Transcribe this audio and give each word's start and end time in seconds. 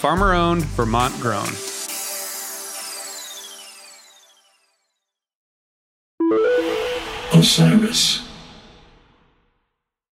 farmer 0.00 0.32
owned, 0.32 0.64
Vermont 0.64 1.14
grown. 1.20 1.46
Osiris. 7.34 8.26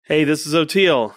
Hey, 0.03 0.25
this 0.25 0.45
is 0.45 0.53
Oteil. 0.53 1.15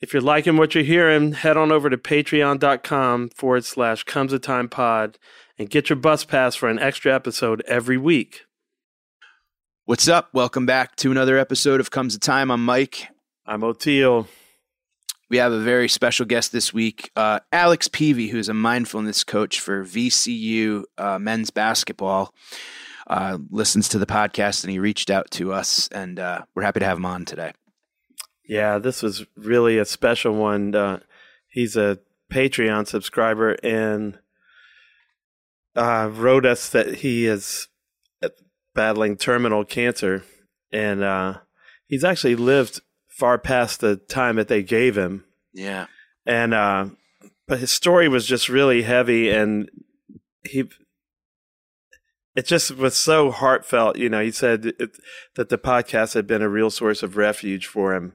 If 0.00 0.14
you're 0.14 0.22
liking 0.22 0.56
what 0.56 0.74
you're 0.74 0.82
hearing, 0.82 1.32
head 1.32 1.58
on 1.58 1.70
over 1.70 1.90
to 1.90 1.98
patreon.com 1.98 3.28
forward 3.36 3.66
slash 3.66 4.04
comes 4.04 4.32
a 4.32 4.38
time 4.38 4.70
pod 4.70 5.18
and 5.58 5.68
get 5.68 5.90
your 5.90 5.96
bus 5.96 6.24
pass 6.24 6.54
for 6.54 6.70
an 6.70 6.78
extra 6.78 7.14
episode 7.14 7.62
every 7.66 7.98
week. 7.98 8.46
What's 9.84 10.08
up? 10.08 10.30
Welcome 10.32 10.64
back 10.64 10.96
to 10.96 11.10
another 11.10 11.36
episode 11.36 11.80
of 11.80 11.90
Comes 11.90 12.14
a 12.14 12.18
Time. 12.18 12.50
I'm 12.50 12.64
Mike. 12.64 13.08
I'm 13.44 13.60
Oteil. 13.60 14.26
We 15.30 15.36
have 15.36 15.52
a 15.52 15.60
very 15.60 15.88
special 15.88 16.26
guest 16.26 16.50
this 16.50 16.74
week, 16.74 17.12
uh, 17.14 17.38
Alex 17.52 17.86
Peavey, 17.86 18.30
who's 18.30 18.48
a 18.48 18.54
mindfulness 18.54 19.22
coach 19.22 19.60
for 19.60 19.84
VCU 19.84 20.82
uh, 20.98 21.20
men's 21.20 21.50
basketball. 21.50 22.34
Uh, 23.06 23.38
listens 23.48 23.88
to 23.88 23.98
the 23.98 24.06
podcast 24.06 24.64
and 24.64 24.72
he 24.72 24.80
reached 24.80 25.08
out 25.08 25.30
to 25.30 25.52
us, 25.52 25.88
and 25.92 26.18
uh, 26.18 26.40
we're 26.54 26.64
happy 26.64 26.80
to 26.80 26.86
have 26.86 26.96
him 26.96 27.06
on 27.06 27.24
today. 27.24 27.52
Yeah, 28.44 28.78
this 28.78 29.04
was 29.04 29.24
really 29.36 29.78
a 29.78 29.84
special 29.84 30.34
one. 30.34 30.74
Uh, 30.74 30.98
he's 31.48 31.76
a 31.76 32.00
Patreon 32.32 32.88
subscriber 32.88 33.56
and 33.62 34.18
uh, 35.76 36.10
wrote 36.12 36.44
us 36.44 36.68
that 36.70 36.96
he 36.96 37.26
is 37.26 37.68
battling 38.74 39.16
terminal 39.16 39.64
cancer, 39.64 40.24
and 40.72 41.38
he's 41.86 42.02
actually 42.02 42.34
lived 42.34 42.80
far 43.20 43.38
past 43.38 43.80
the 43.80 43.96
time 43.96 44.36
that 44.36 44.48
they 44.48 44.62
gave 44.62 44.96
him. 44.96 45.24
Yeah, 45.52 45.86
and 46.26 46.52
uh, 46.52 46.86
but 47.46 47.60
his 47.60 47.70
story 47.70 48.08
was 48.08 48.26
just 48.26 48.48
really 48.48 48.82
heavy, 48.82 49.30
and 49.30 49.70
he 50.42 50.64
it 52.34 52.46
just 52.46 52.76
was 52.76 52.96
so 52.96 53.30
heartfelt. 53.30 53.96
You 53.96 54.08
know, 54.08 54.22
he 54.22 54.30
said 54.30 54.66
it, 54.78 54.96
that 55.34 55.50
the 55.50 55.58
podcast 55.58 56.14
had 56.14 56.26
been 56.26 56.42
a 56.42 56.48
real 56.48 56.70
source 56.70 57.02
of 57.02 57.16
refuge 57.16 57.66
for 57.66 57.94
him 57.94 58.14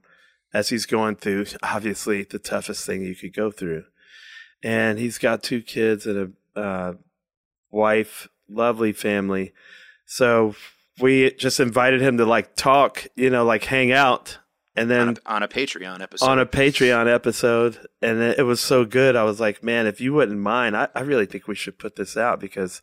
as 0.53 0.69
he's 0.69 0.85
going 0.85 1.17
through 1.17 1.45
obviously 1.61 2.23
the 2.23 2.39
toughest 2.39 2.85
thing 2.85 3.03
you 3.03 3.15
could 3.15 3.33
go 3.33 3.51
through. 3.51 3.83
And 4.63 4.97
he's 4.97 5.17
got 5.17 5.43
two 5.43 5.61
kids 5.61 6.05
and 6.07 6.33
a 6.55 6.59
uh, 6.59 6.93
wife, 7.69 8.29
lovely 8.49 8.93
family. 8.93 9.53
So 10.05 10.55
we 10.99 11.31
just 11.31 11.59
invited 11.59 12.01
him 12.01 12.17
to 12.17 12.25
like 12.25 12.55
talk, 12.55 13.05
you 13.15 13.29
know, 13.29 13.43
like 13.43 13.65
hang 13.65 13.91
out. 13.91 14.39
And 14.75 14.89
then 14.89 15.07
on 15.09 15.17
a, 15.25 15.29
on 15.35 15.43
a 15.43 15.47
Patreon 15.47 16.01
episode. 16.01 16.25
On 16.25 16.39
a 16.39 16.45
Patreon 16.45 17.13
episode. 17.13 17.87
And 18.01 18.21
it 18.21 18.45
was 18.45 18.59
so 18.59 18.83
good. 18.83 19.15
I 19.15 19.23
was 19.23 19.39
like, 19.39 19.63
man, 19.63 19.87
if 19.87 20.01
you 20.01 20.13
wouldn't 20.13 20.39
mind, 20.39 20.75
I, 20.75 20.89
I 20.93 21.01
really 21.01 21.25
think 21.25 21.47
we 21.47 21.55
should 21.55 21.79
put 21.79 21.95
this 21.95 22.17
out 22.17 22.39
because 22.39 22.81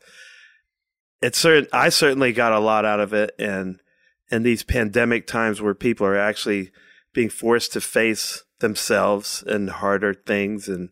it's 1.21 1.37
certain 1.37 1.69
I 1.71 1.89
certainly 1.89 2.33
got 2.33 2.51
a 2.51 2.59
lot 2.59 2.83
out 2.83 2.99
of 2.99 3.13
it 3.13 3.33
and 3.39 3.79
in 4.29 4.43
these 4.43 4.63
pandemic 4.63 5.25
times 5.25 5.61
where 5.61 5.73
people 5.73 6.05
are 6.05 6.17
actually 6.17 6.71
being 7.13 7.29
forced 7.29 7.71
to 7.73 7.81
face 7.81 8.43
themselves 8.59 9.43
and 9.47 9.69
harder 9.69 10.13
things 10.13 10.67
and 10.67 10.89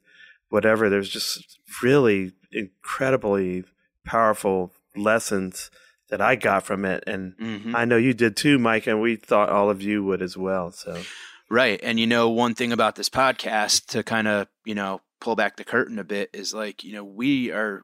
whatever 0.49 0.89
there's 0.89 1.09
just 1.09 1.59
really 1.83 2.31
incredibly 2.51 3.63
powerful 4.05 4.71
lessons 4.95 5.69
that 6.11 6.21
I 6.21 6.35
got 6.35 6.63
from 6.63 6.85
it 6.85 7.03
and 7.07 7.35
mm-hmm. 7.37 7.75
I 7.75 7.85
know 7.85 7.97
you 7.97 8.13
did 8.13 8.37
too 8.37 8.59
Mike 8.59 8.85
and 8.85 9.01
we 9.01 9.15
thought 9.15 9.49
all 9.49 9.69
of 9.69 9.81
you 9.81 10.03
would 10.03 10.21
as 10.21 10.37
well 10.37 10.71
so 10.71 11.01
right 11.49 11.79
and 11.81 11.99
you 11.99 12.05
know 12.05 12.29
one 12.29 12.53
thing 12.53 12.71
about 12.71 12.95
this 12.95 13.09
podcast 13.09 13.87
to 13.87 14.03
kind 14.03 14.27
of 14.27 14.47
you 14.63 14.75
know 14.75 15.01
pull 15.19 15.35
back 15.35 15.57
the 15.57 15.63
curtain 15.63 15.97
a 15.97 16.03
bit 16.03 16.29
is 16.31 16.53
like 16.53 16.83
you 16.83 16.93
know 16.93 17.03
we 17.03 17.51
are 17.51 17.81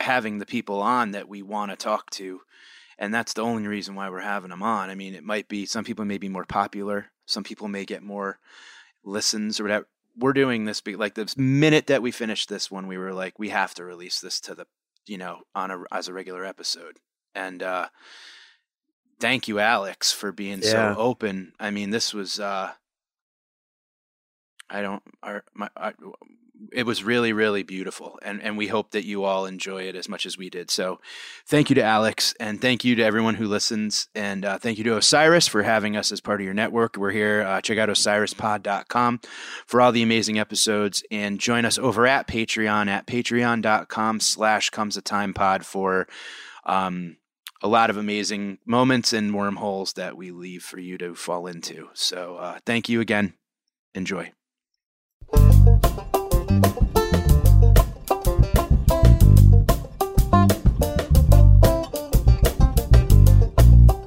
having 0.00 0.38
the 0.38 0.46
people 0.46 0.80
on 0.80 1.12
that 1.12 1.28
we 1.28 1.42
want 1.42 1.70
to 1.70 1.76
talk 1.76 2.10
to. 2.10 2.40
And 2.98 3.14
that's 3.14 3.32
the 3.32 3.42
only 3.42 3.66
reason 3.66 3.94
why 3.94 4.10
we're 4.10 4.20
having 4.20 4.50
them 4.50 4.62
on. 4.62 4.90
I 4.90 4.94
mean, 4.94 5.14
it 5.14 5.24
might 5.24 5.48
be 5.48 5.66
some 5.66 5.84
people 5.84 6.04
may 6.04 6.18
be 6.18 6.28
more 6.28 6.44
popular, 6.44 7.06
some 7.26 7.44
people 7.44 7.68
may 7.68 7.84
get 7.84 8.02
more 8.02 8.38
listens 9.04 9.60
or 9.60 9.64
whatever. 9.64 9.86
We're 10.18 10.32
doing 10.32 10.64
this 10.64 10.80
be, 10.80 10.96
like 10.96 11.14
the 11.14 11.32
minute 11.36 11.86
that 11.86 12.02
we 12.02 12.10
finished 12.10 12.48
this 12.48 12.70
one, 12.70 12.86
we 12.86 12.98
were 12.98 13.14
like, 13.14 13.38
we 13.38 13.50
have 13.50 13.74
to 13.74 13.84
release 13.84 14.20
this 14.20 14.40
to 14.40 14.54
the, 14.54 14.66
you 15.06 15.16
know, 15.16 15.42
on 15.54 15.70
a 15.70 15.82
as 15.92 16.08
a 16.08 16.12
regular 16.12 16.44
episode. 16.44 16.98
And 17.34 17.62
uh, 17.62 17.88
thank 19.20 19.48
you, 19.48 19.58
Alex, 19.58 20.12
for 20.12 20.32
being 20.32 20.60
yeah. 20.62 20.70
so 20.70 20.94
open. 20.98 21.52
I 21.60 21.70
mean, 21.70 21.90
this 21.90 22.12
was 22.12 22.40
uh, 22.40 22.72
I 24.68 24.82
don't 24.82 25.02
our, 25.22 25.44
my 25.54 25.68
I, 25.76 25.92
it 26.72 26.84
was 26.84 27.02
really 27.02 27.32
really 27.32 27.62
beautiful. 27.62 28.18
And 28.22 28.42
and 28.42 28.56
we 28.56 28.66
hope 28.66 28.90
that 28.90 29.04
you 29.04 29.24
all 29.24 29.46
enjoy 29.46 29.84
it 29.84 29.96
as 29.96 30.08
much 30.08 30.26
as 30.26 30.36
we 30.36 30.50
did. 30.50 30.70
So 30.70 31.00
thank 31.46 31.70
you 31.70 31.74
to 31.74 31.82
alex 31.82 32.34
and 32.38 32.60
thank 32.60 32.84
you 32.84 32.94
to 32.96 33.02
everyone 33.02 33.34
who 33.34 33.46
listens. 33.46 34.08
And 34.14 34.44
uh, 34.44 34.58
thank 34.58 34.78
you 34.78 34.84
to 34.84 34.96
osiris 34.96 35.48
for 35.48 35.62
having 35.62 35.96
us 35.96 36.12
as 36.12 36.20
part 36.20 36.40
of 36.40 36.44
your 36.44 36.54
network. 36.54 36.96
We're 36.96 37.12
here 37.12 37.42
uh, 37.42 37.60
check 37.60 37.78
out 37.78 37.88
osirispod.com 37.88 39.20
for 39.66 39.80
all 39.80 39.92
the 39.92 40.02
amazing 40.02 40.38
episodes. 40.38 41.02
And 41.10 41.40
join 41.40 41.64
us 41.64 41.78
over 41.78 42.06
at 42.06 42.28
patreon 42.28 42.88
at 42.88 43.06
patreon.com 43.06 44.20
slash 44.20 44.70
comes 44.70 44.96
a 44.96 45.02
time 45.02 45.32
pod 45.32 45.64
for 45.64 46.06
um, 46.64 47.16
a 47.62 47.68
lot 47.68 47.90
of 47.90 47.96
amazing 47.96 48.58
moments 48.64 49.12
and 49.12 49.34
wormholes 49.34 49.92
that 49.94 50.16
we 50.16 50.30
leave 50.30 50.62
for 50.62 50.78
you 50.78 50.98
to 50.98 51.14
fall 51.14 51.46
into 51.46 51.88
so 51.94 52.36
uh, 52.36 52.58
thank 52.64 52.88
you 52.88 53.00
again 53.00 53.34
enjoy 53.94 54.32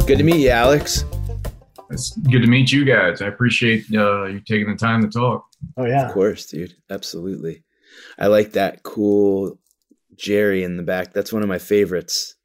Good 0.06 0.18
to 0.18 0.24
meet 0.26 0.42
you, 0.42 0.50
Alex. 0.50 1.06
It's 1.90 2.18
good 2.18 2.42
to 2.42 2.48
meet 2.48 2.74
you 2.74 2.84
guys. 2.84 3.22
I 3.22 3.28
appreciate 3.28 3.86
uh, 3.94 4.26
you 4.26 4.42
taking 4.42 4.68
the 4.68 4.76
time 4.76 5.02
to 5.02 5.08
talk. 5.08 5.46
Oh 5.78 5.86
yeah, 5.86 6.08
of 6.08 6.14
course, 6.14 6.46
dude. 6.48 6.76
Absolutely. 6.90 7.64
I 8.20 8.28
like 8.28 8.52
that 8.52 8.84
cool 8.84 9.58
Jerry 10.18 10.64
in 10.64 10.76
the 10.76 10.84
back. 10.84 11.14
That's 11.14 11.32
one 11.32 11.42
of 11.42 11.48
my 11.48 11.58
favorites. 11.58 12.36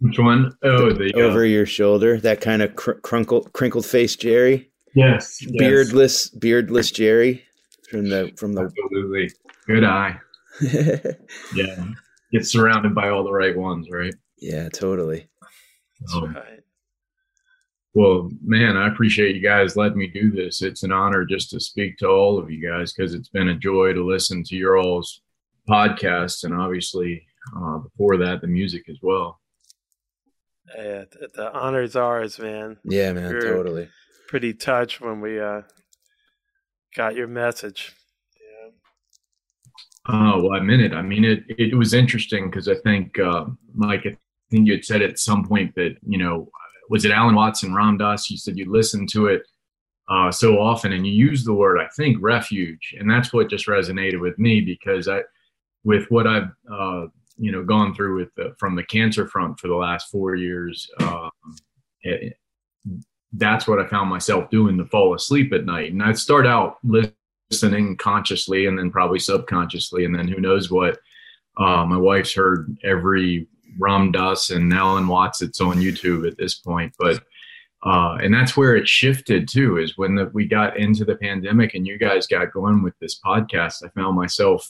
Which 0.00 0.18
one? 0.18 0.52
Oh, 0.62 0.92
the, 0.92 1.10
the 1.12 1.14
uh, 1.14 1.26
over 1.26 1.44
your 1.44 1.66
shoulder. 1.66 2.18
That 2.18 2.40
kind 2.40 2.62
of 2.62 2.76
cr- 2.76 2.92
crunkled, 2.92 3.52
crinkled 3.52 3.84
face 3.84 4.14
Jerry. 4.14 4.70
Yes, 4.94 5.44
beardless, 5.58 6.30
yes. 6.32 6.38
beardless 6.38 6.90
Jerry 6.90 7.44
from 7.90 8.08
the 8.08 8.32
from 8.36 8.52
the. 8.54 8.62
Absolutely, 8.62 9.30
good 9.66 9.84
eye. 9.84 10.18
yeah, 11.54 11.84
get 12.32 12.46
surrounded 12.46 12.94
by 12.94 13.08
all 13.08 13.24
the 13.24 13.32
right 13.32 13.56
ones, 13.56 13.88
right? 13.90 14.14
Yeah, 14.38 14.68
totally. 14.68 15.28
That's 16.00 16.14
um, 16.14 16.34
right. 16.34 16.60
Well, 17.94 18.30
man, 18.44 18.76
I 18.76 18.86
appreciate 18.86 19.34
you 19.34 19.42
guys 19.42 19.76
letting 19.76 19.98
me 19.98 20.06
do 20.06 20.30
this. 20.30 20.62
It's 20.62 20.84
an 20.84 20.92
honor 20.92 21.24
just 21.24 21.50
to 21.50 21.60
speak 21.60 21.98
to 21.98 22.08
all 22.08 22.38
of 22.38 22.50
you 22.50 22.64
guys 22.64 22.92
because 22.92 23.14
it's 23.14 23.30
been 23.30 23.48
a 23.48 23.56
joy 23.56 23.92
to 23.92 24.06
listen 24.06 24.44
to 24.44 24.54
your 24.54 24.78
all's 24.78 25.22
podcasts 25.68 26.44
and 26.44 26.54
obviously 26.54 27.26
uh, 27.56 27.78
before 27.78 28.16
that, 28.18 28.40
the 28.40 28.46
music 28.46 28.88
as 28.88 28.98
well. 29.02 29.40
Yeah, 30.76 31.04
the, 31.10 31.28
the 31.34 31.52
honor 31.52 31.86
ours, 31.94 32.38
man. 32.38 32.76
Yeah, 32.84 33.12
man, 33.12 33.32
We're 33.32 33.40
totally. 33.40 33.88
Pretty 34.28 34.52
touched 34.52 35.00
when 35.00 35.20
we 35.20 35.40
uh, 35.40 35.62
got 36.94 37.14
your 37.14 37.26
message. 37.26 37.94
Yeah. 38.36 38.70
Oh 40.08 40.42
well, 40.42 40.52
I 40.52 40.60
mean 40.60 40.80
it. 40.80 40.92
I 40.92 41.02
mean 41.02 41.24
it. 41.24 41.44
It 41.48 41.76
was 41.76 41.94
interesting 41.94 42.50
because 42.50 42.68
I 42.68 42.74
think 42.84 43.18
uh, 43.18 43.46
Mike, 43.74 44.06
I 44.06 44.16
think 44.50 44.66
you 44.66 44.74
had 44.74 44.84
said 44.84 45.02
at 45.02 45.18
some 45.18 45.46
point 45.46 45.74
that 45.76 45.96
you 46.06 46.18
know 46.18 46.50
was 46.90 47.04
it 47.04 47.10
Alan 47.10 47.34
Watson, 47.34 47.74
Ram 47.74 47.96
Dass? 47.96 48.30
You 48.30 48.36
said 48.36 48.58
you 48.58 48.70
listened 48.70 49.08
to 49.10 49.26
it 49.26 49.42
uh, 50.08 50.30
so 50.30 50.58
often, 50.58 50.92
and 50.92 51.06
you 51.06 51.12
used 51.12 51.46
the 51.46 51.54
word 51.54 51.78
I 51.78 51.88
think 51.96 52.18
refuge, 52.20 52.94
and 52.98 53.10
that's 53.10 53.32
what 53.32 53.50
just 53.50 53.66
resonated 53.66 54.20
with 54.20 54.38
me 54.38 54.60
because 54.60 55.08
I, 55.08 55.22
with 55.84 56.06
what 56.10 56.26
I've 56.26 56.50
uh, 56.70 57.06
you 57.38 57.52
know 57.52 57.64
gone 57.64 57.94
through 57.94 58.18
with 58.18 58.34
the, 58.36 58.54
from 58.58 58.76
the 58.76 58.84
cancer 58.84 59.26
front 59.26 59.58
for 59.58 59.68
the 59.68 59.74
last 59.74 60.10
four 60.10 60.34
years, 60.34 60.88
um, 61.00 61.30
it, 62.02 62.36
that's 63.32 63.66
what 63.66 63.80
I 63.80 63.86
found 63.86 64.10
myself 64.10 64.50
doing 64.50 64.78
to 64.78 64.84
fall 64.86 65.14
asleep 65.14 65.52
at 65.52 65.64
night, 65.64 65.92
and 65.92 66.02
I'd 66.02 66.18
start 66.18 66.46
out 66.46 66.78
listening 66.82 67.96
consciously 67.96 68.66
and 68.66 68.78
then 68.78 68.90
probably 68.90 69.18
subconsciously, 69.18 70.04
and 70.04 70.14
then 70.14 70.28
who 70.28 70.40
knows 70.40 70.70
what. 70.70 70.98
Uh, 71.56 71.84
my 71.84 71.96
wife's 71.96 72.32
heard 72.32 72.76
every 72.84 73.48
Ram 73.78 74.12
Dass 74.12 74.50
and 74.50 74.72
Alan 74.72 75.08
Watts. 75.08 75.42
It's 75.42 75.60
on 75.60 75.76
YouTube 75.76 76.26
at 76.26 76.38
this 76.38 76.54
point, 76.54 76.92
but 76.98 77.22
uh, 77.84 78.16
and 78.20 78.34
that's 78.34 78.56
where 78.56 78.76
it 78.76 78.88
shifted 78.88 79.48
too. 79.48 79.78
Is 79.78 79.96
when 79.96 80.14
the, 80.14 80.30
we 80.32 80.46
got 80.46 80.76
into 80.76 81.04
the 81.04 81.16
pandemic 81.16 81.74
and 81.74 81.86
you 81.86 81.98
guys 81.98 82.26
got 82.26 82.52
going 82.52 82.82
with 82.82 82.94
this 83.00 83.20
podcast. 83.24 83.84
I 83.84 83.88
found 83.90 84.16
myself 84.16 84.68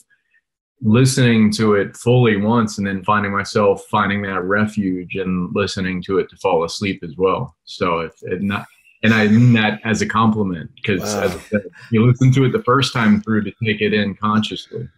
listening 0.81 1.51
to 1.53 1.75
it 1.75 1.95
fully 1.95 2.37
once, 2.37 2.77
and 2.77 2.87
then 2.87 3.03
finding 3.03 3.31
myself 3.31 3.83
finding 3.89 4.21
that 4.23 4.41
refuge 4.41 5.15
and 5.15 5.49
listening 5.53 6.01
to 6.03 6.17
it 6.19 6.29
to 6.29 6.37
fall 6.37 6.63
asleep 6.63 7.03
as 7.03 7.15
well. 7.17 7.55
So 7.65 7.99
if 7.99 8.13
it 8.23 8.41
not. 8.41 8.65
And 9.01 9.13
I 9.13 9.27
mean 9.27 9.53
that 9.53 9.79
as 9.85 10.01
a 10.01 10.05
compliment 10.05 10.71
because 10.75 11.01
wow. 11.01 11.61
you 11.91 12.05
listen 12.05 12.33
to 12.33 12.43
it 12.43 12.51
the 12.51 12.63
first 12.63 12.91
time 12.91 13.21
through 13.21 13.45
to 13.45 13.51
take 13.63 13.79
it 13.79 13.93
in 13.93 14.13
consciously. 14.15 14.89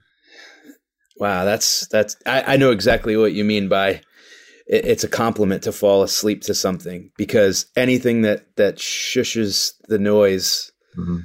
Wow, 1.17 1.45
that's 1.45 1.85
that's 1.87 2.15
I, 2.25 2.53
I 2.53 2.57
know 2.57 2.71
exactly 2.71 3.15
what 3.15 3.33
you 3.33 3.43
mean 3.43 3.69
by 3.69 4.01
it, 4.71 4.85
it's 4.85 5.03
a 5.03 5.07
compliment 5.07 5.61
to 5.63 5.71
fall 5.71 6.01
asleep 6.01 6.41
to 6.43 6.55
something 6.55 7.11
because 7.17 7.67
anything 7.75 8.23
that 8.23 8.55
that 8.55 8.77
shushes 8.77 9.73
the 9.87 9.99
noise 9.99 10.71
mm-hmm. 10.97 11.19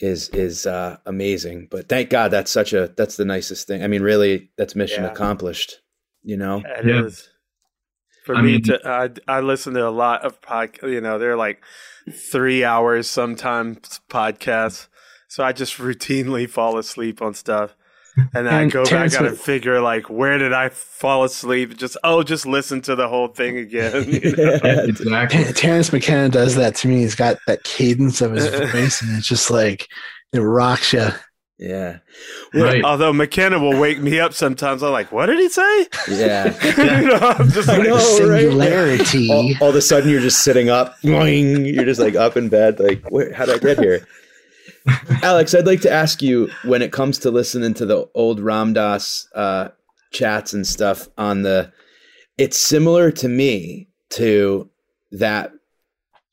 Is 0.00 0.28
is 0.30 0.66
uh, 0.66 0.96
amazing. 1.06 1.68
But 1.70 1.88
thank 1.88 2.10
God 2.10 2.30
that's 2.30 2.50
such 2.50 2.72
a 2.72 2.92
that's 2.96 3.16
the 3.16 3.24
nicest 3.24 3.66
thing. 3.66 3.82
I 3.82 3.86
mean, 3.86 4.02
really, 4.02 4.50
that's 4.56 4.74
mission 4.74 5.04
yeah. 5.04 5.10
accomplished. 5.10 5.80
You 6.22 6.36
know, 6.36 6.62
it 6.64 6.86
yeah. 6.86 7.04
is. 7.04 7.28
For 8.24 8.34
I 8.34 8.42
me 8.42 8.52
mean, 8.52 8.62
to, 8.64 8.80
I 8.84 9.10
I 9.28 9.40
listen 9.40 9.74
to 9.74 9.86
a 9.86 9.90
lot 9.90 10.24
of 10.24 10.40
podcasts. 10.40 10.92
You 10.92 11.00
know, 11.00 11.18
they're 11.18 11.36
like 11.36 11.62
three 12.10 12.64
hours 12.64 13.08
sometimes 13.08 14.00
podcasts. 14.10 14.88
So 15.28 15.44
I 15.44 15.52
just 15.52 15.74
routinely 15.78 16.48
fall 16.48 16.78
asleep 16.78 17.22
on 17.22 17.34
stuff 17.34 17.74
and 18.16 18.28
then 18.32 18.46
and 18.46 18.56
I 18.56 18.66
go 18.68 18.84
Terrence 18.84 19.16
back 19.16 19.28
and 19.28 19.38
figure 19.38 19.80
like 19.80 20.10
where 20.10 20.38
did 20.38 20.52
I 20.52 20.68
fall 20.68 21.24
asleep? 21.24 21.76
Just 21.76 21.96
oh, 22.04 22.22
just 22.22 22.46
listen 22.46 22.80
to 22.82 22.96
the 22.96 23.08
whole 23.08 23.28
thing 23.28 23.56
again. 23.56 24.08
You 24.08 24.20
know? 24.20 24.58
yeah, 24.64 24.80
exactly. 24.84 25.44
Terence 25.54 25.92
McKenna 25.92 26.28
does 26.28 26.56
that 26.56 26.74
to 26.76 26.88
me. 26.88 26.98
He's 26.98 27.14
got 27.14 27.38
that 27.46 27.64
cadence 27.64 28.20
of 28.20 28.32
his 28.32 28.48
voice, 28.48 29.02
and 29.02 29.16
it's 29.16 29.26
just 29.26 29.50
like 29.50 29.88
it 30.32 30.40
rocks 30.40 30.92
you. 30.92 31.08
Yeah. 31.58 31.98
Right. 32.54 32.82
Although 32.82 33.12
McKenna 33.12 33.58
will 33.58 33.78
wake 33.78 33.98
me 33.98 34.18
up 34.18 34.32
sometimes. 34.32 34.82
I'm 34.82 34.92
like, 34.92 35.12
what 35.12 35.26
did 35.26 35.38
he 35.38 35.50
say? 35.50 35.86
Yeah. 36.08 36.56
you 36.78 37.08
know, 37.08 37.18
I'm 37.20 37.50
just 37.50 37.68
like, 37.68 37.82
know, 37.82 37.98
singularity. 37.98 39.28
Right? 39.28 39.36
All, 39.60 39.64
all, 39.64 39.68
of 39.68 39.76
a 39.76 39.82
sudden 39.82 40.08
you're 40.08 40.22
just 40.22 40.42
sitting 40.42 40.70
up. 40.70 40.96
You're 41.02 41.84
just 41.84 42.00
like 42.00 42.14
up 42.14 42.38
in 42.38 42.48
bed. 42.48 42.80
Like, 42.80 43.06
where, 43.10 43.34
how 43.34 43.44
did 43.44 43.56
I 43.56 43.58
get 43.58 43.78
here? 43.78 44.06
Alex, 45.22 45.54
I'd 45.54 45.66
like 45.66 45.80
to 45.82 45.90
ask 45.90 46.22
you 46.22 46.50
when 46.64 46.82
it 46.82 46.92
comes 46.92 47.18
to 47.20 47.30
listening 47.30 47.74
to 47.74 47.86
the 47.86 48.08
old 48.14 48.40
Ram 48.40 48.72
Dass 48.72 49.28
uh, 49.34 49.68
chats 50.12 50.52
and 50.52 50.66
stuff 50.66 51.08
on 51.18 51.42
the, 51.42 51.72
it's 52.38 52.58
similar 52.58 53.10
to 53.12 53.28
me 53.28 53.88
to 54.10 54.70
that 55.12 55.52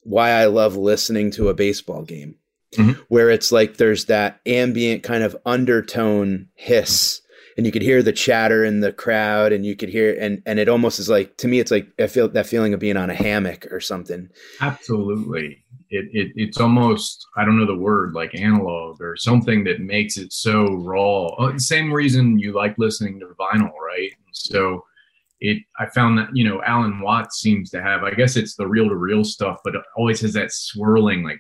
why 0.08 0.32
I 0.32 0.46
love 0.46 0.78
listening 0.78 1.32
to 1.32 1.50
a 1.50 1.54
baseball 1.54 2.04
game, 2.04 2.36
mm-hmm. 2.76 3.00
where 3.10 3.30
it's 3.30 3.52
like 3.52 3.78
there's 3.78 4.06
that 4.06 4.40
ambient 4.46 5.04
kind 5.04 5.24
of 5.24 5.36
undertone 5.46 6.48
hiss. 6.56 7.22
And 7.58 7.66
you 7.66 7.72
could 7.72 7.82
hear 7.82 8.04
the 8.04 8.14
chatter 8.14 8.64
in 8.64 8.82
the 8.82 8.94
crowd, 8.94 9.52
and 9.52 9.66
you 9.66 9.76
could 9.76 9.90
hear, 9.90 10.16
and 10.20 10.44
and 10.46 10.60
it 10.60 10.70
almost 10.70 11.00
is 11.00 11.10
like 11.10 11.38
to 11.38 11.48
me, 11.48 11.60
it's 11.60 11.72
like 11.72 11.88
I 11.98 12.06
feel 12.06 12.30
that 12.30 12.46
feeling 12.46 12.76
of 12.76 12.80
being 12.80 12.98
on 12.98 13.10
a 13.10 13.16
hammock 13.16 13.66
or 13.72 13.80
something. 13.80 14.30
Absolutely, 14.62 15.66
it, 15.90 16.10
it 16.14 16.32
it's 16.36 16.60
almost 16.60 17.26
I 17.36 17.46
don't 17.46 17.58
know 17.58 17.66
the 17.66 17.76
word 17.76 18.14
like 18.14 18.40
analog 18.40 19.02
or 19.02 19.16
something 19.16 19.64
that 19.66 19.82
makes 19.82 20.18
it 20.18 20.34
so 20.34 20.66
raw. 20.76 21.28
Oh, 21.38 21.58
same 21.58 21.92
reason 21.92 22.40
you 22.40 22.54
like 22.54 22.76
listening 22.78 23.20
to 23.20 23.28
vinyl, 23.40 23.72
right? 23.74 24.12
So 24.32 24.84
it 25.40 25.62
I 25.80 25.88
found 25.88 26.18
that 26.18 26.30
you 26.36 26.48
know 26.48 26.62
Alan 26.64 27.00
Watts 27.00 27.40
seems 27.40 27.70
to 27.72 27.82
have 27.82 28.04
I 28.04 28.12
guess 28.12 28.36
it's 28.36 28.56
the 28.56 28.68
reel 28.68 28.90
to 28.90 28.96
reel 28.96 29.24
stuff, 29.24 29.60
but 29.64 29.76
it 29.76 29.82
always 29.96 30.22
has 30.22 30.34
that 30.34 30.52
swirling 30.52 31.24
like. 31.24 31.40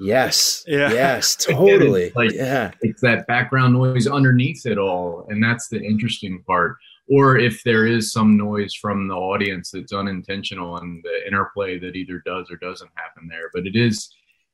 Yes. 0.00 0.64
Yeah. 0.66 0.90
Yes. 0.90 1.36
Totally. 1.40 2.10
like, 2.16 2.32
yeah. 2.32 2.72
It's 2.80 3.00
that 3.02 3.28
background 3.28 3.74
noise 3.74 4.08
underneath 4.08 4.66
it 4.66 4.76
all, 4.76 5.24
and 5.28 5.40
that's 5.40 5.68
the 5.68 5.80
interesting 5.80 6.42
part 6.48 6.78
or 7.08 7.36
if 7.36 7.62
there 7.64 7.86
is 7.86 8.12
some 8.12 8.36
noise 8.36 8.74
from 8.74 9.08
the 9.08 9.14
audience 9.14 9.70
that's 9.70 9.92
unintentional 9.92 10.78
and 10.78 11.02
the 11.02 11.26
interplay 11.26 11.78
that 11.78 11.96
either 11.96 12.22
does 12.24 12.50
or 12.50 12.56
doesn't 12.56 12.90
happen 12.94 13.28
there. 13.28 13.50
But 13.52 13.66
it 13.66 13.76
is 13.76 14.08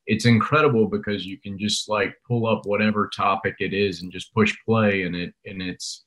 it's 0.07 0.25
incredible 0.25 0.89
because 0.89 1.25
you 1.25 1.39
can 1.39 1.59
just 1.59 1.89
like 1.89 2.15
pull 2.27 2.47
up 2.47 2.67
whatever 2.67 3.09
topic 3.15 3.55
it 3.61 3.73
is 3.73 4.03
and 4.03 4.11
just 4.11 4.35
push 4.35 4.57
play 4.67 5.03
and 5.03 5.15
it 5.15 5.33
and 5.45 5.63
it's 5.63 6.05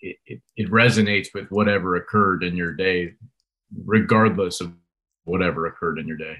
it, 0.00 0.16
it, 0.26 0.40
it 0.56 0.70
resonates 0.70 1.28
with 1.32 1.48
whatever 1.50 1.96
occurred 1.96 2.42
in 2.42 2.56
your 2.56 2.74
day 2.74 3.14
regardless 3.86 4.60
of 4.60 4.72
whatever 5.24 5.66
occurred 5.66 5.98
in 5.98 6.08
your 6.08 6.16
day. 6.16 6.36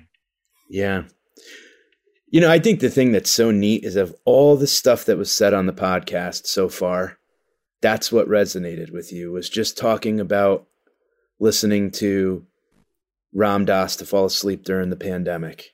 Yeah. 0.68 1.04
You 2.28 2.40
know 2.40 2.50
i 2.50 2.58
think 2.58 2.80
the 2.80 2.90
thing 2.90 3.12
that's 3.12 3.30
so 3.30 3.50
neat 3.50 3.82
is 3.82 3.96
of 3.96 4.14
all 4.24 4.56
the 4.56 4.66
stuff 4.66 5.06
that 5.06 5.16
was 5.16 5.34
said 5.34 5.54
on 5.54 5.66
the 5.66 5.72
podcast 5.72 6.46
so 6.46 6.68
far 6.68 7.18
that's 7.80 8.12
what 8.12 8.28
resonated 8.28 8.92
with 8.92 9.12
you 9.12 9.32
was 9.32 9.48
just 9.48 9.78
talking 9.78 10.20
about 10.20 10.66
listening 11.38 11.90
to 11.90 12.46
Ram 13.32 13.64
Dass 13.64 13.96
to 13.96 14.06
fall 14.06 14.26
asleep 14.26 14.64
during 14.64 14.90
the 14.90 14.96
pandemic. 14.96 15.70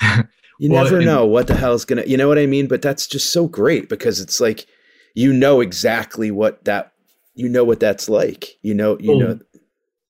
You 0.58 0.70
well, 0.70 0.84
never 0.84 1.02
know 1.02 1.26
what 1.26 1.48
the 1.48 1.54
hell's 1.54 1.84
gonna 1.84 2.04
you 2.06 2.16
know 2.16 2.28
what 2.28 2.38
I 2.38 2.46
mean? 2.46 2.66
But 2.66 2.80
that's 2.80 3.06
just 3.06 3.30
so 3.30 3.46
great 3.46 3.90
because 3.90 4.20
it's 4.20 4.40
like 4.40 4.66
you 5.14 5.30
know 5.30 5.60
exactly 5.60 6.30
what 6.30 6.64
that 6.64 6.92
you 7.34 7.46
know 7.46 7.62
what 7.62 7.78
that's 7.78 8.08
like. 8.08 8.56
You 8.62 8.72
know, 8.72 8.98
you 8.98 9.10
well, 9.10 9.18
know 9.18 9.38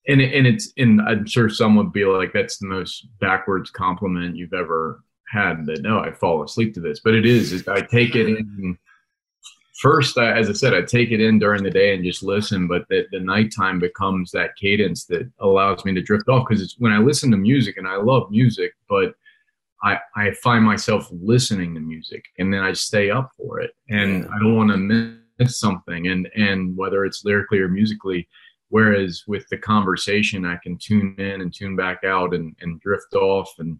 and 0.07 0.21
and 0.21 0.47
it's 0.47 0.71
and 0.77 1.01
I'm 1.01 1.25
sure 1.25 1.49
some 1.49 1.75
would 1.75 1.91
be 1.91 2.05
like 2.05 2.31
that's 2.33 2.57
the 2.57 2.67
most 2.67 3.07
backwards 3.19 3.69
compliment 3.69 4.37
you've 4.37 4.53
ever 4.53 5.03
had 5.29 5.65
that 5.65 5.81
no, 5.81 5.99
I 5.99 6.13
fall 6.13 6.43
asleep 6.43 6.73
to 6.75 6.79
this. 6.79 7.01
But 7.03 7.13
it 7.13 7.25
is, 7.25 7.67
I 7.67 7.81
take 7.81 8.15
it 8.15 8.27
in 8.27 8.77
first, 9.79 10.17
I, 10.17 10.37
as 10.37 10.49
I 10.49 10.53
said, 10.53 10.73
I 10.73 10.81
take 10.81 11.11
it 11.11 11.21
in 11.21 11.39
during 11.39 11.63
the 11.63 11.69
day 11.69 11.93
and 11.93 12.03
just 12.03 12.23
listen, 12.23 12.67
but 12.67 12.87
the, 12.89 13.05
the 13.11 13.19
nighttime 13.19 13.79
becomes 13.79 14.31
that 14.31 14.55
cadence 14.55 15.05
that 15.05 15.29
allows 15.39 15.85
me 15.85 15.93
to 15.93 16.01
drift 16.01 16.27
off 16.27 16.47
because 16.47 16.61
it's 16.61 16.75
when 16.79 16.91
I 16.91 16.97
listen 16.97 17.31
to 17.31 17.37
music 17.37 17.77
and 17.77 17.87
I 17.87 17.97
love 17.97 18.31
music, 18.31 18.73
but 18.89 19.13
I, 19.83 19.99
I 20.15 20.31
find 20.43 20.63
myself 20.63 21.07
listening 21.11 21.75
to 21.75 21.79
music 21.79 22.25
and 22.39 22.51
then 22.51 22.63
I 22.63 22.73
stay 22.73 23.11
up 23.11 23.29
for 23.37 23.59
it 23.59 23.71
and. 23.89 24.25
I 24.25 24.39
don't 24.39 24.55
want 24.55 24.71
to 24.71 25.17
miss 25.39 25.59
something 25.59 26.07
and, 26.07 26.27
and 26.35 26.75
whether 26.75 27.05
it's 27.05 27.23
lyrically 27.23 27.59
or 27.59 27.67
musically, 27.67 28.27
whereas 28.69 29.23
with 29.27 29.47
the 29.49 29.57
conversation, 29.57 30.45
I 30.45 30.57
can 30.63 30.77
tune 30.77 31.15
in 31.17 31.41
and 31.41 31.53
tune 31.53 31.75
back 31.75 32.03
out 32.03 32.33
and, 32.33 32.55
and 32.61 32.79
drift 32.81 33.13
off 33.13 33.53
and 33.59 33.79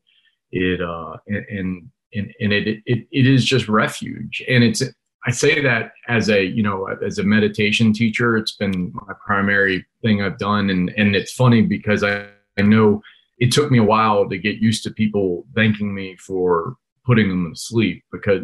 it, 0.51 0.81
uh, 0.81 1.17
and, 1.27 1.89
and, 2.13 2.33
and 2.39 2.53
it, 2.53 2.81
it, 2.85 3.07
it 3.11 3.27
is 3.27 3.43
just 3.43 3.67
refuge 3.67 4.43
and 4.47 4.63
it's 4.63 4.83
I 5.25 5.31
say 5.31 5.61
that 5.61 5.91
as 6.07 6.29
a 6.29 6.43
you 6.43 6.63
know 6.63 6.87
as 7.05 7.17
a 7.17 7.23
meditation 7.23 7.91
teacher, 7.93 8.37
it's 8.37 8.55
been 8.55 8.91
my 8.93 9.13
primary 9.25 9.85
thing 10.01 10.21
I've 10.21 10.37
done, 10.37 10.69
and 10.69 10.89
and 10.97 11.15
it's 11.15 11.33
funny 11.33 11.61
because 11.61 12.03
I, 12.03 12.27
I 12.57 12.61
know 12.61 13.01
it 13.39 13.51
took 13.51 13.71
me 13.71 13.79
a 13.79 13.83
while 13.83 14.27
to 14.29 14.37
get 14.37 14.57
used 14.57 14.83
to 14.83 14.91
people 14.91 15.45
thanking 15.55 15.93
me 15.93 16.15
for 16.17 16.75
putting 17.05 17.29
them 17.29 17.53
to 17.53 17.59
sleep 17.59 18.03
because 18.11 18.43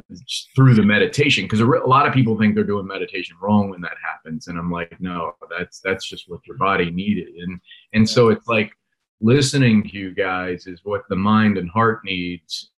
through 0.55 0.73
the 0.73 0.81
meditation 0.81 1.43
because 1.43 1.59
a, 1.59 1.65
a 1.65 1.87
lot 1.87 2.07
of 2.07 2.13
people 2.13 2.37
think 2.37 2.55
they're 2.55 2.63
doing 2.63 2.87
meditation 2.87 3.35
wrong 3.41 3.69
when 3.69 3.81
that 3.81 3.97
happens. 4.01 4.47
And 4.47 4.57
i'm 4.57 4.71
like 4.71 4.95
no 5.01 5.33
that's 5.55 5.79
that's 5.81 6.07
just 6.07 6.29
what 6.29 6.39
your 6.47 6.57
body 6.57 6.89
needed. 6.89 7.27
And 7.35 7.59
and 7.93 8.09
so 8.09 8.29
it's 8.29 8.47
like 8.47 8.71
listening 9.19 9.83
to 9.83 9.89
you 9.89 10.13
guys 10.13 10.65
is 10.65 10.79
what 10.83 11.03
the 11.09 11.15
mind 11.15 11.57
and 11.57 11.69
heart 11.69 12.01
needs. 12.05 12.71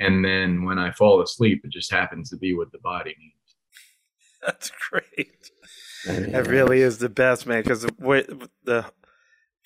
And 0.00 0.24
then 0.24 0.64
when 0.64 0.78
i 0.78 0.90
fall 0.90 1.22
asleep 1.22 1.62
it 1.64 1.70
just 1.70 1.90
happens 1.90 2.30
to 2.30 2.36
be 2.36 2.54
what 2.54 2.72
the 2.72 2.78
body 2.78 3.14
needs 3.18 3.37
That's 4.46 4.70
great. 4.90 5.50
That 6.06 6.46
really 6.46 6.80
is 6.80 6.98
the 6.98 7.08
best, 7.08 7.46
man. 7.46 7.62
Because 7.62 7.82
the 7.82 8.86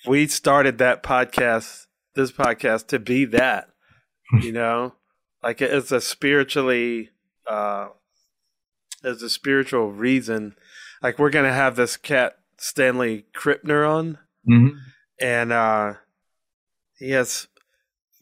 we 0.05 0.27
started 0.27 0.77
that 0.79 1.03
podcast, 1.03 1.87
this 2.15 2.31
podcast, 2.31 2.87
to 2.87 2.99
be 2.99 3.25
that. 3.25 3.69
you 4.41 4.51
know, 4.53 4.93
like 5.41 5.61
it's 5.61 5.91
a 5.91 6.01
spiritually, 6.01 7.11
uh, 7.47 7.89
there's 9.01 9.21
a 9.21 9.29
spiritual 9.29 9.91
reason. 9.91 10.55
Like 11.01 11.19
we're 11.19 11.29
gonna 11.29 11.53
have 11.53 11.75
this 11.75 11.97
cat 11.97 12.37
Stanley 12.57 13.25
Krippner 13.35 13.89
on, 13.89 14.17
mm-hmm. 14.49 14.77
and 15.19 15.51
uh, 15.51 15.93
he 16.97 17.11
has 17.11 17.47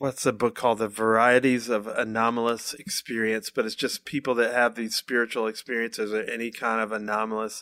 what's 0.01 0.23
the 0.23 0.33
book 0.33 0.55
called? 0.55 0.79
The 0.79 0.87
Varieties 0.87 1.69
of 1.69 1.85
Anomalous 1.85 2.73
Experience, 2.73 3.51
but 3.51 3.67
it's 3.67 3.75
just 3.75 4.03
people 4.03 4.33
that 4.33 4.51
have 4.51 4.73
these 4.73 4.95
spiritual 4.95 5.45
experiences 5.45 6.11
or 6.11 6.23
any 6.23 6.49
kind 6.49 6.81
of 6.81 6.91
anomalous 6.91 7.61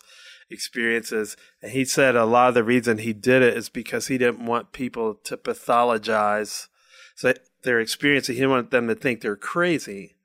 experiences. 0.49 1.35
And 1.61 1.73
he 1.73 1.83
said 1.83 2.15
a 2.15 2.23
lot 2.23 2.47
of 2.47 2.53
the 2.53 2.63
reason 2.63 2.99
he 2.99 3.11
did 3.11 3.41
it 3.41 3.57
is 3.57 3.67
because 3.67 4.07
he 4.07 4.17
didn't 4.17 4.45
want 4.45 4.71
people 4.71 5.15
to 5.15 5.35
pathologize 5.35 6.67
so 7.13 7.33
their 7.63 7.81
experience. 7.81 8.27
He 8.27 8.35
didn't 8.35 8.51
want 8.51 8.71
them 8.71 8.87
to 8.87 8.95
think 8.95 9.19
they're 9.19 9.35
crazy. 9.35 10.15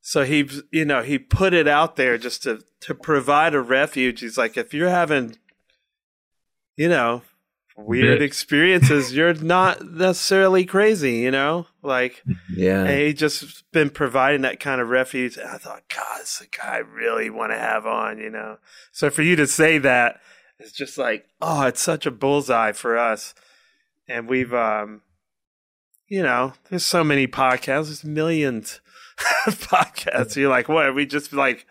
So 0.00 0.24
he, 0.24 0.48
you 0.72 0.86
know, 0.86 1.02
he 1.02 1.18
put 1.18 1.52
it 1.52 1.68
out 1.68 1.96
there 1.96 2.16
just 2.16 2.44
to 2.44 2.62
to 2.80 2.94
provide 2.94 3.54
a 3.54 3.60
refuge. 3.60 4.20
He's 4.20 4.38
like, 4.38 4.56
if 4.56 4.72
you're 4.72 4.88
having, 4.88 5.36
you 6.76 6.88
know, 6.88 7.22
weird 7.76 8.22
experiences, 8.22 9.14
you're 9.14 9.34
not 9.34 9.84
necessarily 9.84 10.64
crazy, 10.64 11.16
you 11.16 11.30
know? 11.30 11.66
Like, 11.82 12.22
Yeah. 12.54 12.86
he 12.90 13.12
just 13.12 13.70
been 13.72 13.90
providing 13.90 14.42
that 14.42 14.60
kind 14.60 14.80
of 14.80 14.88
refuge. 14.88 15.36
And 15.36 15.48
I 15.48 15.58
thought, 15.58 15.82
God, 15.94 16.20
this 16.20 16.40
is 16.40 16.46
a 16.46 16.56
guy 16.56 16.76
I 16.76 16.78
really 16.78 17.30
want 17.30 17.52
to 17.52 17.58
have 17.58 17.84
on, 17.86 18.18
you 18.18 18.30
know? 18.30 18.58
So 18.92 19.10
for 19.10 19.22
you 19.22 19.36
to 19.36 19.46
say 19.46 19.78
that, 19.78 20.20
it's 20.58 20.72
just 20.72 20.96
like, 20.98 21.26
oh, 21.40 21.66
it's 21.66 21.82
such 21.82 22.06
a 22.06 22.10
bullseye 22.10 22.72
for 22.72 22.96
us. 22.96 23.34
And 24.06 24.28
we've, 24.28 24.54
um, 24.54 25.02
you 26.08 26.22
know, 26.22 26.54
there's 26.68 26.84
so 26.84 27.04
many 27.04 27.26
podcasts, 27.26 27.86
there's 27.86 28.04
millions 28.04 28.80
of 29.46 29.58
podcasts. 29.68 30.36
You're 30.36 30.50
like, 30.50 30.68
what? 30.68 30.86
Are 30.86 30.92
we 30.92 31.06
just 31.06 31.32
like, 31.32 31.66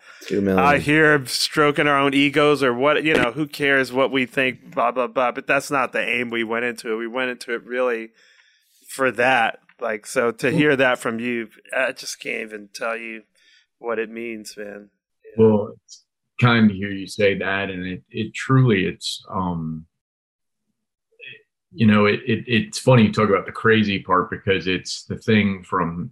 out 0.48 0.80
here 0.80 1.24
stroking 1.26 1.86
our 1.86 1.98
own 1.98 2.14
egos 2.14 2.62
or 2.62 2.72
what 2.72 3.04
you 3.04 3.14
know 3.14 3.32
who 3.32 3.46
cares 3.46 3.92
what 3.92 4.10
we 4.10 4.26
think 4.26 4.74
blah 4.74 4.90
blah 4.90 5.06
blah. 5.06 5.32
But 5.32 5.46
that's 5.46 5.70
not 5.70 5.92
the 5.92 6.00
aim. 6.00 6.30
We 6.30 6.44
went 6.44 6.64
into 6.64 6.92
it. 6.92 6.96
We 6.96 7.06
went 7.06 7.30
into 7.30 7.54
it 7.54 7.64
really 7.64 8.10
for 8.88 9.10
that. 9.12 9.60
Like 9.80 10.06
so 10.06 10.30
to 10.30 10.50
hear 10.50 10.76
that 10.76 11.00
from 11.00 11.18
you 11.18 11.48
i 11.76 11.90
just 11.90 12.20
can't 12.20 12.42
even 12.42 12.68
tell 12.72 12.96
you 12.96 13.22
what 13.78 13.98
it 13.98 14.08
means 14.10 14.56
man. 14.56 14.90
Well, 15.36 15.74
it's 15.84 16.04
kind 16.40 16.68
to 16.68 16.74
hear 16.74 16.90
you 16.90 17.06
say 17.06 17.38
that, 17.38 17.70
and 17.70 17.84
it, 17.86 18.02
it 18.10 18.34
truly, 18.34 18.84
it's, 18.84 19.24
um, 19.32 19.86
you 21.74 21.86
know, 21.86 22.06
it, 22.06 22.20
it, 22.26 22.44
it's 22.46 22.78
funny 22.78 23.02
you 23.02 23.12
talk 23.12 23.28
about 23.28 23.46
the 23.46 23.52
crazy 23.52 23.98
part 23.98 24.30
because 24.30 24.66
it's 24.66 25.04
the 25.04 25.16
thing 25.16 25.62
from 25.64 26.10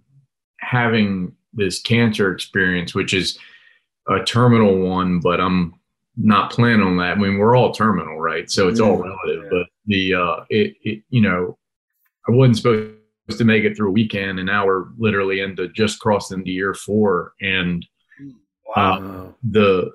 having 0.59 1.33
this 1.53 1.81
cancer 1.81 2.33
experience, 2.33 2.93
which 2.93 3.13
is 3.13 3.39
a 4.09 4.23
terminal 4.23 4.77
one, 4.79 5.19
but 5.19 5.39
I'm 5.39 5.75
not 6.17 6.51
planning 6.51 6.81
on 6.85 6.97
that. 6.97 7.11
I 7.11 7.15
mean, 7.15 7.37
we're 7.37 7.55
all 7.55 7.71
terminal, 7.73 8.19
right? 8.19 8.49
So 8.51 8.67
it's 8.67 8.79
all 8.79 8.97
Yeah. 8.97 9.11
relative, 9.25 9.49
but 9.49 9.67
the, 9.85 10.13
uh, 10.15 10.45
it, 10.49 10.75
it, 10.83 11.03
you 11.09 11.21
know, 11.21 11.57
I 12.27 12.31
wasn't 12.31 12.57
supposed 12.57 13.37
to 13.37 13.45
make 13.45 13.63
it 13.63 13.75
through 13.77 13.89
a 13.89 13.93
weekend, 13.93 14.39
and 14.39 14.45
now 14.45 14.65
we're 14.65 14.85
literally 14.97 15.39
into 15.39 15.69
just 15.69 15.99
crossing 15.99 16.39
into 16.39 16.51
year 16.51 16.73
four, 16.73 17.33
and 17.41 17.85
wow 18.75 18.99
Wow. 18.99 19.35
the 19.43 19.91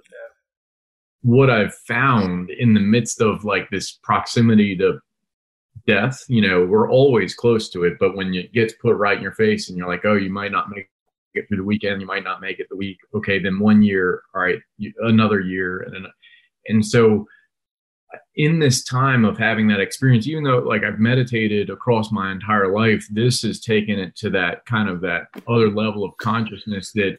what 1.22 1.50
I've 1.50 1.74
found 1.74 2.50
in 2.50 2.74
the 2.74 2.80
midst 2.80 3.20
of 3.20 3.44
like 3.44 3.68
this 3.70 3.98
proximity 4.02 4.76
to 4.78 5.00
death, 5.88 6.22
you 6.28 6.42
know, 6.42 6.66
we're 6.66 6.90
always 6.90 7.34
close 7.34 7.70
to 7.70 7.84
it, 7.84 7.94
but 7.98 8.14
when 8.14 8.34
it 8.34 8.52
gets 8.52 8.74
put 8.74 8.96
right 8.96 9.16
in 9.16 9.22
your 9.22 9.32
face 9.32 9.68
and 9.68 9.78
you're 9.78 9.88
like, 9.88 10.04
oh, 10.04 10.14
you 10.14 10.30
might 10.30 10.52
not 10.52 10.68
make 10.68 10.88
it 11.32 11.48
through 11.48 11.56
the 11.56 11.64
weekend, 11.64 12.00
you 12.00 12.06
might 12.06 12.22
not 12.22 12.42
make 12.42 12.60
it 12.60 12.66
the 12.68 12.76
week. 12.76 12.98
Okay, 13.14 13.38
then 13.38 13.58
one 13.58 13.82
year, 13.82 14.22
all 14.34 14.42
right, 14.42 14.58
another 15.00 15.40
year, 15.40 15.80
and 15.80 16.06
and 16.66 16.84
so 16.84 17.26
in 18.36 18.58
this 18.58 18.84
time 18.84 19.24
of 19.24 19.38
having 19.38 19.66
that 19.68 19.80
experience, 19.80 20.26
even 20.26 20.44
though 20.44 20.58
like 20.58 20.84
I've 20.84 20.98
meditated 20.98 21.70
across 21.70 22.12
my 22.12 22.30
entire 22.30 22.72
life, 22.72 23.06
this 23.10 23.42
has 23.42 23.58
taken 23.60 23.98
it 23.98 24.14
to 24.16 24.30
that 24.30 24.66
kind 24.66 24.88
of 24.88 25.00
that 25.00 25.28
other 25.48 25.70
level 25.70 26.04
of 26.04 26.16
consciousness 26.18 26.92
that 26.92 27.18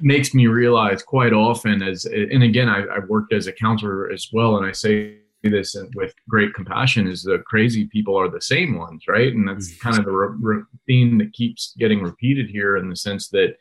makes 0.00 0.34
me 0.34 0.46
realize 0.46 1.02
quite 1.02 1.32
often 1.32 1.82
as 1.82 2.04
and 2.04 2.42
again 2.44 2.68
I, 2.68 2.84
I 2.84 2.98
worked 3.08 3.32
as 3.32 3.46
a 3.46 3.52
counselor 3.52 4.10
as 4.10 4.28
well 4.32 4.56
and 4.56 4.66
i 4.66 4.72
say 4.72 5.18
this 5.42 5.76
with 5.94 6.12
great 6.28 6.52
compassion 6.54 7.06
is 7.06 7.22
the 7.22 7.38
crazy 7.46 7.86
people 7.86 8.18
are 8.18 8.28
the 8.28 8.40
same 8.40 8.76
ones 8.76 9.04
right? 9.08 9.32
And 9.32 9.46
that's 9.46 9.76
kind 9.78 9.98
of 9.98 10.04
the 10.04 10.10
re- 10.10 10.36
re- 10.40 10.62
theme 10.86 11.18
that 11.18 11.32
keeps 11.32 11.74
getting 11.78 12.02
repeated 12.02 12.48
here 12.50 12.76
in 12.76 12.88
the 12.88 12.96
sense 12.96 13.28
that 13.28 13.56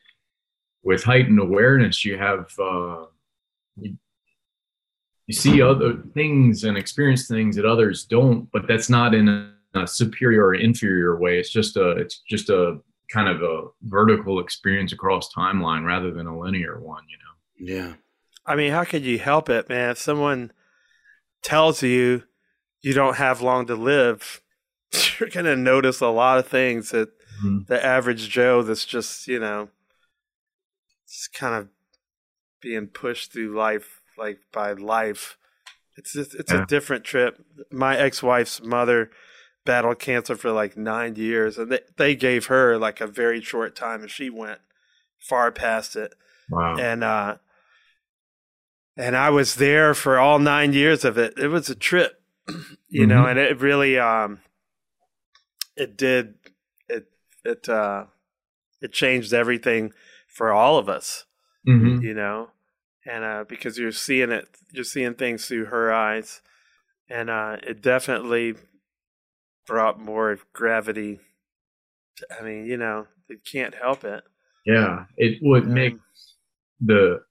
with 0.84 1.04
heightened 1.04 1.40
awareness 1.40 2.04
you 2.04 2.18
have 2.18 2.52
uh, 2.60 3.06
you, 3.76 3.96
you 5.28 5.34
see 5.34 5.62
other 5.62 6.02
things 6.14 6.64
and 6.64 6.78
experience 6.78 7.28
things 7.28 7.56
that 7.56 7.66
others 7.66 8.06
don't 8.06 8.50
but 8.52 8.68
that's 8.68 8.90
not 8.90 9.14
in 9.14 9.28
a, 9.30 9.54
a 9.76 9.88
superior 9.88 10.46
or 10.46 10.56
inferior 10.56 11.18
way. 11.20 11.40
It's 11.40 11.52
just 11.52 11.78
a 11.78 11.92
it's 11.92 12.24
just 12.28 12.50
a 12.50 12.80
kind 13.12 13.30
of 13.30 13.42
a 13.42 13.68
vertical 13.84 14.40
experience 14.40 14.92
across 14.92 15.34
timeline 15.34 15.86
rather 15.86 16.12
than 16.12 16.28
a 16.28 16.38
linear 16.38 16.80
one 16.80 17.04
you 17.08 17.18
know? 17.18 17.74
Yeah. 17.74 17.94
i 18.46 18.56
mean 18.56 18.72
how 18.72 18.84
could 18.84 19.04
you 19.04 19.20
help 19.20 19.50
it 19.50 19.70
man? 19.70 19.92
If 19.92 19.98
someone 19.98 20.52
tells 21.44 21.82
you 21.84 22.24
you 22.82 22.94
don't 22.94 23.16
have 23.18 23.42
long 23.42 23.66
to 23.68 23.76
live 23.76 24.42
you're 25.20 25.30
going 25.30 25.46
to 25.46 25.56
notice 25.56 26.02
a 26.02 26.08
lot 26.08 26.38
of 26.40 26.48
things 26.48 26.92
that 26.92 27.10
Mhm. 27.44 27.68
the 27.68 27.84
average 27.86 28.30
joe 28.30 28.62
that's 28.64 28.86
just 28.86 29.28
you 29.28 29.40
know 29.40 29.70
just 31.08 31.34
kind 31.34 31.56
of 31.56 31.70
being 32.62 32.88
pushed 32.88 33.32
through 33.32 33.56
life 33.56 34.02
like 34.18 34.40
by 34.52 34.72
life 34.74 35.38
it's 35.96 36.14
just, 36.14 36.36
it's 36.36 36.52
Yeah. 36.52 36.64
a 36.64 36.66
different 36.66 37.04
trip 37.04 37.40
my 37.72 37.98
ex-wife's 37.98 38.62
mother 38.62 39.12
battled 39.66 40.00
cancer 40.00 40.36
for 40.36 40.52
like 40.52 40.78
nine 40.78 41.16
years 41.16 41.58
and 41.58 41.72
they, 41.72 41.82
they 41.98 42.16
gave 42.16 42.48
her 42.48 42.78
like 42.78 43.02
a 43.02 43.08
very 43.08 43.42
short 43.42 43.76
time 43.76 44.02
and 44.02 44.10
she 44.12 44.30
went 44.30 44.60
far 45.20 45.52
past 45.52 45.96
it 45.96 46.14
wow 46.50 46.76
and 46.78 47.04
uh 47.04 47.38
and 48.98 49.16
I 49.16 49.30
was 49.30 49.56
there 49.56 49.94
for 49.94 50.18
all 50.20 50.40
nine 50.40 50.74
years 50.74 51.06
of 51.06 51.18
it. 51.18 51.38
It 51.38 51.48
was 51.50 51.70
a 51.70 51.76
trip, 51.76 52.22
you 52.90 53.06
know, 53.08 53.24
Mhm. 53.24 53.30
and 53.32 53.40
it 53.40 53.60
really 53.60 53.98
um 54.00 54.40
it 55.76 55.96
did 55.98 56.36
it 56.90 57.08
it 57.46 57.70
uh 57.70 58.06
it 58.82 58.92
changed 58.94 59.34
everything 59.34 59.94
for 60.28 60.52
all 60.52 60.78
of 60.78 60.90
us, 60.90 61.26
Mhm. 61.68 62.02
you 62.02 62.14
know. 62.14 62.50
And 63.06 63.24
uh 63.24 63.46
because 63.48 63.78
you're 63.78 63.92
seeing 63.92 64.32
it 64.32 64.48
you're 64.72 64.84
seeing 64.84 65.14
things 65.16 65.46
through 65.48 65.66
her 65.66 65.94
eyes. 65.94 66.42
And 67.10 67.30
uh 67.30 67.58
it 67.64 67.82
definitely 67.82 68.56
brought 69.66 70.00
more 70.00 70.40
gravity 70.54 71.20
to, 72.18 72.28
I 72.40 72.44
mean, 72.44 72.66
you 72.66 72.78
know, 72.78 73.08
you 73.30 73.38
can't 73.52 73.76
help 73.76 74.04
it. 74.04 74.24
yeah 74.66 75.06
it 75.18 75.40
would 75.42 75.64
Um, 75.64 75.74
make 75.74 75.98
the 76.82 77.22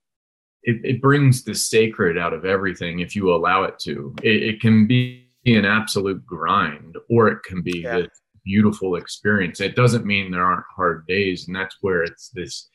it, 0.67 0.85
it 0.85 1.01
brings 1.01 1.45
the 1.45 1.55
sacred 1.55 2.19
out 2.19 2.33
of 2.35 2.45
everything 2.45 3.01
if 3.01 3.15
you 3.17 3.33
allow 3.35 3.63
it 3.63 3.79
to. 3.81 4.15
It, 4.23 4.43
it 4.43 4.61
can 4.61 4.87
be 4.87 5.29
an 5.47 5.65
absolute 5.65 6.25
grind 6.27 6.97
or 7.09 7.29
it 7.29 7.43
can 7.45 7.63
be 7.63 7.81
Yeah. 7.85 8.01
this 8.01 8.21
beautiful 8.45 8.97
experience. 8.97 9.61
It 9.61 9.75
doesn't 9.77 10.05
mean 10.05 10.31
there 10.31 10.45
aren't 10.45 10.65
hard 10.75 11.07
days 11.07 11.47
and 11.47 11.57
that's 11.57 11.77
where 11.81 12.03
it's 12.03 12.29
this 12.31 12.69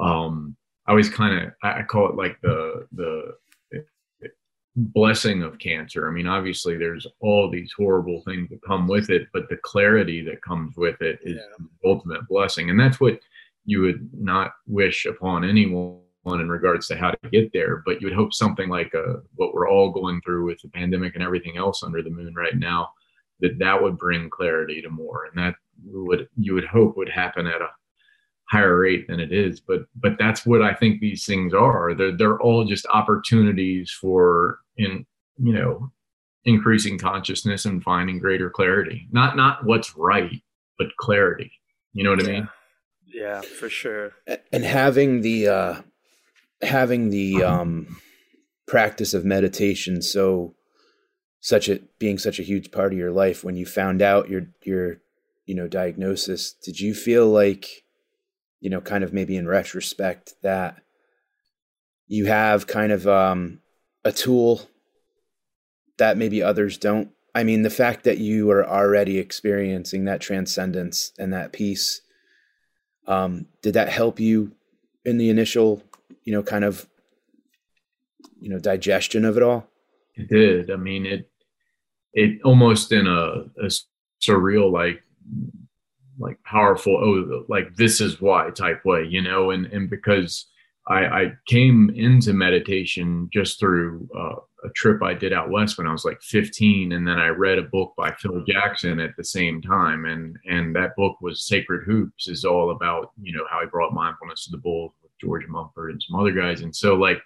um 0.00 0.56
i 0.86 0.90
always 0.90 1.08
kind 1.08 1.38
of 1.38 1.52
i 1.62 1.80
I 1.80 1.82
call 1.82 2.08
it 2.10 2.16
like 2.16 2.36
the 2.42 2.86
the 2.92 3.32
blessing 4.76 5.42
of 5.42 5.58
cancer. 5.58 6.08
I 6.08 6.12
mean 6.12 6.26
obviously 6.26 6.76
there's 6.76 7.06
all 7.20 7.48
these 7.50 7.72
horrible 7.76 8.22
things 8.26 8.48
that 8.50 8.60
come 8.66 8.88
with 8.88 9.08
it 9.08 9.28
but 9.32 9.48
the 9.48 9.56
clarity 9.58 10.20
that 10.22 10.42
comes 10.42 10.76
with 10.76 11.00
it 11.00 11.20
is 11.22 11.36
Yeah. 11.36 11.56
the 11.82 11.88
ultimate 11.88 12.26
blessing. 12.28 12.70
And 12.70 12.80
that's 12.80 13.00
what 13.00 13.20
you 13.66 13.80
would 13.82 14.10
not 14.12 14.52
wish 14.66 15.06
upon 15.06 15.44
anyone 15.44 16.00
in 16.26 16.48
regards 16.48 16.86
to 16.86 16.96
how 16.96 17.10
to 17.10 17.30
get 17.30 17.52
there 17.52 17.82
but 17.84 18.00
you 18.00 18.06
would 18.06 18.16
hope 18.16 18.32
something 18.32 18.68
like 18.68 18.94
uh, 18.94 19.14
what 19.36 19.54
we're 19.54 19.68
all 19.68 19.90
going 19.90 20.20
through 20.22 20.46
with 20.46 20.60
the 20.62 20.68
pandemic 20.68 21.14
and 21.14 21.22
everything 21.22 21.56
else 21.56 21.82
under 21.82 22.02
the 22.02 22.10
moon 22.10 22.34
right 22.34 22.56
now 22.56 22.90
that 23.40 23.58
that 23.58 23.82
would 23.82 23.98
bring 23.98 24.30
clarity 24.30 24.80
to 24.82 24.90
more. 24.90 25.26
And 25.26 25.38
that 25.42 25.54
would 25.86 26.28
you 26.36 26.54
would 26.54 26.64
hope 26.64 26.96
would 26.96 27.08
happen 27.08 27.46
at 27.46 27.60
a 27.60 27.68
higher 28.50 28.78
rate 28.78 29.06
than 29.08 29.20
it 29.20 29.32
is. 29.32 29.60
But 29.60 29.86
but 29.96 30.16
that's 30.18 30.46
what 30.46 30.62
i 30.62 30.74
think 30.74 31.00
these 31.00 31.24
things 31.24 31.52
are. 31.54 31.94
They're 31.94 32.16
they're 32.16 32.40
all 32.40 32.64
just 32.64 32.86
opportunities 32.86 33.90
for 33.90 34.60
in 34.76 35.04
you 35.38 35.52
know 35.52 35.90
increasing 36.44 36.98
consciousness 36.98 37.64
and 37.64 37.82
finding 37.82 38.18
greater 38.18 38.50
clarity. 38.50 39.08
Not 39.12 39.36
not 39.36 39.64
what's 39.64 39.96
right 39.96 40.42
but 40.78 40.96
clarity. 40.98 41.52
You 41.92 42.04
know 42.04 42.10
what 42.10 42.24
i 42.24 42.26
mean? 42.26 42.48
Yeah, 43.06 43.42
for 43.42 43.68
sure. 43.68 44.12
and 44.52 44.64
having 44.64 45.20
the 45.20 45.48
uh 45.48 45.82
having 46.62 47.10
the 47.10 47.42
um 47.42 47.98
practice 48.66 49.12
of 49.12 49.24
meditation 49.24 50.00
so 50.00 50.54
such 51.40 51.68
a 51.68 51.80
being 51.98 52.18
such 52.18 52.38
a 52.38 52.44
huge 52.44 52.70
part 52.70 52.92
of 52.92 52.98
your 52.98 53.12
life 53.12 53.44
when 53.44 53.56
you 53.56 53.66
found 53.66 54.00
out 54.00 54.30
your 54.30 54.46
your 54.62 54.96
you 55.44 55.54
know 55.54 55.68
diagnosis 55.68 56.52
did 56.52 56.80
you 56.80 56.94
feel 56.94 57.28
like 57.28 57.84
you 58.60 58.70
know 58.70 58.80
kind 58.80 59.04
of 59.04 59.12
maybe 59.12 59.36
in 59.36 59.46
retrospect 59.46 60.34
that 60.42 60.82
you 62.06 62.26
have 62.26 62.66
kind 62.66 62.92
of 62.92 63.06
um 63.06 63.60
a 64.04 64.12
tool 64.12 64.68
that 65.98 66.16
maybe 66.16 66.42
others 66.42 66.78
don't? 66.78 67.10
I 67.34 67.42
mean, 67.42 67.62
the 67.62 67.70
fact 67.70 68.04
that 68.04 68.18
you 68.18 68.50
are 68.50 68.66
already 68.66 69.18
experiencing 69.18 70.04
that 70.04 70.20
transcendence 70.20 71.12
and 71.18 71.32
that 71.32 71.52
peace, 71.52 72.00
um, 73.06 73.46
did 73.62 73.74
that 73.74 73.88
help 73.88 74.20
you 74.20 74.52
in 75.04 75.18
the 75.18 75.30
initial, 75.30 75.82
you 76.24 76.32
know, 76.32 76.42
kind 76.42 76.64
of, 76.64 76.88
you 78.40 78.48
know, 78.48 78.58
digestion 78.58 79.24
of 79.24 79.36
it 79.36 79.42
all? 79.42 79.66
It 80.14 80.28
did. 80.28 80.70
I 80.70 80.76
mean, 80.76 81.06
it, 81.06 81.30
it 82.12 82.40
almost 82.44 82.92
in 82.92 83.06
a, 83.06 83.44
a 83.62 83.70
surreal, 84.22 84.72
like, 84.72 85.02
like 86.18 86.42
powerful, 86.44 86.96
oh, 86.96 87.44
like 87.48 87.74
this 87.76 88.00
is 88.00 88.20
why 88.20 88.50
type 88.50 88.84
way, 88.84 89.04
you 89.08 89.20
know, 89.20 89.50
and, 89.50 89.66
and 89.66 89.90
because 89.90 90.46
I, 90.86 91.06
I 91.06 91.32
came 91.46 91.90
into 91.90 92.32
meditation 92.32 93.28
just 93.32 93.58
through, 93.58 94.08
uh, 94.16 94.36
a 94.64 94.70
trip 94.70 95.02
I 95.02 95.14
did 95.14 95.32
out 95.32 95.50
west 95.50 95.76
when 95.78 95.86
I 95.86 95.92
was 95.92 96.04
like 96.04 96.20
15, 96.22 96.92
and 96.92 97.06
then 97.06 97.18
I 97.18 97.28
read 97.28 97.58
a 97.58 97.62
book 97.62 97.92
by 97.96 98.12
Phil 98.12 98.42
Jackson 98.48 98.98
at 98.98 99.14
the 99.16 99.24
same 99.24 99.60
time, 99.60 100.06
and 100.06 100.36
and 100.46 100.74
that 100.74 100.96
book 100.96 101.20
was 101.20 101.46
Sacred 101.46 101.84
Hoops, 101.84 102.28
is 102.28 102.44
all 102.44 102.70
about 102.70 103.12
you 103.20 103.36
know 103.36 103.44
how 103.50 103.60
he 103.60 103.66
brought 103.66 103.92
mindfulness 103.92 104.46
to 104.46 104.50
the 104.52 104.58
with 105.02 105.03
George 105.20 105.46
Mumford 105.46 105.92
and 105.92 106.02
some 106.02 106.18
other 106.18 106.32
guys, 106.32 106.62
and 106.62 106.74
so 106.74 106.94
like 106.94 107.18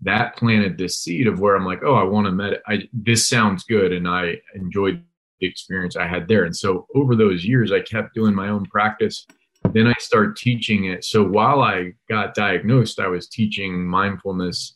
that 0.00 0.36
planted 0.36 0.76
this 0.76 0.98
seed 0.98 1.26
of 1.26 1.40
where 1.40 1.54
I'm 1.54 1.64
like, 1.64 1.82
oh, 1.84 1.94
I 1.94 2.02
want 2.02 2.26
to 2.26 2.32
med. 2.32 2.60
I 2.66 2.88
this 2.92 3.28
sounds 3.28 3.64
good, 3.64 3.92
and 3.92 4.08
I 4.08 4.36
enjoyed 4.54 5.02
the 5.40 5.46
experience 5.46 5.96
I 5.96 6.06
had 6.06 6.28
there, 6.28 6.44
and 6.44 6.56
so 6.56 6.86
over 6.94 7.14
those 7.16 7.44
years, 7.44 7.72
I 7.72 7.80
kept 7.80 8.14
doing 8.14 8.34
my 8.34 8.48
own 8.48 8.66
practice. 8.66 9.26
Then 9.72 9.86
I 9.86 9.94
started 10.00 10.36
teaching 10.36 10.86
it. 10.86 11.04
So 11.04 11.22
while 11.22 11.62
I 11.62 11.92
got 12.08 12.34
diagnosed, 12.34 12.98
I 12.98 13.06
was 13.06 13.28
teaching 13.28 13.86
mindfulness 13.86 14.74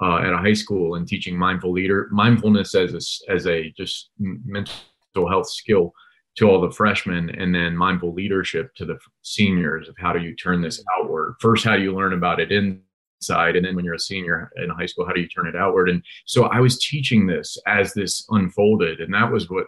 uh, 0.00 0.18
at 0.18 0.32
a 0.32 0.38
high 0.38 0.52
school 0.52 0.96
and 0.96 1.08
teaching 1.08 1.36
mindful 1.36 1.72
leader 1.72 2.08
mindfulness 2.12 2.74
as 2.74 2.92
a, 2.92 3.32
as 3.32 3.46
a 3.46 3.70
just 3.76 4.10
mental 4.18 5.28
health 5.28 5.48
skill 5.48 5.92
to 6.36 6.48
all 6.48 6.60
the 6.60 6.70
freshmen 6.70 7.30
and 7.30 7.54
then 7.54 7.76
mindful 7.76 8.12
leadership 8.12 8.74
to 8.74 8.84
the 8.84 8.98
seniors 9.22 9.88
of 9.88 9.94
how 9.98 10.12
do 10.12 10.20
you 10.20 10.34
turn 10.36 10.60
this 10.60 10.82
outward 10.98 11.34
first 11.40 11.64
how 11.64 11.76
do 11.76 11.82
you 11.82 11.94
learn 11.94 12.12
about 12.12 12.40
it 12.40 12.52
inside 12.52 13.56
and 13.56 13.64
then 13.64 13.74
when 13.74 13.84
you're 13.84 13.94
a 13.94 13.98
senior 13.98 14.50
in 14.56 14.70
high 14.70 14.86
school 14.86 15.06
how 15.06 15.12
do 15.12 15.20
you 15.20 15.28
turn 15.28 15.46
it 15.46 15.56
outward 15.56 15.88
and 15.88 16.02
so 16.24 16.44
i 16.44 16.60
was 16.60 16.78
teaching 16.78 17.26
this 17.26 17.56
as 17.66 17.94
this 17.94 18.26
unfolded 18.30 19.00
and 19.00 19.12
that 19.12 19.30
was 19.30 19.48
what 19.50 19.66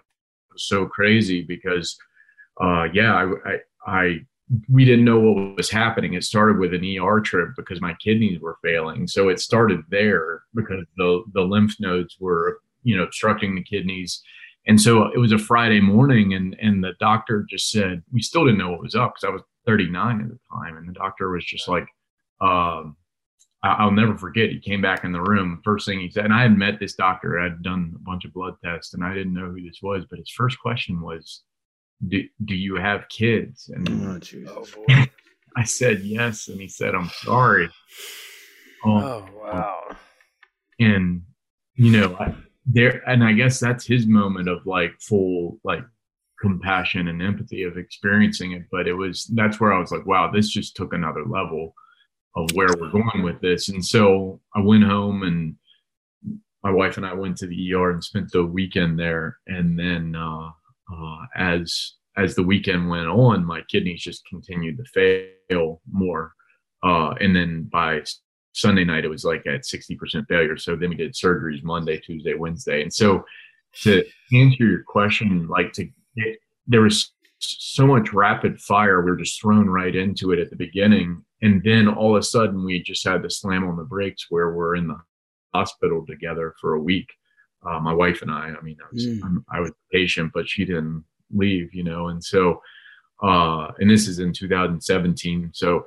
was 0.53 0.65
so 0.65 0.87
crazy 0.87 1.43
because 1.43 1.97
uh, 2.61 2.85
yeah 2.93 3.15
I, 3.15 3.51
I, 3.51 3.59
I 3.87 4.19
we 4.69 4.85
didn't 4.85 5.05
know 5.05 5.21
what 5.21 5.57
was 5.57 5.71
happening. 5.71 6.15
It 6.15 6.25
started 6.25 6.59
with 6.59 6.73
an 6.73 6.85
ER 6.85 7.21
trip 7.21 7.51
because 7.57 7.81
my 7.81 7.95
kidneys 7.95 8.41
were 8.41 8.59
failing. 8.63 9.07
So 9.07 9.29
it 9.29 9.41
started 9.41 9.81
there 9.91 10.43
because 10.55 10.85
the 10.97 11.23
the 11.35 11.43
lymph 11.43 11.75
nodes 11.81 12.17
were, 12.19 12.61
you 12.83 12.97
know, 12.97 13.03
obstructing 13.03 13.55
the 13.55 13.63
kidneys. 13.63 14.23
And 14.69 14.81
so 14.81 15.11
it 15.11 15.19
was 15.19 15.33
a 15.33 15.39
Friday 15.39 15.81
morning 15.81 16.35
and 16.35 16.55
and 16.61 16.85
the 16.85 16.93
doctor 17.01 17.45
just 17.49 17.71
said, 17.71 18.03
we 18.13 18.21
still 18.21 18.45
didn't 18.45 18.59
know 18.59 18.71
what 18.71 18.83
was 18.83 18.95
up 18.95 19.15
because 19.15 19.29
I 19.29 19.33
was 19.33 19.43
39 19.67 20.21
at 20.21 20.29
the 20.29 20.39
time. 20.53 20.77
And 20.77 20.89
the 20.89 20.93
doctor 20.93 21.31
was 21.31 21.45
just 21.45 21.69
like, 21.69 21.87
um, 22.41 22.97
I'll 23.63 23.91
never 23.91 24.17
forget. 24.17 24.51
He 24.51 24.61
came 24.61 24.81
back 24.81 25.03
in 25.03 25.11
the 25.11 25.21
room. 25.21 25.61
First 25.65 25.87
thing 25.87 25.99
he 25.99 26.11
said, 26.11 26.25
and 26.25 26.35
I 26.35 26.43
had 26.43 26.57
met 26.57 26.79
this 26.79 26.95
doctor. 26.95 27.41
I'd 27.41 27.63
done 27.63 27.93
a 27.97 27.99
bunch 27.99 28.25
of 28.25 28.33
blood 28.33 28.55
tests, 28.65 28.95
and 28.95 29.03
I 29.03 29.15
didn't 29.15 29.35
know 29.35 29.51
who 29.51 29.61
this 29.61 29.81
was. 29.83 30.05
But 30.09 30.21
his 30.21 30.31
first 30.31 30.61
question 30.61 31.01
was, 31.01 31.43
do, 32.07 32.23
do 32.45 32.55
you 32.55 32.77
have 32.77 33.09
kids? 33.09 33.69
And 33.75 33.89
oh, 34.49 34.65
oh, 34.89 35.05
I 35.57 35.65
said 35.65 36.03
yes. 36.03 36.47
And 36.47 36.61
he 36.61 36.69
said, 36.69 36.95
I'm 36.95 37.09
sorry. 37.09 37.65
Um, 38.85 38.93
oh, 38.93 39.29
wow. 39.35 39.97
And, 40.79 41.23
you 41.75 41.91
know, 41.91 42.17
I, 42.21 42.33
there, 42.71 43.03
and 43.09 43.25
I 43.25 43.33
guess 43.33 43.59
that's 43.59 43.87
his 43.87 44.07
moment 44.07 44.49
of 44.49 44.67
like 44.67 44.93
full, 45.01 45.59
like, 45.65 45.85
compassion 46.41 47.09
and 47.09 47.21
empathy 47.21 47.65
of 47.65 47.77
experiencing 47.77 48.53
it. 48.53 48.63
But 48.71 48.87
it 48.87 48.95
was, 48.95 49.25
that's 49.35 49.59
where 49.59 49.73
I 49.73 49.81
was 49.81 49.91
like, 49.91 50.07
wow, 50.07 50.31
this 50.31 50.49
just 50.49 50.77
took 50.77 50.93
another 50.93 51.25
level 51.25 51.75
of 52.37 52.49
where 52.55 52.69
we're 52.79 52.93
going 52.93 53.23
with 53.23 53.41
this. 53.41 53.69
And 53.69 53.85
so 53.85 54.41
I 54.55 54.61
went 54.61 54.85
home 54.85 55.25
and 55.25 55.57
my 56.63 56.71
wife 56.71 56.97
and 56.97 57.07
I 57.07 57.15
went 57.15 57.37
to 57.39 57.47
the 57.47 57.75
ER 57.75 57.91
and 57.91 58.05
spent 58.05 58.31
the 58.31 58.45
weekend 58.45 58.99
there. 58.99 59.39
And 59.47 59.79
then, 59.79 60.15
uh, 60.15 60.51
uh, 60.93 61.19
as 61.37 61.95
as 62.17 62.35
the 62.35 62.43
weekend 62.43 62.89
went 62.89 63.07
on, 63.07 63.45
my 63.45 63.63
kidneys 63.71 64.03
just 64.03 64.27
continued 64.27 64.77
to 64.79 64.85
fail 65.51 65.81
more. 65.91 66.33
Uh, 66.83 67.15
and 67.21 67.35
then 67.35 67.69
by 67.73 68.03
Sunday 68.59 68.85
night, 68.85 69.05
it 69.05 69.11
was 69.11 69.25
like 69.25 69.47
at 69.47 69.63
60% 69.63 70.27
failure. 70.29 70.57
So 70.57 70.77
then 70.77 70.91
we 70.91 70.97
did 70.97 71.15
surgeries 71.15 71.63
Monday, 71.63 71.99
Tuesday, 71.99 72.35
Wednesday. 72.35 72.83
And 72.83 72.93
so 72.93 73.25
to 73.83 74.05
answer 74.33 74.65
your 74.65 74.83
question, 74.87 75.47
like 75.49 75.73
to 75.75 75.85
get, 76.17 76.39
there 76.67 76.81
was 76.81 77.13
so 77.39 77.87
much 77.87 78.13
rapid 78.13 78.61
fire. 78.61 79.01
We 79.01 79.11
were 79.11 79.17
just 79.17 79.41
thrown 79.41 79.69
right 79.71 79.95
into 79.95 80.33
it 80.33 80.39
at 80.39 80.51
the 80.51 80.57
beginning. 80.57 81.25
And 81.43 81.63
then 81.63 81.89
all 81.89 82.17
of 82.17 82.21
a 82.21 82.25
sudden, 82.25 82.65
we 82.65 82.83
just 82.83 83.07
had 83.07 83.23
to 83.23 83.31
slam 83.31 83.69
on 83.69 83.77
the 83.77 83.85
brakes 83.85 84.27
where 84.29 84.53
we're 84.53 84.75
in 84.75 84.89
the 84.89 84.99
hospital 85.55 86.05
together 86.07 86.55
for 86.61 86.75
a 86.75 86.81
week 86.81 87.09
uh, 87.67 87.81
my 87.81 87.93
wife 87.93 88.23
and 88.23 88.31
I. 88.31 88.53
I 88.57 88.61
mean, 88.63 88.77
I 88.81 88.89
was 88.93 89.07
mm. 89.07 89.45
I 89.51 89.61
was 89.61 89.73
patient, 89.93 90.33
but 90.33 90.49
she 90.49 90.65
didn't 90.65 91.05
leave, 91.33 91.75
you 91.75 91.85
know. 91.85 92.09
And 92.09 92.23
so, 92.23 92.63
uh, 93.23 93.69
and 93.79 93.91
this 93.91 94.07
is 94.09 94.19
in 94.19 94.33
2017. 94.33 95.51
So, 95.55 95.85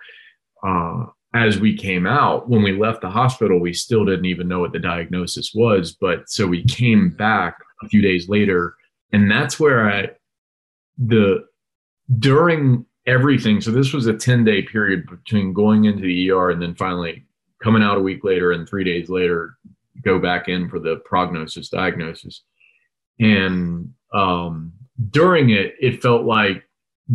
uh, 0.66 1.06
as 1.34 1.60
we 1.60 1.76
came 1.76 2.06
out, 2.06 2.50
when 2.50 2.62
we 2.62 2.74
left 2.74 3.02
the 3.02 3.10
hospital, 3.10 3.60
we 3.60 3.74
still 3.74 4.06
didn't 4.06 4.26
even 4.26 4.48
know 4.48 4.60
what 4.60 4.74
the 4.74 4.80
diagnosis 4.80 5.54
was. 5.54 5.94
But 5.94 6.30
so 6.30 6.46
we 6.46 6.64
came 6.66 7.10
back 7.12 7.58
a 7.84 7.88
few 7.88 8.02
days 8.02 8.28
later, 8.28 8.76
and 9.14 9.32
that's 9.32 9.60
where 9.60 9.90
I 9.90 10.10
the 10.98 11.46
during 12.20 12.86
everything. 13.08 13.62
So 13.62 13.72
this 13.72 13.94
was 13.94 14.08
a 14.08 14.14
10 14.14 14.44
day 14.44 14.62
period 14.62 15.06
between 15.10 15.54
going 15.54 15.86
into 15.86 16.02
the 16.02 16.32
ER 16.32 16.52
and 16.52 16.62
then 16.62 16.76
finally 16.76 17.26
coming 17.64 17.84
out 17.84 17.98
a 17.98 18.02
week 18.02 18.24
later 18.24 18.52
and 18.52 18.68
three 18.68 18.84
days 18.84 19.10
later 19.10 19.58
go 20.04 20.20
back 20.20 20.48
in 20.48 20.70
for 20.70 20.80
the 20.80 20.98
prognosis 21.06 21.70
diagnosis. 21.70 22.44
And 23.20 23.94
um, 24.14 24.74
during 25.10 25.52
it, 25.52 25.76
it 25.80 26.02
felt 26.02 26.26
like 26.26 26.64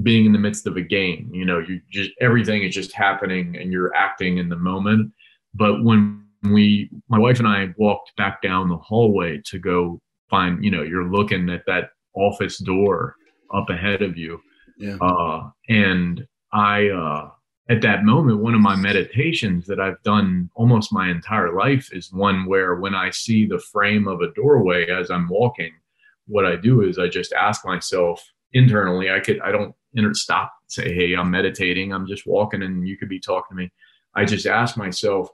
being 0.02 0.26
in 0.26 0.32
the 0.32 0.38
midst 0.38 0.66
of 0.66 0.76
a 0.76 0.82
game. 0.82 1.30
You 1.32 1.44
know, 1.44 1.58
you 1.58 1.80
just 1.90 2.10
everything 2.20 2.62
is 2.62 2.74
just 2.74 2.92
happening 2.92 3.56
and 3.56 3.72
you're 3.72 3.94
acting 3.94 4.38
in 4.38 4.48
the 4.48 4.56
moment. 4.56 5.12
But 5.54 5.82
when 5.84 6.24
we, 6.42 6.90
my 7.08 7.18
wife 7.18 7.38
and 7.38 7.48
I, 7.48 7.68
walked 7.76 8.14
back 8.16 8.42
down 8.42 8.68
the 8.68 8.76
hallway 8.76 9.40
to 9.46 9.58
go 9.58 10.00
find, 10.28 10.62
you 10.62 10.70
know, 10.70 10.82
you're 10.82 11.10
looking 11.10 11.48
at 11.50 11.64
that 11.66 11.90
office 12.14 12.58
door 12.58 13.14
up 13.54 13.70
ahead 13.70 14.02
of 14.02 14.16
you. 14.16 14.40
Yeah. 14.78 14.96
Uh, 15.00 15.50
and 15.68 16.26
I, 16.52 16.88
uh, 16.88 17.30
at 17.68 17.82
that 17.82 18.04
moment, 18.04 18.38
one 18.38 18.54
of 18.54 18.60
my 18.60 18.76
meditations 18.76 19.66
that 19.66 19.80
I've 19.80 20.00
done 20.04 20.50
almost 20.54 20.92
my 20.92 21.10
entire 21.10 21.52
life 21.52 21.88
is 21.92 22.12
one 22.12 22.46
where 22.46 22.76
when 22.76 22.94
I 22.94 23.10
see 23.10 23.46
the 23.46 23.58
frame 23.58 24.06
of 24.06 24.20
a 24.20 24.32
doorway 24.34 24.88
as 24.88 25.10
I'm 25.10 25.28
walking, 25.28 25.72
what 26.28 26.46
I 26.46 26.56
do 26.56 26.82
is 26.82 26.98
I 26.98 27.08
just 27.08 27.32
ask 27.32 27.64
myself 27.64 28.22
internally, 28.56 29.10
I 29.10 29.20
could, 29.20 29.40
I 29.40 29.52
don't 29.52 29.74
inter- 29.94 30.14
stop, 30.14 30.52
say, 30.66 30.94
Hey, 30.94 31.14
I'm 31.14 31.30
meditating. 31.30 31.92
I'm 31.92 32.06
just 32.06 32.26
walking 32.26 32.62
and 32.62 32.86
you 32.88 32.96
could 32.96 33.08
be 33.08 33.20
talking 33.20 33.56
to 33.56 33.62
me. 33.64 33.72
I 34.14 34.24
just 34.24 34.46
ask 34.46 34.76
myself, 34.76 35.28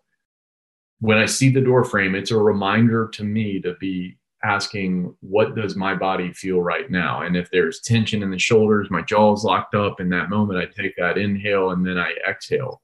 when 1.01 1.19
I 1.19 1.27
see 1.27 1.51
the 1.51 1.61
door 1.61 1.85
frame, 1.85 2.15
it's 2.15 2.31
a 2.31 2.37
reminder 2.37 3.09
to 3.15 3.25
me 3.25 3.61
to 3.61 3.75
be 3.81 4.19
asking 4.45 5.15
what 5.21 5.55
does 5.55 5.77
my 5.77 5.95
body 5.95 6.33
feel 6.33 6.61
right 6.61 6.91
now 6.91 7.23
and 7.23 7.37
if 7.37 7.49
there's 7.51 7.81
tension 7.81 8.25
in 8.25 8.31
the 8.31 8.39
shoulders 8.39 8.91
my 8.91 9.01
jaw's 9.03 9.45
locked 9.45 9.75
up 9.75 10.01
in 10.01 10.09
that 10.09 10.31
moment 10.31 10.59
i 10.59 10.67
take 10.67 10.97
that 10.97 11.17
inhale 11.17 11.71
and 11.71 11.87
then 11.87 11.97
i 11.97 12.13
exhale 12.29 12.83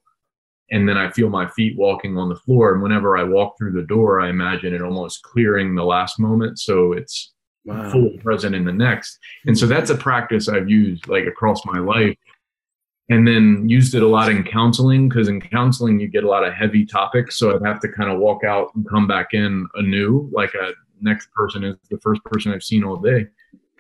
and 0.71 0.89
then 0.89 0.97
i 0.97 1.11
feel 1.11 1.29
my 1.29 1.49
feet 1.49 1.77
walking 1.77 2.17
on 2.17 2.29
the 2.29 2.37
floor 2.37 2.73
and 2.73 2.83
whenever 2.83 3.19
i 3.19 3.25
walk 3.25 3.59
through 3.59 3.73
the 3.73 3.83
door 3.83 4.21
i 4.21 4.29
imagine 4.29 4.73
it 4.73 4.83
almost 4.83 5.23
clearing 5.25 5.75
the 5.75 5.83
last 5.83 6.21
moment 6.21 6.61
so 6.61 6.93
it's 6.93 7.33
wow. 7.69 7.91
full 7.91 8.11
present 8.23 8.55
in 8.55 8.65
the 8.65 8.73
next 8.73 9.19
and 9.47 9.57
so 9.57 9.67
that's 9.67 9.91
a 9.91 9.97
practice 9.97 10.49
i've 10.49 10.69
used 10.69 11.07
like 11.09 11.27
across 11.27 11.65
my 11.65 11.79
life 11.79 12.17
and 13.11 13.27
then 13.27 13.67
used 13.69 13.95
it 13.95 14.03
a 14.03 14.07
lot 14.07 14.31
in 14.31 14.45
counseling 14.45 15.09
because 15.09 15.29
in 15.29 15.41
counseling 15.41 15.99
you 15.99 16.09
get 16.09 16.25
a 16.25 16.29
lot 16.29 16.45
of 16.45 16.53
heavy 16.53 16.85
topics 16.85 17.39
so 17.39 17.55
i'd 17.55 17.67
have 17.67 17.81
to 17.81 17.89
kind 17.89 18.11
of 18.11 18.19
walk 18.19 18.45
out 18.45 18.69
and 18.75 18.89
come 18.89 19.07
back 19.07 19.29
in 19.33 19.67
anew 19.77 20.29
like 20.33 20.53
a 20.55 20.73
next 21.01 21.31
person 21.33 21.65
is 21.65 21.77
the 21.91 21.99
first 21.99 22.23
person 22.25 22.53
I've 22.53 22.63
seen 22.63 22.85
all 22.85 22.97
day. 22.97 23.27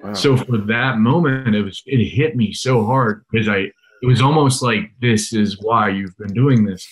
Wow. 0.02 0.14
So 0.14 0.36
for 0.36 0.58
that 0.58 0.98
moment, 0.98 1.54
it 1.54 1.62
was 1.62 1.82
it 1.86 2.04
hit 2.04 2.36
me 2.36 2.52
so 2.52 2.84
hard 2.84 3.24
because 3.30 3.48
I 3.48 3.70
it 4.00 4.06
was 4.06 4.22
almost 4.22 4.62
like 4.62 4.92
this 5.00 5.32
is 5.32 5.60
why 5.60 5.88
you've 5.88 6.16
been 6.18 6.32
doing 6.32 6.64
this. 6.64 6.88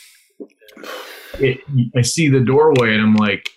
It, 1.38 1.61
I 1.94 2.02
see 2.02 2.28
the 2.28 2.40
doorway 2.40 2.94
and 2.94 3.02
I'm 3.02 3.14
like, 3.14 3.48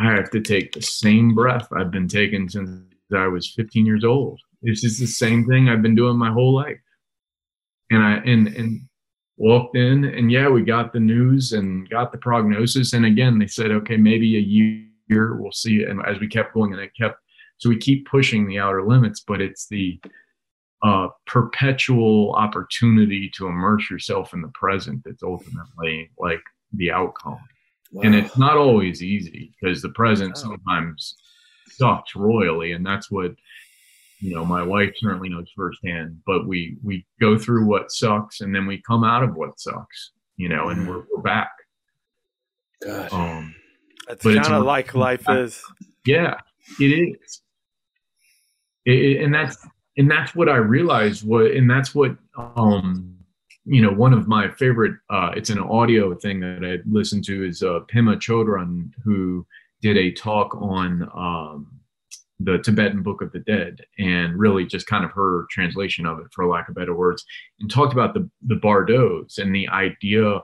I 0.00 0.12
have 0.12 0.30
to 0.30 0.40
take 0.40 0.72
the 0.72 0.82
same 0.82 1.34
breath 1.34 1.68
I've 1.72 1.90
been 1.90 2.08
taking 2.08 2.48
since 2.48 2.80
I 3.14 3.26
was 3.26 3.52
15 3.54 3.86
years 3.86 4.04
old. 4.04 4.40
This 4.62 4.84
is 4.84 4.98
the 4.98 5.06
same 5.06 5.46
thing 5.46 5.68
I've 5.68 5.82
been 5.82 5.94
doing 5.94 6.16
my 6.16 6.30
whole 6.30 6.54
life. 6.54 6.78
And 7.90 8.02
I 8.02 8.14
and 8.24 8.48
and 8.48 8.80
walked 9.36 9.76
in 9.76 10.04
and 10.04 10.30
yeah, 10.30 10.48
we 10.48 10.62
got 10.62 10.92
the 10.92 11.00
news 11.00 11.52
and 11.52 11.88
got 11.90 12.12
the 12.12 12.18
prognosis. 12.18 12.92
And 12.92 13.04
again, 13.04 13.38
they 13.38 13.46
said, 13.46 13.70
okay, 13.70 13.96
maybe 13.96 14.36
a 14.36 14.40
year 14.40 14.88
We'll 15.10 15.52
see. 15.52 15.84
And 15.84 16.00
as 16.06 16.18
we 16.20 16.28
kept 16.28 16.54
going, 16.54 16.72
and 16.72 16.80
it 16.80 16.92
kept 16.98 17.18
So 17.58 17.68
we 17.68 17.76
keep 17.76 18.08
pushing 18.08 18.46
the 18.46 18.58
outer 18.58 18.86
limits, 18.86 19.20
but 19.26 19.40
it's 19.40 19.68
the 19.68 20.00
uh, 20.82 21.08
perpetual 21.26 22.32
opportunity 22.32 23.30
to 23.36 23.46
immerse 23.46 23.88
yourself 23.90 24.34
in 24.34 24.42
the 24.42 24.50
present 24.54 25.02
that's 25.04 25.22
ultimately 25.22 26.10
like 26.18 26.42
the 26.72 26.90
outcome. 26.90 27.38
Wow. 27.92 28.02
And 28.04 28.14
it's 28.14 28.38
not 28.38 28.56
always 28.56 29.02
easy 29.02 29.52
because 29.60 29.82
the 29.82 29.90
present 29.90 30.38
sometimes 30.38 31.14
sucks 31.70 32.16
royally, 32.16 32.72
and 32.72 32.84
that's 32.84 33.10
what 33.10 33.32
you 34.20 34.34
know 34.34 34.46
my 34.46 34.62
wife 34.62 34.94
certainly 34.96 35.28
knows 35.28 35.50
firsthand. 35.54 36.18
But 36.26 36.46
we 36.46 36.78
we 36.82 37.06
go 37.20 37.36
through 37.36 37.66
what 37.66 37.92
sucks, 37.92 38.40
and 38.40 38.54
then 38.54 38.66
we 38.66 38.80
come 38.80 39.04
out 39.04 39.22
of 39.22 39.34
what 39.34 39.60
sucks, 39.60 40.12
you 40.36 40.48
know, 40.48 40.70
and 40.70 40.88
we're, 40.88 41.04
we're 41.14 41.22
back. 41.22 41.50
God. 42.82 43.12
Um, 43.12 43.54
that's 44.08 44.24
kind 44.24 44.54
of 44.54 44.64
like 44.64 44.94
life 44.94 45.28
is. 45.28 45.62
Yeah, 46.06 46.36
it 46.80 46.84
is. 46.86 47.42
It, 48.84 48.92
it, 48.92 49.22
and 49.22 49.34
that's 49.34 49.56
and 49.96 50.10
that's 50.10 50.34
what 50.34 50.48
I 50.48 50.56
realized. 50.56 51.26
What 51.26 51.50
and 51.50 51.70
that's 51.70 51.94
what 51.94 52.16
um 52.36 53.18
you 53.64 53.80
know, 53.80 53.92
one 53.92 54.12
of 54.12 54.26
my 54.26 54.50
favorite, 54.50 54.96
uh, 55.10 55.30
it's 55.36 55.50
an 55.50 55.58
audio 55.58 56.14
thing 56.14 56.40
that 56.40 56.64
I 56.64 56.78
listened 56.90 57.24
to 57.24 57.46
is 57.46 57.62
uh, 57.62 57.80
Pema 57.92 58.16
Chodron, 58.16 58.90
who 59.04 59.46
did 59.80 59.96
a 59.96 60.12
talk 60.12 60.54
on 60.56 61.08
um, 61.14 61.80
the 62.40 62.58
Tibetan 62.58 63.02
Book 63.02 63.22
of 63.22 63.30
the 63.32 63.38
Dead 63.40 63.80
and 63.98 64.38
really 64.38 64.66
just 64.66 64.86
kind 64.86 65.04
of 65.04 65.12
her 65.12 65.46
translation 65.50 66.06
of 66.06 66.18
it, 66.18 66.26
for 66.32 66.46
lack 66.46 66.68
of 66.68 66.74
better 66.74 66.94
words, 66.94 67.24
and 67.60 67.70
talked 67.70 67.92
about 67.92 68.14
the, 68.14 68.28
the 68.46 68.56
bardos 68.56 69.38
and 69.38 69.54
the 69.54 69.68
idea 69.68 70.40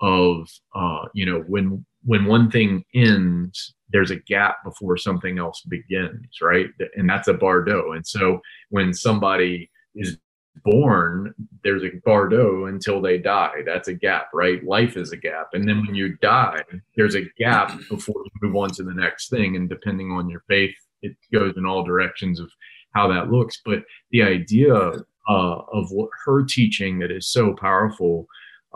of, 0.00 0.48
uh, 0.74 1.04
you 1.14 1.24
know, 1.24 1.40
when 1.46 1.84
when 2.04 2.24
one 2.24 2.50
thing 2.50 2.84
ends, 2.94 3.74
there's 3.90 4.10
a 4.10 4.16
gap 4.16 4.56
before 4.64 4.96
something 4.96 5.38
else 5.38 5.62
begins, 5.62 6.40
right? 6.42 6.66
And 6.96 7.08
that's 7.08 7.28
a 7.28 7.34
bardo. 7.34 7.92
And 7.92 8.04
so 8.04 8.40
when 8.70 8.92
somebody 8.92 9.70
is 9.94 10.18
born, 10.64 11.34
there's 11.64 11.82
a 11.82 11.90
bardo 12.04 12.66
until 12.66 13.00
they 13.00 13.18
die. 13.18 13.62
That's 13.64 13.88
a 13.88 13.94
gap, 13.94 14.28
right? 14.32 14.62
Life 14.64 14.96
is 14.96 15.12
a 15.12 15.16
gap. 15.16 15.48
And 15.52 15.68
then 15.68 15.84
when 15.86 15.94
you 15.94 16.16
die, 16.18 16.62
there's 16.96 17.16
a 17.16 17.28
gap 17.38 17.76
before 17.88 18.22
you 18.24 18.30
move 18.42 18.56
on 18.56 18.70
to 18.70 18.82
the 18.82 18.94
next 18.94 19.30
thing. 19.30 19.56
And 19.56 19.68
depending 19.68 20.10
on 20.10 20.28
your 20.28 20.42
faith, 20.48 20.74
it 21.02 21.16
goes 21.32 21.54
in 21.56 21.66
all 21.66 21.82
directions 21.84 22.38
of 22.38 22.50
how 22.94 23.08
that 23.08 23.30
looks. 23.30 23.60
But 23.64 23.84
the 24.10 24.22
idea 24.22 24.74
uh, 24.74 25.58
of 25.72 25.90
what 25.90 26.10
her 26.24 26.42
teaching 26.44 26.98
that 26.98 27.10
is 27.10 27.28
so 27.28 27.54
powerful 27.54 28.26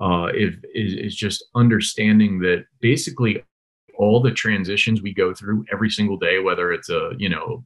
uh, 0.00 0.28
is, 0.34 0.54
is 0.74 1.14
just 1.14 1.44
understanding 1.54 2.38
that 2.40 2.64
basically 2.80 3.42
all 3.98 4.20
the 4.20 4.30
transitions 4.30 5.02
we 5.02 5.14
go 5.14 5.32
through 5.32 5.64
every 5.72 5.90
single 5.90 6.16
day, 6.16 6.38
whether 6.38 6.72
it's 6.72 6.90
a, 6.90 7.12
you 7.18 7.28
know, 7.28 7.64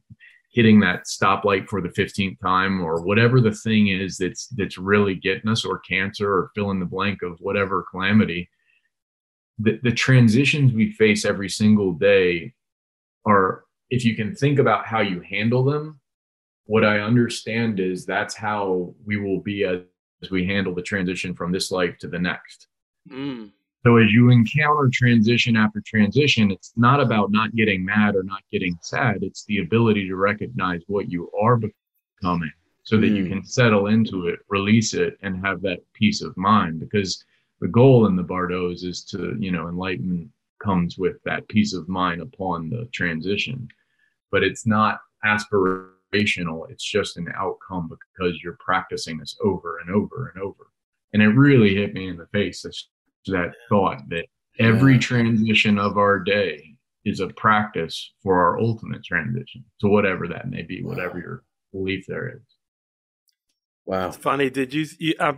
hitting 0.51 0.81
that 0.81 1.05
stoplight 1.05 1.67
for 1.67 1.81
the 1.81 1.89
15th 1.89 2.39
time 2.39 2.81
or 2.81 3.01
whatever 3.01 3.39
the 3.39 3.53
thing 3.53 3.87
is 3.87 4.17
that's 4.17 4.47
that's 4.49 4.77
really 4.77 5.15
getting 5.15 5.49
us 5.49 5.65
or 5.65 5.79
cancer 5.79 6.31
or 6.31 6.51
fill 6.53 6.71
in 6.71 6.79
the 6.79 6.85
blank 6.85 7.21
of 7.23 7.37
whatever 7.39 7.85
calamity 7.89 8.49
the, 9.59 9.79
the 9.83 9.91
transitions 9.91 10.73
we 10.73 10.91
face 10.93 11.25
every 11.25 11.49
single 11.49 11.93
day 11.93 12.53
are 13.25 13.63
if 13.89 14.03
you 14.03 14.15
can 14.15 14.35
think 14.35 14.59
about 14.59 14.85
how 14.85 14.99
you 14.99 15.21
handle 15.21 15.63
them 15.63 15.99
what 16.65 16.83
i 16.83 16.99
understand 16.99 17.79
is 17.79 18.05
that's 18.05 18.35
how 18.35 18.93
we 19.05 19.17
will 19.17 19.39
be 19.39 19.63
as, 19.63 19.79
as 20.21 20.31
we 20.31 20.45
handle 20.45 20.75
the 20.75 20.81
transition 20.81 21.33
from 21.33 21.51
this 21.51 21.71
life 21.71 21.97
to 21.97 22.07
the 22.07 22.19
next 22.19 22.67
mm. 23.09 23.49
So 23.83 23.97
as 23.97 24.11
you 24.11 24.29
encounter 24.29 24.89
transition 24.93 25.55
after 25.55 25.81
transition, 25.81 26.51
it's 26.51 26.71
not 26.75 27.01
about 27.01 27.31
not 27.31 27.55
getting 27.55 27.83
mad 27.83 28.15
or 28.15 28.23
not 28.23 28.43
getting 28.51 28.77
sad. 28.81 29.23
It's 29.23 29.43
the 29.45 29.59
ability 29.59 30.07
to 30.07 30.15
recognize 30.15 30.81
what 30.87 31.09
you 31.09 31.31
are 31.31 31.57
becoming 31.57 32.51
so 32.83 32.97
that 32.97 33.11
mm. 33.11 33.15
you 33.17 33.27
can 33.27 33.43
settle 33.43 33.87
into 33.87 34.27
it, 34.27 34.39
release 34.49 34.93
it, 34.93 35.17
and 35.21 35.43
have 35.43 35.61
that 35.63 35.79
peace 35.93 36.21
of 36.21 36.37
mind. 36.37 36.79
Because 36.79 37.23
the 37.59 37.67
goal 37.67 38.05
in 38.05 38.15
the 38.15 38.23
Bardos 38.23 38.83
is 38.83 39.03
to, 39.05 39.35
you 39.39 39.51
know, 39.51 39.67
enlightenment 39.67 40.29
comes 40.63 40.97
with 40.99 41.17
that 41.23 41.47
peace 41.47 41.73
of 41.73 41.89
mind 41.89 42.21
upon 42.21 42.69
the 42.69 42.87
transition. 42.93 43.67
But 44.31 44.43
it's 44.43 44.67
not 44.67 44.99
aspirational, 45.25 46.69
it's 46.69 46.83
just 46.83 47.17
an 47.17 47.31
outcome 47.35 47.89
because 47.89 48.41
you're 48.43 48.57
practicing 48.59 49.17
this 49.17 49.35
over 49.43 49.79
and 49.79 49.89
over 49.89 50.31
and 50.33 50.43
over. 50.43 50.67
And 51.13 51.21
it 51.21 51.29
really 51.29 51.75
hit 51.75 51.93
me 51.93 52.07
in 52.07 52.17
the 52.17 52.27
face 52.27 52.61
that 53.27 53.51
thought 53.69 53.99
that 54.09 54.25
every 54.59 54.99
transition 54.99 55.77
of 55.77 55.97
our 55.97 56.19
day 56.19 56.63
is 57.03 57.19
a 57.19 57.27
practice 57.27 58.13
for 58.21 58.39
our 58.39 58.59
ultimate 58.59 59.03
transition 59.03 59.65
to 59.79 59.87
whatever 59.87 60.27
that 60.27 60.49
may 60.49 60.61
be, 60.61 60.83
whatever 60.83 61.17
your 61.19 61.43
belief 61.71 62.05
there 62.07 62.29
is. 62.29 62.41
Wow, 63.85 64.07
it's 64.07 64.17
funny. 64.17 64.49
Did 64.49 64.73
you 64.73 64.85
you, 64.99 65.15
uh, 65.19 65.33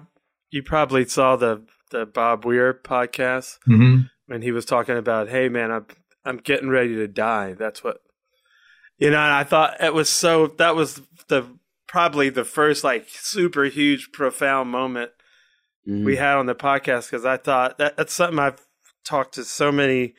you 0.51 0.61
probably 0.63 1.05
saw 1.05 1.35
the 1.35 1.63
the 1.91 2.05
Bob 2.05 2.45
Weir 2.45 2.73
podcast 2.73 3.59
mm-hmm. 3.67 4.01
when 4.25 4.41
he 4.41 4.51
was 4.51 4.65
talking 4.65 4.97
about, 4.97 5.29
hey 5.29 5.47
man, 5.47 5.71
I'm 5.71 5.85
I'm 6.25 6.37
getting 6.37 6.69
ready 6.69 6.95
to 6.95 7.07
die. 7.07 7.53
That's 7.53 7.83
what 7.83 8.01
you 8.97 9.09
know. 9.09 9.17
And 9.17 9.33
I 9.33 9.43
thought 9.43 9.81
it 9.81 9.93
was 9.93 10.09
so. 10.09 10.47
That 10.47 10.75
was 10.75 11.01
the 11.29 11.45
probably 11.87 12.29
the 12.29 12.43
first 12.43 12.83
like 12.83 13.07
super 13.07 13.65
huge 13.65 14.11
profound 14.11 14.69
moment 14.69 15.11
mm. 15.87 16.03
we 16.05 16.15
had 16.15 16.37
on 16.37 16.45
the 16.45 16.55
podcast 16.55 17.09
because 17.09 17.25
I 17.25 17.37
thought 17.37 17.77
that, 17.77 17.97
that's 17.97 18.13
something 18.13 18.39
I've 18.39 18.65
talked 19.05 19.35
to 19.35 19.43
so 19.43 19.71
many 19.71 20.15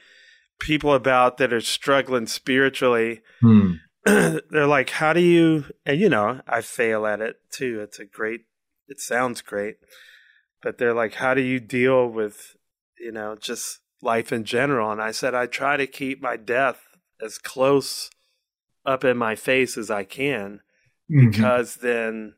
people 0.60 0.94
about 0.94 1.38
that 1.38 1.52
are 1.52 1.60
struggling 1.60 2.26
spiritually. 2.26 3.20
Mm. 3.42 3.80
They're 4.04 4.66
like, 4.66 4.90
how 4.90 5.12
do 5.12 5.20
you, 5.20 5.64
and 5.86 5.98
you 5.98 6.08
know, 6.08 6.40
I 6.46 6.60
fail 6.60 7.06
at 7.06 7.20
it 7.20 7.36
too. 7.50 7.80
It's 7.80 7.98
a 7.98 8.04
great, 8.04 8.42
it 8.88 9.00
sounds 9.00 9.40
great, 9.40 9.76
but 10.62 10.78
they're 10.78 10.94
like, 10.94 11.14
how 11.14 11.32
do 11.32 11.40
you 11.40 11.58
deal 11.58 12.06
with, 12.06 12.56
you 12.98 13.12
know, 13.12 13.34
just 13.34 13.80
life 14.02 14.30
in 14.30 14.44
general? 14.44 14.92
And 14.92 15.00
I 15.00 15.10
said, 15.10 15.34
I 15.34 15.46
try 15.46 15.78
to 15.78 15.86
keep 15.86 16.20
my 16.20 16.36
death 16.36 16.80
as 17.22 17.38
close 17.38 18.10
up 18.84 19.04
in 19.04 19.16
my 19.16 19.34
face 19.34 19.78
as 19.78 19.90
I 19.90 20.04
can 20.04 20.60
mm-hmm. 21.10 21.30
because 21.30 21.76
then, 21.76 22.34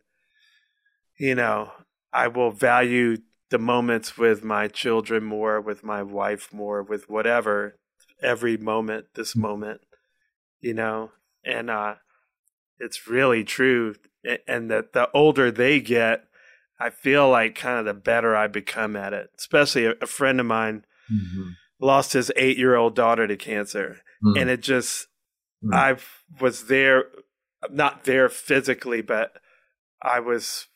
you 1.18 1.34
know, 1.34 1.72
I 2.16 2.29
will 2.29 2.50
value 2.50 3.18
the 3.50 3.59
moments 3.59 4.16
with 4.16 4.42
my 4.42 4.68
children 4.68 5.22
more, 5.22 5.61
with 5.61 5.85
my 5.85 6.02
wife 6.02 6.48
more, 6.50 6.83
with 6.83 7.11
whatever, 7.11 7.79
every 8.22 8.57
moment, 8.57 9.09
this 9.14 9.35
mm. 9.35 9.42
moment, 9.42 9.83
you 10.59 10.72
know, 10.72 11.12
and 11.44 11.68
uh, 11.68 11.96
it's 12.79 13.07
really 13.07 13.44
true. 13.44 13.96
And 14.48 14.70
that 14.70 14.94
the 14.94 15.11
older 15.12 15.50
they 15.50 15.79
get, 15.79 16.24
I 16.81 16.88
feel 16.88 17.29
like 17.29 17.55
kind 17.55 17.79
of 17.79 17.85
the 17.85 17.94
better 17.94 18.35
I 18.35 18.46
become 18.46 18.96
at 18.96 19.12
it. 19.12 19.31
Especially 19.38 19.85
a, 19.85 19.92
a 20.00 20.07
friend 20.07 20.40
of 20.40 20.46
mine 20.46 20.87
mm-hmm. 21.12 21.50
lost 21.79 22.14
his 22.14 22.33
eight 22.35 22.57
year 22.57 22.76
old 22.76 22.94
daughter 22.94 23.26
to 23.26 23.37
cancer, 23.37 23.98
mm-hmm. 24.24 24.38
and 24.38 24.48
it 24.48 24.62
just, 24.62 25.07
mm-hmm. 25.62 25.74
I 25.74 25.96
was 26.40 26.66
there, 26.66 27.05
not 27.70 28.05
there 28.05 28.31
physically, 28.31 29.02
but 29.02 29.37
I 30.02 30.20
was 30.20 30.66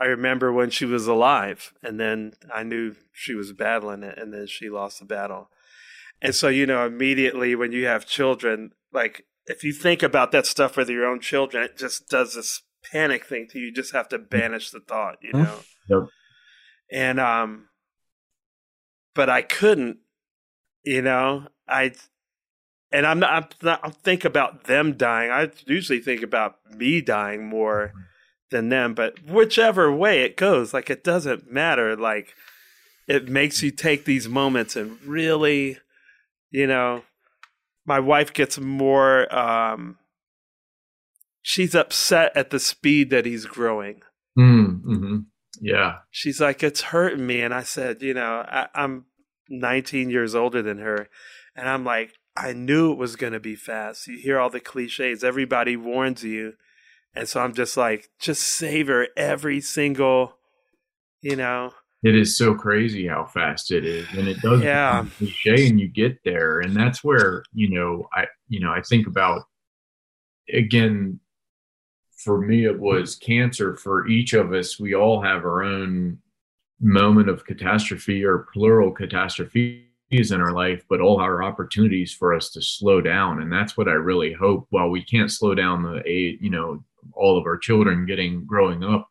I 0.00 0.06
remember 0.06 0.52
when 0.52 0.70
she 0.70 0.84
was 0.84 1.06
alive, 1.06 1.72
and 1.82 1.98
then 1.98 2.34
I 2.54 2.62
knew 2.62 2.94
she 3.12 3.34
was 3.34 3.52
battling 3.52 4.04
it, 4.04 4.16
and 4.16 4.32
then 4.32 4.46
she 4.46 4.70
lost 4.70 5.00
the 5.00 5.04
battle. 5.04 5.50
And 6.22 6.34
so, 6.34 6.48
you 6.48 6.66
know, 6.66 6.86
immediately 6.86 7.54
when 7.54 7.72
you 7.72 7.86
have 7.86 8.06
children, 8.06 8.72
like 8.92 9.24
if 9.46 9.64
you 9.64 9.72
think 9.72 10.02
about 10.02 10.30
that 10.32 10.46
stuff 10.46 10.76
with 10.76 10.88
your 10.88 11.06
own 11.06 11.20
children, 11.20 11.64
it 11.64 11.76
just 11.76 12.08
does 12.08 12.34
this 12.34 12.62
panic 12.92 13.24
thing 13.24 13.48
to 13.50 13.58
you. 13.58 13.66
You 13.66 13.72
just 13.72 13.92
have 13.92 14.08
to 14.10 14.18
banish 14.18 14.70
the 14.70 14.80
thought, 14.80 15.16
you 15.20 15.32
know. 15.32 15.60
Yep. 15.88 16.08
And 16.92 17.20
um, 17.20 17.68
but 19.14 19.28
I 19.28 19.42
couldn't, 19.42 19.98
you 20.84 21.02
know. 21.02 21.48
I 21.68 21.92
and 22.92 23.04
I'm 23.04 23.18
not. 23.18 23.32
I'm 23.32 23.48
not. 23.62 23.80
I 23.82 23.90
think 23.90 24.24
about 24.24 24.64
them 24.64 24.96
dying. 24.96 25.30
I 25.30 25.50
usually 25.66 26.00
think 26.00 26.22
about 26.22 26.56
me 26.70 27.00
dying 27.00 27.48
more. 27.48 27.88
Mm-hmm 27.88 28.00
than 28.50 28.68
them. 28.68 28.94
But 28.94 29.22
whichever 29.24 29.92
way 29.92 30.22
it 30.22 30.36
goes, 30.36 30.72
like 30.72 30.90
it 30.90 31.04
doesn't 31.04 31.50
matter. 31.50 31.96
Like 31.96 32.34
it 33.06 33.28
makes 33.28 33.62
you 33.62 33.70
take 33.70 34.04
these 34.04 34.28
moments 34.28 34.76
and 34.76 35.02
really, 35.04 35.78
you 36.50 36.66
know, 36.66 37.02
my 37.86 38.00
wife 38.00 38.32
gets 38.32 38.58
more. 38.58 39.34
um 39.34 39.98
She's 41.42 41.74
upset 41.74 42.36
at 42.36 42.50
the 42.50 42.60
speed 42.60 43.08
that 43.08 43.24
he's 43.24 43.46
growing. 43.46 44.02
Mm, 44.38 44.82
mm-hmm. 44.82 45.16
Yeah. 45.60 46.00
She's 46.10 46.40
like, 46.42 46.62
it's 46.62 46.82
hurting 46.82 47.26
me. 47.26 47.40
And 47.40 47.54
I 47.54 47.62
said, 47.62 48.02
you 48.02 48.12
know, 48.12 48.44
I, 48.46 48.66
I'm 48.74 49.06
19 49.48 50.10
years 50.10 50.34
older 50.34 50.60
than 50.60 50.76
her. 50.78 51.08
And 51.56 51.66
I'm 51.66 51.84
like, 51.84 52.12
I 52.36 52.52
knew 52.52 52.92
it 52.92 52.98
was 52.98 53.16
going 53.16 53.32
to 53.32 53.40
be 53.40 53.56
fast. 53.56 54.06
You 54.06 54.18
hear 54.18 54.38
all 54.38 54.50
the 54.50 54.60
cliches. 54.60 55.24
Everybody 55.24 55.76
warns 55.76 56.22
you 56.22 56.52
and 57.18 57.28
so 57.28 57.40
I'm 57.40 57.54
just 57.54 57.76
like, 57.76 58.08
just 58.18 58.42
savor 58.42 59.08
every 59.16 59.60
single, 59.60 60.36
you 61.20 61.36
know. 61.36 61.72
It 62.02 62.14
is 62.14 62.38
so 62.38 62.54
crazy 62.54 63.08
how 63.08 63.26
fast 63.26 63.72
it 63.72 63.84
is, 63.84 64.06
and 64.16 64.28
it 64.28 64.40
does 64.40 64.62
yeah. 64.62 65.04
cliche, 65.16 65.66
and 65.66 65.80
you 65.80 65.88
get 65.88 66.22
there, 66.24 66.60
and 66.60 66.74
that's 66.74 67.02
where 67.02 67.42
you 67.52 67.70
know 67.70 68.08
I 68.14 68.26
you 68.48 68.60
know 68.60 68.70
I 68.70 68.82
think 68.82 69.08
about 69.08 69.42
again, 70.52 71.18
for 72.16 72.40
me, 72.40 72.66
it 72.66 72.78
was 72.78 73.16
cancer. 73.16 73.76
For 73.76 74.06
each 74.06 74.32
of 74.32 74.52
us, 74.52 74.78
we 74.78 74.94
all 74.94 75.20
have 75.22 75.44
our 75.44 75.62
own 75.62 76.18
moment 76.80 77.28
of 77.28 77.44
catastrophe 77.44 78.24
or 78.24 78.46
plural 78.52 78.92
catastrophes 78.92 79.82
in 80.10 80.40
our 80.40 80.52
life, 80.52 80.84
but 80.88 81.00
all 81.00 81.20
our 81.20 81.42
opportunities 81.42 82.12
for 82.12 82.32
us 82.32 82.50
to 82.50 82.62
slow 82.62 83.00
down. 83.00 83.42
And 83.42 83.52
that's 83.52 83.76
what 83.76 83.88
I 83.88 83.92
really 83.92 84.32
hope. 84.32 84.66
While 84.70 84.90
we 84.90 85.02
can't 85.02 85.30
slow 85.30 85.54
down 85.54 85.82
the 85.82 86.02
you 86.06 86.50
know, 86.50 86.82
all 87.14 87.38
of 87.38 87.46
our 87.46 87.58
children 87.58 88.06
getting 88.06 88.44
growing 88.44 88.84
up, 88.84 89.08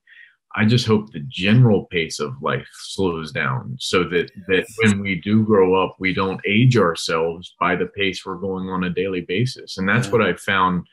I 0.55 0.65
just 0.65 0.87
hope 0.87 1.11
the 1.11 1.23
general 1.27 1.85
pace 1.85 2.19
of 2.19 2.41
life 2.41 2.67
slows 2.73 3.31
down 3.31 3.75
so 3.79 4.03
that 4.05 4.31
that 4.47 4.65
when 4.81 5.01
we 5.01 5.15
do 5.21 5.43
grow 5.43 5.75
up, 5.75 5.95
we 5.99 6.13
don't 6.13 6.41
age 6.47 6.77
ourselves 6.77 7.55
by 7.59 7.75
the 7.75 7.85
pace 7.85 8.25
we're 8.25 8.37
going 8.37 8.69
on 8.69 8.83
a 8.83 8.89
daily 8.89 9.21
basis. 9.21 9.77
And 9.77 9.87
that's 9.87 10.09
what 10.09 10.21
I 10.21 10.33
found 10.33 10.87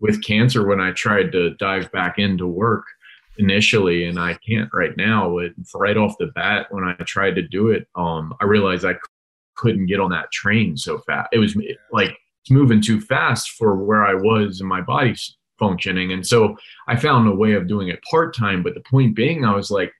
with 0.00 0.24
cancer 0.24 0.66
when 0.66 0.80
I 0.80 0.92
tried 0.92 1.30
to 1.32 1.54
dive 1.56 1.92
back 1.92 2.18
into 2.18 2.46
work 2.46 2.84
initially 3.38 4.04
and 4.04 4.18
I 4.18 4.38
can't 4.46 4.70
right 4.72 4.96
now. 4.96 5.38
It, 5.38 5.52
right 5.74 5.96
off 5.96 6.16
the 6.18 6.26
bat, 6.34 6.66
when 6.70 6.84
I 6.84 6.94
tried 7.04 7.34
to 7.36 7.42
do 7.42 7.68
it, 7.68 7.86
um, 7.94 8.34
I 8.40 8.44
realized 8.44 8.84
I 8.84 8.96
couldn't 9.56 9.86
get 9.86 10.00
on 10.00 10.10
that 10.10 10.32
train 10.32 10.76
so 10.76 10.98
fast. 10.98 11.28
It 11.32 11.38
was 11.38 11.56
like 11.92 12.16
it's 12.42 12.50
moving 12.50 12.80
too 12.80 13.00
fast 13.00 13.50
for 13.50 13.76
where 13.76 14.04
I 14.04 14.14
was 14.14 14.60
in 14.60 14.66
my 14.66 14.80
body's 14.80 15.36
functioning. 15.62 16.10
And 16.12 16.26
so 16.26 16.56
I 16.88 16.96
found 16.96 17.28
a 17.28 17.34
way 17.34 17.52
of 17.52 17.68
doing 17.68 17.86
it 17.86 18.02
part 18.10 18.36
time. 18.36 18.64
But 18.64 18.74
the 18.74 18.80
point 18.80 19.14
being, 19.14 19.44
I 19.44 19.54
was 19.54 19.70
like, 19.70 19.92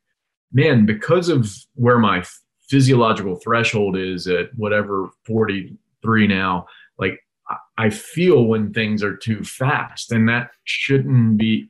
man, 0.53 0.87
because 0.87 1.29
of 1.29 1.49
where 1.75 1.99
my 1.99 2.25
physiological 2.69 3.37
threshold 3.37 3.97
is 3.97 4.27
at 4.27 4.53
whatever 4.57 5.11
43 5.25 6.27
now, 6.27 6.67
like 6.99 7.21
I 7.79 7.91
feel 7.91 8.47
when 8.47 8.73
things 8.73 9.05
are 9.05 9.17
too 9.17 9.45
fast. 9.45 10.11
And 10.11 10.29
that 10.29 10.51
shouldn't 10.65 11.39
be 11.39 11.69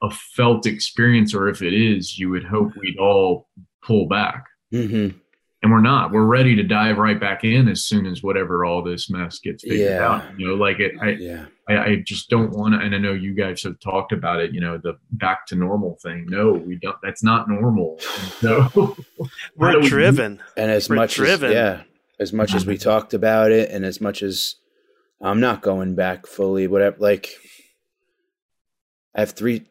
a 0.00 0.10
felt 0.10 0.64
experience, 0.64 1.34
or 1.34 1.48
if 1.48 1.60
it 1.60 1.72
is, 1.72 2.16
you 2.18 2.30
would 2.30 2.44
hope 2.44 2.72
we'd 2.76 2.98
all 2.98 3.48
pull 3.82 4.06
back. 4.06 4.44
Mm-hmm. 4.72 5.18
And 5.62 5.72
we're 5.72 5.80
not. 5.80 6.12
We're 6.12 6.26
ready 6.26 6.54
to 6.56 6.62
dive 6.62 6.98
right 6.98 7.18
back 7.18 7.42
in 7.42 7.68
as 7.68 7.82
soon 7.82 8.04
as 8.06 8.22
whatever 8.22 8.64
all 8.64 8.82
this 8.82 9.08
mess 9.08 9.38
gets 9.38 9.64
figured 9.64 9.92
yeah. 9.92 10.06
out. 10.06 10.38
You 10.38 10.48
know, 10.48 10.54
like 10.54 10.78
it. 10.78 10.92
I, 11.00 11.10
yeah. 11.12 11.46
I, 11.68 11.78
I 11.78 11.96
just 12.04 12.28
don't 12.28 12.50
want 12.50 12.74
to. 12.74 12.80
And 12.80 12.94
I 12.94 12.98
know 12.98 13.12
you 13.12 13.34
guys 13.34 13.62
have 13.62 13.80
talked 13.80 14.12
about 14.12 14.40
it. 14.40 14.52
You 14.52 14.60
know, 14.60 14.78
the 14.78 14.98
back 15.12 15.46
to 15.46 15.56
normal 15.56 15.98
thing. 16.02 16.26
No, 16.28 16.52
we 16.52 16.76
don't. 16.76 16.96
That's 17.02 17.22
not 17.22 17.48
normal. 17.48 17.98
So 18.40 18.96
we're 19.56 19.80
driven. 19.80 20.42
We, 20.56 20.62
and 20.62 20.70
as 20.70 20.88
we're 20.88 20.96
much 20.96 21.14
driven. 21.14 21.50
as 21.50 21.54
yeah, 21.54 21.82
as 22.20 22.32
much 22.32 22.54
as 22.54 22.66
we 22.66 22.76
talked 22.76 23.14
about 23.14 23.50
it, 23.50 23.70
and 23.70 23.84
as 23.84 24.00
much 24.00 24.22
as 24.22 24.56
I'm 25.20 25.40
not 25.40 25.62
going 25.62 25.94
back 25.94 26.26
fully. 26.26 26.66
Whatever. 26.66 26.96
Like, 26.98 27.30
I 29.14 29.20
have 29.20 29.30
three 29.30 29.64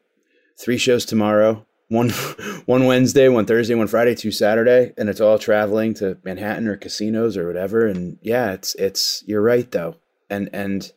three 0.59 0.77
shows 0.77 1.05
tomorrow. 1.05 1.65
One 1.89 2.09
one 2.65 2.85
Wednesday, 2.85 3.29
one 3.29 3.45
Thursday, 3.45 3.75
one 3.75 3.87
Friday, 3.87 4.15
two 4.15 4.31
Saturday, 4.31 4.93
and 4.97 5.09
it's 5.09 5.21
all 5.21 5.37
traveling 5.37 5.93
to 5.95 6.17
Manhattan 6.23 6.67
or 6.67 6.75
casinos 6.75 7.37
or 7.37 7.45
whatever. 7.45 7.85
And 7.85 8.17
yeah, 8.23 8.53
it's 8.53 8.73
it's 8.75 9.23
you're 9.27 9.43
right 9.43 9.69
though. 9.69 9.97
And 10.27 10.49
and 10.53 10.91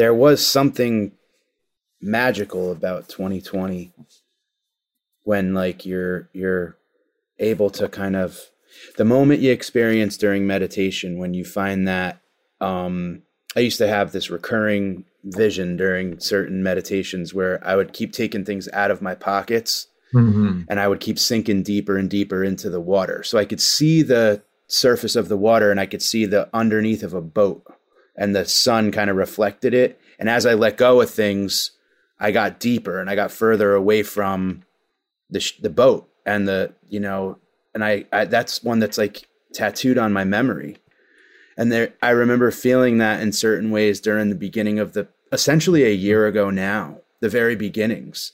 there 0.00 0.14
was 0.14 0.44
something 0.44 1.12
magical 2.00 2.72
about 2.72 3.06
2020 3.10 3.92
when 5.24 5.52
like 5.52 5.84
you're 5.84 6.30
you're 6.32 6.78
able 7.38 7.68
to 7.68 7.86
kind 7.86 8.16
of 8.16 8.40
the 8.96 9.04
moment 9.04 9.42
you 9.42 9.52
experience 9.52 10.16
during 10.16 10.46
meditation 10.46 11.18
when 11.18 11.34
you 11.34 11.44
find 11.44 11.86
that 11.86 12.18
um 12.62 13.20
I 13.54 13.60
used 13.60 13.76
to 13.76 13.88
have 13.88 14.12
this 14.12 14.30
recurring 14.30 15.04
vision 15.22 15.76
during 15.76 16.18
certain 16.18 16.62
meditations 16.62 17.34
where 17.34 17.60
I 17.62 17.76
would 17.76 17.92
keep 17.92 18.14
taking 18.14 18.42
things 18.42 18.70
out 18.72 18.90
of 18.90 19.02
my 19.02 19.14
pockets 19.14 19.88
mm-hmm. 20.14 20.62
and 20.66 20.80
I 20.80 20.88
would 20.88 21.00
keep 21.00 21.18
sinking 21.18 21.62
deeper 21.62 21.98
and 21.98 22.08
deeper 22.08 22.42
into 22.42 22.70
the 22.70 22.80
water. 22.80 23.22
So 23.22 23.36
I 23.36 23.44
could 23.44 23.60
see 23.60 24.00
the 24.00 24.40
surface 24.66 25.14
of 25.14 25.28
the 25.28 25.36
water 25.36 25.70
and 25.70 25.78
I 25.78 25.84
could 25.84 26.00
see 26.00 26.24
the 26.24 26.48
underneath 26.54 27.02
of 27.02 27.12
a 27.12 27.20
boat 27.20 27.66
and 28.16 28.34
the 28.34 28.44
sun 28.44 28.92
kind 28.92 29.10
of 29.10 29.16
reflected 29.16 29.74
it. 29.74 30.00
And 30.18 30.28
as 30.28 30.46
I 30.46 30.54
let 30.54 30.76
go 30.76 31.00
of 31.00 31.10
things, 31.10 31.72
I 32.18 32.30
got 32.30 32.60
deeper 32.60 33.00
and 33.00 33.08
I 33.08 33.14
got 33.14 33.32
further 33.32 33.74
away 33.74 34.02
from 34.02 34.64
the, 35.30 35.40
sh- 35.40 35.58
the 35.60 35.70
boat 35.70 36.08
and 36.26 36.46
the, 36.46 36.74
you 36.88 37.00
know, 37.00 37.38
and 37.74 37.84
I, 37.84 38.04
I, 38.12 38.26
that's 38.26 38.62
one 38.62 38.78
that's 38.78 38.98
like 38.98 39.26
tattooed 39.54 39.98
on 39.98 40.12
my 40.12 40.24
memory 40.24 40.76
and 41.60 41.70
there, 41.70 41.92
I 42.02 42.08
remember 42.08 42.50
feeling 42.50 42.96
that 42.98 43.20
in 43.20 43.32
certain 43.32 43.70
ways 43.70 44.00
during 44.00 44.30
the 44.30 44.34
beginning 44.34 44.78
of 44.78 44.94
the, 44.94 45.08
essentially 45.30 45.84
a 45.84 45.90
year 45.90 46.26
ago 46.26 46.48
now, 46.48 47.02
the 47.20 47.28
very 47.28 47.54
beginnings, 47.54 48.32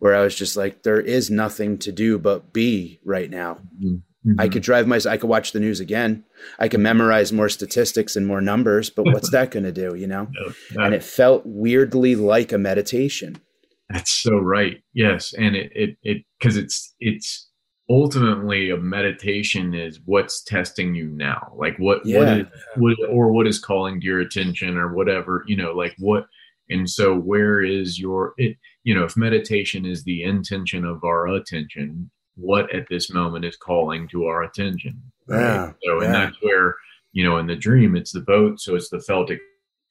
where 0.00 0.14
I 0.14 0.20
was 0.20 0.34
just 0.34 0.54
like, 0.54 0.82
there 0.82 1.00
is 1.00 1.30
nothing 1.30 1.78
to 1.78 1.90
do 1.90 2.18
but 2.18 2.52
be 2.52 3.00
right 3.06 3.30
now. 3.30 3.54
Mm-hmm. 3.82 3.96
I 4.26 4.30
mm-hmm. 4.30 4.52
could 4.52 4.62
drive 4.62 4.86
my, 4.88 5.00
I 5.08 5.16
could 5.16 5.30
watch 5.30 5.52
the 5.52 5.60
news 5.60 5.78
again. 5.78 6.24
I 6.58 6.68
could 6.68 6.80
memorize 6.80 7.32
more 7.32 7.48
statistics 7.48 8.16
and 8.16 8.26
more 8.26 8.40
numbers, 8.40 8.90
but 8.90 9.04
what's 9.04 9.30
that 9.30 9.52
going 9.52 9.64
to 9.64 9.72
do, 9.72 9.94
you 9.94 10.06
know? 10.06 10.28
No, 10.74 10.84
and 10.84 10.94
it 10.94 11.04
felt 11.04 11.44
weirdly 11.46 12.14
like 12.14 12.52
a 12.52 12.58
meditation. 12.58 13.40
That's 13.88 14.12
so 14.12 14.38
right. 14.38 14.82
Yes. 14.92 15.32
And 15.32 15.56
it, 15.56 15.70
it, 15.74 15.96
it, 16.02 16.24
cause 16.42 16.56
it's, 16.56 16.94
it's, 17.00 17.48
ultimately 17.90 18.68
a 18.68 18.76
meditation 18.76 19.72
is 19.72 20.00
what's 20.04 20.44
testing 20.44 20.94
you 20.94 21.08
now 21.08 21.50
like 21.56 21.74
what 21.78 22.04
yeah. 22.04 22.18
what 22.18 22.28
is 22.28 22.46
what 22.76 22.94
or 23.08 23.32
what 23.32 23.46
is 23.46 23.58
calling 23.58 23.98
to 23.98 24.06
your 24.06 24.20
attention 24.20 24.76
or 24.76 24.92
whatever 24.92 25.42
you 25.46 25.56
know 25.56 25.72
like 25.72 25.94
what 25.98 26.26
and 26.68 26.90
so 26.90 27.16
where 27.16 27.62
is 27.62 27.98
your 27.98 28.34
it 28.36 28.58
you 28.84 28.94
know 28.94 29.04
if 29.04 29.16
meditation 29.16 29.86
is 29.86 30.04
the 30.04 30.22
intention 30.22 30.84
of 30.84 31.02
our 31.02 31.28
attention 31.28 32.10
what 32.38 32.72
at 32.74 32.86
this 32.88 33.10
moment 33.10 33.44
is 33.44 33.56
calling 33.56 34.08
to 34.08 34.24
our 34.26 34.44
attention 34.44 35.00
right 35.26 35.40
yeah. 35.40 35.72
so 35.84 36.00
and 36.00 36.12
yeah. 36.12 36.12
that's 36.12 36.36
where 36.42 36.74
you 37.12 37.24
know 37.24 37.38
in 37.38 37.46
the 37.46 37.56
dream 37.56 37.96
it's 37.96 38.12
the 38.12 38.20
boat 38.20 38.60
so 38.60 38.74
it's 38.74 38.90
the 38.90 39.00
felt 39.00 39.30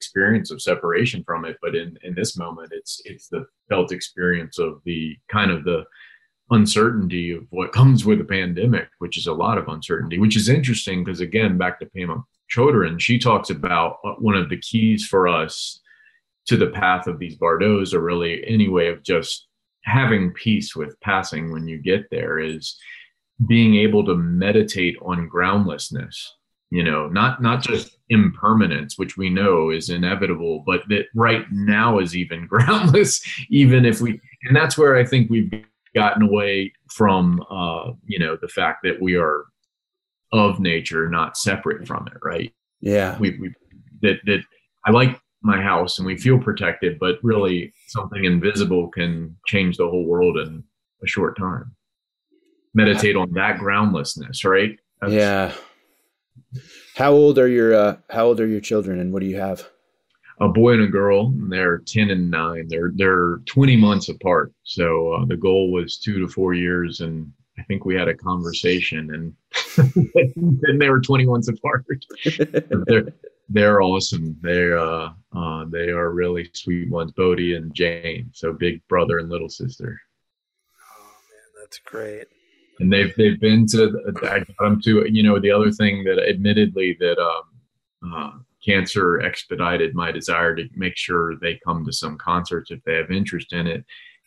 experience 0.00 0.50
of 0.50 0.62
separation 0.62 1.22
from 1.24 1.44
it 1.44 1.56
but 1.60 1.74
in 1.74 1.98
in 2.02 2.14
this 2.14 2.36
moment 2.36 2.70
it's 2.72 3.00
it's 3.04 3.28
the 3.28 3.44
felt 3.68 3.92
experience 3.92 4.58
of 4.58 4.80
the 4.84 5.16
kind 5.28 5.50
of 5.50 5.64
the 5.64 5.84
uncertainty 6.50 7.32
of 7.32 7.44
what 7.50 7.72
comes 7.78 8.04
with 8.04 8.20
a 8.20 8.24
pandemic, 8.24 8.88
which 8.98 9.16
is 9.16 9.26
a 9.26 9.32
lot 9.32 9.58
of 9.58 9.68
uncertainty, 9.68 10.18
which 10.18 10.36
is 10.36 10.48
interesting 10.48 11.04
because, 11.04 11.20
again, 11.20 11.58
back 11.58 11.78
to 11.80 11.86
Pema 11.86 12.22
Chodron, 12.54 13.00
she 13.00 13.18
talks 13.18 13.50
about 13.50 13.98
uh, 14.04 14.12
one 14.18 14.34
of 14.34 14.48
the 14.48 14.58
keys 14.58 15.06
for 15.06 15.28
us 15.28 15.80
to 16.46 16.56
the 16.56 16.68
path 16.68 17.06
of 17.06 17.18
these 17.18 17.36
bardos, 17.36 17.92
or 17.92 18.00
really 18.00 18.42
any 18.46 18.68
way 18.68 18.88
of 18.88 19.02
just 19.02 19.47
having 19.88 20.32
peace 20.32 20.76
with 20.76 20.98
passing 21.00 21.52
when 21.52 21.66
you 21.66 21.78
get 21.78 22.10
there, 22.10 22.38
is 22.38 22.76
being 23.46 23.76
able 23.76 24.04
to 24.04 24.16
meditate 24.16 24.96
on 25.02 25.28
groundlessness 25.28 26.34
you 26.70 26.82
know 26.82 27.06
not 27.06 27.40
not 27.40 27.62
just 27.62 27.96
impermanence 28.10 28.98
which 28.98 29.16
we 29.16 29.30
know 29.30 29.70
is 29.70 29.88
inevitable 29.88 30.62
but 30.66 30.82
that 30.88 31.06
right 31.14 31.44
now 31.52 31.98
is 31.98 32.16
even 32.16 32.46
groundless 32.48 33.22
even 33.48 33.86
if 33.86 34.00
we 34.00 34.20
and 34.42 34.56
that's 34.56 34.76
where 34.76 34.96
i 34.96 35.04
think 35.04 35.30
we've 35.30 35.50
gotten 35.94 36.22
away 36.22 36.70
from 36.90 37.42
uh, 37.48 37.92
you 38.06 38.18
know 38.18 38.36
the 38.42 38.48
fact 38.48 38.80
that 38.82 39.00
we 39.00 39.14
are 39.14 39.44
of 40.32 40.60
nature, 40.60 41.08
not 41.08 41.36
separate 41.36 41.86
from 41.86 42.06
it, 42.08 42.18
right? 42.22 42.52
Yeah. 42.80 43.18
We, 43.18 43.38
we 43.38 43.54
that 44.02 44.18
that 44.26 44.40
I 44.84 44.90
like 44.90 45.18
my 45.42 45.60
house 45.60 45.98
and 45.98 46.06
we 46.06 46.16
feel 46.16 46.38
protected, 46.38 46.98
but 46.98 47.18
really 47.22 47.72
something 47.88 48.24
invisible 48.24 48.88
can 48.88 49.36
change 49.46 49.76
the 49.76 49.88
whole 49.88 50.04
world 50.04 50.36
in 50.38 50.62
a 51.02 51.06
short 51.06 51.38
time. 51.38 51.74
Meditate 52.74 53.16
on 53.16 53.32
that 53.32 53.58
groundlessness, 53.58 54.44
right? 54.44 54.78
That's, 55.00 55.12
yeah. 55.12 55.52
How 56.96 57.12
old 57.12 57.38
are 57.38 57.48
your 57.48 57.74
uh, 57.74 57.96
How 58.10 58.26
old 58.26 58.40
are 58.40 58.46
your 58.46 58.60
children, 58.60 59.00
and 59.00 59.12
what 59.12 59.20
do 59.20 59.26
you 59.26 59.38
have? 59.38 59.68
a 60.40 60.48
boy 60.48 60.74
and 60.74 60.82
a 60.82 60.86
girl. 60.86 61.28
And 61.28 61.52
they're 61.52 61.78
ten 61.78 62.10
and 62.10 62.30
nine. 62.30 62.66
They're 62.68 62.92
they're 62.94 63.38
twenty 63.46 63.76
months 63.76 64.08
apart. 64.08 64.52
So 64.64 65.12
uh, 65.12 65.24
the 65.26 65.36
goal 65.36 65.72
was 65.72 65.98
two 65.98 66.20
to 66.20 66.28
four 66.28 66.54
years, 66.54 67.00
and 67.00 67.30
I 67.58 67.62
think 67.64 67.84
we 67.84 67.94
had 67.94 68.08
a 68.08 68.14
conversation, 68.14 69.34
and 69.78 69.94
and 70.66 70.80
they 70.80 70.90
were 70.90 71.00
twenty 71.00 71.26
months 71.26 71.48
apart. 71.48 71.84
they're 72.86 73.08
they're 73.48 73.82
awesome. 73.82 74.36
They 74.42 74.72
uh, 74.72 75.10
uh 75.34 75.64
they 75.70 75.88
are 75.90 76.10
really 76.10 76.48
sweet 76.54 76.90
ones, 76.90 77.12
Bodie 77.12 77.54
and 77.54 77.74
Jane. 77.74 78.30
So 78.32 78.52
big 78.52 78.86
brother 78.88 79.18
and 79.18 79.28
little 79.28 79.48
sister. 79.48 80.00
Oh 81.00 81.10
man, 81.30 81.62
that's 81.62 81.78
great. 81.78 82.26
And 82.80 82.92
they've 82.92 83.14
they've 83.16 83.40
been 83.40 83.66
to 83.68 84.00
I 84.24 84.40
got 84.40 84.56
them 84.58 84.80
to 84.82 85.06
you 85.10 85.22
know 85.22 85.38
the 85.38 85.50
other 85.50 85.70
thing 85.70 86.04
that 86.04 86.18
admittedly 86.18 86.96
that 87.00 87.18
um 87.18 87.42
uh, 88.14 88.30
cancer 88.64 89.20
expedited 89.20 89.94
my 89.94 90.12
desire 90.12 90.54
to 90.54 90.68
make 90.74 90.96
sure 90.96 91.36
they 91.36 91.58
come 91.64 91.84
to 91.84 91.92
some 91.92 92.16
concerts 92.18 92.70
if 92.70 92.82
they 92.84 92.94
have 92.94 93.10
interest 93.10 93.52
in 93.52 93.66
it 93.66 93.84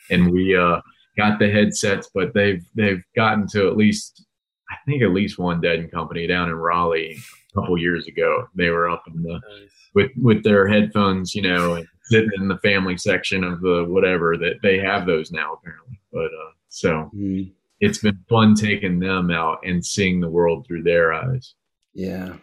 and 0.10 0.32
we 0.32 0.56
uh, 0.56 0.80
got 1.18 1.40
the 1.40 1.50
headsets 1.50 2.10
but 2.14 2.34
they've 2.34 2.66
they've 2.76 3.04
gotten 3.16 3.48
to 3.48 3.68
at 3.68 3.78
least 3.78 4.26
i 4.71 4.75
think 4.86 5.01
at 5.03 5.12
least 5.12 5.38
one 5.38 5.62
dead 5.62 5.79
and 5.79 5.91
company 5.91 6.25
down 6.27 6.49
in 6.49 6.55
raleigh 6.55 7.17
a 7.51 7.60
couple 7.60 7.77
years 7.77 8.07
ago 8.07 8.47
they 8.55 8.69
were 8.69 8.89
up 8.89 9.03
in 9.13 9.21
the 9.21 9.34
nice. 9.34 9.69
with 9.93 10.12
with 10.21 10.43
their 10.43 10.67
headphones 10.67 11.36
you 11.36 11.41
know 11.41 11.75
and 11.75 11.88
sitting 12.12 12.31
in 12.38 12.47
the 12.47 12.57
family 12.57 12.97
section 12.97 13.43
of 13.43 13.62
the 13.62 13.86
whatever 13.88 14.36
that 14.38 14.55
they 14.62 14.77
have 14.77 15.05
those 15.05 15.31
now 15.31 15.53
apparently. 15.53 15.99
But 16.12 16.25
uh, 16.25 16.51
so 16.67 17.10
Mm, 17.15 17.53
it's 17.79 17.99
been 17.99 18.19
fun 18.29 18.53
taking 18.55 18.99
them 18.99 19.31
out 19.31 19.60
and 19.63 19.84
seeing 19.84 20.19
the 20.19 20.29
world 20.29 20.67
through 20.67 20.84
their 20.84 21.13
eyes. 21.13 21.55
yeah. 21.93 22.34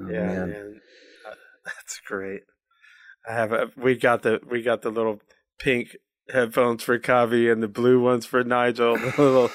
Oh, 0.00 0.08
yeah, 0.10 0.26
man. 0.26 0.50
man. 0.50 0.80
Uh, 1.28 1.34
That's 1.66 2.00
great. 2.06 2.42
I 3.28 3.34
have 3.34 3.52
a, 3.52 3.70
we 3.76 3.94
got 3.94 4.22
the 4.22 4.40
we 4.50 4.62
got 4.62 4.80
the 4.82 4.90
little 4.90 5.20
pink 5.58 5.96
headphones 6.32 6.82
for 6.82 6.98
Kavi 6.98 7.52
and 7.52 7.62
the 7.62 7.68
blue 7.68 8.00
ones 8.00 8.24
for 8.26 8.42
Nigel. 8.42 8.96
The 9.16 9.22
little 9.22 9.50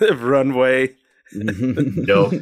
runway. 0.16 0.94
Dope. 2.06 2.32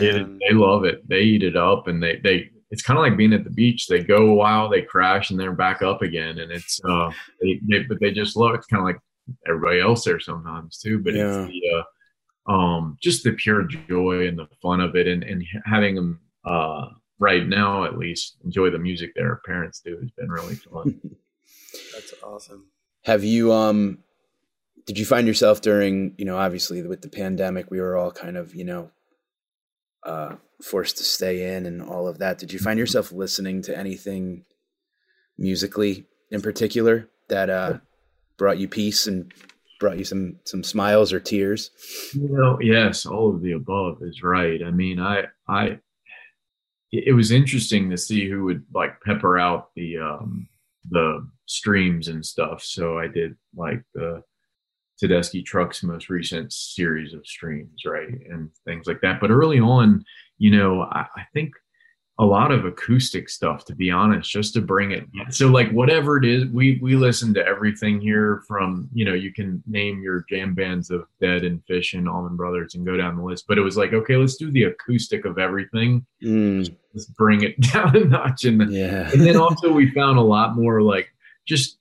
Yeah, 0.00 0.16
And- 0.16 0.40
they 0.40 0.54
love 0.54 0.84
it. 0.84 1.06
They 1.08 1.20
eat 1.20 1.42
it 1.42 1.56
up, 1.56 1.86
and 1.88 2.02
they 2.02 2.16
they. 2.22 2.50
It's 2.72 2.82
kind 2.82 2.98
of 2.98 3.02
like 3.04 3.16
being 3.16 3.32
at 3.32 3.44
the 3.44 3.50
beach. 3.50 3.86
They 3.86 4.02
go 4.02 4.26
a 4.26 4.34
while, 4.34 4.68
they 4.68 4.82
crash, 4.82 5.30
and 5.30 5.38
they're 5.38 5.52
back 5.52 5.82
up 5.82 6.02
again. 6.02 6.38
And 6.38 6.50
it's 6.50 6.80
uh, 6.84 7.10
they, 7.40 7.60
they 7.70 7.82
but 7.84 8.00
they 8.00 8.10
just 8.10 8.36
love. 8.36 8.54
it. 8.54 8.58
It's 8.58 8.66
kind 8.66 8.80
of 8.80 8.86
like 8.86 8.98
everybody 9.48 9.80
else 9.80 10.04
there 10.04 10.18
sometimes 10.18 10.78
too. 10.78 10.98
But 10.98 11.14
Yeah. 11.14 11.44
it's 11.44 11.52
the 11.52 11.84
uh, 12.48 12.52
um, 12.52 12.96
just 13.00 13.22
the 13.22 13.32
pure 13.32 13.62
joy 13.88 14.26
and 14.26 14.36
the 14.38 14.48
fun 14.60 14.80
of 14.80 14.96
it, 14.96 15.06
and 15.06 15.22
and 15.22 15.44
having 15.64 15.94
them 15.94 16.20
uh 16.44 16.86
right 17.18 17.46
now 17.46 17.84
at 17.84 17.96
least 17.98 18.36
enjoy 18.44 18.68
the 18.70 18.78
music 18.78 19.12
their 19.14 19.40
parents 19.46 19.80
do 19.80 19.96
has 20.00 20.10
been 20.10 20.28
really 20.30 20.56
fun. 20.56 21.00
That's 21.94 22.14
awesome. 22.22 22.66
Have 23.04 23.22
you 23.24 23.52
um 23.52 23.98
did 24.86 24.98
you 24.98 25.04
find 25.04 25.26
yourself 25.26 25.60
during, 25.60 26.14
you 26.18 26.24
know, 26.24 26.36
obviously 26.36 26.82
with 26.82 27.02
the 27.02 27.08
pandemic 27.08 27.70
we 27.70 27.80
were 27.80 27.96
all 27.96 28.10
kind 28.12 28.36
of, 28.36 28.54
you 28.54 28.64
know, 28.64 28.90
uh 30.04 30.36
forced 30.62 30.96
to 30.98 31.04
stay 31.04 31.54
in 31.54 31.66
and 31.66 31.82
all 31.82 32.08
of 32.08 32.18
that. 32.18 32.38
Did 32.38 32.52
you 32.52 32.58
find 32.58 32.78
yourself 32.78 33.12
listening 33.12 33.62
to 33.62 33.76
anything 33.76 34.44
musically 35.36 36.06
in 36.30 36.40
particular 36.40 37.08
that 37.28 37.50
uh 37.50 37.78
brought 38.38 38.58
you 38.58 38.68
peace 38.68 39.06
and 39.06 39.32
brought 39.78 39.98
you 39.98 40.04
some 40.04 40.38
some 40.44 40.62
smiles 40.62 41.12
or 41.12 41.20
tears? 41.20 41.70
You 42.14 42.28
know, 42.28 42.58
yes, 42.60 43.06
all 43.06 43.34
of 43.34 43.42
the 43.42 43.52
above 43.52 43.98
is 44.02 44.22
right. 44.22 44.60
I 44.64 44.70
mean, 44.70 45.00
I, 45.00 45.24
I, 45.48 45.80
it 46.92 47.14
was 47.14 47.30
interesting 47.30 47.90
to 47.90 47.96
see 47.96 48.28
who 48.28 48.44
would 48.44 48.64
like 48.72 49.00
pepper 49.02 49.38
out 49.38 49.70
the, 49.74 49.98
um, 49.98 50.48
the 50.88 51.28
streams 51.46 52.08
and 52.08 52.24
stuff. 52.24 52.62
So 52.62 52.98
I 52.98 53.08
did 53.08 53.36
like 53.54 53.82
the 53.94 54.22
Tedeschi 55.02 55.44
Trucks' 55.44 55.82
most 55.82 56.08
recent 56.08 56.52
series 56.52 57.14
of 57.14 57.26
streams, 57.26 57.84
right, 57.84 58.08
and 58.08 58.50
things 58.64 58.86
like 58.86 59.00
that. 59.02 59.20
But 59.20 59.30
early 59.30 59.60
on, 59.60 60.04
you 60.38 60.50
know, 60.50 60.82
I, 60.82 61.06
I 61.16 61.22
think 61.32 61.52
a 62.18 62.24
lot 62.24 62.50
of 62.50 62.64
acoustic 62.64 63.28
stuff 63.28 63.64
to 63.66 63.74
be 63.74 63.90
honest 63.90 64.30
just 64.30 64.54
to 64.54 64.62
bring 64.62 64.90
it 64.90 65.04
so 65.28 65.48
like 65.48 65.70
whatever 65.72 66.16
it 66.16 66.24
is 66.24 66.46
we 66.46 66.78
we 66.80 66.96
listen 66.96 67.34
to 67.34 67.44
everything 67.46 68.00
here 68.00 68.42
from 68.48 68.88
you 68.94 69.04
know 69.04 69.12
you 69.12 69.30
can 69.32 69.62
name 69.66 70.00
your 70.02 70.24
jam 70.30 70.54
bands 70.54 70.90
of 70.90 71.04
dead 71.20 71.44
and 71.44 71.60
Phish 71.68 71.92
and 71.92 72.08
allman 72.08 72.34
brothers 72.34 72.74
and 72.74 72.86
go 72.86 72.96
down 72.96 73.16
the 73.16 73.22
list. 73.22 73.44
But 73.46 73.58
it 73.58 73.62
was 73.62 73.76
like 73.76 73.92
okay 73.92 74.16
let's 74.16 74.36
do 74.36 74.50
the 74.50 74.64
acoustic 74.64 75.24
of 75.26 75.38
everything. 75.38 76.06
Mm, 76.24 76.74
let's 76.94 77.06
bring 77.06 77.42
it 77.42 77.60
down 77.72 77.94
a 77.94 78.04
notch. 78.04 78.44
And, 78.44 78.72
yeah. 78.72 79.10
and 79.12 79.20
then 79.20 79.36
also 79.36 79.70
we 79.70 79.90
found 79.90 80.18
a 80.18 80.22
lot 80.22 80.56
more 80.56 80.80
like 80.80 81.08
just 81.46 81.75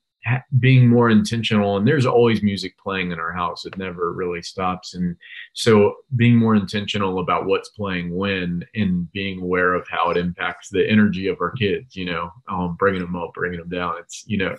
being 0.59 0.89
more 0.89 1.09
intentional 1.09 1.77
and 1.77 1.87
there's 1.87 2.05
always 2.05 2.41
music 2.41 2.77
playing 2.79 3.11
in 3.11 3.19
our 3.19 3.31
house. 3.31 3.65
It 3.65 3.77
never 3.77 4.11
really 4.11 4.41
stops. 4.41 4.93
And 4.93 5.15
so 5.53 5.95
being 6.15 6.35
more 6.35 6.55
intentional 6.55 7.19
about 7.19 7.45
what's 7.45 7.69
playing 7.69 8.15
when 8.15 8.63
and 8.73 9.11
being 9.11 9.41
aware 9.41 9.73
of 9.73 9.87
how 9.87 10.09
it 10.09 10.17
impacts 10.17 10.69
the 10.69 10.89
energy 10.89 11.27
of 11.27 11.37
our 11.41 11.51
kids 11.51 11.95
you 11.95 12.05
know 12.05 12.31
um, 12.49 12.75
bringing 12.77 13.01
them 13.01 13.15
up 13.15 13.33
bringing 13.33 13.59
them 13.59 13.69
down. 13.69 13.95
It's 13.99 14.23
you 14.25 14.37
know 14.37 14.55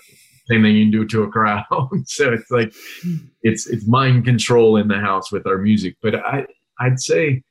same 0.49 0.63
thing 0.63 0.77
you 0.77 0.85
can 0.85 0.93
do 0.93 1.07
to 1.07 1.23
a 1.25 1.31
crowd. 1.31 1.65
So 2.07 2.33
it's 2.33 2.51
like 2.51 2.73
it's 3.43 3.67
it's 3.67 3.87
mind 3.87 4.25
control 4.25 4.77
in 4.77 4.89
the 4.89 4.99
house 4.99 5.33
with 5.33 5.47
our 5.47 5.59
music. 5.59 5.97
But 6.03 6.17
i 6.17 6.47
i'd 6.79 7.01
say 7.01 7.43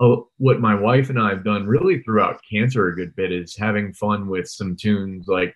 oh, 0.00 0.28
what 0.38 0.60
my 0.60 0.74
wife 0.74 1.10
and 1.10 1.20
I 1.20 1.28
have 1.28 1.44
done 1.44 1.66
really 1.66 2.02
throughout 2.02 2.40
cancer 2.50 2.88
a 2.88 2.96
good 2.96 3.14
bit 3.14 3.32
is 3.32 3.56
having 3.56 3.92
fun 3.92 4.28
with 4.28 4.48
some 4.48 4.74
tunes 4.74 5.26
like 5.28 5.54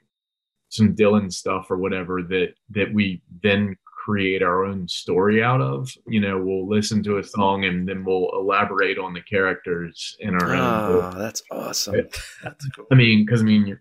some 0.75 0.95
Dylan 0.95 1.33
stuff 1.33 1.71
or 1.71 1.77
whatever 1.77 2.23
that 2.23 2.55
that 2.71 2.93
we 2.93 3.23
then 3.43 3.77
create 4.05 4.43
our 4.43 4.65
own 4.65 4.87
story 4.89 5.43
out 5.43 5.61
of. 5.61 5.89
You 6.07 6.21
know, 6.21 6.39
we'll 6.39 6.69
listen 6.69 7.03
to 7.05 7.19
a 7.19 7.25
song 7.25 7.65
and 7.65 7.89
then 7.89 8.05
we'll 8.05 8.29
elaborate 8.35 8.99
on 8.99 9.15
the 9.15 9.23
characters 9.23 10.17
in 10.21 10.35
our 10.35 10.55
own. 10.55 10.61
Oh, 10.61 11.19
that's 11.19 11.43
awesome. 11.51 11.95
That's 12.43 12.69
cool. 12.71 12.87
I 12.93 12.97
mean, 12.97 13.25
because 13.25 13.41
I 13.41 13.45
mean, 13.45 13.79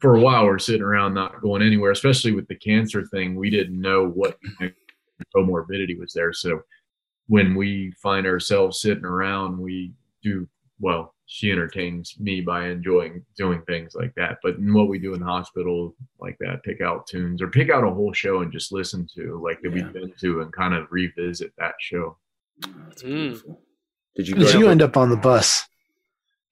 for 0.00 0.16
a 0.16 0.20
while 0.20 0.44
we're 0.44 0.58
sitting 0.58 0.82
around 0.82 1.14
not 1.14 1.40
going 1.40 1.62
anywhere, 1.62 1.92
especially 1.92 2.32
with 2.32 2.48
the 2.48 2.56
cancer 2.56 3.06
thing. 3.06 3.36
We 3.36 3.48
didn't 3.48 3.80
know 3.80 4.08
what 4.08 4.36
comorbidity 5.34 5.98
was 5.98 6.12
there, 6.12 6.32
so 6.32 6.60
when 7.28 7.54
we 7.54 7.90
find 8.02 8.26
ourselves 8.26 8.82
sitting 8.82 9.06
around, 9.06 9.58
we 9.58 9.92
do 10.22 10.46
well. 10.80 11.12
She 11.26 11.50
entertains 11.50 12.14
me 12.20 12.42
by 12.42 12.68
enjoying 12.68 13.24
doing 13.34 13.62
things 13.62 13.94
like 13.94 14.14
that. 14.16 14.38
But 14.42 14.56
in 14.56 14.74
what 14.74 14.88
we 14.88 14.98
do 14.98 15.14
in 15.14 15.20
the 15.20 15.26
hospital, 15.26 15.96
like 16.20 16.36
that, 16.40 16.62
pick 16.62 16.82
out 16.82 17.06
tunes 17.06 17.40
or 17.40 17.48
pick 17.48 17.70
out 17.70 17.82
a 17.82 17.88
whole 17.90 18.12
show 18.12 18.42
and 18.42 18.52
just 18.52 18.72
listen 18.72 19.06
to, 19.14 19.40
like 19.42 19.58
that 19.62 19.70
Yeah. 19.74 19.84
we've 19.84 19.92
been 19.94 20.12
to, 20.20 20.42
and 20.42 20.52
kind 20.52 20.74
of 20.74 20.86
revisit 20.90 21.52
that 21.56 21.76
show. 21.80 22.18
That's 22.60 23.02
Mm. 23.02 23.06
beautiful. 23.06 23.62
Did 24.16 24.28
you 24.28 24.34
did 24.34 24.52
you 24.52 24.66
up 24.66 24.70
end 24.70 24.82
up 24.82 24.96
on 24.98 25.08
the 25.08 25.16
bus? 25.16 25.64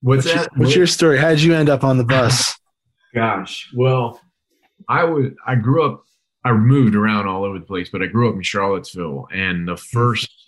What's 0.01 0.25
What's, 0.25 0.35
your, 0.35 0.43
that? 0.45 0.57
what's 0.57 0.75
your 0.75 0.87
story? 0.87 1.19
How 1.19 1.29
did 1.31 1.43
you 1.43 1.55
end 1.55 1.69
up 1.69 1.85
on 1.85 1.99
the 1.99 2.05
bus? 2.05 2.59
Gosh, 3.15 3.69
well, 3.77 4.21
I 4.89 5.05
was 5.05 5.33
I 5.47 5.55
grew 5.55 5.85
up 5.85 6.03
I 6.45 6.53
moved 6.53 6.95
around 6.97 7.29
all 7.29 7.45
over 7.45 7.59
the 7.59 7.67
place, 7.67 7.91
but 7.91 8.03
I 8.03 8.07
grew 8.07 8.29
up 8.31 8.35
in 8.37 8.43
Charlottesville 8.43 9.29
and 9.33 9.69
the 9.69 9.77
first 9.77 10.42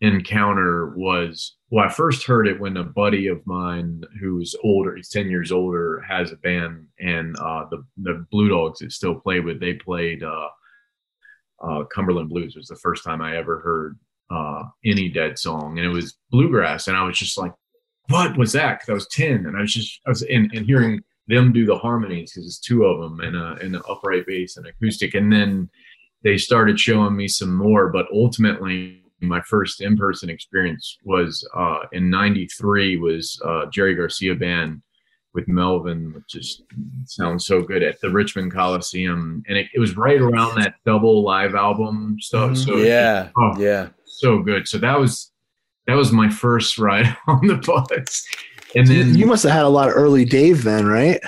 encounter 0.00 0.94
was 0.96 1.56
well, 1.70 1.84
I 1.84 1.88
first 1.88 2.26
heard 2.26 2.46
it 2.46 2.60
when 2.60 2.76
a 2.76 2.84
buddy 2.84 3.26
of 3.26 3.46
mine 3.46 4.02
who's 4.20 4.54
older, 4.62 4.96
he's 4.96 5.10
10 5.10 5.28
years 5.28 5.52
older, 5.52 6.00
has 6.08 6.32
a 6.32 6.36
band 6.36 6.86
and 7.00 7.36
uh 7.38 7.66
the 7.70 7.84
the 7.98 8.26
Blue 8.30 8.48
Dogs 8.48 8.78
that 8.80 8.92
still 8.92 9.16
play 9.16 9.40
with, 9.40 9.60
they 9.60 9.74
played 9.74 10.22
uh 10.22 10.48
uh 11.62 11.84
Cumberland 11.92 12.30
Blues 12.30 12.56
was 12.56 12.68
the 12.68 12.76
first 12.76 13.04
time 13.04 13.20
I 13.20 13.36
ever 13.36 13.60
heard 13.60 13.98
uh 14.30 14.64
any 14.84 15.08
dead 15.08 15.38
song 15.38 15.78
and 15.78 15.86
it 15.86 15.90
was 15.90 16.18
bluegrass 16.30 16.86
and 16.86 16.96
I 16.96 17.02
was 17.02 17.18
just 17.18 17.38
like 17.38 17.52
what 18.08 18.36
was 18.36 18.52
that? 18.52 18.78
Because 18.78 18.88
I 18.88 18.94
was 18.94 19.08
10 19.08 19.46
and 19.46 19.56
I 19.56 19.60
was 19.60 19.72
just, 19.72 20.00
I 20.06 20.10
was 20.10 20.22
in, 20.22 20.50
and 20.54 20.66
hearing 20.66 21.02
them 21.26 21.52
do 21.52 21.66
the 21.66 21.76
harmonies 21.76 22.32
because 22.32 22.46
it's 22.46 22.58
two 22.58 22.84
of 22.84 23.00
them 23.00 23.20
and, 23.20 23.36
a, 23.36 23.58
and 23.62 23.76
an 23.76 23.82
upright 23.88 24.26
bass 24.26 24.56
and 24.56 24.66
acoustic. 24.66 25.14
And 25.14 25.32
then 25.32 25.68
they 26.24 26.38
started 26.38 26.80
showing 26.80 27.16
me 27.16 27.28
some 27.28 27.54
more, 27.54 27.90
but 27.90 28.06
ultimately 28.12 29.02
my 29.20 29.40
first 29.42 29.80
in-person 29.80 30.30
experience 30.30 30.98
was 31.04 31.46
uh, 31.56 31.80
in 31.92 32.08
93 32.10 32.96
was 32.98 33.40
uh, 33.44 33.66
Jerry 33.66 33.94
Garcia 33.94 34.34
band 34.34 34.82
with 35.34 35.46
Melvin, 35.48 36.12
which 36.14 36.24
just 36.28 36.62
sounds 37.04 37.46
so 37.46 37.60
good 37.60 37.82
at 37.82 38.00
the 38.00 38.10
Richmond 38.10 38.52
Coliseum. 38.52 39.42
And 39.48 39.58
it, 39.58 39.66
it 39.74 39.78
was 39.78 39.96
right 39.96 40.20
around 40.20 40.56
that 40.60 40.74
double 40.86 41.22
live 41.22 41.54
album 41.54 42.16
stuff. 42.20 42.52
Mhm. 42.52 42.64
So 42.64 42.76
Yeah. 42.76 43.28
Oh. 43.36 43.54
Yeah. 43.58 43.88
so 44.04 44.38
good. 44.40 44.66
So 44.66 44.78
that 44.78 44.98
was, 44.98 45.30
that 45.86 45.94
was 45.94 46.12
my 46.12 46.28
first 46.30 46.78
ride 46.78 47.14
on 47.26 47.46
the 47.46 47.56
bus. 47.56 48.26
And 48.74 48.86
then 48.86 49.14
you 49.16 49.26
must 49.26 49.42
have 49.44 49.52
had 49.52 49.64
a 49.64 49.68
lot 49.68 49.88
of 49.88 49.94
early 49.96 50.24
Dave 50.24 50.62
then, 50.64 50.86
right? 50.86 51.20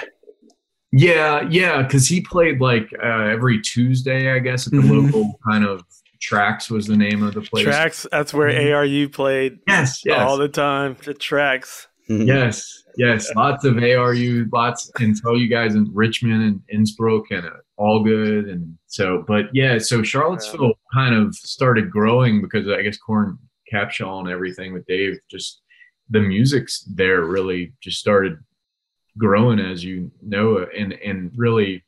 Yeah, 0.92 1.46
yeah, 1.50 1.83
because 1.83 2.09
he 2.09 2.20
played 2.20 2.61
like 2.61 2.90
uh, 3.03 3.07
every 3.07 3.61
Tuesday, 3.61 4.33
I 4.35 4.40
guess, 4.40 4.66
at 4.66 4.72
the 4.72 4.79
Mhm. 4.81 5.05
local 5.05 5.38
kind 5.48 5.64
of 5.64 5.85
Trax 6.20 6.70
was 6.70 6.87
the 6.87 6.96
name 6.96 7.22
of 7.22 7.35
the 7.35 7.40
place. 7.40 7.66
Trax. 7.66 8.06
That's 8.11 8.35
where 8.35 8.48
ARU 8.48 9.09
played 9.09 9.59
Yes, 9.66 10.02
yes, 10.04 10.20
all 10.20 10.37
the 10.37 10.48
time. 10.48 10.96
The 11.04 11.14
Trax. 11.14 11.86
yes, 12.09 12.82
yes. 12.97 13.32
Lots 13.34 13.64
of 13.64 13.78
ARU, 13.78 14.49
lots, 14.53 14.90
and 15.01 15.16
tell 15.20 15.36
you 15.36 15.49
guys 15.49 15.74
in 15.74 15.90
Richmond 15.92 16.42
and 16.42 16.61
Innsbruck 16.68 17.30
and 17.30 17.47
uh, 17.47 17.51
all 17.76 18.03
good. 18.03 18.49
And 18.49 18.76
so, 18.86 19.24
but 19.26 19.47
yeah, 19.55 19.78
so 19.78 20.03
Charlottesville 20.03 20.74
kind 20.92 21.14
of 21.14 21.34
started 21.34 21.90
growing 21.90 22.42
because 22.42 22.68
I 22.68 22.82
guess 22.82 22.99
Coran 22.99 23.38
Capshaw 23.72 24.20
and 24.20 24.28
everything 24.28 24.72
with 24.72 24.84
Dave, 24.86 25.18
just 25.30 25.62
the 26.11 26.20
music's 26.20 26.84
there 26.84 27.22
really 27.22 27.72
just 27.80 27.99
started 27.99 28.38
growing 29.18 29.59
as 29.59 29.82
you 29.84 30.11
know 30.22 30.66
and 30.76 30.92
and 30.92 31.32
really 31.36 31.84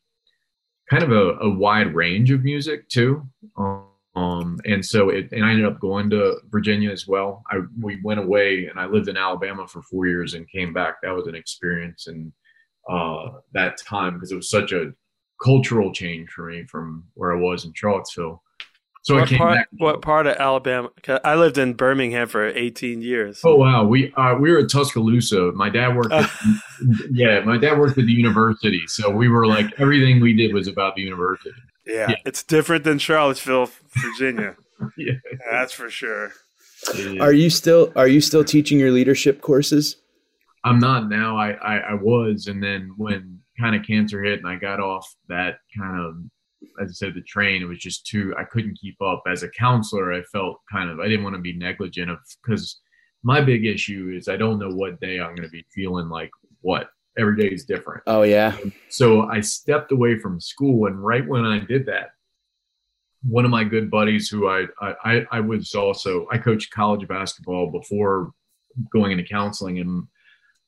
kind 0.88 1.02
of 1.02 1.12
a, 1.12 1.38
a 1.40 1.50
wide 1.50 1.94
range 1.94 2.30
of 2.30 2.42
music 2.44 2.88
too 2.88 3.26
um 3.56 3.84
and 4.14 4.84
so 4.84 5.08
it 5.08 5.28
and 5.32 5.44
i 5.44 5.50
ended 5.50 5.64
up 5.64 5.80
going 5.80 6.10
to 6.10 6.36
virginia 6.50 6.90
as 6.90 7.06
well 7.08 7.42
i 7.50 7.58
we 7.80 7.98
went 8.04 8.20
away 8.20 8.66
and 8.66 8.78
i 8.78 8.84
lived 8.84 9.08
in 9.08 9.16
alabama 9.16 9.66
for 9.66 9.82
four 9.82 10.06
years 10.06 10.34
and 10.34 10.48
came 10.50 10.72
back 10.72 10.96
that 11.02 11.14
was 11.14 11.26
an 11.26 11.34
experience 11.34 12.06
and 12.06 12.32
uh 12.90 13.28
that 13.52 13.78
time 13.78 14.14
because 14.14 14.30
it 14.30 14.36
was 14.36 14.50
such 14.50 14.72
a 14.72 14.92
cultural 15.42 15.92
change 15.92 16.28
for 16.30 16.50
me 16.50 16.64
from 16.66 17.04
where 17.14 17.32
i 17.34 17.40
was 17.40 17.64
in 17.64 17.72
charlottesville 17.74 18.42
So 19.04 19.16
I 19.16 19.20
what 19.20 19.28
came 19.28 19.38
part? 19.38 19.56
back. 19.56 19.68
What 19.78 20.00
part 20.02 20.26
of 20.28 20.36
Alabama? 20.36 20.90
I 21.24 21.34
lived 21.34 21.58
in 21.58 21.72
Birmingham 21.74 22.28
for 22.28 22.46
18 22.46 23.02
years. 23.02 23.40
Oh 23.42 23.56
wow, 23.56 23.82
we 23.84 24.12
uh, 24.14 24.36
we 24.36 24.52
were 24.52 24.58
at 24.60 24.70
Tuscaloosa. 24.70 25.50
My 25.56 25.68
dad 25.70 25.96
worked. 25.96 26.12
At, 26.12 26.30
yeah, 27.10 27.40
my 27.40 27.58
dad 27.58 27.80
worked 27.80 27.98
at 27.98 28.06
the 28.06 28.12
university, 28.12 28.82
so 28.86 29.10
we 29.10 29.28
were 29.28 29.44
like 29.44 29.66
everything 29.80 30.20
we 30.20 30.34
did 30.34 30.54
was 30.54 30.68
about 30.68 30.94
the 30.94 31.02
university. 31.02 31.50
Yeah, 31.86 32.10
yeah. 32.10 32.16
it's 32.24 32.42
different 32.42 32.84
than 32.84 32.98
Charlottesville, 32.98 33.70
Virginia. 33.96 34.56
Yeah. 34.96 35.12
That's 35.48 35.72
for 35.72 35.88
sure. 35.88 36.32
Are 37.20 37.32
you 37.32 37.50
still 37.50 37.92
are 37.94 38.08
you 38.08 38.20
still 38.20 38.42
teaching 38.42 38.80
your 38.80 38.90
leadership 38.90 39.40
courses? 39.40 39.96
I'm 40.64 40.80
not 40.80 41.08
now. 41.08 41.38
I, 41.38 41.52
I 41.52 41.76
I 41.76 41.94
was, 41.94 42.48
and 42.48 42.60
then 42.60 42.92
when 42.96 43.38
kind 43.60 43.76
of 43.76 43.86
cancer 43.86 44.22
hit, 44.22 44.40
and 44.40 44.48
I 44.48 44.56
got 44.56 44.80
off 44.80 45.06
that 45.28 45.58
kind 45.76 46.00
of, 46.00 46.16
as 46.82 46.90
I 46.90 46.92
said, 46.92 47.14
the 47.14 47.22
train. 47.22 47.62
It 47.62 47.66
was 47.66 47.78
just 47.78 48.06
too. 48.06 48.34
I 48.38 48.44
couldn't 48.44 48.78
keep 48.80 49.00
up. 49.00 49.22
As 49.30 49.42
a 49.42 49.50
counselor, 49.50 50.12
I 50.12 50.22
felt 50.32 50.60
kind 50.70 50.90
of. 50.90 51.00
I 51.00 51.08
didn't 51.08 51.24
want 51.24 51.36
to 51.36 51.42
be 51.42 51.56
negligent 51.56 52.10
of 52.10 52.18
because 52.44 52.80
my 53.22 53.40
big 53.40 53.64
issue 53.64 54.12
is 54.16 54.28
I 54.28 54.36
don't 54.36 54.58
know 54.58 54.70
what 54.70 55.00
day 55.00 55.20
I'm 55.20 55.34
going 55.34 55.48
to 55.48 55.48
be 55.48 55.64
feeling 55.74 56.08
like 56.08 56.30
what. 56.60 56.88
Every 57.18 57.36
day 57.36 57.48
is 57.48 57.64
different. 57.64 58.02
Oh 58.06 58.22
yeah. 58.22 58.56
So 58.88 59.22
I 59.22 59.40
stepped 59.40 59.92
away 59.92 60.18
from 60.18 60.40
school, 60.40 60.86
and 60.86 61.02
right 61.02 61.26
when 61.26 61.44
I 61.44 61.58
did 61.58 61.86
that, 61.86 62.10
one 63.22 63.44
of 63.44 63.50
my 63.50 63.64
good 63.64 63.90
buddies, 63.90 64.28
who 64.28 64.48
I 64.48 64.66
I, 64.80 65.26
I 65.30 65.40
was 65.40 65.74
also 65.74 66.26
I 66.30 66.38
coached 66.38 66.72
college 66.72 67.06
basketball 67.06 67.70
before 67.70 68.32
going 68.90 69.12
into 69.12 69.24
counseling, 69.24 69.78
and 69.78 70.06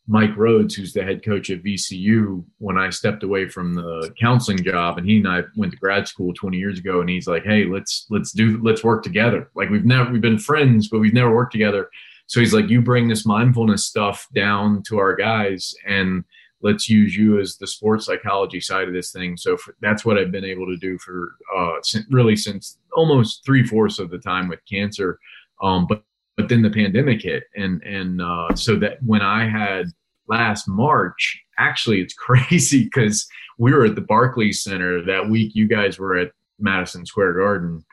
Mike 0.07 0.35
Rhoades, 0.35 0.75
who's 0.75 0.93
the 0.93 1.03
head 1.03 1.25
coach 1.25 1.49
at 1.49 1.63
VCU, 1.63 2.45
when 2.59 2.77
I 2.77 2.91
stepped 2.91 3.23
away 3.23 3.49
from 3.49 3.75
the 3.75 4.13
counseling 4.21 4.63
job, 4.63 4.99
and 4.99 5.09
he 5.09 5.19
and 5.19 5.29
I 5.29 5.43
went 5.57 5.73
to 5.73 5.79
grad 5.79 6.07
school 6.07 6.35
20 6.35 6.59
years 6.59 6.79
ago, 6.79 7.01
and 7.01 7.09
he's 7.09 7.27
like, 7.27 7.45
"Hey, 7.45 7.65
let's 7.65 8.07
let's 8.11 8.33
do 8.33 8.61
let's 8.63 8.85
work 8.85 9.03
together. 9.03 9.51
Like 9.55 9.71
we've 9.71 9.87
never 9.87 10.13
we've 10.13 10.21
been 10.21 10.39
friends, 10.39 10.89
but 10.89 10.99
we've 10.99 11.15
never 11.15 11.35
worked 11.35 11.53
together." 11.53 11.89
So 12.27 12.41
he's 12.41 12.55
like, 12.55 12.69
"You 12.69 12.81
bring 12.81 13.09
this 13.09 13.27
mindfulness 13.27 13.85
stuff 13.85 14.27
down 14.35 14.83
to 14.89 14.99
our 14.99 15.15
guys, 15.15 15.75
and 15.87 16.25
let's 16.63 16.89
use 16.89 17.17
you 17.17 17.39
as 17.39 17.57
the 17.59 17.67
sports 17.67 18.07
psychology 18.07 18.61
side 18.61 18.89
of 18.89 18.95
this 18.95 19.13
thing." 19.13 19.37
So 19.37 19.57
for, 19.57 19.75
that's 19.81 20.05
what 20.05 20.19
I've 20.19 20.33
been 20.33 20.45
able 20.45 20.67
to 20.67 20.77
do 20.77 20.99
for 20.99 21.35
uh, 21.57 21.75
really 22.11 22.37
since 22.37 22.79
almost 22.95 23.45
three 23.45 23.67
fourths 23.67 23.99
of 23.99 24.11
the 24.11 24.19
time 24.19 24.49
with 24.49 24.61
cancer. 24.71 25.19
Um, 25.63 25.87
but 25.89 26.03
but 26.37 26.49
then 26.49 26.63
the 26.63 26.71
pandemic 26.71 27.23
hit 27.23 27.45
and 27.55 27.83
and 27.83 28.21
uh, 28.21 28.55
so 28.55 28.77
that 28.77 28.99
when 29.05 29.23
i 29.23 29.49
had 29.49 29.87
last 30.29 30.67
march 30.69 31.41
actually 31.59 32.01
it's 32.01 32.15
crazy 32.27 32.85
because 32.85 33.27
we 33.59 33.73
were 33.73 33.85
at 33.85 33.95
the 33.95 34.01
barclays 34.01 34.63
center 34.63 35.05
that 35.05 35.29
week 35.29 35.55
you 35.55 35.69
guys 35.69 35.99
were 35.99 36.17
at 36.17 36.33
madison 36.59 37.05
square 37.07 37.35
garden 37.35 37.85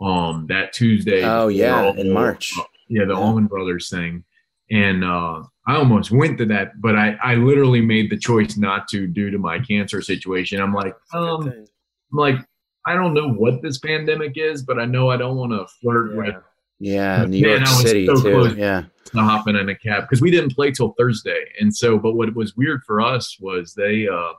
um 0.00 0.46
that 0.48 0.72
tuesday 0.72 1.22
Oh, 1.22 1.48
yeah, 1.48 1.92
in 1.92 2.12
March. 2.12 2.54
Yeah 2.88 3.04
the 3.04 3.12
Yeah. 3.14 3.18
allman 3.18 3.46
brothers 3.46 3.88
thing 3.88 4.24
and 4.70 5.04
uh 5.04 5.42
i 5.66 5.74
almost 5.76 6.10
went 6.10 6.38
to 6.38 6.46
that 6.46 6.80
but 6.80 6.96
i 6.96 7.16
i 7.22 7.34
literally 7.34 7.80
made 7.80 8.10
the 8.10 8.16
choice 8.18 8.56
not 8.56 8.88
to 8.88 9.06
due 9.06 9.30
to 9.30 9.38
my 9.38 9.58
cancer 9.58 10.00
situation 10.02 10.60
i'm 10.60 10.72
like 10.74 10.94
It's 11.04 11.14
a 11.14 11.18
good 11.18 11.24
um. 11.28 11.48
I'm 12.12 12.18
like 12.18 12.36
i 12.86 12.94
don't 12.94 13.14
know 13.14 13.28
what 13.32 13.62
this 13.62 13.78
pandemic 13.78 14.32
is 14.36 14.62
but 14.62 14.78
i 14.78 14.84
know 14.84 15.10
i 15.10 15.16
don't 15.16 15.36
want 15.36 15.52
to 15.52 15.66
flirt 15.80 16.16
with 16.16 16.28
Yeah. 16.34 16.40
Yeah, 16.84 17.24
New 17.26 17.42
Man, 17.42 17.58
York 17.58 17.68
I 17.68 17.82
City 17.84 18.06
so 18.06 18.16
too. 18.16 18.54
Yeah. 18.58 18.82
to 19.04 19.18
hopping 19.18 19.54
in 19.54 19.68
a 19.68 19.74
cab 19.76 20.02
because 20.02 20.20
we 20.20 20.32
didn't 20.32 20.52
play 20.52 20.72
till 20.72 20.94
Thursday. 20.98 21.44
And 21.60 21.72
so, 21.72 21.96
but 21.96 22.14
what 22.14 22.34
was 22.34 22.56
weird 22.56 22.82
for 22.84 23.00
us 23.00 23.36
was 23.38 23.72
they, 23.74 24.08
uh, 24.08 24.32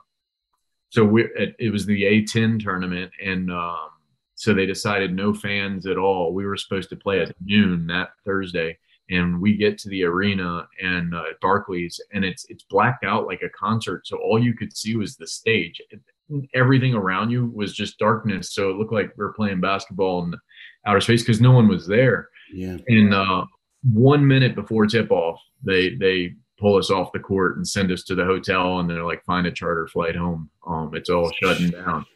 so 0.90 1.04
we 1.06 1.24
it, 1.36 1.56
it 1.58 1.72
was 1.72 1.86
the 1.86 2.02
A10 2.02 2.62
tournament, 2.62 3.12
and 3.24 3.50
um, 3.50 3.88
so 4.34 4.52
they 4.52 4.66
decided 4.66 5.14
no 5.14 5.32
fans 5.32 5.86
at 5.86 5.96
all. 5.96 6.34
We 6.34 6.46
were 6.46 6.56
supposed 6.56 6.90
to 6.90 6.96
play 6.96 7.20
at 7.20 7.34
noon 7.44 7.86
that 7.86 8.10
Thursday, 8.24 8.78
and 9.10 9.40
we 9.40 9.56
get 9.56 9.78
to 9.78 9.88
the 9.88 10.04
arena 10.04 10.66
and 10.82 11.14
uh, 11.14 11.24
at 11.30 11.40
Barclays, 11.40 12.00
and 12.12 12.24
it's 12.24 12.44
it's 12.48 12.64
blacked 12.64 13.04
out 13.04 13.26
like 13.26 13.42
a 13.42 13.50
concert. 13.50 14.06
So 14.06 14.16
all 14.18 14.42
you 14.42 14.54
could 14.54 14.76
see 14.76 14.96
was 14.96 15.16
the 15.16 15.26
stage. 15.26 15.80
Everything 16.54 16.94
around 16.94 17.30
you 17.30 17.52
was 17.54 17.74
just 17.74 17.98
darkness. 17.98 18.54
So 18.54 18.70
it 18.70 18.76
looked 18.76 18.92
like 18.92 19.12
we 19.16 19.24
were 19.24 19.34
playing 19.34 19.60
basketball 19.60 20.24
in 20.24 20.34
outer 20.86 21.00
space 21.00 21.22
because 21.22 21.40
no 21.40 21.52
one 21.52 21.68
was 21.68 21.86
there. 21.86 22.28
Yeah. 22.52 22.78
And 22.88 23.14
uh, 23.14 23.44
one 23.82 24.26
minute 24.26 24.54
before 24.54 24.86
tip 24.86 25.10
off, 25.10 25.38
they 25.62 25.94
they 25.96 26.34
pull 26.58 26.76
us 26.76 26.90
off 26.90 27.12
the 27.12 27.18
court 27.18 27.56
and 27.56 27.66
send 27.66 27.92
us 27.92 28.04
to 28.04 28.14
the 28.14 28.24
hotel, 28.24 28.80
and 28.80 28.88
they're 28.88 29.04
like, 29.04 29.24
"Find 29.24 29.46
a 29.46 29.52
charter 29.52 29.86
flight 29.86 30.16
home. 30.16 30.50
Um, 30.66 30.90
it's 30.94 31.10
all 31.10 31.30
shutting 31.40 31.70
down." 31.70 32.06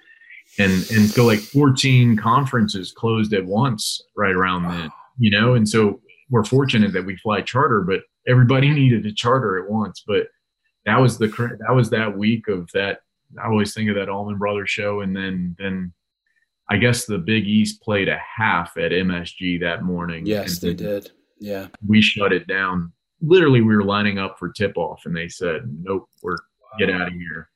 And 0.59 0.73
and 0.91 1.09
so 1.09 1.25
like 1.25 1.39
14 1.39 2.17
conferences 2.17 2.93
closed 2.93 3.33
at 3.33 3.45
once 3.45 4.03
right 4.17 4.35
around 4.35 4.65
then, 4.65 4.91
you 5.19 5.31
know. 5.31 5.55
And 5.55 5.69
so 5.69 6.01
we're 6.31 6.45
fortunate 6.45 6.93
that 6.93 7.07
we 7.07 7.17
fly 7.17 7.41
charter, 7.43 7.83
but 7.83 8.01
everybody 8.27 8.71
needed 8.75 9.07
a 9.07 9.13
charter 9.13 9.63
at 9.63 9.71
once. 9.71 10.03
But 10.07 10.27
that 10.85 11.01
was 11.01 11.19
the 11.19 11.29
that 11.67 11.75
was 11.75 11.91
that 11.91 12.17
week 12.17 12.49
of 12.49 12.69
that. 12.75 13.01
I 13.43 13.47
always 13.47 13.75
think 13.75 13.91
of 13.91 13.97
that 13.97 14.09
Allman 14.09 14.39
Brothers 14.39 14.71
show, 14.71 15.01
and 15.01 15.15
then 15.15 15.55
then 15.59 15.93
I 16.71 16.77
guess 16.77 17.07
the 17.07 17.19
Big 17.19 17.47
East 17.47 17.83
played 17.83 18.09
a 18.09 18.19
half 18.19 18.77
at 18.77 18.93
MSG 18.93 19.61
that 19.61 19.85
morning. 19.85 20.27
Yes, 20.27 20.59
they 20.59 20.75
did. 20.75 21.11
Yeah. 21.39 21.69
We 21.87 22.03
shut 22.03 22.33
it 22.33 22.47
down. 22.47 22.93
Literally, 23.21 23.63
we 23.63 23.75
were 23.75 23.85
lining 23.85 24.19
up 24.19 24.39
for 24.39 24.51
tip 24.51 24.77
off, 24.77 25.03
and 25.05 25.17
they 25.17 25.29
said, 25.29 25.63
"Nope, 25.83 26.09
we're 26.23 26.37
get 26.79 26.91
out 26.91 27.09
of 27.09 27.15
here." 27.15 27.49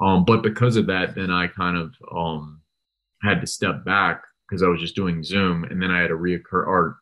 Um, 0.00 0.24
but 0.24 0.42
because 0.42 0.76
of 0.76 0.86
that, 0.86 1.14
then 1.14 1.30
I 1.30 1.46
kind 1.46 1.76
of 1.76 1.94
um 2.14 2.60
had 3.22 3.40
to 3.40 3.46
step 3.46 3.84
back 3.84 4.22
because 4.48 4.62
I 4.62 4.68
was 4.68 4.80
just 4.80 4.94
doing 4.96 5.22
Zoom, 5.24 5.64
and 5.64 5.80
then 5.82 5.90
I 5.90 6.00
had 6.00 6.10
a 6.10 6.14
reoccur. 6.14 6.66
Our 6.66 6.98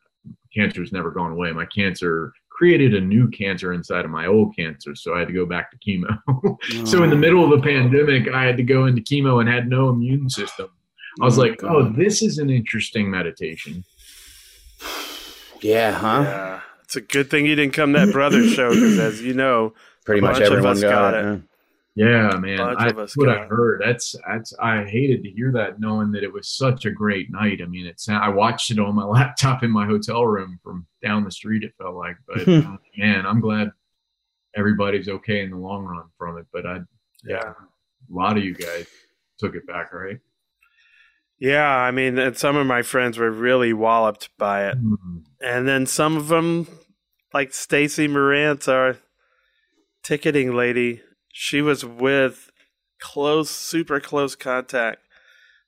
cancer's 0.55 0.92
never 0.92 1.11
gone 1.11 1.32
away. 1.32 1.53
My 1.53 1.66
cancer 1.66 2.32
created 2.51 2.95
a 2.95 3.01
new 3.01 3.28
cancer 3.28 3.72
inside 3.72 4.05
of 4.05 4.11
my 4.12 4.26
old 4.26 4.55
cancer, 4.57 4.95
so 4.95 5.14
I 5.14 5.18
had 5.18 5.28
to 5.28 5.34
go 5.34 5.45
back 5.45 5.72
to 5.72 5.78
chemo. 5.78 6.86
so 6.86 7.03
in 7.03 7.11
the 7.11 7.16
middle 7.16 7.42
of 7.45 7.51
the 7.51 7.61
pandemic, 7.66 8.32
I 8.32 8.45
had 8.45 8.57
to 8.59 8.62
go 8.62 8.86
into 8.86 9.03
chemo 9.03 9.40
and 9.40 9.49
had 9.49 9.68
no 9.68 9.88
immune 9.88 10.30
system. 10.30 10.68
I 11.20 11.24
was 11.24 11.36
Oh, 11.38 11.42
like, 11.42 11.62
oh, 11.64 11.88
this 11.90 12.22
is 12.22 12.38
an 12.38 12.51
interesting 12.51 13.11
meditation. 13.11 13.84
Yeah, 15.61 15.92
huh? 15.92 16.22
Yeah. 16.24 16.61
It's 16.84 16.97
a 16.97 17.01
good 17.01 17.30
thing 17.30 17.47
you 17.47 17.55
didn't 17.57 17.72
come 17.72 17.92
to 17.95 17.99
that 18.07 18.12
brother 18.12 18.47
show 18.49 18.70
because, 18.72 18.99
as 18.99 19.22
you 19.22 19.34
know, 19.34 19.72
Pretty 20.05 20.18
A 20.20 20.22
much 20.22 20.34
bunch 20.34 20.47
of 20.47 20.53
everyone 20.53 20.72
us 20.76 20.82
got, 20.82 20.90
got 20.90 21.14
it. 21.14 21.24
it. 21.24 21.40
Yeah. 21.95 22.30
Yeah, 22.32 22.38
man. 22.38 22.61
I, 22.61 22.88
of 22.88 22.99
us 22.99 23.11
that's 23.11 23.16
what 23.16 23.28
I 23.28 23.34
got 23.34 23.42
it. 23.45 23.49
heard. 23.51 23.82
That's 23.84 24.14
that's 24.26 24.53
I 24.61 24.84
hated 24.84 25.22
to 25.22 25.30
hear 25.30 25.53
that, 25.53 25.78
knowing 25.78 26.11
that 26.12 26.24
it 26.24 26.32
was 26.32 26.49
such 26.49 26.84
a 26.84 26.90
great 26.90 27.30
night. 27.30 27.61
I 27.62 27.66
mean, 27.66 27.86
it's 27.86 28.09
I 28.09 28.28
watched 28.28 28.70
it 28.70 28.78
on 28.78 28.95
my 28.95 29.05
laptop 29.05 29.62
in 29.62 29.70
my 29.70 29.86
hotel 29.86 30.26
room 30.26 30.59
from 30.62 30.86
down 31.03 31.24
the 31.24 31.30
street. 31.30 31.62
It 31.62 31.72
felt 31.78 31.95
like, 31.95 32.16
but 32.26 32.49
uh, 32.49 32.76
man, 32.99 33.26
I'm 33.26 33.40
glad 33.40 33.70
everybody's 34.57 35.09
okay 35.09 35.40
in 35.42 35.51
the 35.51 35.57
long 35.57 35.84
run 35.84 36.05
from 36.18 36.38
it. 36.38 36.47
But 36.53 36.66
I, 36.66 36.78
yeah. 37.24 37.53
a 37.53 37.55
lot 38.12 38.36
of 38.36 38.45
you 38.45 38.55
guys 38.55 38.86
took 39.38 39.55
it 39.55 39.66
back, 39.66 39.92
right? 39.92 40.18
Yeah. 41.38 41.68
I 41.68 41.90
mean, 41.90 42.18
and 42.18 42.36
some 42.36 42.57
of 42.57 42.66
my 42.66 42.82
friends 42.82 43.18
were 43.18 43.30
really 43.30 43.72
walloped 43.72 44.30
by 44.38 44.68
it. 44.68 44.82
Mhm. 44.82 45.24
And 45.40 45.68
then 45.68 45.86
some 45.86 46.16
of 46.16 46.28
them, 46.28 46.68
like 47.32 47.53
Stacy 47.53 48.07
Morant, 48.09 48.68
our 48.68 48.97
ticketing 50.03 50.55
lady, 50.55 51.03
she 51.37 51.61
was 51.61 51.85
with 51.85 52.51
close, 53.01 53.51
super 53.51 53.99
close 53.99 54.37
contact 54.37 55.01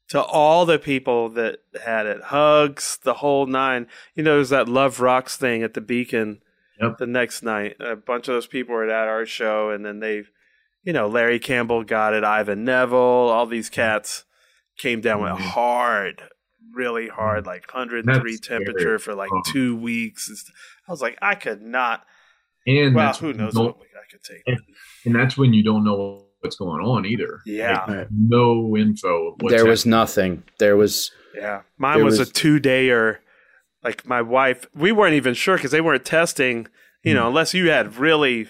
to 0.08 0.22
all 0.22 0.64
the 0.64 0.78
people 0.78 1.28
that 1.30 1.58
had 1.84 2.06
it. 2.06 2.22
Hugs, 2.26 2.98
the 3.02 3.14
whole 3.14 3.46
nine. 3.46 3.88
You 4.14 4.22
know, 4.22 4.36
there's 4.36 4.50
that 4.50 4.68
Love 4.68 5.00
Rocks 5.00 5.36
thing 5.36 5.64
at 5.64 5.74
the 5.74 5.80
Beacon 5.80 6.40
Yep. 6.80 6.98
the 6.98 7.06
next 7.08 7.42
night. 7.42 7.74
A 7.80 7.96
bunch 7.96 8.28
of 8.28 8.34
those 8.34 8.46
people 8.46 8.76
were 8.76 8.88
at 8.88 9.08
our 9.08 9.26
show, 9.26 9.70
and 9.70 9.84
then 9.84 9.98
they, 9.98 10.22
you 10.84 10.92
know, 10.92 11.08
Larry 11.08 11.40
Campbell 11.40 11.82
got 11.82 12.14
it, 12.14 12.22
Ivan 12.22 12.64
Neville, 12.64 12.96
all 12.98 13.46
these 13.46 13.68
cats 13.68 14.24
came 14.78 15.00
down 15.00 15.20
with 15.22 15.32
Mhm. 15.32 15.40
hard, 15.40 16.22
really 16.72 17.08
hard, 17.08 17.44
like 17.44 17.66
103 17.66 18.32
That's 18.36 18.44
scary. 18.46 18.64
temperature 18.64 18.98
for 19.00 19.14
like 19.16 19.32
Oh. 19.32 19.42
two 19.52 19.74
weeks. 19.74 20.30
I 20.86 20.92
was 20.92 21.02
like, 21.02 21.18
I 21.20 21.34
could 21.34 21.60
not. 21.62 22.06
And 22.66 22.94
Well, 22.94 23.06
that's 23.06 23.18
who 23.18 23.26
when 23.28 23.36
you 23.36 23.42
knows 23.42 23.54
don't- 23.54 23.76
what 23.76 23.86
I 23.94 24.10
could 24.10 24.22
take. 24.22 24.58
and 25.04 25.14
that's 25.14 25.36
when 25.36 25.52
you 25.52 25.62
don't 25.62 25.84
know 25.84 26.24
what's 26.40 26.56
going 26.56 26.80
on 26.84 27.06
either. 27.06 27.40
Yeah. 27.46 27.84
Like, 27.86 28.08
no 28.10 28.76
info. 28.76 29.28
of 29.28 29.34
what's 29.42 29.54
There 29.54 29.66
was 29.66 29.86
nothing. 29.86 30.42
There 30.58 30.76
was 30.76 31.10
Yeah, 31.34 31.62
mine 31.78 32.04
was, 32.04 32.18
was- 32.18 32.28
a 32.28 32.32
two 32.32 32.58
dayer. 32.60 33.18
Like 33.84 34.06
my 34.06 34.20
wife, 34.22 34.66
we 34.74 34.90
weren't 34.92 35.14
even 35.14 35.34
sure 35.34 35.56
because 35.56 35.70
they 35.70 35.80
weren't 35.80 36.04
testing. 36.04 36.66
You 37.04 37.12
Hmm. 37.12 37.16
know, 37.18 37.28
unless 37.28 37.54
you 37.54 37.70
had 37.70 37.96
really, 37.96 38.48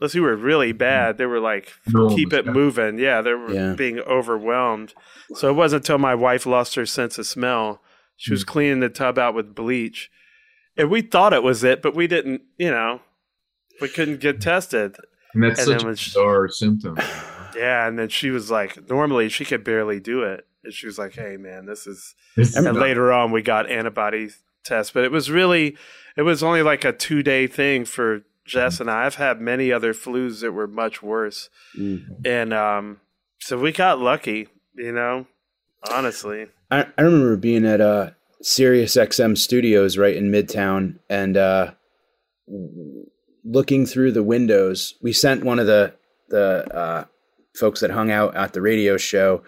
unless 0.00 0.14
you 0.14 0.22
were 0.22 0.36
really 0.36 0.72
bad, 0.72 1.18
they 1.18 1.26
were 1.26 1.40
like 1.40 1.72
No 1.92 2.08
keep 2.14 2.32
it 2.32 2.36
testing. 2.44 2.52
moving. 2.54 2.98
Yeah, 2.98 3.20
they 3.20 3.34
were 3.34 3.52
Yeah. 3.52 3.74
being 3.74 3.98
overwhelmed. 4.00 4.94
So 5.34 5.50
it 5.50 5.54
wasn't 5.54 5.82
until 5.84 5.98
my 5.98 6.14
wife 6.14 6.46
lost 6.46 6.76
her 6.76 6.86
sense 6.86 7.18
of 7.18 7.26
smell. 7.26 7.82
She 8.16 8.30
Hmm. 8.30 8.34
was 8.34 8.44
cleaning 8.44 8.80
the 8.80 8.88
tub 8.88 9.18
out 9.18 9.34
with 9.34 9.54
bleach, 9.54 10.10
and 10.76 10.88
we 10.90 11.02
thought 11.02 11.32
it 11.34 11.42
was 11.42 11.62
it, 11.64 11.82
but 11.82 11.94
we 11.94 12.06
didn't. 12.06 12.42
You 12.58 12.70
know, 12.70 13.00
we 13.80 13.88
couldn't 13.88 14.20
get 14.20 14.40
tested. 14.40 14.96
And 15.34 15.42
that's 15.42 15.60
and 15.60 15.66
such 15.66 15.78
then 15.78 15.84
a 15.84 15.88
when 15.88 15.96
she- 15.96 16.54
symptom. 16.54 16.96
Yeah, 17.56 17.86
and 17.86 17.98
then 17.98 18.08
she 18.08 18.30
was 18.30 18.50
like, 18.50 18.88
normally 18.88 19.28
she 19.28 19.44
could 19.44 19.62
barely 19.64 20.00
do 20.00 20.22
it, 20.22 20.46
And 20.64 20.72
she 20.72 20.86
was 20.86 20.98
like, 20.98 21.14
"Hey, 21.14 21.36
man, 21.36 21.66
this 21.66 21.86
is." 21.86 22.14
This 22.36 22.56
And 22.56 22.66
is- 22.66 22.72
later 22.74 23.12
on, 23.12 23.30
we 23.30 23.42
got 23.42 23.70
antibody 23.70 24.30
tests, 24.64 24.92
but 24.92 25.04
it 25.04 25.12
was 25.12 25.30
really, 25.30 25.76
it 26.16 26.22
was 26.22 26.42
only 26.42 26.62
like 26.62 26.84
a 26.84 26.92
two 26.92 27.22
day 27.22 27.46
thing 27.46 27.84
for 27.84 28.22
Jess 28.44 28.80
and 28.80 28.90
I. 28.90 29.06
I've 29.06 29.14
had 29.16 29.40
many 29.40 29.70
other 29.70 29.94
flus 29.94 30.40
that 30.40 30.52
were 30.52 30.66
much 30.66 31.02
worse, 31.02 31.48
Mm. 31.78 32.24
and 32.26 32.52
um, 32.52 33.00
so 33.40 33.56
we 33.58 33.70
got 33.72 33.98
lucky, 34.00 34.48
you 34.74 34.90
know. 34.92 35.26
Honestly, 35.90 36.46
I, 36.70 36.86
I 36.98 37.02
remember 37.02 37.36
being 37.36 37.64
at 37.66 37.80
uh, 37.80 38.10
Sirius 38.42 38.96
XM 38.96 39.36
Studios 39.38 39.96
right 39.98 40.16
in 40.16 40.30
Midtown 40.32 40.98
and 41.08 41.36
uh, 41.36 41.72
looking 43.44 43.86
through 43.86 44.12
the 44.12 44.22
windows. 44.22 44.94
We 45.02 45.12
sent 45.12 45.44
one 45.44 45.58
of 45.58 45.66
the 45.66 45.94
the 46.28 46.74
uh, 46.74 47.04
folks 47.54 47.80
that 47.80 47.90
hung 47.90 48.10
out 48.10 48.34
at 48.34 48.52
the 48.52 48.62
radio 48.62 48.96
show 48.96 49.42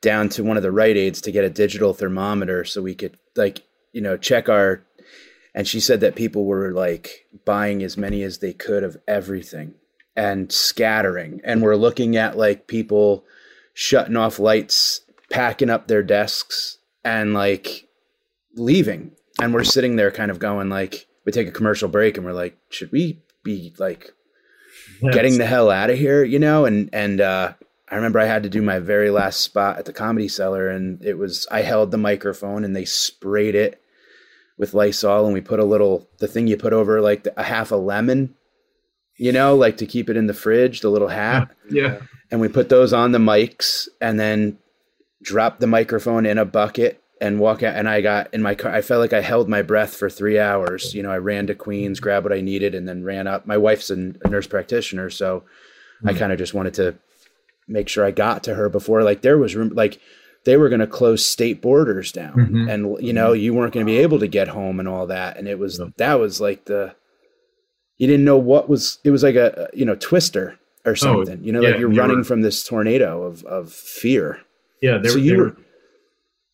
down 0.00 0.28
to 0.30 0.44
one 0.44 0.56
of 0.56 0.62
the 0.62 0.72
Rite 0.72 0.96
Aids 0.96 1.20
to 1.22 1.32
get 1.32 1.44
a 1.44 1.50
digital 1.50 1.92
thermometer 1.92 2.64
so 2.64 2.82
we 2.82 2.94
could 2.94 3.18
like 3.36 3.62
you 3.92 4.00
know 4.00 4.16
check 4.16 4.48
our. 4.48 4.82
And 5.54 5.68
she 5.68 5.80
said 5.80 6.00
that 6.00 6.14
people 6.14 6.46
were 6.46 6.72
like 6.72 7.26
buying 7.44 7.82
as 7.82 7.98
many 7.98 8.22
as 8.22 8.38
they 8.38 8.54
could 8.54 8.82
of 8.82 8.96
everything 9.06 9.74
and 10.16 10.50
scattering. 10.50 11.40
And 11.44 11.60
we're 11.62 11.76
looking 11.76 12.16
at 12.16 12.38
like 12.38 12.66
people 12.66 13.24
shutting 13.74 14.16
off 14.16 14.38
lights, 14.38 15.00
packing 15.30 15.70
up 15.70 15.88
their 15.88 16.02
desks, 16.02 16.78
and 17.04 17.34
like 17.34 17.86
leaving. 18.54 19.12
And 19.40 19.52
we're 19.52 19.64
sitting 19.64 19.96
there 19.96 20.10
kind 20.10 20.30
of 20.30 20.38
going 20.38 20.68
like, 20.68 21.06
we 21.24 21.32
take 21.32 21.48
a 21.48 21.52
commercial 21.52 21.88
break 21.88 22.16
and 22.16 22.26
we're 22.26 22.32
like, 22.32 22.56
should 22.68 22.92
we 22.92 23.22
be 23.42 23.74
like 23.78 24.12
getting 25.12 25.38
the 25.38 25.46
hell 25.46 25.70
out 25.70 25.90
of 25.90 25.98
here, 25.98 26.24
you 26.24 26.38
know? 26.38 26.64
And 26.64 26.90
and 26.92 27.20
uh 27.20 27.54
I 27.88 27.96
remember 27.96 28.18
I 28.18 28.24
had 28.24 28.42
to 28.44 28.48
do 28.48 28.62
my 28.62 28.78
very 28.78 29.10
last 29.10 29.40
spot 29.40 29.78
at 29.78 29.84
the 29.84 29.92
comedy 29.92 30.28
cellar 30.28 30.68
and 30.68 31.04
it 31.04 31.18
was 31.18 31.46
I 31.50 31.62
held 31.62 31.90
the 31.90 31.98
microphone 31.98 32.64
and 32.64 32.74
they 32.74 32.86
sprayed 32.86 33.54
it 33.54 33.82
with 34.56 34.74
Lysol 34.74 35.26
and 35.26 35.34
we 35.34 35.40
put 35.40 35.60
a 35.60 35.64
little 35.64 36.08
the 36.18 36.28
thing 36.28 36.46
you 36.46 36.56
put 36.56 36.72
over 36.72 37.00
like 37.00 37.24
the, 37.24 37.38
a 37.38 37.42
half 37.42 37.70
a 37.70 37.76
lemon, 37.76 38.34
you 39.18 39.32
know, 39.32 39.54
like 39.54 39.76
to 39.78 39.86
keep 39.86 40.08
it 40.08 40.16
in 40.16 40.26
the 40.26 40.34
fridge, 40.34 40.80
the 40.80 40.88
little 40.88 41.08
hat 41.08 41.50
yeah. 41.70 41.98
and 42.30 42.40
we 42.40 42.48
put 42.48 42.70
those 42.70 42.94
on 42.94 43.12
the 43.12 43.18
mics 43.18 43.88
and 44.00 44.18
then 44.18 44.58
dropped 45.22 45.60
the 45.60 45.66
microphone 45.66 46.24
in 46.24 46.38
a 46.38 46.44
bucket 46.44 47.01
and 47.22 47.38
walk 47.40 47.62
out 47.62 47.74
and 47.76 47.88
I 47.88 48.00
got 48.02 48.32
in 48.34 48.42
my 48.42 48.54
car 48.54 48.72
I 48.72 48.82
felt 48.82 49.00
like 49.00 49.12
I 49.14 49.20
held 49.22 49.48
my 49.48 49.62
breath 49.62 49.94
for 49.96 50.10
3 50.10 50.38
hours. 50.38 50.94
You 50.94 51.02
know 51.02 51.10
I 51.10 51.18
ran 51.18 51.46
to 51.46 51.54
Queens 51.54 52.00
grabbed 52.00 52.24
what 52.26 52.32
I 52.36 52.40
needed 52.42 52.74
and 52.74 52.86
then 52.88 53.04
ran 53.04 53.26
up. 53.26 53.46
My 53.46 53.56
wife's 53.56 53.88
a 53.90 53.96
nurse 53.96 54.46
practitioner 54.46 55.08
so 55.08 55.44
I 56.04 56.12
kind 56.14 56.32
of 56.32 56.38
just 56.38 56.52
wanted 56.52 56.74
to 56.74 56.96
make 57.68 57.88
sure 57.88 58.04
I 58.04 58.10
got 58.10 58.42
to 58.44 58.54
her 58.56 58.68
before 58.68 59.02
like 59.04 59.22
there 59.22 59.38
was 59.38 59.54
room 59.56 59.70
like 59.74 60.00
they 60.44 60.56
were 60.56 60.68
going 60.68 60.80
to 60.80 60.86
close 60.88 61.24
state 61.24 61.62
borders 61.62 62.10
down. 62.10 62.34
Mhm. 62.34 62.70
and 62.72 62.80
you 63.06 63.12
know 63.12 63.32
you 63.32 63.54
weren't 63.54 63.72
going 63.72 63.86
to 63.86 63.90
be 63.92 63.98
able 64.00 64.18
to 64.18 64.26
get 64.26 64.48
home 64.48 64.80
and 64.80 64.88
all 64.88 65.06
that 65.06 65.38
and 65.38 65.46
it 65.48 65.58
was 65.58 65.78
Yeah. 65.78 65.86
that 65.98 66.14
was 66.20 66.40
like 66.40 66.64
the 66.66 66.94
you 67.98 68.06
didn't 68.08 68.24
know 68.24 68.38
what 68.38 68.68
was 68.68 68.98
it 69.04 69.10
was 69.10 69.22
like 69.22 69.36
a 69.36 69.68
you 69.72 69.84
know 69.84 69.94
twister 69.94 70.58
or 70.84 70.96
something. 70.96 71.44
You 71.44 71.52
know 71.52 71.60
yeah, 71.60 71.68
like 71.70 71.78
you're 71.78 71.92
you 71.92 72.00
running 72.00 72.24
from 72.24 72.42
this 72.42 72.64
tornado 72.64 73.22
of 73.22 73.44
of 73.44 73.72
fear. 73.72 74.40
Yeah, 74.80 74.98
there, 74.98 75.12
so 75.12 75.18
you 75.18 75.30
they 75.30 75.36
were 75.36 75.44
were 75.50 75.56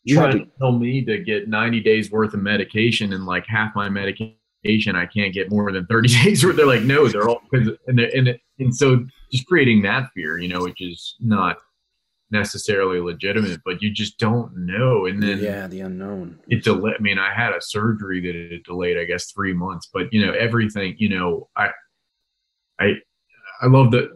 you 0.05 0.17
trying 0.17 0.39
to 0.39 0.47
tell 0.59 0.73
me 0.73 1.05
to 1.05 1.19
get 1.19 1.49
90 1.49 1.81
days 1.81 2.11
worth 2.11 2.35
of 2.35 2.41
medication 2.43 3.13
and 3.13 3.27
like 3.27 3.47
half 3.47 3.75
my 3.75 3.89
medication 3.89 4.35
I 4.95 5.07
can't 5.07 5.33
get 5.33 5.51
more 5.51 5.71
than 5.71 5.87
30 5.87 6.09
days 6.25 6.45
worth. 6.45 6.57
They're 6.57 6.67
like, 6.67 6.83
no, 6.83 7.09
they're 7.09 7.29
all 7.29 7.41
because 7.51 7.71
and 7.87 7.99
they're- 7.99 8.11
and 8.15 8.39
and 8.59 8.75
so 8.75 9.05
just 9.31 9.47
creating 9.47 9.83
that 9.83 10.11
fear, 10.15 10.39
you 10.39 10.49
know, 10.49 10.63
which 10.63 10.81
is 10.81 11.15
not 11.21 11.59
necessarily 12.31 13.01
legitimate, 13.01 13.61
but 13.65 13.81
you 13.81 13.91
just 13.91 14.19
don't 14.19 14.55
know. 14.57 15.07
And 15.07 15.23
then 15.23 15.39
yeah 15.39 15.67
the 15.67 15.81
unknown 15.81 16.39
it 16.49 16.65
delayed. 16.65 16.95
I 16.99 17.03
mean, 17.03 17.19
I 17.19 17.33
had 17.33 17.53
a 17.53 17.61
surgery 17.61 18.21
that 18.21 18.35
it 18.35 18.65
delayed, 18.65 18.99
I 18.99 19.05
guess, 19.05 19.31
three 19.31 19.53
months. 19.53 19.89
But 19.93 20.13
you 20.13 20.25
know, 20.27 20.33
everything. 20.33 20.95
You 20.99 21.09
know, 21.11 21.49
I, 21.57 21.71
I, 22.81 22.95
I 23.63 23.67
love 23.67 23.91
that. 23.93 24.11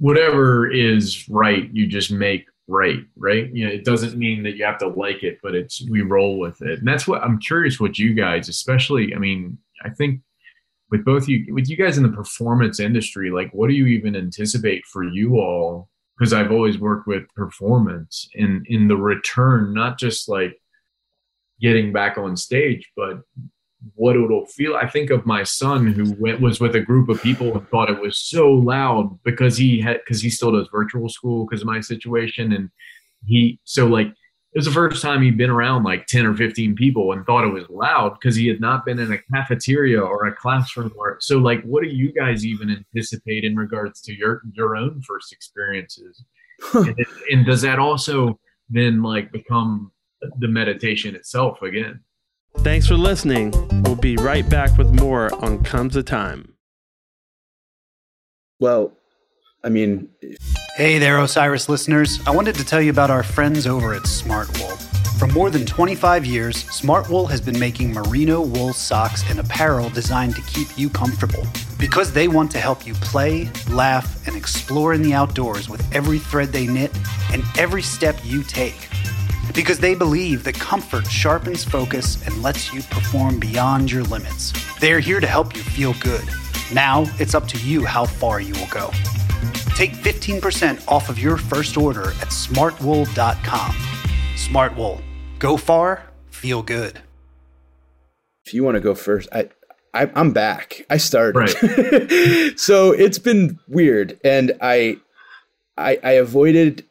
Whatever 0.00 0.70
is 0.70 1.28
right, 1.28 1.68
you 1.72 1.86
just 1.88 2.12
make 2.12 2.44
right. 2.68 3.00
Right. 3.16 3.52
You 3.52 3.66
know, 3.66 3.72
it 3.72 3.84
doesn't 3.84 4.16
mean 4.16 4.42
that 4.44 4.56
you 4.56 4.64
have 4.64 4.78
to 4.78 4.88
like 4.88 5.24
it, 5.24 5.38
but 5.42 5.54
it's 5.54 5.82
we 5.90 6.02
roll 6.02 6.38
with 6.38 6.62
it, 6.62 6.78
and 6.78 6.86
that's 6.86 7.08
what 7.08 7.22
I'm 7.22 7.38
curious. 7.40 7.80
What 7.80 7.98
you 7.98 8.14
guys, 8.14 8.48
especially, 8.48 9.14
I 9.14 9.18
mean, 9.18 9.58
I 9.84 9.90
think 9.90 10.20
with 10.90 11.04
both 11.04 11.28
you, 11.28 11.52
with 11.52 11.68
you 11.68 11.76
guys 11.76 11.96
in 11.96 12.02
the 12.04 12.08
performance 12.10 12.80
industry, 12.80 13.30
like, 13.30 13.50
what 13.52 13.68
do 13.68 13.74
you 13.74 13.86
even 13.86 14.14
anticipate 14.14 14.84
for 14.86 15.02
you 15.02 15.38
all? 15.38 15.88
Because 16.18 16.32
I've 16.32 16.52
always 16.52 16.78
worked 16.78 17.06
with 17.06 17.32
performance 17.34 18.28
in 18.34 18.64
in 18.66 18.88
the 18.88 18.96
return, 18.96 19.72
not 19.74 19.98
just 19.98 20.28
like 20.28 20.60
getting 21.60 21.92
back 21.92 22.18
on 22.18 22.36
stage, 22.36 22.88
but 22.96 23.20
what 23.94 24.16
it'll 24.16 24.46
feel. 24.46 24.76
I 24.76 24.88
think 24.88 25.10
of 25.10 25.26
my 25.26 25.42
son 25.42 25.86
who 25.86 26.14
went, 26.18 26.40
was 26.40 26.60
with 26.60 26.74
a 26.74 26.80
group 26.80 27.08
of 27.08 27.22
people 27.22 27.56
and 27.56 27.68
thought 27.68 27.90
it 27.90 28.00
was 28.00 28.18
so 28.18 28.50
loud 28.50 29.18
because 29.24 29.56
he 29.56 29.80
had 29.80 30.00
because 30.04 30.20
he 30.20 30.30
still 30.30 30.52
does 30.52 30.68
virtual 30.72 31.08
school 31.08 31.46
because 31.46 31.62
of 31.62 31.66
my 31.66 31.80
situation, 31.80 32.52
and 32.52 32.70
he 33.24 33.60
so 33.64 33.86
like 33.86 34.08
it 34.08 34.58
was 34.58 34.64
the 34.64 34.72
first 34.72 35.02
time 35.02 35.22
he'd 35.22 35.36
been 35.36 35.50
around 35.50 35.84
like 35.84 36.06
10 36.06 36.24
or 36.24 36.34
15 36.34 36.74
people 36.74 37.12
and 37.12 37.24
thought 37.26 37.44
it 37.44 37.52
was 37.52 37.68
loud 37.68 38.14
because 38.14 38.34
he 38.34 38.48
had 38.48 38.60
not 38.60 38.84
been 38.86 38.98
in 38.98 39.12
a 39.12 39.18
cafeteria 39.32 40.00
or 40.00 40.26
a 40.26 40.34
classroom 40.34 40.90
or 40.96 41.18
so 41.20 41.36
like 41.36 41.62
what 41.64 41.82
do 41.82 41.88
you 41.88 42.12
guys 42.12 42.46
even 42.46 42.70
anticipate 42.70 43.44
in 43.44 43.54
regards 43.56 44.00
to 44.00 44.16
your 44.16 44.42
your 44.52 44.76
own 44.76 45.02
first 45.02 45.32
experiences? 45.32 46.24
And, 46.74 46.96
and 47.30 47.46
does 47.46 47.62
that 47.62 47.78
also 47.78 48.40
then 48.68 49.02
like 49.02 49.30
become 49.30 49.92
the 50.40 50.48
meditation 50.48 51.14
itself 51.14 51.62
again 51.62 52.00
thanks 52.58 52.86
for 52.86 52.94
listening. 52.94 53.52
We'll 53.82 53.96
be 53.96 54.16
right 54.16 54.48
back 54.48 54.76
with 54.76 54.92
more 55.00 55.32
on 55.44 55.62
Comes 55.64 55.96
a 55.96 56.02
Time. 56.02 56.54
well 58.60 58.92
i 59.64 59.68
mean 59.68 60.08
Hey 60.76 60.98
there, 60.98 61.18
Osiris 61.18 61.68
listeners. 61.68 62.20
I 62.24 62.30
wanted 62.30 62.54
to 62.54 62.64
tell 62.64 62.80
you 62.80 62.90
about 62.90 63.10
our 63.10 63.24
friends 63.24 63.66
over 63.66 63.94
at 63.94 64.02
Smartwool. 64.02 64.76
For 65.18 65.26
more 65.26 65.50
than 65.50 65.66
25 65.66 66.24
years, 66.24 66.62
Smartwool 66.66 67.28
has 67.28 67.40
been 67.40 67.58
making 67.58 67.92
merino 67.92 68.40
wool 68.40 68.72
socks 68.72 69.28
and 69.28 69.40
apparel 69.40 69.90
designed 69.90 70.36
to 70.36 70.42
keep 70.42 70.78
you 70.78 70.88
comfortable. 70.88 71.44
Because 71.80 72.12
they 72.12 72.28
want 72.28 72.52
to 72.52 72.60
help 72.60 72.86
you 72.86 72.94
play, 72.94 73.50
laugh, 73.70 74.24
and 74.28 74.36
explore 74.36 74.94
in 74.94 75.02
the 75.02 75.12
outdoors 75.14 75.68
with 75.68 75.82
every 75.92 76.20
thread 76.20 76.50
they 76.52 76.68
knit 76.68 76.96
and 77.32 77.42
every 77.58 77.82
step 77.82 78.16
you 78.22 78.44
take. 78.44 78.88
Because 79.54 79.78
they 79.78 79.94
believe 79.94 80.44
that 80.44 80.54
comfort 80.54 81.06
sharpens 81.10 81.64
focus 81.64 82.24
and 82.26 82.42
lets 82.42 82.72
you 82.72 82.80
perform 82.82 83.40
beyond 83.40 83.90
your 83.90 84.04
limits. 84.04 84.52
They're 84.78 85.00
here 85.00 85.20
to 85.20 85.26
help 85.26 85.56
you 85.56 85.62
feel 85.62 85.94
good. 86.00 86.24
Now 86.72 87.04
it's 87.18 87.34
up 87.34 87.48
to 87.48 87.58
you 87.58 87.84
how 87.84 88.04
far 88.04 88.40
you 88.40 88.52
will 88.54 88.68
go. 88.70 88.90
Take 89.74 89.92
15% 89.92 90.86
off 90.88 91.08
of 91.08 91.18
your 91.18 91.36
first 91.36 91.76
order 91.76 92.08
at 92.08 92.28
smartwool.com. 92.30 93.72
Smartwool. 94.36 95.02
Go 95.38 95.56
far, 95.56 96.02
feel 96.30 96.62
good. 96.62 97.00
if 98.44 98.54
you 98.54 98.64
want 98.64 98.76
to 98.76 98.80
go 98.80 98.94
first 98.94 99.28
i, 99.32 99.48
I 99.92 100.10
i'm 100.14 100.32
back 100.32 100.82
i 100.88 100.96
started 100.96 101.38
Right. 101.38 102.58
so 102.58 102.92
it's 102.92 103.18
been 103.18 103.58
weird 103.68 104.18
and 104.24 104.52
I, 104.60 104.98
I 105.76 105.98
i 106.02 106.12
avoided 106.12 106.84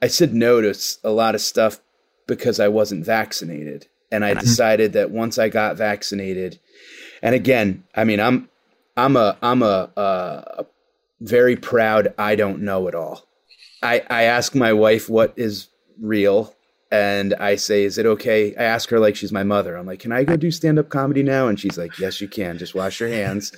i 0.00 0.06
said 0.06 0.32
no 0.34 0.60
to 0.62 0.74
a 1.04 1.10
lot 1.10 1.34
of 1.34 1.40
stuff 1.42 1.80
because 2.26 2.60
i 2.60 2.68
wasn't 2.68 3.04
vaccinated 3.04 3.86
and 4.10 4.24
i 4.24 4.34
decided 4.34 4.92
that 4.92 5.10
once 5.10 5.38
i 5.38 5.48
got 5.48 5.76
vaccinated 5.76 6.58
and 7.22 7.34
again 7.34 7.84
i 7.94 8.04
mean 8.04 8.20
i'm 8.20 8.48
i'm 8.96 9.16
a 9.16 9.36
i'm 9.42 9.62
a, 9.62 9.90
a, 9.96 10.00
a 10.00 10.66
very 11.20 11.56
proud 11.56 12.12
i 12.18 12.34
don't 12.34 12.60
know 12.60 12.86
it 12.88 12.94
all 12.94 13.26
i 13.82 14.02
i 14.10 14.22
ask 14.22 14.54
my 14.54 14.72
wife 14.72 15.08
what 15.08 15.32
is 15.36 15.68
real 16.00 16.54
and 16.90 17.34
I 17.34 17.56
say, 17.56 17.84
"Is 17.84 17.98
it 17.98 18.06
okay?" 18.06 18.54
I 18.56 18.62
ask 18.62 18.88
her 18.90 19.00
like 19.00 19.16
she's 19.16 19.32
my 19.32 19.42
mother. 19.42 19.76
I'm 19.76 19.86
like, 19.86 19.98
"Can 19.98 20.12
I 20.12 20.24
go 20.24 20.36
do 20.36 20.50
stand 20.50 20.78
up 20.78 20.88
comedy 20.88 21.22
now?" 21.22 21.48
And 21.48 21.58
she's 21.58 21.76
like, 21.76 21.98
"Yes, 21.98 22.20
you 22.20 22.28
can. 22.28 22.58
Just 22.58 22.74
wash 22.74 23.00
your 23.00 23.08
hands." 23.08 23.52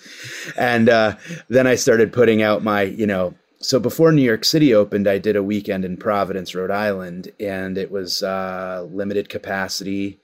and 0.57 0.89
uh, 0.89 1.17
then 1.49 1.67
I 1.67 1.75
started 1.75 2.13
putting 2.13 2.43
out 2.43 2.63
my, 2.63 2.83
you 2.83 3.07
know. 3.07 3.35
So 3.61 3.81
before 3.81 4.13
New 4.13 4.23
York 4.23 4.45
City 4.45 4.73
opened, 4.73 5.09
I 5.09 5.19
did 5.19 5.35
a 5.37 5.43
weekend 5.43 5.85
in 5.85 5.97
Providence, 5.97 6.55
Rhode 6.55 6.71
Island, 6.71 7.33
and 7.41 7.77
it 7.77 7.91
was 7.91 8.23
uh, 8.23 8.87
limited 8.91 9.29
capacity, 9.29 10.21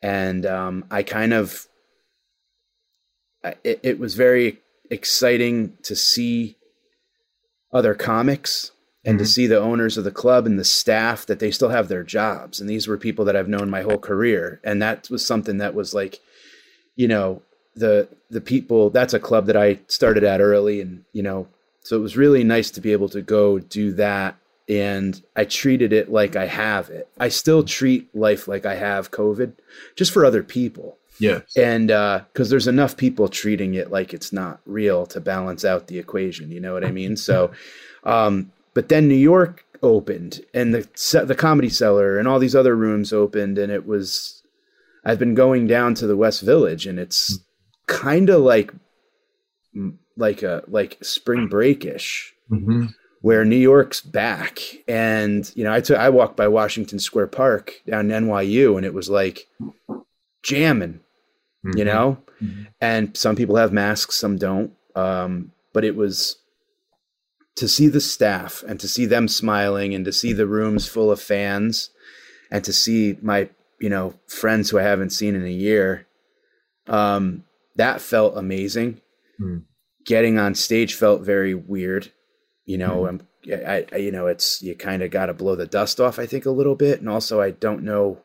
and 0.00 0.46
um, 0.46 0.84
I 0.90 1.02
kind 1.02 1.34
of, 1.34 1.66
it, 3.62 3.80
it 3.82 3.98
was 3.98 4.14
very 4.14 4.58
exciting 4.90 5.74
to 5.82 5.94
see 5.94 6.56
other 7.72 7.94
comics 7.94 8.72
and 9.04 9.18
to 9.18 9.24
Mhm. 9.24 9.28
see 9.28 9.46
the 9.46 9.58
owners 9.60 9.98
of 9.98 10.04
the 10.04 10.10
club 10.10 10.46
and 10.46 10.58
the 10.58 10.64
staff 10.64 11.26
that 11.26 11.40
they 11.40 11.50
still 11.50 11.70
have 11.70 11.88
their 11.88 12.04
jobs. 12.04 12.60
And 12.60 12.68
these 12.70 12.86
were 12.86 12.96
people 12.98 13.24
that 13.24 13.36
I've 13.36 13.48
known 13.48 13.68
my 13.70 13.82
whole 13.82 13.98
career. 13.98 14.60
And 14.62 14.80
that 14.80 15.08
was 15.10 15.24
something 15.26 15.58
that 15.58 15.74
was 15.74 15.92
like 15.94 16.20
you 16.94 17.08
know 17.08 17.42
the 17.74 18.06
the 18.30 18.40
people 18.40 18.90
that's 18.90 19.14
a 19.14 19.18
club 19.20 19.46
that 19.46 19.56
I 19.56 19.80
started 19.88 20.24
at 20.24 20.40
early 20.40 20.80
and 20.80 21.04
you 21.12 21.22
know 21.22 21.48
so 21.82 21.96
it 21.96 22.00
was 22.00 22.16
really 22.16 22.44
nice 22.44 22.70
to 22.72 22.80
be 22.80 22.92
able 22.92 23.08
to 23.10 23.22
go 23.22 23.58
do 23.58 23.92
that 23.94 24.36
and 24.68 25.22
I 25.36 25.44
treated 25.44 25.92
it 25.92 26.10
like 26.10 26.36
I 26.36 26.46
have 26.46 26.88
it. 26.88 27.08
I 27.18 27.28
still 27.28 27.62
treat 27.62 28.14
life 28.14 28.48
like 28.48 28.64
I 28.64 28.76
have 28.76 29.10
COVID, 29.10 29.54
just 29.96 30.12
for 30.12 30.24
other 30.24 30.42
people. 30.42 30.98
Yes. 31.18 31.56
And 31.56 31.88
because 31.88 32.48
there's 32.48 32.68
enough 32.68 32.96
people 32.96 33.28
treating 33.28 33.74
it 33.74 33.90
like 33.90 34.14
it's 34.14 34.32
not 34.32 34.60
real 34.64 35.04
to 35.06 35.20
balance 35.20 35.64
out 35.64 35.88
the 35.88 35.98
equation, 35.98 36.50
you 36.50 36.60
know 36.60 36.72
what 36.72 36.84
I 36.84 36.90
mean? 36.90 37.16
So, 37.16 37.52
um, 38.04 38.52
but 38.74 38.88
then 38.88 39.08
New 39.08 39.14
York 39.14 39.66
opened, 39.82 40.40
and 40.54 40.72
the 40.72 41.24
the 41.26 41.34
Comedy 41.34 41.68
Cellar 41.68 42.18
and 42.18 42.26
all 42.26 42.38
these 42.38 42.56
other 42.56 42.74
rooms 42.74 43.12
opened, 43.12 43.58
and 43.58 43.70
it 43.70 43.86
was. 43.86 44.38
I've 45.04 45.18
been 45.18 45.34
going 45.34 45.66
down 45.66 45.94
to 45.96 46.06
the 46.06 46.16
West 46.16 46.42
Village, 46.42 46.86
and 46.86 46.98
it's 46.98 47.40
kind 47.88 48.30
of 48.30 48.40
like 48.40 48.72
like 50.16 50.42
a 50.42 50.62
like 50.68 50.98
spring 51.02 51.48
breakish. 51.48 52.32
Mm-hmm. 52.50 52.86
Where 53.20 53.44
New 53.44 53.54
York's 53.56 54.00
back, 54.00 54.58
and 54.88 55.48
you 55.54 55.62
know, 55.62 55.72
I 55.72 55.80
took 55.80 55.96
I 55.96 56.08
walked 56.08 56.36
by 56.36 56.48
Washington 56.48 56.98
Square 56.98 57.28
Park 57.28 57.74
down 57.86 58.10
in 58.10 58.24
NYU, 58.24 58.76
and 58.76 58.84
it 58.84 58.94
was 58.94 59.08
like 59.08 59.46
jamming, 60.42 61.00
Mm-hmm. 61.64 61.78
you 61.78 61.84
know 61.84 62.18
Mhm. 62.42 62.66
and 62.80 63.16
some 63.16 63.36
people 63.36 63.54
have 63.54 63.72
masks 63.72 64.16
some 64.16 64.36
don't 64.36 64.72
um, 64.96 65.52
but 65.72 65.84
it 65.84 65.94
was 65.94 66.36
to 67.54 67.68
see 67.68 67.86
the 67.86 68.00
staff 68.00 68.64
and 68.66 68.80
to 68.80 68.88
see 68.88 69.06
them 69.06 69.28
smiling 69.28 69.94
and 69.94 70.04
to 70.04 70.12
see 70.12 70.32
the 70.32 70.48
rooms 70.48 70.88
full 70.88 71.12
of 71.12 71.22
fans 71.22 71.90
and 72.50 72.64
to 72.64 72.72
see 72.72 73.16
my 73.22 73.48
you 73.78 73.88
know 73.88 74.14
friends 74.26 74.70
who 74.70 74.78
i 74.80 74.82
haven't 74.82 75.10
seen 75.10 75.36
in 75.36 75.44
a 75.44 75.50
year 75.52 76.08
um, 76.88 77.44
that 77.76 78.00
felt 78.00 78.36
amazing 78.36 79.00
Hmm. 79.38 79.58
Getting 80.04 80.38
on 80.38 80.54
stage 80.54 80.94
felt 80.94 81.22
very 81.22 81.54
weird 81.54 82.12
you 82.64 82.78
know. 82.78 83.08
I'm, 83.08 83.26
I, 83.48 83.86
I 83.92 83.96
you 83.96 84.12
know 84.12 84.28
it's 84.28 84.62
you 84.62 84.76
kind 84.76 85.02
of 85.02 85.10
got 85.10 85.26
to 85.26 85.34
blow 85.34 85.56
the 85.56 85.66
dust 85.66 85.98
off 86.00 86.20
i 86.20 86.26
think 86.26 86.46
a 86.46 86.50
little 86.50 86.76
bit 86.76 87.00
and 87.00 87.08
also 87.08 87.40
i 87.40 87.50
don't 87.50 87.82
know 87.82 88.22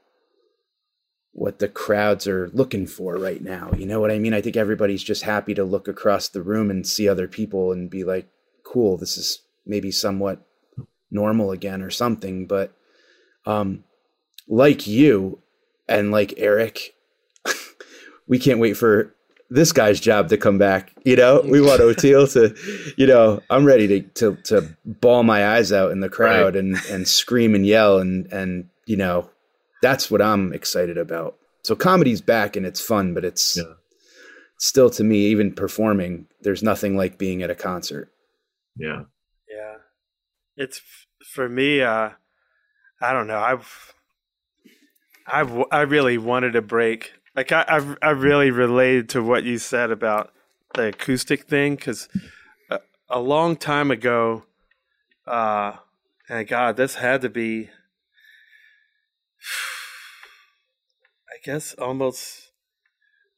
what 1.37 1.59
the 1.59 1.67
crowds 1.67 2.27
are 2.27 2.49
looking 2.49 2.87
for 2.87 3.15
right 3.15 3.43
now. 3.43 3.69
You 3.77 3.85
know 3.85 3.99
what 3.99 4.09
I 4.09 4.17
mean? 4.17 4.33
I 4.33 4.41
think 4.41 4.57
everybody's 4.57 5.03
just 5.03 5.21
happy 5.21 5.53
to 5.53 5.63
look 5.63 5.87
across 5.87 6.27
the 6.27 6.41
room 6.41 6.71
and 6.71 6.85
see 6.85 7.07
other 7.07 7.27
people 7.27 7.71
and 7.71 7.91
be 7.91 8.03
like, 8.03 8.27
cool, 8.63 8.97
this 8.97 9.19
is 9.19 9.43
maybe 9.63 9.91
somewhat 9.91 10.43
normal 11.11 11.51
again 11.51 11.83
or 11.83 11.91
something. 11.91 12.47
But 12.47 12.73
um, 13.45 13.83
like 14.47 14.87
you 14.87 15.43
and 15.87 16.09
like 16.09 16.33
Eric, 16.37 16.95
we 18.27 18.39
can't 18.39 18.59
wait 18.59 18.73
for 18.73 19.13
this 19.49 19.71
guy's 19.71 19.99
job 19.99 20.29
to 20.29 20.37
come 20.37 20.57
back. 20.57 20.91
You 21.05 21.15
know, 21.15 21.41
we 21.45 21.61
want 21.61 21.81
Oteil 21.81 22.31
to, 22.33 22.93
you 22.97 23.07
know, 23.07 23.41
I'm 23.49 23.65
ready 23.65 23.87
to, 23.87 24.01
to, 24.01 24.35
to 24.43 24.77
bawl 24.85 25.23
my 25.23 25.47
eyes 25.55 25.71
out 25.71 25.91
in 25.91 25.99
the 26.01 26.09
crowd 26.09 26.55
Right. 26.55 26.63
and, 26.63 26.75
and 26.89 27.07
scream 27.07 27.55
and 27.55 27.65
yell 27.65 27.99
and, 27.99 28.31
and, 28.33 28.69
you 28.85 28.97
know, 28.97 29.29
that's 29.81 30.09
what 30.11 30.21
I'm 30.21 30.53
excited 30.53 30.97
about. 30.97 31.37
So 31.63 31.75
comedy's 31.75 32.21
back 32.21 32.55
and 32.55 32.65
it's 32.65 32.81
fun, 32.81 33.13
but 33.13 33.23
it's 33.25 33.55
Yeah. 33.57 33.73
still 34.57 34.89
to 34.91 35.03
me, 35.03 35.27
even 35.27 35.53
performing, 35.53 36.27
there's 36.41 36.63
nothing 36.63 36.97
like 36.97 37.17
being 37.17 37.41
at 37.43 37.49
a 37.49 37.55
concert. 37.55 38.11
Yeah. 38.75 39.03
Yeah. 39.49 39.75
It's 40.57 40.81
for 41.33 41.47
me, 41.47 41.81
uh, 41.81 42.09
I 43.01 43.13
don't 43.13 43.27
know. 43.27 43.39
I've, 43.39 43.93
I've, 45.27 45.51
I 45.71 45.81
really 45.81 46.17
wanted 46.17 46.55
a 46.55 46.61
break. 46.61 47.13
Like 47.37 47.51
I, 47.51 47.65
I've, 47.67 47.97
I 48.01 48.09
really 48.09 48.49
related 48.49 49.09
to 49.09 49.21
what 49.21 49.43
you 49.43 49.59
said 49.59 49.91
about 49.91 50.33
the 50.73 50.87
acoustic 50.87 51.43
thing 51.43 51.75
because 51.75 52.09
a, 52.71 52.79
a 53.09 53.19
long 53.19 53.55
time 53.55 53.91
ago, 53.91 54.45
uh, 55.27 55.73
and 56.27 56.47
God, 56.47 56.77
this 56.77 56.95
had 56.95 57.21
to 57.21 57.29
be, 57.29 57.69
I 61.29 61.37
guess 61.45 61.75
almost. 61.75 62.45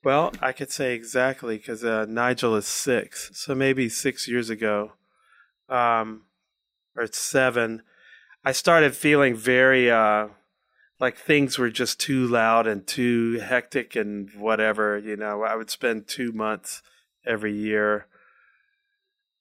Well, 0.01 0.31
I 0.41 0.53
could 0.53 0.71
say 0.71 0.95
exactly 0.95 1.57
because 1.57 1.83
uh, 1.83 2.05
Nigel 2.07 2.55
is 2.55 2.65
six, 2.65 3.31
so 3.33 3.53
maybe 3.53 3.89
six 3.89 4.29
years 4.29 4.49
ago 4.49 4.93
um, 5.67 6.21
or 6.95 7.05
seven, 7.11 7.81
I 8.45 8.53
started 8.53 8.95
feeling 8.95 9.35
very 9.35 9.91
uh, 9.91 10.29
like 10.99 11.17
things 11.17 11.57
were 11.57 11.69
just 11.69 11.99
too 11.99 12.27
loud 12.27 12.67
and 12.67 12.85
too 12.85 13.39
hectic 13.39 13.95
and 13.95 14.29
whatever. 14.37 14.97
You 14.97 15.15
know, 15.15 15.43
I 15.43 15.55
would 15.55 15.69
spend 15.69 16.07
two 16.07 16.31
months 16.31 16.81
every 17.25 17.55
year 17.55 18.07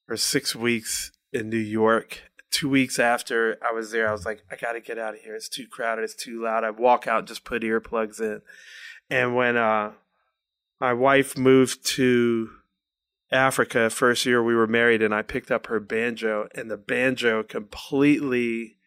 or 0.07 0.17
six 0.17 0.55
weeks 0.55 1.11
in 1.33 1.49
New 1.49 1.57
York. 1.57 2.23
Two 2.51 2.69
weeks 2.69 2.97
after 2.97 3.57
I 3.61 3.71
was 3.73 3.91
there, 3.91 4.09
I 4.09 4.11
was 4.11 4.25
like, 4.25 4.43
I 4.51 4.55
got 4.55 4.71
to 4.71 4.81
get 4.81 4.97
out 4.97 5.13
of 5.13 5.19
here. 5.19 5.35
It's 5.35 5.49
too 5.49 5.67
crowded. 5.67 6.03
It's 6.03 6.15
too 6.15 6.41
loud. 6.41 6.63
I 6.63 6.71
walk 6.71 7.07
out 7.07 7.27
just 7.27 7.43
put 7.43 7.61
earplugs 7.61 8.19
in. 8.19 8.41
And 9.09 9.35
when 9.35 9.55
uh, 9.55 9.91
my 10.79 10.93
wife 10.93 11.37
moved 11.37 11.85
to 11.95 12.49
Africa 13.31 13.91
first 13.91 14.25
year 14.25 14.43
we 14.43 14.55
were 14.55 14.65
married 14.65 15.03
and 15.03 15.13
I 15.13 15.21
picked 15.21 15.51
up 15.51 15.67
her 15.67 15.79
banjo 15.79 16.47
and 16.55 16.69
the 16.69 16.77
banjo 16.77 17.43
completely 17.43 18.77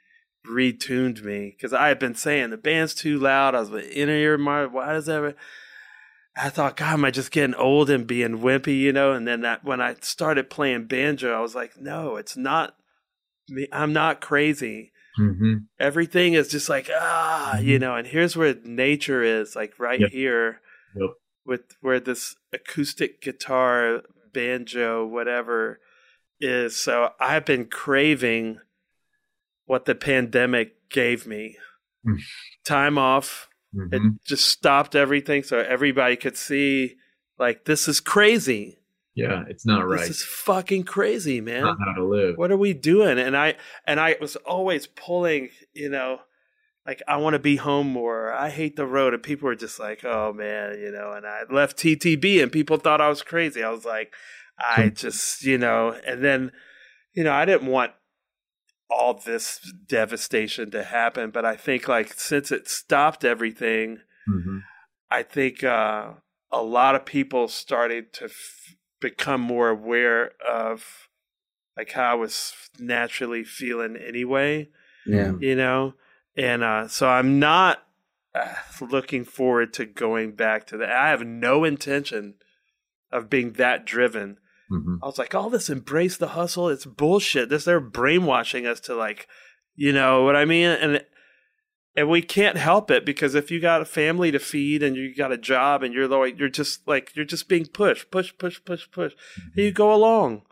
retuned 0.47 1.22
me 1.22 1.51
because 1.57 1.72
I 1.72 1.88
had 1.88 1.99
been 1.99 2.14
saying 2.14 2.51
the 2.51 2.57
band's 2.57 2.95
too 2.95 3.18
loud. 3.18 3.55
I 3.55 3.61
was 3.61 3.70
like, 3.70 3.84
in 3.84 4.09
ear, 4.09 4.36
my 4.38 4.66
why 4.66 4.93
does 4.93 5.07
that? 5.07 5.36
I 6.36 6.49
thought, 6.49 6.76
God, 6.76 6.95
am 6.95 7.05
I 7.05 7.11
just 7.11 7.30
getting 7.30 7.55
old 7.55 7.90
and 7.90 8.07
being 8.07 8.38
wimpy, 8.38 8.78
you 8.78 8.93
know? 8.93 9.12
And 9.12 9.28
then 9.28 9.43
that 9.43 9.64
when 9.64 9.80
I 9.80 9.97
started 10.01 10.49
playing 10.49 10.86
banjo, 10.86 11.36
I 11.36 11.40
was 11.40 11.55
like, 11.55 11.72
no, 11.78 12.16
it's 12.16 12.36
not 12.36 12.74
me. 13.49 13.68
I'm 13.72 13.93
not 13.93 14.20
crazy. 14.20 14.93
Mm-hmm. 15.20 15.55
Everything 15.78 16.32
is 16.32 16.49
just 16.49 16.68
like 16.70 16.88
ah, 16.95 17.59
you 17.59 17.78
know. 17.78 17.95
And 17.97 18.07
here's 18.07 18.34
where 18.36 18.55
nature 18.64 19.22
is, 19.22 19.55
like 19.55 19.78
right 19.78 20.01
Yep. 20.01 20.11
here 20.11 20.61
Yep. 20.97 21.11
with 21.45 21.61
where 21.82 22.01
this 22.01 22.34
acoustic 22.53 23.20
guitar, 23.20 24.03
banjo, 24.32 25.07
whatever 25.07 25.80
is. 26.40 26.76
So 26.76 27.11
I've 27.20 27.45
been 27.45 27.66
craving 27.66 28.59
what 29.72 29.86
the 29.86 29.94
pandemic 29.94 30.90
gave 30.90 31.26
me. 31.26 31.56
Mm. 32.06 32.18
Time 32.62 32.98
off. 32.98 33.48
Mm-hmm. 33.74 33.94
It 33.94 34.02
just 34.26 34.44
stopped 34.44 34.94
everything 34.94 35.44
so 35.44 35.60
everybody 35.60 36.14
could 36.16 36.36
see 36.36 36.96
like 37.38 37.64
this 37.64 37.88
is 37.88 37.98
crazy. 37.98 38.76
Yeah, 39.14 39.44
it's 39.48 39.64
not 39.64 39.88
right. 39.88 40.00
This 40.00 40.10
is 40.10 40.22
fucking 40.22 40.84
crazy, 40.84 41.40
man 41.40 41.62
not 41.62 41.78
how 41.82 41.94
to 41.94 42.04
live. 42.04 42.36
what 42.36 42.50
are 42.50 42.56
we 42.58 42.74
doing 42.74 43.18
and 43.18 43.34
i 43.34 43.54
and 43.86 43.98
i 43.98 44.14
was 44.20 44.36
always 44.36 44.86
pulling 44.86 45.48
you 45.72 45.88
know 45.88 46.20
like 46.86 47.00
i 47.08 47.16
want 47.16 47.32
to 47.32 47.38
be 47.38 47.56
home 47.56 47.86
more 47.86 48.30
i 48.32 48.50
hate 48.50 48.76
the 48.76 48.86
road 48.86 49.14
and 49.14 49.22
people 49.22 49.46
were 49.46 49.54
just 49.54 49.78
like 49.78 50.04
oh 50.04 50.34
man 50.34 50.78
you 50.78 50.90
know 50.90 51.12
and 51.12 51.26
i 51.26 51.42
left 51.50 51.78
ttb 51.78 52.42
and 52.42 52.52
people 52.52 52.76
thought 52.76 53.00
i 53.00 53.08
was 53.08 53.22
crazy 53.22 53.62
i 53.62 53.70
was 53.70 53.84
like 53.84 54.12
i 54.58 54.88
just 54.88 55.44
you 55.44 55.58
know 55.58 55.98
and 56.06 56.22
then 56.22 56.52
you 57.14 57.24
know 57.24 57.32
i 57.32 57.44
didn't 57.44 57.70
want 57.70 57.92
all 58.93 59.14
this 59.14 59.72
devastation 59.88 60.70
to 60.70 60.82
happen 60.84 61.30
but 61.30 61.45
i 61.45 61.57
think 61.57 61.88
like 61.88 62.12
since 62.12 62.51
it 62.53 62.68
stopped 62.68 63.24
everything 63.24 63.99
Mm-hmm. 64.28 64.59
I 65.11 65.24
think 65.24 65.64
uh, 65.64 66.11
a 66.53 66.62
lot 66.62 66.95
of 66.95 67.05
people 67.05 67.49
started 67.49 68.12
to 68.14 68.26
f- 68.26 68.76
become 69.01 69.40
more 69.40 69.68
aware 69.68 70.30
of 70.49 71.09
like 71.76 71.90
how 71.90 72.12
I 72.12 72.14
was 72.14 72.53
naturally 72.78 73.43
feeling 73.43 73.97
anyway, 73.97 74.68
Yeah. 75.05 75.32
you 75.40 75.57
know, 75.57 75.95
and 76.36 76.62
uh, 76.62 76.86
so 76.86 77.09
I'm 77.09 77.40
not 77.40 77.82
uh, 78.32 78.55
looking 78.80 79.24
forward 79.24 79.72
to 79.74 79.86
going 79.86 80.32
back 80.36 80.68
to 80.68 80.76
that. 80.76 80.90
I 80.93 81.11
have 81.11 81.26
no 81.26 81.64
intention 81.64 82.34
of 83.11 83.28
being 83.28 83.55
that 83.55 83.84
driven. 83.84 84.38
Mm-hmm. 84.72 84.96
I 85.02 85.06
was 85.06 85.18
like, 85.18 85.34
all 85.34 85.50
this 85.50 85.68
embrace 85.68 86.16
the 86.16 86.28
hustle, 86.28 86.68
it's 86.68 86.86
bullshit. 86.86 87.50
This 87.50 87.64
they're 87.64 87.80
brainwashing 87.80 88.66
us 88.66 88.80
to 88.80 88.94
like, 88.94 89.28
you 89.74 89.92
know 89.92 90.22
what 90.22 90.36
I 90.36 90.44
mean? 90.44 90.68
And 90.68 91.04
and 91.94 92.08
we 92.08 92.22
can't 92.22 92.56
help 92.56 92.90
it 92.90 93.04
because 93.04 93.34
if 93.34 93.50
you 93.50 93.60
got 93.60 93.82
a 93.82 93.84
family 93.84 94.30
to 94.30 94.38
feed 94.38 94.82
and 94.82 94.96
you 94.96 95.14
got 95.14 95.30
a 95.30 95.36
job 95.36 95.82
and 95.82 95.92
you're 95.92 96.08
like 96.08 96.38
you're 96.38 96.48
just 96.48 96.88
like 96.88 97.14
you're 97.14 97.26
just 97.26 97.48
being 97.48 97.66
pushed, 97.66 98.10
push, 98.10 98.32
push, 98.38 98.60
push, 98.64 98.90
push. 98.90 99.12
And 99.54 99.64
you 99.64 99.72
go 99.72 99.94
along. 99.94 100.42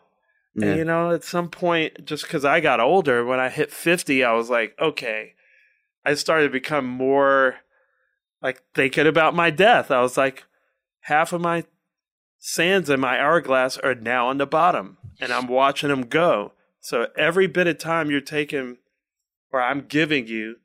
Yeah. 0.55 0.69
And 0.69 0.79
you 0.79 0.85
know, 0.85 1.13
at 1.13 1.25
some 1.25 1.49
point, 1.49 2.05
just 2.05 2.25
because 2.25 2.45
I 2.45 2.61
got 2.61 2.81
older, 2.81 3.25
when 3.25 3.41
I 3.41 3.49
hit 3.49 3.73
fifty, 3.73 4.23
I 4.23 4.33
was 4.33 4.51
like, 4.51 4.75
okay. 4.79 5.35
I 6.05 6.15
started 6.15 6.49
to 6.49 6.53
become 6.53 6.87
more 6.87 7.57
like 8.43 8.63
thinking 8.75 9.07
about 9.07 9.35
my 9.35 9.51
death. 9.51 9.91
I 9.91 10.01
was 10.01 10.17
like, 10.17 10.45
half 11.01 11.33
of 11.33 11.41
my 11.41 11.65
sands 12.41 12.91
in 12.91 12.99
my 12.99 13.21
hourglass 13.21 13.77
are 13.79 13.95
now 13.95 14.27
on 14.29 14.39
the 14.39 14.47
bottom, 14.47 14.97
and 15.21 15.31
I'm 15.33 15.47
watching 15.47 15.91
them 15.91 16.03
go. 16.07 16.53
So 16.81 17.09
every 17.17 17.47
bit 17.47 17.67
of 17.69 17.79
time 17.79 18.11
you're 18.11 18.21
taking, 18.21 18.79
or 19.53 19.61
I'm 19.63 19.83
giving 19.87 20.27
you, 20.27 20.57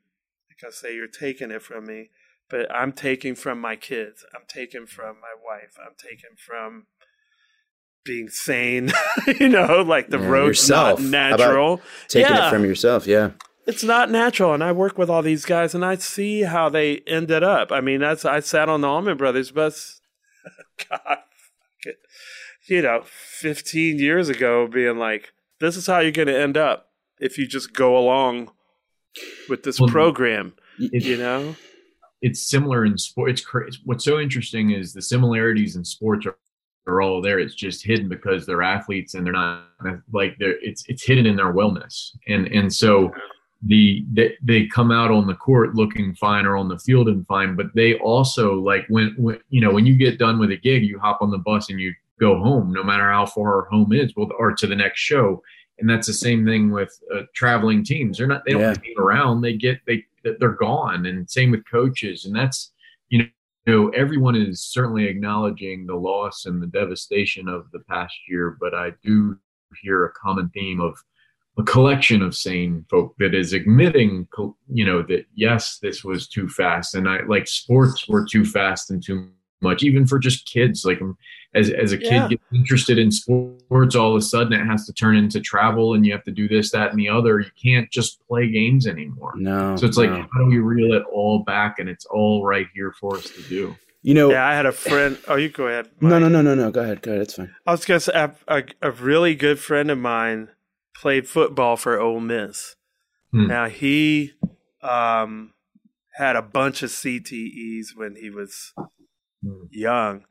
like 0.48 0.66
I 0.66 0.70
say, 0.72 0.94
you're 0.94 1.06
taking 1.06 1.50
it 1.50 1.62
from 1.62 1.84
me, 1.86 2.08
but 2.48 2.74
I'm 2.74 2.92
taking 2.92 3.34
from 3.34 3.60
my 3.60 3.76
kids. 3.76 4.24
I'm 4.34 4.42
taking 4.48 4.86
from 4.86 5.16
my 5.20 5.34
wife. 5.44 5.76
I'm 5.78 5.92
taking 5.98 6.36
from 6.38 6.86
being 8.04 8.28
sane. 8.30 8.90
you 9.40 9.48
know, 9.48 9.82
like 9.86 10.08
the 10.08 10.18
Yeah, 10.18 10.28
road's 10.28 10.60
yourself. 10.60 11.00
not 11.00 11.10
natural. 11.10 11.82
Taking 12.08 12.34
Yeah. 12.34 12.46
it 12.48 12.50
from 12.50 12.64
yourself, 12.64 13.06
yeah. 13.06 13.30
it's 13.66 13.82
not 13.82 14.08
natural 14.12 14.54
and 14.54 14.62
i 14.62 14.70
work 14.70 14.96
with 14.96 15.10
all 15.10 15.22
these 15.22 15.44
guys 15.44 15.74
and 15.74 15.84
i 15.84 15.96
see 15.96 16.42
how 16.42 16.68
they 16.68 16.98
ended 17.08 17.42
up 17.42 17.72
i 17.72 17.80
mean 17.80 17.98
that's 18.00 18.24
i 18.24 18.38
sat 18.38 18.68
on 18.68 18.80
the 18.80 18.86
Allman 18.86 19.16
brothers 19.16 19.50
bus 19.50 20.00
god. 20.88 21.18
You 22.68 22.82
know 22.82 23.02
15 23.04 23.98
years 23.98 24.28
ago 24.28 24.66
being 24.66 24.98
like 24.98 25.32
this 25.60 25.76
is 25.76 25.86
how 25.86 26.00
you're 26.00 26.12
going 26.12 26.28
to 26.28 26.38
end 26.38 26.56
up 26.56 26.90
if 27.20 27.38
you 27.38 27.46
just 27.46 27.72
go 27.72 27.96
along 27.96 28.50
with 29.48 29.62
this 29.62 29.80
Well, 29.80 29.88
program 29.88 30.54
It- 30.78 31.04
you 31.04 31.16
know 31.16 31.56
it's 32.22 32.48
similar 32.48 32.84
in 32.86 32.96
sports. 32.96 33.44
It's 33.68 33.78
what's 33.84 34.04
so 34.04 34.18
interesting 34.18 34.70
is 34.70 34.94
the 34.94 35.02
similarities 35.02 35.76
in 35.76 35.84
sports 35.84 36.24
are, 36.26 36.36
are 36.86 37.02
all 37.02 37.20
there. 37.20 37.38
It's 37.38 37.54
just 37.54 37.84
hidden 37.84 38.08
because 38.08 38.46
they're 38.46 38.62
athletes 38.62 39.12
and 39.14 39.24
they're 39.24 39.34
not 39.34 39.64
like 40.12 40.34
they're 40.38 40.56
it's 40.62 40.82
it's 40.88 41.04
hidden 41.04 41.26
in 41.26 41.36
their 41.36 41.52
wellness. 41.52 42.16
And 42.26 42.46
and 42.48 42.72
so 42.72 43.12
the 43.66 44.04
they, 44.12 44.36
they 44.42 44.66
come 44.66 44.90
out 44.90 45.10
on 45.10 45.26
the 45.26 45.34
court 45.34 45.74
looking 45.74 46.14
fine 46.14 46.46
or 46.46 46.56
on 46.56 46.68
the 46.68 46.78
field 46.78 47.08
and 47.08 47.26
fine, 47.26 47.56
but 47.56 47.66
they 47.74 47.94
also 47.98 48.54
like 48.54 48.84
when 48.88 49.14
when 49.16 49.38
you 49.50 49.60
know 49.60 49.70
when 49.72 49.86
you 49.86 49.96
get 49.96 50.18
done 50.18 50.38
with 50.38 50.50
a 50.50 50.56
gig, 50.56 50.84
you 50.84 50.98
hop 50.98 51.22
on 51.22 51.30
the 51.30 51.38
bus 51.38 51.70
and 51.70 51.80
you 51.80 51.92
go 52.20 52.38
home, 52.38 52.72
no 52.72 52.82
matter 52.82 53.10
how 53.10 53.26
far 53.26 53.66
home 53.66 53.92
is, 53.92 54.12
well, 54.16 54.30
or 54.38 54.52
to 54.52 54.66
the 54.66 54.76
next 54.76 55.00
show. 55.00 55.42
And 55.78 55.90
that's 55.90 56.06
the 56.06 56.14
same 56.14 56.46
thing 56.46 56.70
with 56.70 56.98
uh, 57.14 57.22
traveling 57.34 57.84
teams. 57.84 58.16
They're 58.18 58.26
not 58.26 58.42
they 58.46 58.52
don't 58.52 58.62
Yeah. 58.62 58.74
hang 58.82 58.94
around. 58.98 59.42
They 59.42 59.54
get 59.54 59.80
they 59.86 60.04
they're 60.22 60.50
gone. 60.50 61.06
And 61.06 61.28
same 61.28 61.50
with 61.50 61.68
coaches. 61.70 62.24
And 62.24 62.34
that's 62.34 62.72
you 63.10 63.18
know 63.18 63.26
you 63.66 63.72
know, 63.72 63.88
everyone 63.90 64.36
is 64.36 64.62
certainly 64.62 65.06
acknowledging 65.06 65.86
the 65.86 65.96
loss 65.96 66.46
and 66.46 66.62
the 66.62 66.68
devastation 66.68 67.48
of 67.48 67.68
the 67.72 67.80
past 67.80 68.14
year, 68.28 68.56
but 68.60 68.74
I 68.74 68.92
do 69.02 69.36
hear 69.82 70.04
a 70.04 70.12
common 70.12 70.48
theme 70.50 70.80
of 70.80 70.96
a 71.58 71.62
collection 71.62 72.22
of 72.22 72.34
sane 72.34 72.84
folk 72.90 73.14
that 73.18 73.34
is 73.34 73.52
admitting, 73.52 74.28
you 74.68 74.84
know, 74.84 75.02
that 75.02 75.24
yes, 75.34 75.78
this 75.80 76.04
was 76.04 76.28
too 76.28 76.48
fast, 76.48 76.94
and 76.94 77.08
I 77.08 77.20
like 77.26 77.46
sports 77.46 78.08
were 78.08 78.26
too 78.26 78.44
fast 78.44 78.90
and 78.90 79.02
too 79.02 79.30
much, 79.62 79.82
even 79.82 80.06
for 80.06 80.18
just 80.18 80.46
kids. 80.46 80.84
Like 80.84 81.00
um, 81.00 81.16
as 81.54 81.70
as 81.70 81.92
a 81.92 81.96
kid 81.98 82.12
Yeah. 82.12 82.28
gets 82.28 82.42
interested 82.54 82.98
in 82.98 83.10
sports, 83.10 83.96
all 83.96 84.10
of 84.10 84.16
a 84.16 84.20
sudden 84.20 84.52
it 84.52 84.66
has 84.66 84.84
to 84.86 84.92
turn 84.92 85.16
into 85.16 85.40
travel, 85.40 85.94
and 85.94 86.04
you 86.04 86.12
have 86.12 86.24
to 86.24 86.30
do 86.30 86.46
this, 86.46 86.70
that, 86.72 86.90
and 86.90 86.98
the 86.98 87.08
other. 87.08 87.40
You 87.40 87.50
can't 87.62 87.90
just 87.90 88.20
play 88.28 88.50
games 88.50 88.86
anymore. 88.86 89.32
No. 89.36 89.76
So 89.76 89.86
it's 89.86 89.96
like, 89.96 90.10
no. 90.10 90.26
how 90.34 90.40
do 90.40 90.46
we 90.46 90.58
reel 90.58 90.92
it 90.92 91.04
all 91.10 91.38
back? 91.44 91.78
And 91.78 91.88
it's 91.88 92.04
all 92.06 92.44
right 92.44 92.66
here 92.74 92.92
for 93.00 93.16
us 93.16 93.30
to 93.30 93.42
do. 93.44 93.74
you 94.02 94.12
know, 94.14 94.30
yeah 94.30 94.46
i 94.46 94.54
had 94.54 94.66
a 94.66 94.72
friend 94.72 95.18
oh 95.28 95.34
you 95.34 95.48
go 95.48 95.66
ahead 95.66 95.88
no, 96.00 96.18
no, 96.20 96.28
no, 96.28 96.40
no, 96.42 96.54
no. 96.54 96.70
Go 96.70 96.82
ahead. 96.82 97.00
Go 97.02 97.10
ahead. 97.12 97.22
It's 97.22 97.34
fine. 97.34 97.52
i 97.66 97.72
was 97.72 97.84
going 97.86 97.98
to 97.98 98.04
say 98.04 98.12
a, 98.14 98.32
a, 98.46 98.62
a 98.82 98.90
really 98.92 99.34
good 99.34 99.58
friend 99.58 99.90
of 99.90 99.98
mine 99.98 100.48
played 101.00 101.28
football 101.28 101.76
for 101.76 101.98
Ole 102.00 102.20
Miss. 102.20 102.76
Hmm. 103.32 103.46
Now 103.46 103.68
he 103.68 104.32
um, 104.82 105.52
had 106.14 106.36
a 106.36 106.42
bunch 106.42 106.82
of 106.82 106.90
CTEs 106.90 107.88
when 107.96 108.16
he 108.16 108.30
was 108.30 108.72
Hmm. 109.44 109.64
young, 109.70 110.24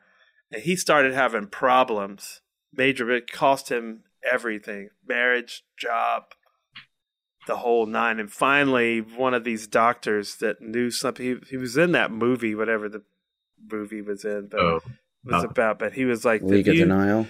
and 0.51 0.63
he 0.63 0.75
started 0.75 1.13
having 1.13 1.47
problems. 1.47 2.41
Major, 2.73 3.09
it 3.11 3.31
cost 3.31 3.69
him 3.69 4.03
everything: 4.29 4.89
marriage, 5.07 5.63
job, 5.77 6.23
the 7.47 7.57
whole 7.57 7.85
nine. 7.85 8.19
And 8.19 8.31
finally, 8.31 8.99
one 9.01 9.33
of 9.33 9.43
these 9.43 9.67
doctors 9.67 10.37
that 10.37 10.61
knew 10.61 10.89
something. 10.91 11.25
He, 11.25 11.35
he 11.51 11.57
was 11.57 11.77
in 11.77 11.91
that 11.93 12.11
movie, 12.11 12.55
whatever 12.55 12.89
the 12.89 13.03
movie 13.71 14.01
was 14.01 14.25
in, 14.25 14.47
but 14.49 14.59
Oh, 14.59 14.81
was 15.23 15.43
about. 15.43 15.79
But 15.79 15.93
he 15.93 16.05
was 16.05 16.25
like, 16.25 16.41
League 16.41 16.67
of 16.67 16.75
you- 16.75 16.81
Denial. 16.85 17.27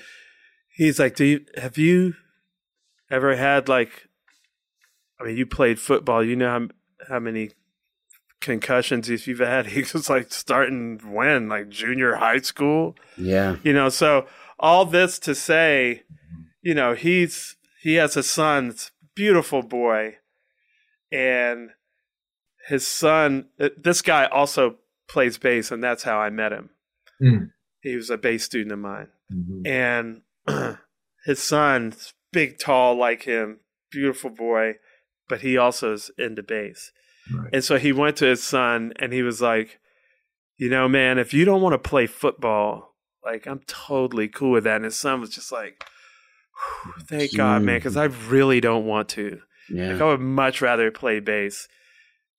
He's 0.73 0.99
like, 0.99 1.15
do 1.15 1.23
you 1.25 1.45
have 1.57 1.77
you 1.77 2.15
ever 3.09 3.35
had 3.35 3.67
like? 3.67 4.07
I 5.19 5.25
mean, 5.25 5.37
you 5.37 5.45
played 5.45 5.79
football. 5.79 6.23
You 6.23 6.35
know 6.35 6.49
how 6.49 6.67
how 7.07 7.19
many 7.19 7.51
concussions 8.41 9.09
if 9.09 9.27
you've 9.27 9.39
had. 9.39 9.65
He 9.75 9.81
was 9.81 10.09
like 10.09 10.31
starting 10.31 10.99
when 11.03 11.49
like 11.49 11.69
junior 11.69 12.15
high 12.15 12.39
school. 12.39 12.95
Yeah. 13.17 13.57
You 13.63 13.73
know, 13.73 13.89
so 13.89 14.27
all 14.59 14.85
this 14.85 15.19
to 15.19 15.35
say, 15.35 16.03
you 16.61 16.73
know, 16.73 16.93
he's 16.93 17.57
he 17.81 17.95
has 17.95 18.15
a 18.15 18.23
son, 18.23 18.69
it's 18.69 18.87
a 18.87 19.05
beautiful 19.15 19.61
boy, 19.61 20.17
and 21.11 21.71
his 22.67 22.87
son. 22.87 23.47
uh, 23.59 23.69
This 23.77 24.01
guy 24.01 24.25
also 24.25 24.77
plays 25.07 25.37
bass, 25.37 25.71
and 25.71 25.83
that's 25.83 26.03
how 26.03 26.17
I 26.17 26.29
met 26.29 26.51
him. 26.51 26.69
Mm. 27.21 27.51
He 27.81 27.95
was 27.95 28.09
a 28.09 28.17
bass 28.17 28.43
student 28.43 28.71
of 28.71 28.79
mine 28.79 29.09
mhm. 29.31 29.67
and 29.67 30.21
his 31.25 31.41
son's 31.41 32.14
big, 32.35 32.59
tall 32.59 32.95
like 32.95 33.23
him, 33.23 33.61
beautiful 33.89 34.29
boy, 34.29 34.73
but 35.29 35.41
he 35.41 35.57
also 35.57 35.93
is 35.93 36.11
into 36.17 36.43
bass. 36.43 36.91
Right. 37.33 37.49
And 37.53 37.63
so 37.63 37.77
he 37.77 37.93
went 37.93 38.17
to 38.17 38.25
his 38.25 38.43
son 38.43 38.93
and 38.99 39.13
he 39.13 39.23
was 39.23 39.41
like, 39.41 39.79
you 40.57 40.69
know, 40.69 40.87
man, 40.87 41.17
if 41.17 41.33
you 41.33 41.45
don't 41.45 41.61
want 41.61 41.73
to 41.73 41.89
play 41.89 42.05
football, 42.05 42.93
like 43.23 43.47
I'm 43.47 43.61
totally 43.65 44.27
cool 44.27 44.51
with 44.51 44.65
that. 44.65 44.75
And 44.75 44.85
his 44.85 44.97
son 44.97 45.21
was 45.21 45.29
just 45.29 45.51
like, 45.51 45.83
thank 47.03 47.35
God, 47.35 47.63
man, 47.63 47.77
because 47.77 47.97
I 47.97 48.05
really 48.05 48.59
don't 48.59 48.85
want 48.85 49.09
to. 49.09 49.39
Like 49.69 50.01
I 50.01 50.05
would 50.05 50.19
much 50.19 50.61
rather 50.61 50.91
play 50.91 51.21
bass. 51.21 51.67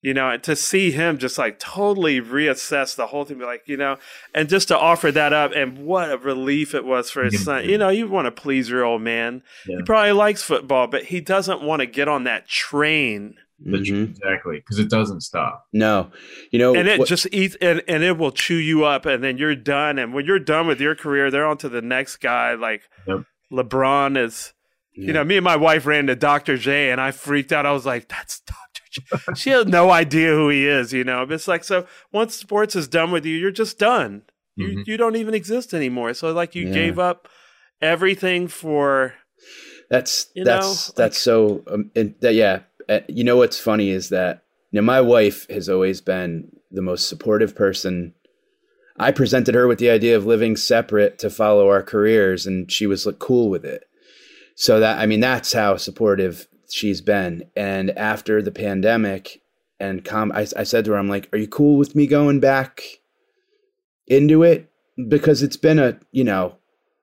You 0.03 0.13
know, 0.13 0.29
and 0.29 0.43
to 0.43 0.55
see 0.55 0.91
him 0.91 1.17
just 1.17 1.37
like 1.39 1.57
totally 1.59 2.21
reassess 2.21 2.95
the 2.95 3.07
whole 3.07 3.25
thing, 3.25 3.39
be 3.39 3.45
like, 3.45 3.63
you 3.65 3.77
know, 3.77 3.97
and 4.33 4.47
just 4.47 4.67
to 4.67 4.77
offer 4.77 5.11
that 5.11 5.33
up, 5.33 5.51
and 5.55 5.79
what 5.79 6.11
a 6.11 6.17
relief 6.17 6.75
it 6.75 6.85
was 6.85 7.09
for 7.09 7.23
his 7.23 7.33
Yeah. 7.33 7.39
son. 7.39 7.69
You 7.69 7.77
know, 7.79 7.89
you 7.89 8.07
want 8.07 8.25
to 8.25 8.31
please 8.31 8.69
your 8.69 8.85
old 8.85 9.01
man. 9.01 9.41
Yeah. 9.67 9.77
He 9.77 9.83
probably 9.83 10.11
likes 10.11 10.43
football, 10.43 10.85
but 10.87 11.05
he 11.05 11.19
doesn't 11.19 11.61
want 11.63 11.79
to 11.79 11.87
get 11.87 12.07
on 12.07 12.25
that 12.25 12.47
train. 12.47 13.35
The 13.59 13.79
tr- 13.79 13.91
Mhm. 13.91 14.09
Exactly, 14.11 14.57
because 14.57 14.77
it 14.77 14.87
doesn't 14.87 15.21
stop. 15.21 15.65
No. 15.73 16.11
You 16.51 16.59
know, 16.59 16.75
and 16.75 16.87
it 16.87 16.99
what- 16.99 17.07
just 17.07 17.27
eats 17.31 17.57
and, 17.59 17.81
and 17.87 18.03
it 18.03 18.19
will 18.19 18.31
chew 18.31 18.53
you 18.55 18.83
up 18.85 19.07
and 19.07 19.23
then 19.23 19.39
you're 19.39 19.55
done 19.55 19.97
and 19.97 20.13
when 20.13 20.25
you're 20.25 20.37
done 20.37 20.67
with 20.67 20.79
your 20.79 20.93
career 20.93 21.31
they're 21.31 21.43
on 21.47 21.57
to 21.57 21.69
the 21.69 21.81
next 21.81 22.17
guy 22.17 22.53
like 22.53 22.83
Yep. 23.07 23.23
lebron 23.51 24.15
is 24.15 24.53
yeah. 24.95 25.07
you 25.07 25.13
know 25.13 25.23
me 25.23 25.37
and 25.37 25.43
my 25.43 25.55
wife 25.55 25.87
ran 25.87 26.05
to 26.05 26.15
dr 26.15 26.55
j 26.57 26.91
and 26.91 27.01
i 27.01 27.09
freaked 27.11 27.51
out 27.51 27.65
i 27.65 27.71
was 27.71 27.83
like 27.85 28.07
that's 28.07 28.41
dr 28.41 28.55
j 28.55 28.66
she 29.35 29.49
has 29.49 29.65
no 29.65 29.91
idea 29.91 30.29
who 30.31 30.49
he 30.49 30.65
is 30.67 30.93
you 30.93 31.03
know 31.03 31.23
it's 31.29 31.47
like 31.47 31.63
so 31.63 31.85
once 32.11 32.35
sports 32.35 32.75
is 32.75 32.87
done 32.87 33.11
with 33.11 33.25
you 33.25 33.35
you're 33.37 33.51
just 33.51 33.77
done 33.79 34.23
you 34.55 34.69
Mhm. 34.79 34.87
you 34.87 34.97
don't 34.97 35.15
even 35.15 35.33
exist 35.33 35.73
anymore 35.73 36.13
so 36.13 36.31
like 36.31 36.55
you 36.55 36.65
Yeah. 36.67 36.73
gave 36.73 36.97
up 36.99 37.27
everything 37.81 38.47
for 38.47 39.13
That's 39.89 40.27
You 40.33 40.43
that's 40.43 40.89
know, 40.89 40.93
that's 40.97 41.17
so 41.17 41.63
um, 41.67 41.91
and 41.95 42.15
that 42.21 42.33
yeah. 42.33 42.61
Uh, 42.89 43.01
you 43.09 43.23
know 43.23 43.35
what's 43.37 43.59
funny 43.59 43.89
is 43.89 44.09
that 44.09 44.43
you 44.71 44.77
know 44.81 44.85
my 44.85 45.01
wife 45.01 45.45
has 45.49 45.67
always 45.69 46.01
been 46.01 46.49
the 46.71 46.81
most 46.81 47.07
supportive 47.09 47.55
person. 47.55 48.13
I 48.97 49.11
presented 49.11 49.53
her 49.55 49.67
with 49.67 49.77
the 49.79 49.89
idea 49.89 50.15
of 50.17 50.25
living 50.25 50.55
separate 50.55 51.19
to 51.19 51.29
follow 51.29 51.67
our 51.69 51.83
careers, 51.83 52.47
and 52.47 52.71
she 52.71 52.87
was 52.87 53.05
like 53.05 53.19
cool 53.19 53.49
with 53.49 53.63
it. 53.65 53.83
So 54.55 54.79
that 54.79 54.99
I 54.99 55.05
mean, 55.05 55.19
that's 55.19 55.53
how 55.53 55.77
supportive 55.77 56.47
she's 56.69 57.01
been. 57.01 57.45
And 57.55 57.91
after 57.97 58.41
the 58.41 58.51
pandemic, 58.51 59.41
and 59.79 60.03
com, 60.03 60.31
I, 60.33 60.47
I 60.55 60.63
said 60.63 60.85
to 60.85 60.91
her, 60.91 60.97
I'm 60.97 61.09
like, 61.09 61.29
"Are 61.33 61.37
you 61.37 61.47
cool 61.47 61.77
with 61.77 61.95
me 61.95 62.07
going 62.07 62.39
back 62.39 62.81
into 64.07 64.43
it?" 64.43 64.69
Because 65.07 65.43
it's 65.43 65.57
been 65.57 65.77
a 65.79 65.99
you 66.11 66.23
know 66.23 66.55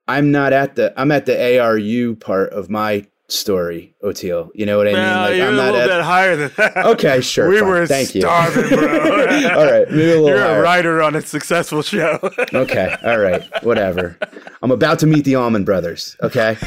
I'm 0.07 0.31
not 0.31 0.51
at 0.53 0.75
the 0.75 0.93
I'm 0.99 1.11
at 1.11 1.25
the 1.25 1.59
ARU 1.59 2.15
part 2.15 2.51
of 2.51 2.69
my 2.69 3.05
story, 3.27 3.95
Oteil. 4.03 4.49
You 4.53 4.65
know 4.65 4.77
what 4.77 4.87
I 4.87 4.91
mean? 4.91 4.99
Like 5.01 5.41
I'm 5.41 5.53
a 5.53 5.57
little 5.57 5.75
at 5.81 5.87
bit 5.87 6.01
higher 6.03 6.35
than 6.35 6.51
that 6.57 6.85
Okay, 6.85 7.21
sure. 7.21 7.47
we 7.49 7.59
fine. 7.59 7.67
were 7.69 7.87
Thank 7.87 8.13
you. 8.13 8.21
starving 8.21 8.67
bro 8.69 8.77
all 9.57 9.65
right, 9.65 9.89
maybe 9.89 10.11
a 10.11 10.21
little 10.21 10.27
you're 10.27 10.39
higher. 10.39 10.59
a 10.59 10.61
writer 10.61 11.01
on 11.01 11.15
a 11.15 11.21
successful 11.21 11.81
show 11.81 12.19
Okay, 12.53 12.95
all 13.03 13.17
right, 13.19 13.41
whatever. 13.63 14.17
I'm 14.61 14.71
about 14.71 14.99
to 14.99 15.07
meet 15.07 15.23
the 15.25 15.35
Allman 15.35 15.63
Brothers. 15.63 16.17
Okay, 16.21 16.57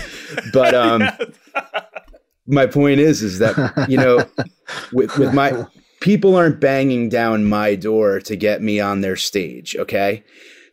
but 0.53 0.75
um, 0.75 1.03
my 2.49 2.67
point 2.67 2.99
is, 2.99 3.23
is 3.23 3.39
that 3.39 3.87
you 3.89 3.97
know, 3.97 4.25
with 4.93 5.17
with 5.19 5.33
my 5.35 5.67
people 6.01 6.35
aren't 6.35 6.61
banging 6.61 7.09
down 7.09 7.45
my 7.45 7.75
door 7.75 8.21
to 8.21 8.37
get 8.37 8.63
me 8.63 8.81
on 8.81 9.01
their 9.01 9.17
stage. 9.17 9.77
Okay, 9.77 10.25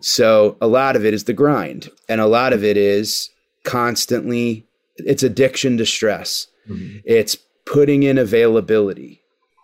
so 0.02 0.58
a 0.62 0.68
lot 0.68 0.96
of 0.96 1.06
it 1.06 1.14
is 1.14 1.26
the 1.26 1.34
grind, 1.34 1.90
and 2.10 2.22
a 2.22 2.28
lot 2.28 2.54
of 2.54 2.64
it 2.64 2.78
is 2.78 3.30
constantly. 3.64 4.66
It's 4.98 5.24
addiction 5.24 5.78
to 5.78 5.86
stress. 5.86 6.48
Mhm. 6.70 7.02
It's 7.04 7.38
putting 7.66 8.04
in 8.04 8.18
availability 8.18 9.22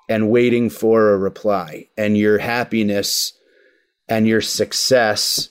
and 0.10 0.30
waiting 0.30 0.70
for 0.70 1.14
a 1.14 1.18
reply, 1.18 1.88
and 1.98 2.18
your 2.18 2.40
happiness 2.40 3.34
and 4.10 4.28
your 4.28 4.42
success 4.42 5.50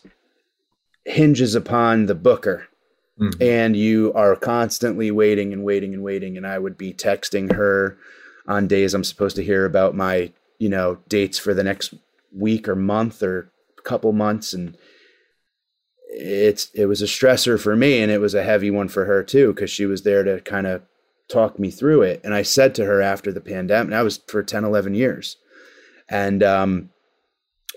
hinges 1.06 1.54
upon 1.54 2.04
the 2.06 2.14
booker 2.14 2.68
Mhm. 3.20 3.36
and 3.40 3.76
you 3.76 4.12
are 4.14 4.34
constantly 4.34 5.10
waiting 5.10 5.52
and 5.52 5.62
waiting 5.64 5.92
and 5.94 6.02
waiting 6.02 6.36
and 6.36 6.46
i 6.46 6.58
would 6.58 6.78
be 6.78 6.92
texting 6.92 7.52
her 7.52 7.96
on 8.48 8.66
days 8.66 8.94
i'm 8.94 9.04
supposed 9.04 9.36
to 9.36 9.44
hear 9.44 9.64
about 9.64 9.94
my 9.94 10.32
you 10.58 10.68
know 10.68 10.98
dates 11.08 11.38
for 11.38 11.52
the 11.54 11.62
next 11.64 11.94
week 12.34 12.68
or 12.68 12.74
month 12.76 13.22
or 13.22 13.50
couple 13.84 14.12
months 14.12 14.52
and 14.52 14.76
it's 16.12 16.70
it 16.74 16.86
was 16.86 17.00
a 17.00 17.06
stressor 17.06 17.58
for 17.58 17.76
me 17.76 18.00
and 18.00 18.10
it 18.10 18.20
was 18.20 18.34
a 18.34 18.42
heavy 18.42 18.70
one 18.70 18.88
for 18.88 19.04
her 19.04 19.22
too 19.22 19.52
because 19.54 19.70
she 19.70 19.86
was 19.86 20.02
there 20.02 20.22
to 20.22 20.40
kind 20.40 20.66
of 20.66 20.82
talk 21.28 21.58
me 21.58 21.70
through 21.70 22.02
it 22.02 22.20
and 22.24 22.34
i 22.34 22.42
said 22.42 22.74
to 22.74 22.84
her 22.84 23.00
after 23.00 23.32
the 23.32 23.40
pandemic 23.40 23.90
that 23.90 24.02
was 24.02 24.18
for 24.26 24.42
10 24.42 24.64
11 24.64 24.94
years 24.94 25.36
and 26.08 26.42
um, 26.42 26.90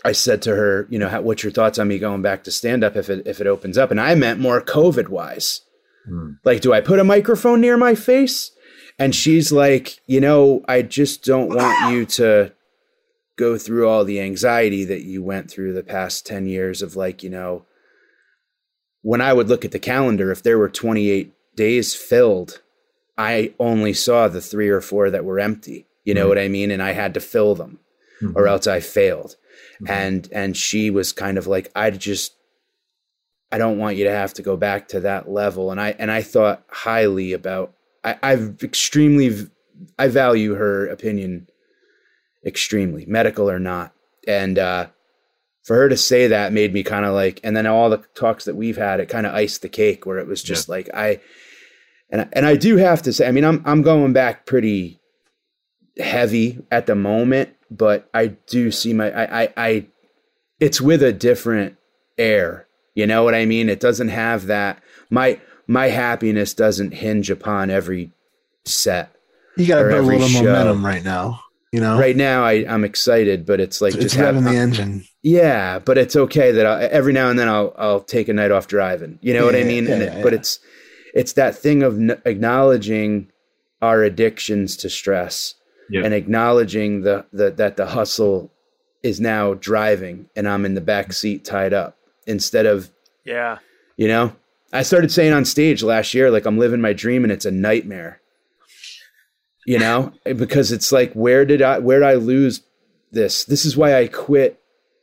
i 0.05 0.11
said 0.11 0.41
to 0.41 0.55
her 0.55 0.87
you 0.89 0.99
know 0.99 1.07
how, 1.09 1.21
what's 1.21 1.43
your 1.43 1.51
thoughts 1.51 1.79
on 1.79 1.87
me 1.87 1.97
going 1.99 2.21
back 2.21 2.43
to 2.43 2.51
stand 2.51 2.83
up 2.83 2.95
if 2.95 3.09
it 3.09 3.25
if 3.25 3.39
it 3.41 3.47
opens 3.47 3.77
up 3.77 3.91
and 3.91 3.99
i 4.01 4.13
meant 4.15 4.39
more 4.39 4.61
covid 4.61 5.07
wise 5.09 5.61
Hmm. 6.05 6.31
like 6.43 6.59
do 6.61 6.73
i 6.73 6.81
put 6.81 6.99
a 6.99 7.03
microphone 7.05 7.61
near 7.61 7.77
my 7.77 7.95
face 7.95 8.51
and 8.99 9.15
she's 9.15 9.53
like 9.53 9.99
you 10.05 10.19
know 10.19 10.61
i 10.67 10.81
just 10.81 11.23
don't 11.23 11.47
want 11.55 11.93
you 11.93 12.05
to 12.17 12.51
go 13.37 13.57
through 13.57 13.87
all 13.87 14.03
the 14.03 14.19
anxiety 14.19 14.83
that 14.83 15.03
you 15.03 15.23
went 15.23 15.49
through 15.49 15.71
the 15.71 15.81
past 15.81 16.25
10 16.25 16.45
years 16.45 16.81
of 16.81 16.97
like 16.97 17.23
you 17.23 17.29
know 17.29 17.65
when 19.01 19.21
i 19.21 19.31
would 19.31 19.47
look 19.47 19.63
at 19.63 19.71
the 19.71 19.79
calendar 19.79 20.29
if 20.31 20.43
there 20.43 20.57
were 20.59 20.69
28 20.69 21.31
days 21.55 21.95
filled 21.95 22.61
i 23.17 23.53
only 23.59 23.93
saw 23.93 24.27
the 24.27 24.41
three 24.41 24.67
or 24.69 24.81
four 24.81 25.09
that 25.09 25.23
were 25.25 25.39
empty 25.39 25.87
you 26.03 26.13
know 26.13 26.25
Mhm. 26.25 26.29
what 26.29 26.37
i 26.39 26.47
mean 26.49 26.69
and 26.69 26.83
i 26.83 26.91
had 26.91 27.13
to 27.13 27.19
fill 27.21 27.55
them 27.55 27.79
Mhm. 28.21 28.35
or 28.35 28.47
else 28.47 28.67
i 28.67 28.79
failed 28.81 29.35
Mhm. 29.81 29.89
and 29.89 30.29
and 30.31 30.57
she 30.57 30.89
was 30.89 31.11
kind 31.11 31.37
of 31.37 31.47
like 31.47 31.71
i 31.75 31.89
just 31.89 32.33
i 33.51 33.57
don't 33.57 33.77
want 33.77 33.97
you 33.97 34.03
to 34.05 34.11
have 34.11 34.33
to 34.35 34.41
go 34.41 34.55
back 34.57 34.87
to 34.89 34.99
that 35.01 35.29
level. 35.29 35.71
And 35.71 35.79
i 35.81 35.95
and 35.99 36.11
i 36.11 36.21
thought 36.21 36.63
highly 36.69 37.33
about 37.33 37.73
i 38.03 38.17
i've 38.23 38.61
extremely 38.63 39.47
i 39.97 40.07
value 40.07 40.53
her 40.55 40.87
opinion 40.87 41.47
extremely 42.45 43.05
medical 43.05 43.49
or 43.49 43.59
not. 43.59 43.93
And 44.27 44.59
uh 44.59 44.87
for 45.63 45.75
her 45.77 45.87
to 45.89 45.95
say 45.97 46.27
that 46.27 46.51
made 46.51 46.73
me 46.73 46.83
kind 46.83 47.05
of 47.05 47.13
like 47.13 47.39
and 47.43 47.55
then 47.55 47.65
all 47.65 47.89
the 47.89 48.03
talks 48.15 48.45
that 48.45 48.55
we've 48.55 48.77
had 48.77 48.99
it 48.99 49.07
kind 49.09 49.25
of 49.25 49.33
iced 49.33 49.61
the 49.61 49.69
cake 49.69 50.05
where 50.05 50.19
it 50.19 50.27
was 50.27 50.43
just 50.43 50.67
like 50.67 50.89
i 50.93 51.19
and 52.09 52.21
I- 52.21 52.29
and 52.33 52.45
i 52.45 52.55
do 52.57 52.75
have 52.77 53.01
to 53.03 53.13
say 53.13 53.27
i 53.27 53.31
mean 53.31 53.45
i'm 53.45 53.61
i'm 53.65 53.81
going 53.81 54.11
back 54.13 54.45
pretty 54.45 54.99
heavy 55.99 56.59
at 56.71 56.85
the 56.87 56.95
moment 56.95 57.49
but 57.69 58.09
i 58.13 58.27
do 58.27 58.71
see 58.71 58.93
my 58.93 59.11
i 59.11 59.43
i, 59.43 59.53
I 59.57 59.87
it's 60.59 60.81
with 60.81 61.03
a 61.03 61.13
different 61.13 61.77
air 62.17 62.67
you 62.95 63.05
know 63.05 63.23
what 63.23 63.35
i 63.35 63.45
mean 63.45 63.69
it 63.69 63.79
doesn't 63.79 64.09
have 64.09 64.47
that 64.47 64.81
my 65.09 65.39
my 65.67 65.87
happiness 65.87 66.53
doesn't 66.53 66.93
hinge 66.95 67.29
upon 67.29 67.69
every 67.69 68.11
set 68.65 69.15
You 69.57 69.67
got 69.67 69.83
to 69.83 69.89
build 69.89 70.05
a 70.05 70.07
little 70.07 70.27
show. 70.27 70.43
momentum 70.43 70.85
right 70.85 71.03
now. 71.03 71.41
You 71.71 71.79
know, 71.79 71.97
right 71.97 72.15
now 72.15 72.43
I, 72.43 72.51
i'm 72.71 72.83
excited 72.83 73.47
but 73.47 73.59
it's 73.59 73.81
like 73.81 73.95
it's 73.95 74.03
just 74.03 74.15
have, 74.15 74.35
revving 74.35 74.43
the 74.43 74.55
engine. 74.57 75.05
yeah 75.23 75.79
but 75.79 75.97
it's 75.97 76.15
okay 76.15 76.51
that 76.51 76.65
I, 76.67 76.83
every 76.85 77.13
now 77.13 77.29
and 77.31 77.39
then 77.39 77.47
i'll 77.49 77.73
i'll 77.79 77.99
take 78.01 78.27
a 78.29 78.33
night 78.33 78.51
off 78.51 78.67
driving 78.67 79.17
you 79.23 79.33
know 79.33 79.43
what 79.45 79.55
i 79.55 79.59
Yeah, 79.59 79.67
mean 79.67 79.87
and 79.87 80.03
yeah, 80.03 80.17
it, 80.17 80.23
but 80.23 80.33
it's 80.35 80.59
it's 81.15 81.33
that 81.33 81.55
thing 81.55 81.81
of 81.81 81.95
n- 81.97 82.21
acknowledging 82.25 83.31
our 83.81 84.03
addictions 84.03 84.77
to 84.77 84.89
stress 84.89 85.55
Yeah. 85.89 86.01
and 86.05 86.13
acknowledging 86.13 87.01
the, 87.01 87.25
the 87.33 87.51
that 87.51 87.77
the 87.77 87.87
hustle 87.87 88.51
is 89.03 89.19
now 89.19 89.53
driving 89.55 90.29
and 90.35 90.47
i'm 90.47 90.65
in 90.65 90.75
the 90.75 90.81
back 90.81 91.11
seat 91.13 91.43
tied 91.43 91.73
up 91.73 91.97
instead 92.25 92.65
of 92.65 92.89
Yeah. 93.25 93.57
you 93.97 94.07
know? 94.07 94.33
I 94.71 94.81
started 94.81 95.11
saying 95.11 95.33
on 95.33 95.45
stage 95.45 95.83
last 95.83 96.13
year 96.13 96.31
like 96.31 96.45
i'm 96.45 96.57
living 96.57 96.81
my 96.81 96.93
dream 96.93 97.23
and 97.23 97.31
it's 97.31 97.45
a 97.45 97.51
nightmare. 97.51 98.21
You 99.65 99.79
know? 99.79 100.13
Because 100.25 100.71
it's 100.71 100.91
like 100.91 101.13
where 101.13 101.45
did 101.45 101.61
i 101.61 101.79
where 101.79 101.99
did 101.99 102.07
i 102.07 102.13
lose 102.15 102.61
this? 103.11 103.43
This 103.45 103.65
is 103.65 103.77
why 103.77 103.99
i 103.99 104.07
quit 104.07 104.59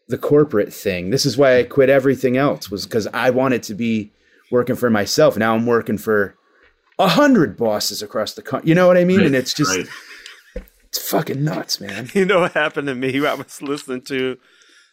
the 0.08 0.18
corporate 0.18 0.72
thing. 0.72 1.10
This 1.10 1.24
is 1.24 1.36
why 1.36 1.58
i 1.58 1.62
quit 1.62 1.88
everything 1.90 2.36
else 2.36 2.70
was 2.70 2.84
because 2.86 3.06
i 3.08 3.30
wanted 3.30 3.62
to 3.64 3.74
be 3.74 4.10
working 4.50 4.76
for 4.76 4.90
myself. 4.90 5.36
Now 5.36 5.54
i'm 5.54 5.66
working 5.66 5.98
for 5.98 6.34
a 6.98 7.08
hundred 7.08 7.56
bosses 7.56 8.02
across 8.02 8.34
the 8.34 8.42
country 8.42 8.68
you 8.68 8.74
know 8.74 8.86
what 8.86 8.96
i 8.98 9.04
mean? 9.04 9.20
And 9.20 9.34
it's 9.34 9.54
just 9.54 9.76
Right. 9.76 9.86
It's 10.90 11.10
fucking 11.10 11.44
nuts 11.44 11.80
man 11.80 12.10
You 12.14 12.24
know 12.24 12.40
what 12.40 12.52
happened 12.52 12.88
to 12.88 12.94
me? 12.94 13.24
I 13.26 13.34
was 13.34 13.62
listening 13.62 14.02
to 14.02 14.38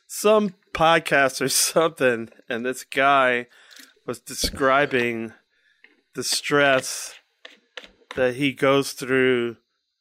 some 0.08 0.54
podcast 0.74 1.42
or 1.42 1.50
something, 1.50 2.30
and 2.48 2.66
this 2.66 2.84
guy 2.84 3.48
was 4.06 4.20
describing 4.20 5.34
the 6.16 6.24
stress 6.24 7.16
that 8.16 8.36
he 8.36 8.54
goes 8.54 8.94
through, 8.94 9.58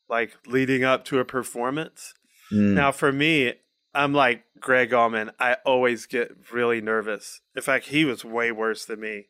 like 0.08 0.36
leading 0.46 0.84
up 0.84 1.04
to 1.06 1.18
a 1.18 1.24
performance. 1.24 2.14
Mm. 2.52 2.74
Now, 2.74 2.92
for 2.92 3.10
me, 3.10 3.54
I'm 3.92 4.12
like 4.12 4.44
Gregg 4.60 4.92
Allman. 4.92 5.32
I 5.40 5.56
always 5.66 6.06
get 6.06 6.52
really 6.52 6.80
nervous. 6.80 7.40
In 7.56 7.62
fact, 7.62 7.86
he 7.86 8.04
was 8.04 8.24
way 8.24 8.52
worse 8.52 8.84
than 8.84 9.00
me, 9.00 9.28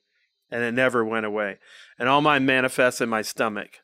and 0.51 0.63
it 0.63 0.73
never 0.73 1.05
went 1.05 1.27
away. 1.27 1.59
And 1.99 2.09
all 2.09 2.21
mine 2.21 2.45
manifests 2.45 3.01
in 3.01 3.09
my 3.09 3.23
stomach. 3.23 3.81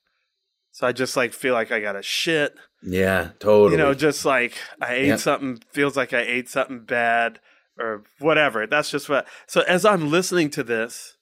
So 0.73 0.87
I 0.87 0.93
just 0.93 1.16
like 1.16 1.33
feel 1.33 1.55
like 1.55 1.70
I 1.70 1.81
got 1.81 1.97
a 1.97 2.03
shit 2.03 2.55
yeah 2.83 3.31
totally 3.39 3.73
you 3.73 3.79
know, 3.79 3.95
just 3.95 4.25
like 4.25 4.55
I 4.81 4.95
ate 4.95 5.07
Yep. 5.07 5.20
something, 5.20 5.62
feels 5.70 5.97
like 5.97 6.12
I 6.12 6.23
ate 6.23 6.49
something 6.49 6.81
bad 6.81 7.39
or 7.79 8.03
whatever. 8.18 8.66
That's 8.66 8.91
just 8.91 9.09
what. 9.09 9.27
So 9.47 9.61
as 9.62 9.85
I'm 9.85 10.11
listening 10.11 10.51
to 10.51 10.64
this, 10.64 11.16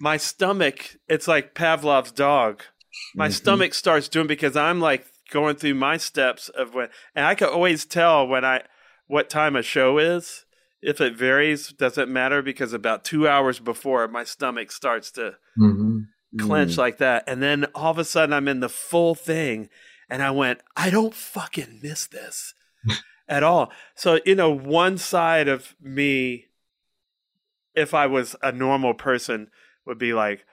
my 0.00 0.16
stomach, 0.16 0.96
it's 1.08 1.28
like 1.28 1.54
Pavlov's 1.54 2.12
dog. 2.12 2.62
My 3.14 3.28
Mhm. 3.28 3.32
stomach 3.32 3.74
starts 3.74 4.08
doing 4.08 4.26
because 4.26 4.56
I'm 4.56 4.80
like 4.80 5.04
going 5.30 5.56
through 5.56 5.74
my 5.74 5.96
steps 5.98 6.48
of 6.48 6.74
when, 6.74 6.88
and 7.14 7.26
I 7.26 7.34
can 7.34 7.48
always 7.48 7.84
tell 7.84 8.26
when 8.26 8.44
I, 8.44 8.62
what 9.06 9.28
time 9.28 9.56
a 9.56 9.62
show 9.62 9.98
is. 9.98 10.46
If 10.82 11.00
it 11.02 11.14
varies, 11.16 11.68
doesn't 11.68 12.10
matter 12.10 12.40
because 12.40 12.72
about 12.72 13.04
two 13.04 13.28
hours 13.28 13.58
before, 13.60 14.08
my 14.08 14.24
stomach 14.24 14.72
starts 14.72 15.10
to 15.12 15.36
Mhm. 15.58 16.06
Clench 16.38 16.72
Mm. 16.72 16.78
like 16.78 16.98
that. 16.98 17.24
And 17.26 17.42
then 17.42 17.66
all 17.74 17.90
of 17.90 17.98
a 17.98 18.04
sudden 18.04 18.32
I'm 18.32 18.48
in 18.48 18.60
the 18.60 18.68
full 18.68 19.14
thing 19.14 19.68
and 20.08 20.22
I 20.22 20.30
went, 20.30 20.60
I 20.76 20.90
don't 20.90 21.14
fucking 21.14 21.80
miss 21.82 22.06
this 22.06 22.54
at 23.28 23.42
all. 23.42 23.72
So, 23.94 24.20
you 24.24 24.34
know, 24.34 24.50
one 24.50 24.98
side 24.98 25.48
of 25.48 25.74
me, 25.80 26.46
if 27.74 27.94
I 27.94 28.06
was 28.06 28.36
a 28.42 28.52
normal 28.52 28.94
person, 28.94 29.48
would 29.86 29.98
be 29.98 30.12
like, 30.12 30.44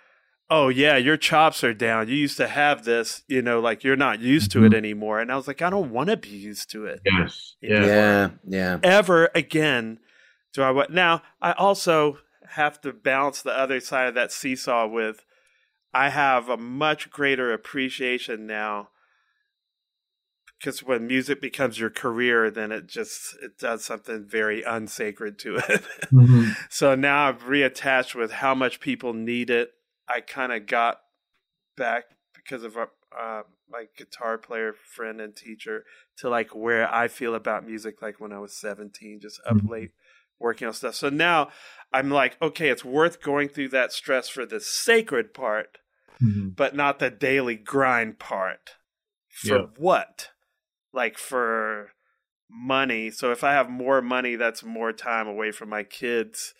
oh, 0.50 0.70
yeah, 0.70 0.96
your 0.96 1.18
chops 1.18 1.64
are 1.64 1.74
down. 1.74 2.08
You 2.08 2.16
used 2.16 2.38
to 2.38 2.48
have 2.48 2.86
this, 2.86 3.24
you 3.28 3.42
know, 3.42 3.60
like 3.60 3.84
you're 3.84 3.98
not 3.98 4.20
used 4.22 4.50
to 4.52 4.64
it 4.64 4.72
Mhm. 4.72 4.78
anymore. 4.78 5.20
And 5.20 5.32
I 5.32 5.36
was 5.36 5.48
like, 5.48 5.62
I 5.62 5.70
don't 5.70 5.92
want 5.92 6.10
to 6.10 6.16
be 6.18 6.30
used 6.30 6.72
to 6.72 6.86
it 6.86 7.02
Yes. 7.06 7.56
Yeah. 7.62 7.82
Yeah. 7.82 7.86
yeah 7.86 8.30
yeah 8.48 8.80
ever 8.84 9.30
again 9.36 10.00
do 10.54 10.62
I 10.62 10.72
want 10.72 10.92
now 10.92 11.22
I 11.42 11.52
also 11.52 12.20
have 12.52 12.80
to 12.82 12.94
balance 12.94 13.42
the 13.42 13.52
other 13.52 13.80
side 13.82 14.08
of 14.08 14.16
that 14.16 14.32
seesaw 14.32 14.88
with 14.88 15.26
I 15.94 16.10
have 16.10 16.50
a 16.50 16.58
much 16.58 17.10
greater 17.10 17.52
appreciation 17.52 18.46
now 18.46 18.90
because 20.60 20.84
when 20.84 21.08
music 21.08 21.40
becomes 21.42 21.80
your 21.80 21.90
career 21.90 22.50
then 22.50 22.72
it 22.72 22.88
just 22.88 23.36
it 23.42 23.58
does 23.58 23.84
something 23.84 24.26
very 24.26 24.64
unsacred 24.64 25.38
to 25.40 25.58
it 25.58 25.86
Mhm. 26.12 26.56
so 26.70 26.96
now 26.96 27.28
I've 27.28 27.44
reattached 27.44 28.16
with 28.16 28.32
how 28.32 28.56
much 28.56 28.80
people 28.80 29.14
need 29.14 29.50
it 29.50 29.72
I 30.08 30.22
kind 30.22 30.52
of 30.52 30.66
got 30.68 31.00
back 31.76 32.06
because 32.34 32.64
of 32.64 32.78
our, 32.78 32.90
uh, 33.18 33.44
my 33.70 33.86
guitar 33.98 34.38
player 34.38 34.74
friend 34.74 35.20
and 35.20 35.36
teacher 35.36 35.84
to 36.18 36.30
like 36.30 36.56
where 36.56 36.94
I 36.94 37.08
feel 37.10 37.36
about 37.36 37.66
music 37.66 38.02
like 38.02 38.20
when 38.20 38.32
I 38.32 38.40
was 38.40 38.54
17 38.56 39.20
just 39.22 39.42
up 39.46 39.58
Mhm. 39.58 39.70
late 39.70 39.92
working 40.40 40.68
on 40.68 40.74
stuff. 40.74 40.96
So 40.96 41.10
now 41.10 41.50
I'm 41.94 42.10
like 42.10 42.38
okay 42.42 42.70
it's 42.70 42.84
worth 42.86 43.22
going 43.22 43.50
through 43.50 43.70
that 43.70 43.92
stress 43.94 44.28
for 44.30 44.46
the 44.46 44.60
sacred 44.60 45.34
part 45.34 45.78
Mhm. 46.22 46.56
but 46.56 46.76
not 46.76 47.00
the 47.00 47.10
daily 47.10 47.56
grind 47.56 48.18
part. 48.20 48.72
For 49.30 49.48
Yeah. 49.48 49.66
what? 49.78 50.30
Like 50.94 51.18
for 51.18 51.92
money. 52.50 53.12
So 53.12 53.32
if 53.32 53.44
i 53.44 53.52
have 53.54 53.70
more 53.70 54.02
money 54.02 54.36
that's 54.36 54.64
more 54.64 54.94
time 54.94 55.28
away 55.28 55.52
from 55.52 55.70
my 55.70 55.84
kids. 55.84 56.54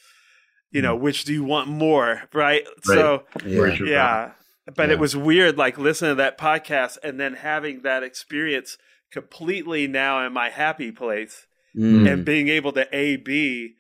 You 0.70 0.82
know 0.82 0.96
which 0.96 1.24
do 1.24 1.32
you 1.34 1.44
want 1.46 1.70
more 1.70 2.24
right, 2.34 2.66
so 2.84 3.24
yeah. 3.46 3.74
Yeah. 3.80 4.32
but 4.76 4.90
Yeah. 4.90 4.94
it 4.96 5.00
was 5.00 5.16
weird 5.16 5.58
like 5.58 5.78
listening 5.78 6.12
to 6.12 6.16
that 6.16 6.38
podcast 6.38 6.98
and 7.04 7.18
then 7.20 7.36
having 7.36 7.82
that 7.84 8.04
experience 8.04 8.78
completely 9.10 9.88
now 9.88 10.26
in 10.26 10.34
my 10.34 10.50
happy 10.50 10.92
place 10.92 11.48
Mm. 11.78 12.12
and 12.12 12.26
being 12.26 12.48
able 12.50 12.72
to 12.74 12.88
a 12.92 13.18
b 13.18 13.76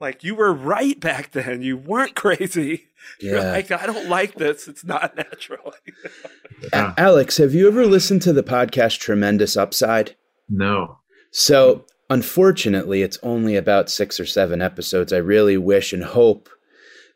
like 0.00 0.24
you 0.24 0.34
were 0.34 0.52
right 0.52 0.98
back 0.98 1.30
then 1.32 1.62
you 1.62 1.76
weren't 1.76 2.16
crazy 2.16 2.86
you're 3.20 3.36
yeah 3.38 3.52
like 3.52 3.70
i 3.70 3.86
don't 3.86 4.08
like 4.08 4.34
this 4.34 4.66
it's 4.66 4.84
not 4.84 5.16
natural 5.22 5.72
Yeah. 6.72 6.94
A- 6.96 7.00
alex 7.00 7.36
have 7.36 7.54
you 7.54 7.68
ever 7.68 7.86
listened 7.86 8.22
to 8.22 8.32
the 8.32 8.42
podcast 8.42 8.98
tremendous 8.98 9.56
upside 9.56 10.16
No. 10.48 10.98
So, 11.30 11.84
unfortunately, 12.10 13.02
it's 13.02 13.18
only 13.22 13.54
about 13.54 13.90
six 13.90 14.18
or 14.18 14.24
seven 14.26 14.60
episodes. 14.62 15.12
I 15.12 15.18
really 15.18 15.58
wish 15.58 15.92
and 15.92 16.02
hope 16.02 16.48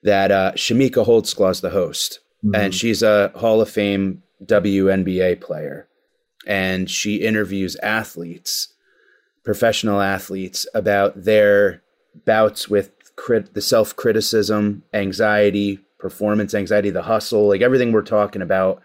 that 0.02 0.30
uh, 0.30 0.52
Chamique 0.54 0.96
is 1.50 1.60
the 1.62 1.70
host, 1.70 2.20
Mhm. 2.44 2.56
and 2.56 2.74
she's 2.74 3.02
a 3.02 3.32
Hall 3.34 3.60
of 3.62 3.70
Fame 3.70 4.22
WNBA 4.44 5.40
player, 5.40 5.88
and 6.46 6.90
she 6.90 7.16
interviews 7.16 7.74
athletes, 7.82 8.71
professional 9.44 10.00
athletes, 10.00 10.66
about 10.74 11.24
their 11.24 11.82
bouts 12.24 12.68
with 12.68 12.90
crit 13.16 13.54
the 13.54 13.60
self 13.60 13.94
criticism, 13.96 14.82
anxiety, 14.92 15.80
performance 15.98 16.54
anxiety, 16.54 16.90
the 16.90 17.02
hustle, 17.02 17.48
like 17.48 17.60
everything 17.60 17.92
we're 17.92 18.02
talking 18.02 18.42
about, 18.42 18.82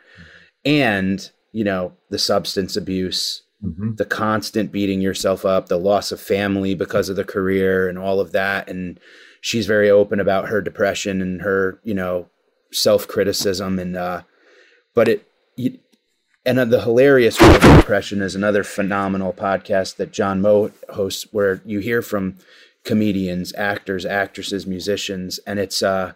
and 0.65 1.31
you 1.51 1.63
know 1.63 1.93
the 2.09 2.19
substance 2.19 2.75
abuse, 2.75 3.43
Mm-hmm. 3.63 3.95
the 3.95 4.05
constant 4.05 4.71
beating 4.71 5.01
yourself 5.01 5.43
up, 5.43 5.67
the 5.67 5.79
loss 5.79 6.11
of 6.11 6.21
family 6.21 6.75
because 6.75 7.09
of 7.09 7.15
the 7.15 7.23
career, 7.23 7.89
and 7.89 7.97
all 7.97 8.19
of 8.19 8.31
that. 8.31 8.69
And 8.69 8.99
she's 9.41 9.65
very 9.65 9.89
open 9.89 10.19
about 10.19 10.49
her 10.49 10.61
depression 10.61 11.23
and 11.23 11.41
her 11.41 11.79
you 11.83 11.95
know 11.95 12.29
self 12.71 13.07
criticism, 13.07 13.79
and 13.79 13.97
uh, 13.97 14.21
but 14.93 15.07
it. 15.09 15.27
You, 15.55 15.79
and 16.47 16.71
the 16.71 16.81
hilarious 16.81 17.39
world 17.41 17.55
of 17.55 17.77
depression 17.77 18.21
is 18.21 18.33
another 18.33 18.63
phenomenal 18.63 19.33
podcast 19.33 19.97
that 19.97 20.13
John 20.13 20.41
Moe 20.41 20.71
hosts, 20.89 21.27
where 21.31 21.61
you 21.65 21.79
hear 21.79 22.01
from 22.01 22.37
comedians, 22.85 23.53
actors, 23.57 24.05
actresses, 24.05 24.65
musicians, 24.65 25.39
and 25.45 25.59
it's 25.59 25.83
uh, 25.83 26.13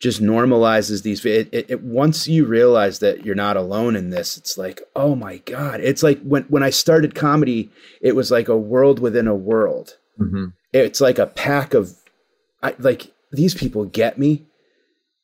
just 0.00 0.20
normalizes 0.20 1.04
these. 1.04 1.24
It, 1.24 1.48
it, 1.52 1.70
it, 1.70 1.82
once 1.82 2.26
you 2.26 2.44
realize 2.44 2.98
that 2.98 3.24
you're 3.24 3.36
not 3.36 3.56
alone 3.56 3.94
in 3.94 4.10
this, 4.10 4.36
it's 4.36 4.58
like, 4.58 4.82
oh 4.96 5.14
my 5.14 5.36
god! 5.38 5.80
It's 5.80 6.02
like 6.02 6.20
when 6.22 6.42
when 6.44 6.64
I 6.64 6.70
started 6.70 7.14
comedy, 7.14 7.70
it 8.02 8.16
was 8.16 8.32
like 8.32 8.48
a 8.48 8.56
world 8.56 8.98
within 8.98 9.28
a 9.28 9.34
world. 9.34 9.96
Mm-hmm. 10.18 10.46
It's 10.72 11.00
like 11.00 11.20
a 11.20 11.26
pack 11.26 11.72
of, 11.72 11.94
I, 12.64 12.74
like 12.80 13.12
these 13.30 13.54
people 13.54 13.84
get 13.84 14.18
me. 14.18 14.46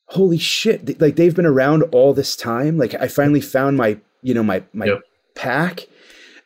Holy 0.09 0.37
shit! 0.37 0.99
Like 1.01 1.15
they've 1.15 1.35
been 1.35 1.45
around 1.45 1.83
all 1.91 2.13
this 2.13 2.35
time. 2.35 2.77
Like 2.77 2.93
I 2.95 3.07
finally 3.07 3.41
found 3.41 3.77
my, 3.77 3.97
you 4.21 4.33
know, 4.33 4.43
my 4.43 4.63
my 4.73 4.85
Yep. 4.85 5.01
pack. 5.35 5.87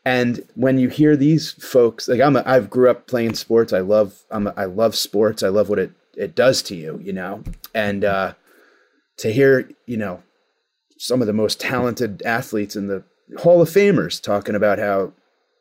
And 0.05 0.47
when 0.55 0.79
you 0.79 0.87
hear 0.89 1.15
these 1.17 1.51
folks, 1.51 2.07
like 2.07 2.21
I'm, 2.21 2.35
a, 2.37 2.43
I've 2.45 2.69
grew 2.69 2.89
up 2.89 3.05
playing 3.05 3.33
sports. 3.35 3.73
I 3.73 3.81
love, 3.81 4.23
I'm, 4.31 4.47
a, 4.47 4.53
I 4.55 4.63
love 4.65 4.95
sports. 4.95 5.43
I 5.43 5.49
love 5.49 5.69
what 5.69 5.77
it 5.77 5.91
it 6.15 6.35
does 6.35 6.61
to 6.63 6.75
you, 6.75 6.99
you 7.03 7.13
know. 7.13 7.43
And 7.75 8.03
uh, 8.05 8.33
to 9.17 9.31
hear, 9.31 9.69
you 9.85 9.97
know, 9.97 10.23
some 10.97 11.21
of 11.21 11.27
the 11.27 11.33
most 11.33 11.59
talented 11.59 12.21
athletes 12.25 12.75
in 12.75 12.87
the 12.87 13.03
Hall 13.39 13.61
of 13.61 13.69
Famers 13.69 14.21
talking 14.21 14.55
about 14.55 14.79
how 14.79 15.11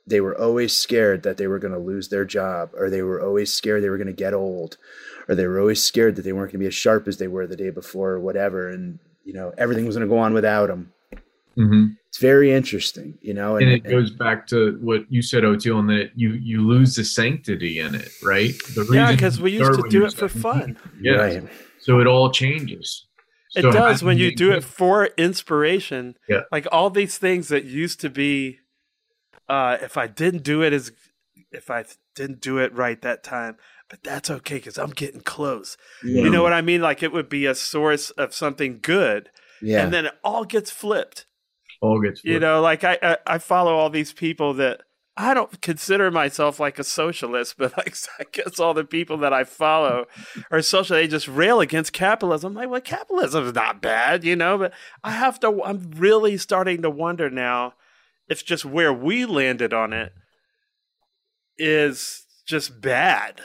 they 0.07 0.21
were 0.21 0.39
always 0.41 0.75
scared 0.75 1.23
that 1.25 1.37
they 1.37 1.47
were 1.47 1.59
going 1.59 1.75
to 1.75 1.79
lose 1.79 2.09
their 2.09 2.25
job, 2.25 2.71
or 2.75 2.89
they 2.89 3.03
were 3.03 3.21
always 3.23 3.53
scared 3.53 3.83
they 3.83 3.91
were 3.91 3.99
going 3.99 4.07
to 4.07 4.13
get 4.13 4.33
old, 4.33 4.79
or 5.29 5.35
they 5.35 5.47
were 5.47 5.61
always 5.61 5.85
scared 5.85 6.16
that 6.16 6.22
they 6.22 6.33
weren't 6.33 6.53
going 6.53 6.61
to 6.61 6.64
be 6.64 6.66
as 6.66 6.74
sharp 6.74 7.07
as 7.07 7.18
they 7.18 7.29
were 7.29 7.47
the 7.47 7.57
day 7.57 7.70
before, 7.70 8.12
or 8.12 8.20
whatever. 8.20 8.68
And 8.68 8.99
you 9.24 9.35
know, 9.35 9.53
everything 9.59 9.87
was 9.87 9.97
going 9.97 10.09
to 10.09 10.14
go 10.14 10.18
on 10.18 10.33
without 10.33 10.68
them. 10.68 10.93
Mm-hmm. 11.57 11.87
It's 12.09 12.18
very 12.18 12.53
interesting, 12.53 13.18
you 13.20 13.35
know. 13.35 13.57
And, 13.57 13.68
it 13.68 13.81
goes 13.81 14.11
back 14.11 14.47
to 14.49 14.79
what 14.81 15.11
you 15.11 15.20
said, 15.20 15.43
Oteil, 15.43 15.81
and 15.81 15.91
that 15.91 16.12
you 16.14 16.33
you 16.33 16.66
lose 16.66 16.95
the 16.95 17.05
sanctity 17.05 17.81
in 17.81 17.95
it, 17.95 18.11
right? 18.22 18.55
The 18.74 18.89
Yeah, 18.91 19.12
because 19.12 19.41
we 19.41 19.53
used 19.53 19.74
to 19.74 19.89
do 19.89 20.07
it 20.07 20.14
for 20.14 20.29
fun. 20.29 20.79
yeah. 21.01 21.12
right. 21.12 21.49
So 21.81 22.01
it 22.01 22.07
all 22.07 22.31
changes. 22.31 23.07
It 23.55 23.62
So 23.62 23.70
does 23.70 24.03
when 24.03 24.18
you 24.18 24.35
do 24.35 24.53
it 24.53 24.62
for 24.62 25.07
inspiration. 25.16 26.16
Yeah. 26.29 26.43
Like 26.53 26.66
all 26.70 26.91
these 26.91 27.18
things 27.18 27.49
that 27.49 27.64
used 27.64 28.01
to 28.01 28.11
be, 28.11 28.59
uh, 29.49 29.79
if 29.81 29.97
I 29.97 30.07
didn't 30.07 30.43
do 30.43 30.62
it 30.62 30.72
as, 30.72 30.93
if 31.51 31.70
I 31.70 31.85
didn't 32.14 32.41
do 32.41 32.59
it 32.59 32.74
right 32.74 33.01
that 33.03 33.24
time, 33.24 33.57
but 33.89 34.03
that's 34.03 34.30
okay 34.30 34.57
because 34.57 34.78
I'm 34.78 34.91
getting 34.91 35.20
close. 35.22 35.76
You 36.03 36.28
know 36.30 36.43
what 36.43 36.53
I 36.53 36.61
mean? 36.62 36.80
Like 36.82 37.03
it 37.03 37.12
would 37.12 37.28
be 37.28 37.47
a 37.47 37.55
source 37.55 38.11
of 38.11 38.34
something 38.34 38.80
good, 38.82 39.30
Yeah. 39.62 39.82
and 39.84 39.93
then 39.93 40.07
it 40.07 40.14
all 40.22 40.45
gets 40.45 40.70
flipped. 40.70 41.26
all 41.80 42.01
gets 42.01 42.22
You 42.24 42.39
know, 42.41 42.61
like 42.61 42.84
I, 42.84 42.99
I 43.03 43.16
I 43.26 43.39
follow 43.39 43.74
all 43.76 43.91
these 43.91 44.12
people 44.12 44.53
that 44.55 44.82
I 45.20 45.34
don't 45.34 45.61
consider 45.62 46.11
myself 46.12 46.61
like 46.61 46.78
a 46.78 46.84
socialist, 46.84 47.57
but 47.59 47.76
like 47.76 47.95
I 48.20 48.24
guess 48.30 48.59
all 48.61 48.74
the 48.74 48.84
people 48.84 49.16
that 49.18 49.32
I 49.32 49.45
follow 49.45 50.07
are 50.51 50.62
social. 50.62 50.95
They 50.97 51.09
just 51.09 51.26
rail 51.26 51.61
against 51.61 51.93
capitalism. 51.93 52.51
I'm 52.53 52.55
like, 52.62 52.70
well, 52.70 52.80
capitalism 52.80 53.47
is 53.47 53.55
not 53.55 53.80
bad, 53.82 54.22
you 54.22 54.36
know. 54.36 54.59
But 54.59 54.72
I 55.03 55.11
have 55.12 55.41
to. 55.41 55.62
I'm 55.64 55.91
really 55.97 56.36
starting 56.36 56.82
to 56.82 56.91
wonder 56.91 57.30
now 57.30 57.74
if 58.28 58.45
just 58.45 58.64
where 58.64 58.93
we 58.93 59.24
landed 59.24 59.72
on 59.72 59.93
it 59.93 60.12
is 61.59 62.26
just 62.47 62.80
bad 62.80 63.41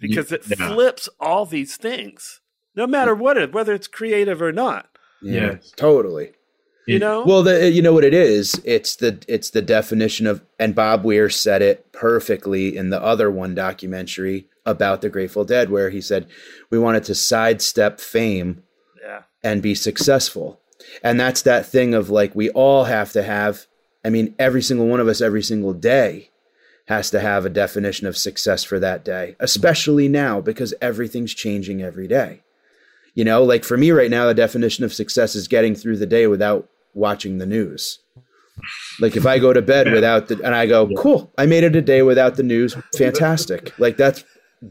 because 0.00 0.32
it 0.32 0.44
Yeah. 0.48 0.68
flips 0.74 1.08
all 1.20 1.46
these 1.46 1.76
things, 1.76 2.40
no 2.74 2.86
matter 2.86 3.14
what 3.14 3.36
it, 3.36 3.52
whether 3.52 3.72
it's 3.74 3.86
creative 3.88 4.40
or 4.42 4.52
not. 4.52 4.88
yeah. 5.22 5.52
Yes. 5.52 5.72
Totally. 5.76 6.32
You 6.86 7.00
know, 7.00 7.24
Well, 7.24 7.42
the, 7.42 7.68
you 7.70 7.82
know 7.82 7.92
what 7.92 8.04
it 8.04 8.14
is? 8.14 8.60
It's 8.64 8.94
the 8.94 9.18
it's 9.26 9.50
the 9.50 9.62
definition 9.62 10.24
of, 10.26 10.42
and 10.60 10.72
Bob 10.72 11.04
Weir 11.04 11.28
said 11.28 11.60
it 11.60 11.90
perfectly 11.92 12.76
in 12.76 12.90
the 12.90 13.02
other 13.02 13.28
one 13.28 13.56
documentary 13.56 14.46
about 14.64 15.00
the 15.02 15.08
Grateful 15.08 15.44
Dead, 15.44 15.68
where 15.70 15.90
he 15.90 16.00
said 16.00 16.28
we 16.70 16.78
wanted 16.78 17.02
to 17.04 17.14
sidestep 17.16 17.98
fame 17.98 18.62
yeah. 19.02 19.22
and 19.42 19.62
be 19.62 19.74
successful, 19.74 20.60
and 21.02 21.18
that's 21.18 21.42
that 21.42 21.66
thing 21.66 21.92
of 21.92 22.08
like 22.08 22.36
we 22.36 22.50
all 22.50 22.84
have 22.84 23.10
to 23.12 23.22
have. 23.24 23.66
I 24.04 24.10
mean, 24.10 24.36
every 24.38 24.62
single 24.62 24.86
one 24.86 25.00
of 25.00 25.08
us, 25.08 25.20
every 25.20 25.42
single 25.42 25.72
day, 25.72 26.30
has 26.86 27.10
to 27.10 27.20
have 27.20 27.44
a 27.44 27.50
definition 27.50 28.06
of 28.06 28.16
success 28.16 28.64
for 28.64 28.78
that 28.78 29.04
day, 29.04 29.36
especially 29.40 30.08
now 30.08 30.40
because 30.40 30.72
everything's 30.80 31.34
changing 31.34 31.82
every 31.82 32.06
day. 32.06 32.42
You 33.14 33.24
know, 33.24 33.42
like 33.42 33.64
for 33.64 33.76
me 33.76 33.90
right 33.90 34.10
now, 34.10 34.26
the 34.26 34.34
definition 34.34 34.84
of 34.84 34.94
success 34.94 35.34
is 35.34 35.48
getting 35.48 35.74
through 35.74 35.96
the 35.96 36.06
day 36.06 36.26
without 36.26 36.68
watching 36.94 37.38
the 37.38 37.46
news. 37.46 37.98
Like 39.00 39.16
if 39.16 39.26
I 39.26 39.38
go 39.38 39.52
to 39.52 39.62
bed 39.62 39.92
without 39.92 40.28
the, 40.28 40.40
and 40.42 40.54
I 40.54 40.66
go, 40.66 40.88
cool, 40.96 41.32
I 41.36 41.46
made 41.46 41.64
it 41.64 41.76
a 41.76 41.82
day 41.82 42.02
without 42.02 42.36
the 42.36 42.42
news. 42.42 42.76
Fantastic. 42.96 43.78
Like 43.78 43.96
that's 43.96 44.24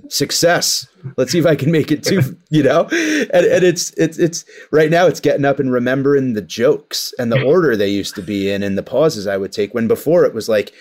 success. 0.10 0.88
Let's 1.18 1.32
see 1.32 1.40
if 1.40 1.46
I 1.46 1.56
can 1.56 1.72
make 1.72 1.92
it 1.92 2.04
too, 2.04 2.38
you 2.50 2.64
know? 2.64 2.88
And, 2.92 3.46
and 3.46 3.64
it's, 3.64 3.92
it's, 3.92 4.18
it's 4.18 4.46
right 4.72 4.90
now 4.90 5.06
it's 5.06 5.20
getting 5.20 5.46
up 5.46 5.60
and 5.60 5.72
remembering 5.72 6.34
the 6.34 6.42
jokes 6.42 7.14
and 7.20 7.32
the 7.32 7.42
order 7.46 7.76
they 7.76 7.90
used 7.90 8.16
to 8.16 8.22
be 8.22 8.50
in 8.50 8.64
and 8.64 8.78
the 8.78 8.84
pauses 8.84 9.28
I 9.28 9.38
would 9.38 9.52
take 9.52 9.74
when 9.74 9.88
before 9.88 10.26
it 10.26 10.34
was 10.34 10.50
like, 10.50 10.74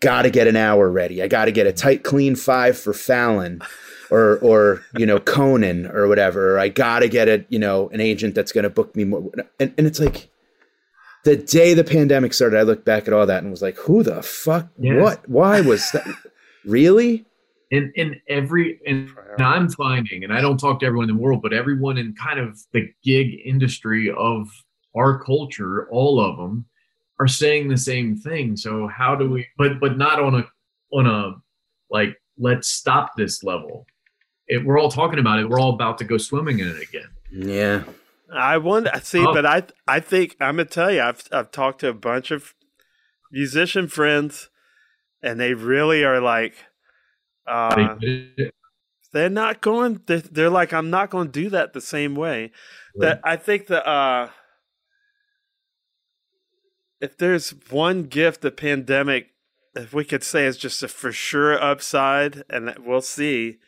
got 0.00 0.22
to 0.22 0.30
get 0.30 0.46
an 0.46 0.56
hour 0.56 0.90
ready. 0.90 1.22
I 1.22 1.28
got 1.28 1.46
to 1.46 1.52
get 1.52 1.66
a 1.66 1.72
tight, 1.72 2.04
clean 2.04 2.36
five 2.36 2.78
for 2.78 2.92
Fallon 2.92 3.60
or, 4.10 4.38
or, 4.38 4.84
you 4.96 5.06
know, 5.06 5.18
Conan 5.18 5.86
or 5.86 6.08
whatever. 6.08 6.54
Or 6.54 6.58
I 6.58 6.68
got 6.68 7.00
to 7.00 7.08
get 7.08 7.28
a, 7.28 7.44
you 7.48 7.58
know, 7.58 7.88
an 7.90 8.00
agent 8.00 8.34
that's 8.34 8.52
going 8.52 8.64
to 8.64 8.70
book 8.70 8.94
me 8.96 9.04
more. 9.04 9.30
And, 9.58 9.74
and 9.76 9.86
it's 9.86 10.00
like, 10.00 10.30
the 11.24 11.36
day 11.36 11.74
the 11.74 11.84
pandemic 11.84 12.32
started, 12.32 12.58
I 12.58 12.62
looked 12.62 12.84
back 12.84 13.06
at 13.06 13.12
all 13.12 13.26
that 13.26 13.42
and 13.42 13.50
was 13.50 13.60
like, 13.60 13.76
who 13.76 14.02
the 14.02 14.22
fuck? 14.22 14.68
Yes. 14.78 15.02
What? 15.02 15.28
Why 15.28 15.60
was 15.60 15.90
that? 15.90 16.06
really? 16.64 17.26
in 17.70 17.92
in 17.96 18.20
every 18.28 18.80
and, 18.86 19.10
and 19.36 19.46
I'm 19.46 19.68
finding, 19.68 20.24
and 20.24 20.32
I 20.32 20.40
don't 20.40 20.58
talk 20.58 20.80
to 20.80 20.86
everyone 20.86 21.08
in 21.08 21.16
the 21.16 21.22
world, 21.22 21.42
but 21.42 21.52
everyone 21.52 21.98
in 21.98 22.14
kind 22.14 22.38
of 22.38 22.58
the 22.72 22.88
gig 23.04 23.40
industry 23.44 24.10
of 24.10 24.48
our 24.96 25.22
culture, 25.22 25.88
all 25.90 26.20
of 26.20 26.36
them 26.36 26.66
are 27.20 27.28
saying 27.28 27.68
the 27.68 27.76
same 27.76 28.16
thing. 28.16 28.56
So 28.56 28.86
how 28.88 29.14
do 29.16 29.28
we? 29.30 29.46
But 29.56 29.80
but 29.80 29.96
not 29.96 30.20
on 30.20 30.34
a 30.36 30.44
on 30.92 31.06
a 31.06 31.34
like 31.90 32.16
let's 32.38 32.68
stop 32.68 33.10
this 33.16 33.42
level. 33.42 33.86
It, 34.46 34.64
we're 34.64 34.78
all 34.78 34.90
talking 34.90 35.18
about 35.18 35.40
it. 35.40 35.48
We're 35.48 35.60
all 35.60 35.74
about 35.74 35.98
to 35.98 36.04
go 36.04 36.16
swimming 36.16 36.60
in 36.60 36.68
it 36.68 36.80
again. 36.82 37.08
Yeah. 37.30 37.82
I 38.32 38.58
wonder. 38.58 38.90
See, 39.02 39.24
Oh. 39.26 39.32
but 39.32 39.44
I 39.46 39.62
I 39.86 40.00
think 40.00 40.36
I'm 40.40 40.56
gonna 40.56 40.64
tell 40.66 40.90
you. 40.92 41.00
I've 41.02 41.22
I've 41.32 41.50
talked 41.50 41.80
to 41.80 41.88
a 41.88 41.94
bunch 41.94 42.30
of 42.30 42.54
musician 43.32 43.88
friends, 43.88 44.48
and 45.22 45.38
they 45.40 45.54
really 45.54 46.04
are 46.04 46.20
like, 46.20 46.54
uh, 47.46 47.94
They- 48.00 48.52
they're 49.12 49.30
not 49.30 49.62
going. 49.62 50.02
They're, 50.06 50.20
they're 50.20 50.50
like, 50.50 50.72
I'm 50.74 50.90
not 50.90 51.08
going 51.08 51.28
to 51.28 51.32
do 51.42 51.48
that 51.50 51.72
the 51.72 51.80
same 51.80 52.14
way. 52.14 52.52
That 52.96 53.20
I 53.24 53.36
think 53.36 53.68
that 53.68 53.88
uh, 53.88 54.28
if 57.00 57.16
there's 57.16 57.50
one 57.70 58.04
gift 58.04 58.40
the 58.40 58.50
pandemic, 58.50 59.30
if 59.74 59.92
we 59.92 60.04
could 60.04 60.24
say 60.24 60.46
is 60.46 60.56
just 60.56 60.82
a 60.82 60.88
for 60.88 61.12
sure 61.12 61.60
upside, 61.62 62.44
and 62.50 62.68
that 62.68 62.84
we'll 62.84 63.00
see, 63.00 63.58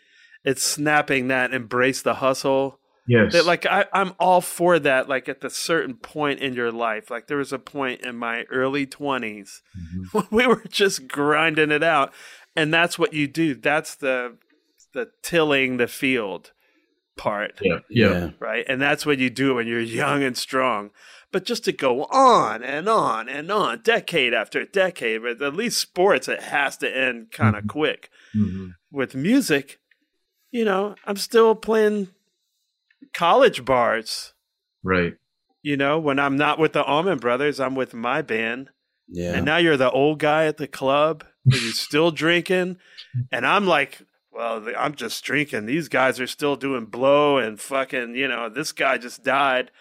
it's 0.45 0.62
snapping 0.62 1.28
that 1.28 1.53
embrace 1.53 2.03
the 2.03 2.14
hustle. 2.14 2.78
Yes, 3.07 3.33
that 3.33 3.47
like 3.47 3.66
I, 3.66 3.87
I'm 3.93 4.14
all 4.18 4.41
for 4.41 4.78
that 4.78 5.09
like 5.09 5.28
at 5.28 5.41
the 5.41 5.51
certain 5.51 5.95
point 5.95 6.41
in 6.41 6.55
your 6.55 6.70
life. 6.70 7.11
Like 7.11 7.26
there 7.26 7.39
was 7.39 7.53
a 7.53 7.59
point 7.59 8.03
in 8.03 8.16
my 8.16 8.45
early 8.51 8.87
20s 8.87 9.20
Mm-hmm. 9.76 10.03
when 10.12 10.26
we 10.31 10.47
were 10.47 10.64
just 10.68 11.09
grinding 11.09 11.70
it 11.70 11.83
out 11.83 12.12
and 12.57 12.72
that's 12.72 12.99
what 12.99 13.12
you 13.12 13.26
do. 13.26 13.55
That's 13.55 13.95
the 13.95 14.37
the 14.93 15.11
tilling 15.22 15.76
the 15.76 15.87
field 15.87 16.53
part. 17.16 17.59
Yeah, 17.61 17.78
yeah, 17.89 18.31
right? 18.39 18.64
And 18.68 18.81
that's 18.81 19.07
what 19.07 19.18
you 19.18 19.31
do 19.31 19.55
when 19.55 19.66
you're 19.66 19.81
young 19.81 20.22
and 20.22 20.37
strong 20.37 20.91
but 21.33 21.45
just 21.45 21.64
to 21.64 21.72
go 21.72 22.05
on 22.07 22.62
and 22.62 22.89
on 22.89 23.28
and 23.28 23.51
on 23.51 23.81
decade 23.83 24.35
after 24.35 24.64
decade 24.64 25.22
but 25.22 25.41
at 25.41 25.55
least 25.55 25.78
sports 25.81 26.26
it 26.28 26.43
has 26.43 26.76
to 26.78 26.89
end 26.97 27.31
kind 27.31 27.55
of 27.57 27.66
quick 27.68 28.11
Mhm. 28.37 28.74
with 28.91 29.14
music, 29.14 29.78
you 30.51 30.64
know, 30.64 30.95
I'm 31.05 31.16
still 31.16 31.55
playing 31.55 32.09
college 33.14 33.64
bars. 33.64 34.35
right. 34.83 35.14
You 35.62 35.76
know, 35.76 35.99
when 35.99 36.18
I'm 36.18 36.37
not 36.39 36.59
with 36.59 36.72
the 36.72 36.83
Allman 36.83 37.18
Brothers, 37.18 37.61
I'm 37.61 37.74
with 37.74 37.93
my 37.93 38.22
band. 38.22 38.70
Yeah. 39.09 39.35
And 39.35 39.45
now 39.45 39.59
you're 39.59 39.76
the 39.76 39.91
old 39.91 40.18
guy 40.18 40.47
at 40.47 40.57
the 40.57 40.66
club, 40.66 41.22
and 41.45 41.61
you're 41.61 41.72
still 41.89 42.11
drinking, 42.11 42.78
and 43.31 43.47
I'm 43.47 43.66
like 43.66 43.99
well, 44.33 44.64
I'm 44.78 44.95
just 44.95 45.22
drinking. 45.24 45.66
These 45.66 45.89
guys 45.89 46.20
are 46.20 46.26
still 46.28 46.55
doing 46.55 46.85
blow 46.87 47.37
and 47.39 47.61
fucking, 47.61 48.14
you 48.14 48.28
know, 48.28 48.49
this 48.49 48.70
guy 48.70 48.97
just 48.97 49.24
died. 49.24 49.72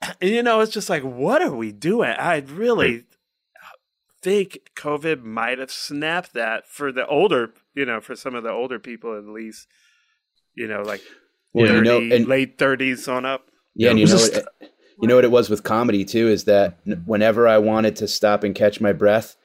And, 0.20 0.30
you 0.30 0.42
know, 0.42 0.60
it's 0.60 0.72
just 0.72 0.88
like, 0.88 1.02
what 1.02 1.42
are 1.42 1.54
we 1.54 1.72
doing? 1.72 2.10
I 2.10 2.38
really 2.38 3.04
think 4.22 4.58
COVID 4.76 5.22
might 5.22 5.58
have 5.58 5.70
snapped 5.70 6.34
that 6.34 6.66
for 6.68 6.92
the 6.92 7.06
older, 7.06 7.52
you 7.74 7.84
know, 7.84 8.00
for 8.00 8.14
some 8.16 8.34
of 8.34 8.42
the 8.42 8.50
older 8.50 8.78
people 8.78 9.16
at 9.16 9.24
least, 9.24 9.66
you 10.54 10.66
know, 10.66 10.82
like 10.82 11.02
Well, 11.52 11.66
you 11.66 11.82
know, 11.82 11.98
and- 11.98 12.26
late 12.26 12.58
30s 12.58 13.12
on 13.12 13.24
up. 13.24 13.48
Yeah, 13.74 13.90
and 13.90 13.98
you 13.98 14.06
know, 14.06 14.14
was 14.14 14.30
what, 14.30 14.46
you 15.00 15.06
know 15.06 15.14
what 15.14 15.24
it 15.24 15.30
was 15.30 15.48
with 15.48 15.62
comedy 15.62 16.04
too 16.04 16.28
is 16.28 16.44
that 16.44 16.84
mm-hmm. 16.84 17.00
whenever 17.02 17.46
I 17.46 17.58
wanted 17.58 17.96
to 17.96 18.08
stop 18.08 18.42
and 18.42 18.54
catch 18.54 18.80
my 18.80 18.92
breath, 18.92 19.36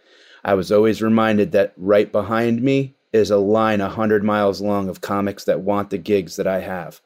I 0.44 0.56
was 0.56 0.72
always 0.72 1.02
reminded 1.02 1.52
that 1.52 1.74
right 1.78 2.12
behind 2.12 2.62
me 2.62 2.96
is 3.14 3.30
a 3.30 3.38
line 3.38 3.80
a 3.80 3.90
hundred 3.90 4.24
miles 4.24 4.60
long 4.60 4.90
of 4.90 5.02
comics 5.02 5.44
that 5.46 5.62
want 5.62 5.92
the 5.92 6.00
gigs 6.00 6.36
that 6.36 6.48
I 6.48 6.62
have, 6.62 7.00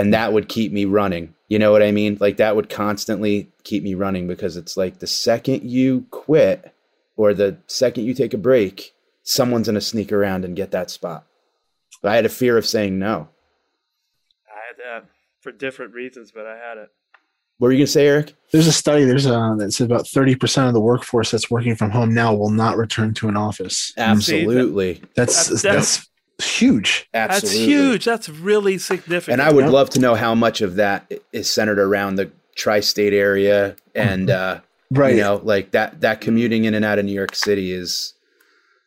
and 0.00 0.14
that 0.14 0.32
would 0.32 0.48
keep 0.48 0.72
me 0.72 0.84
running. 0.84 1.34
You 1.48 1.58
know 1.58 1.72
what 1.72 1.82
I 1.82 1.92
mean? 1.92 2.18
Like 2.20 2.36
that 2.38 2.56
would 2.56 2.68
constantly 2.68 3.50
keep 3.64 3.82
me 3.82 3.94
running 3.94 4.26
because 4.26 4.56
it's 4.56 4.76
like 4.76 4.98
the 4.98 5.06
second 5.06 5.62
you 5.70 6.06
quit 6.10 6.74
or 7.16 7.34
the 7.34 7.56
second 7.66 8.04
you 8.04 8.14
take 8.14 8.34
a 8.34 8.38
break, 8.38 8.92
someone's 9.22 9.68
gonna 9.68 9.80
sneak 9.80 10.12
around 10.12 10.44
and 10.44 10.56
get 10.56 10.72
that 10.72 10.90
spot. 10.90 11.24
But 12.02 12.12
I 12.12 12.16
had 12.16 12.26
a 12.26 12.30
fear 12.30 12.58
of 12.58 12.66
saying 12.66 12.98
no. 12.98 13.28
I 14.48 14.58
had 14.68 15.02
that 15.02 15.08
for 15.40 15.52
different 15.52 15.94
reasons, 15.94 16.32
but 16.32 16.46
I 16.46 16.56
had 16.56 16.78
it. 16.78 16.90
What 17.58 17.68
were 17.68 17.72
you 17.72 17.78
gonna 17.78 17.86
say, 17.86 18.06
Eric? 18.06 18.34
There's 18.52 18.66
a 18.66 18.72
study. 18.72 19.04
There's 19.04 19.26
a 19.26 19.54
that 19.58 19.72
says 19.72 19.86
about 19.86 20.06
30 20.06 20.34
percent 20.34 20.66
of 20.68 20.74
the 20.74 20.80
workforce 20.80 21.30
that's 21.30 21.50
working 21.50 21.74
from 21.74 21.90
home 21.90 22.12
now 22.12 22.34
will 22.34 22.50
not 22.50 22.76
return 22.76 23.14
to 23.14 23.28
an 23.28 23.36
office. 23.36 23.92
Absolutely. 23.96 25.00
That's 25.14 25.46
That's- 25.48 25.62
that's, 25.62 26.10
huge. 26.38 27.08
Absolutely. 27.14 27.48
That's 27.58 27.66
huge. 27.66 28.04
That's 28.04 28.28
really 28.28 28.78
significant. 28.78 29.40
And 29.40 29.42
I 29.42 29.52
would 29.52 29.64
Yep. 29.64 29.72
love 29.72 29.90
to 29.90 30.00
know 30.00 30.14
how 30.14 30.34
much 30.34 30.60
of 30.60 30.76
that 30.76 31.10
is 31.32 31.50
centered 31.50 31.78
around 31.78 32.16
the 32.16 32.30
tri-state 32.56 33.12
area 33.12 33.76
and 33.94 34.30
uh, 34.30 34.60
Right. 34.90 35.14
you 35.16 35.20
know, 35.20 35.40
like 35.42 35.72
that 35.72 36.00
that 36.02 36.20
commuting 36.20 36.64
in 36.64 36.74
and 36.74 36.84
out 36.84 36.98
of 36.98 37.04
New 37.04 37.12
York 37.14 37.34
City 37.34 37.72
is 37.72 38.14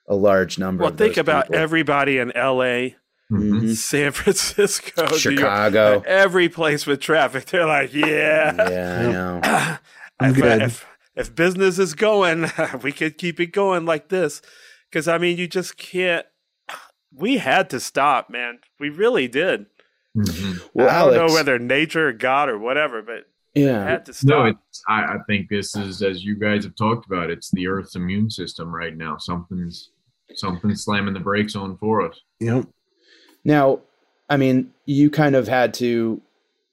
a 0.08 0.16
large 0.16 0.58
number. 0.58 0.84
well, 0.84 0.92
of 0.94 0.98
think 0.98 1.18
about 1.18 1.48
people. 1.48 1.62
everybody 1.62 2.18
in 2.18 2.32
LA, 2.36 2.96
Mhm. 3.32 3.76
San 3.76 4.12
Francisco, 4.14 5.04
New 5.04 5.10
York, 5.10 5.20
Chicago. 5.20 6.04
every 6.08 6.50
place 6.50 6.86
with 6.88 7.00
traffic. 7.00 7.46
They're 7.46 7.66
like, 7.66 7.94
yeah, 7.94 8.54
Yeah, 8.70 9.00
I 9.00 9.12
know. 9.12 9.78
I'm 10.20 10.30
if, 10.32 10.36
good. 10.42 10.62
if 10.62 10.86
if 11.16 11.36
business 11.36 11.78
is 11.80 11.94
going, 11.96 12.50
we 12.82 12.92
could 12.92 13.18
keep 13.18 13.40
it 13.40 13.48
going 13.48 13.86
like 13.86 14.08
this. 14.10 14.42
Because 14.90 15.08
I 15.08 15.18
mean, 15.18 15.38
you 15.38 15.48
just 15.48 15.78
can't. 15.78 16.26
We 17.14 17.38
had 17.38 17.70
to 17.72 17.80
stop, 17.80 18.30
man. 18.30 18.60
We 18.80 18.90
really 18.90 19.28
did. 19.28 19.66
Mhm. 20.16 20.62
Well, 20.74 20.90
I 20.90 21.00
don't 21.00 21.14
Alex, 21.16 21.32
know 21.32 21.36
whether 21.36 21.60
nature 21.60 22.10
or 22.10 22.14
God 22.14 22.50
or 22.50 22.58
whatever, 22.58 23.02
but 23.02 23.26
yeah, 23.56 23.84
had 23.84 24.06
to 24.06 24.26
No, 24.26 24.46
it's, 24.46 24.84
I, 24.88 25.02
I 25.02 25.16
think 25.28 25.50
this 25.50 25.76
is, 25.76 26.02
as 26.02 26.24
you 26.24 26.36
guys 26.36 26.64
have 26.64 26.76
talked 26.76 27.06
about, 27.06 27.30
it's 27.30 27.52
the 27.52 27.68
Earth's 27.68 27.96
immune 27.96 28.30
system 28.30 28.74
right 28.74 28.96
now. 28.96 29.18
Something's 29.18 29.92
something's 30.36 30.84
slamming 30.84 31.14
the 31.14 31.20
brakes 31.20 31.56
on 31.56 31.78
for 31.78 32.08
us. 32.08 32.20
Yep. 32.40 32.68
Now, 33.44 33.82
I 34.30 34.38
mean, 34.38 34.74
you 34.86 35.10
kind 35.10 35.36
of 35.36 35.48
had 35.48 35.74
to 35.76 36.22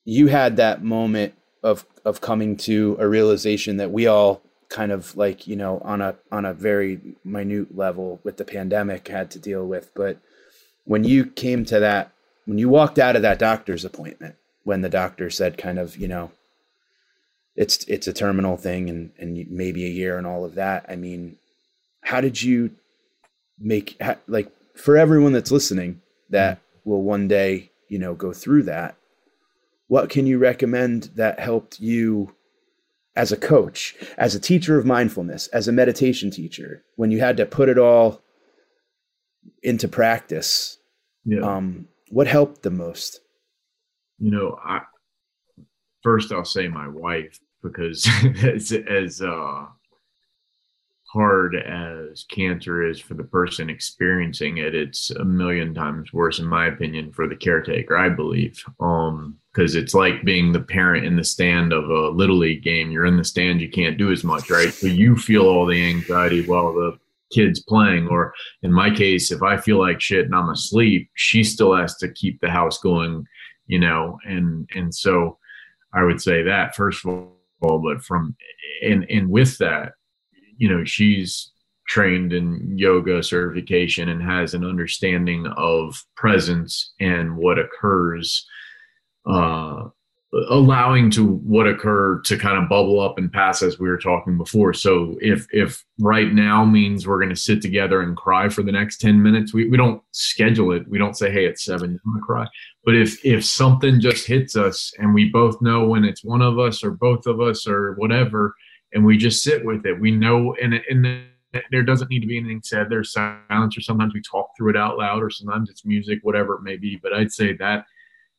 you 0.04 0.28
had 0.28 0.56
that 0.56 0.82
moment 0.82 1.34
of 1.62 1.86
of 2.04 2.20
coming 2.20 2.56
to 2.58 2.96
a 3.00 3.08
realization 3.08 3.78
that 3.78 3.90
we 3.90 4.06
all 4.06 4.42
kind 4.68 4.92
of 4.92 5.16
like, 5.16 5.46
you 5.46 5.56
know, 5.56 5.80
on 5.84 6.00
a 6.00 6.16
on 6.30 6.44
a 6.44 6.54
very 6.54 7.00
minute 7.24 7.76
level 7.76 8.20
with 8.24 8.36
the 8.36 8.44
pandemic 8.44 9.08
had 9.08 9.30
to 9.32 9.38
deal 9.38 9.66
with, 9.66 9.90
but 9.94 10.18
when 10.84 11.04
you 11.04 11.26
came 11.26 11.64
to 11.64 11.80
that 11.80 12.12
when 12.44 12.58
you 12.58 12.68
walked 12.68 12.98
out 12.98 13.16
of 13.16 13.22
that 13.22 13.38
doctor's 13.38 13.84
appointment 13.84 14.36
when 14.64 14.80
the 14.80 14.88
doctor 14.88 15.30
said 15.30 15.58
kind 15.58 15.78
of, 15.78 15.96
you 15.96 16.08
know, 16.08 16.30
it's 17.54 17.84
it's 17.84 18.06
a 18.06 18.12
terminal 18.12 18.56
thing 18.56 18.88
and 18.90 19.12
and 19.18 19.50
maybe 19.50 19.84
a 19.84 19.90
year 19.90 20.18
and 20.18 20.26
all 20.26 20.44
of 20.44 20.54
that. 20.54 20.84
I 20.88 20.96
mean, 20.96 21.36
how 22.02 22.20
did 22.20 22.42
you 22.42 22.70
make 23.58 24.00
like 24.26 24.50
for 24.74 24.96
everyone 24.96 25.32
that's 25.32 25.50
listening 25.50 26.00
that 26.30 26.60
will 26.84 27.02
one 27.02 27.26
day 27.26 27.70
you 27.88 27.98
know 27.98 28.14
go 28.14 28.32
through 28.32 28.62
that 28.62 28.94
what 29.88 30.10
can 30.10 30.26
you 30.26 30.38
recommend 30.38 31.04
that 31.14 31.40
helped 31.40 31.80
you 31.80 32.34
as 33.16 33.32
a 33.32 33.36
coach 33.36 33.94
as 34.18 34.34
a 34.34 34.40
teacher 34.40 34.78
of 34.78 34.84
mindfulness 34.86 35.46
as 35.48 35.66
a 35.68 35.72
meditation 35.72 36.30
teacher 36.30 36.84
when 36.96 37.10
you 37.10 37.18
had 37.20 37.36
to 37.36 37.46
put 37.46 37.68
it 37.68 37.78
all 37.78 38.22
into 39.62 39.88
practice 39.88 40.78
Yeah. 41.24 41.40
um 41.40 41.88
what 42.10 42.26
helped 42.26 42.62
the 42.62 42.70
most 42.70 43.20
you 44.18 44.30
know, 44.30 44.58
I 44.64 44.80
first 46.02 46.32
I'll 46.32 46.44
say 46.44 46.68
my 46.68 46.88
wife 46.88 47.38
because 47.62 48.08
as 48.42 48.72
as 48.72 49.20
uh, 49.20 49.66
hard 51.12 51.54
as 51.54 52.24
cancer 52.30 52.86
is 52.88 52.98
for 53.00 53.12
the 53.14 53.24
person 53.24 53.68
experiencing 53.70 54.56
it, 54.58 54.74
it's 54.74 55.10
a 55.10 55.24
million 55.24 55.74
times 55.74 56.12
worse, 56.14 56.38
in 56.38 56.46
my 56.46 56.66
opinion, 56.66 57.12
for 57.12 57.28
the 57.28 57.36
caretaker. 57.36 57.96
I 57.96 58.08
believe, 58.08 58.64
um, 58.80 59.38
because 59.56 59.74
it's 59.74 59.94
like 59.94 60.22
being 60.24 60.52
the 60.52 60.60
parent 60.60 61.06
in 61.06 61.16
the 61.16 61.24
stand 61.24 61.72
of 61.72 61.88
a 61.88 62.10
little 62.10 62.36
league 62.36 62.62
game. 62.62 62.90
You're 62.90 63.06
in 63.06 63.16
the 63.16 63.24
stand, 63.24 63.62
you 63.62 63.70
can't 63.70 63.96
do 63.96 64.12
as 64.12 64.22
much, 64.22 64.50
right? 64.50 64.72
So 64.72 64.86
you 64.86 65.16
feel 65.16 65.46
all 65.46 65.64
the 65.64 65.82
anxiety 65.88 66.44
while 66.46 66.74
the 66.74 66.98
kids 67.32 67.60
playing 67.60 68.06
or 68.08 68.32
in 68.62 68.72
my 68.72 68.88
case 68.88 69.32
if 69.32 69.42
i 69.42 69.56
feel 69.56 69.80
like 69.80 70.00
shit 70.00 70.26
and 70.26 70.34
i'm 70.36 70.48
asleep 70.48 71.10
she 71.14 71.42
still 71.42 71.74
has 71.74 71.96
to 71.96 72.08
keep 72.12 72.40
the 72.40 72.48
house 72.48 72.78
going 72.78 73.24
you 73.66 73.80
know 73.80 74.16
and 74.28 74.70
and 74.76 74.94
so 74.94 75.36
i 75.92 76.04
would 76.04 76.22
say 76.22 76.44
that 76.44 76.76
first 76.76 77.04
of 77.04 77.26
all 77.62 77.80
but 77.80 78.00
from 78.00 78.36
and 78.80 79.04
and 79.10 79.28
with 79.28 79.58
that 79.58 79.94
you 80.56 80.68
know 80.68 80.84
she's 80.84 81.50
trained 81.88 82.32
in 82.32 82.78
yoga 82.78 83.20
certification 83.20 84.08
and 84.08 84.22
has 84.22 84.54
an 84.54 84.64
understanding 84.64 85.48
of 85.56 86.00
presence 86.14 86.92
and 87.00 87.36
what 87.36 87.58
occurs 87.58 88.46
uh 89.26 89.88
allowing 90.48 91.10
to 91.10 91.24
what 91.24 91.66
occur 91.66 92.20
to 92.20 92.36
kind 92.36 92.62
of 92.62 92.68
bubble 92.68 93.00
up 93.00 93.16
and 93.16 93.32
pass 93.32 93.62
as 93.62 93.78
we 93.78 93.88
were 93.88 93.98
talking 93.98 94.36
before. 94.36 94.72
So 94.72 95.16
if 95.20 95.46
if 95.50 95.84
right 95.98 96.32
now 96.32 96.64
means 96.64 97.06
we're 97.06 97.18
going 97.18 97.34
to 97.34 97.40
sit 97.40 97.62
together 97.62 98.02
and 98.02 98.16
cry 98.16 98.48
for 98.48 98.62
the 98.62 98.72
next 98.72 99.00
10 99.00 99.22
minutes 99.22 99.54
we, 99.54 99.68
we 99.68 99.76
don't 99.76 100.02
schedule 100.12 100.72
it. 100.72 100.86
We 100.88 100.98
don't 100.98 101.16
say 101.16 101.30
hey 101.30 101.46
it's 101.46 101.64
seven 101.64 101.98
I'm 102.04 102.12
going 102.12 102.20
to 102.20 102.26
cry? 102.26 102.46
But 102.84 102.96
if 102.96 103.24
if 103.24 103.44
something 103.44 104.00
just 104.00 104.26
hits 104.26 104.56
us 104.56 104.92
and 104.98 105.14
we 105.14 105.30
both 105.30 105.60
know 105.62 105.86
when 105.86 106.04
it's 106.04 106.24
one 106.24 106.42
of 106.42 106.58
us 106.58 106.84
or 106.84 106.90
both 106.90 107.26
of 107.26 107.40
us 107.40 107.66
or 107.66 107.94
whatever 107.94 108.54
and 108.92 109.04
we 109.04 109.16
just 109.16 109.42
sit 109.42 109.64
with 109.64 109.86
it 109.86 110.00
we 110.00 110.10
know 110.10 110.54
and 110.60 110.74
and 110.90 111.24
there 111.70 111.82
doesn't 111.82 112.10
need 112.10 112.20
to 112.20 112.26
be 112.26 112.36
anything 112.36 112.60
said. 112.62 112.90
There's 112.90 113.12
silence 113.12 113.78
or 113.78 113.80
sometimes 113.80 114.12
we 114.12 114.20
talk 114.20 114.50
through 114.56 114.70
it 114.70 114.76
out 114.76 114.98
loud 114.98 115.22
or 115.22 115.30
sometimes 115.30 115.70
it's 115.70 115.86
music 115.86 116.18
whatever 116.22 116.56
it 116.56 116.62
may 116.62 116.76
be. 116.76 116.98
But 117.02 117.14
i'd 117.14 117.32
say 117.32 117.54
that 117.54 117.86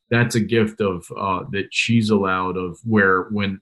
that's 0.10 0.36
a 0.36 0.40
gift 0.40 0.82
of 0.82 1.06
uh, 1.18 1.44
that 1.52 1.68
she's 1.72 2.10
allowed 2.10 2.58
of 2.58 2.80
where 2.84 3.24
when 3.26 3.60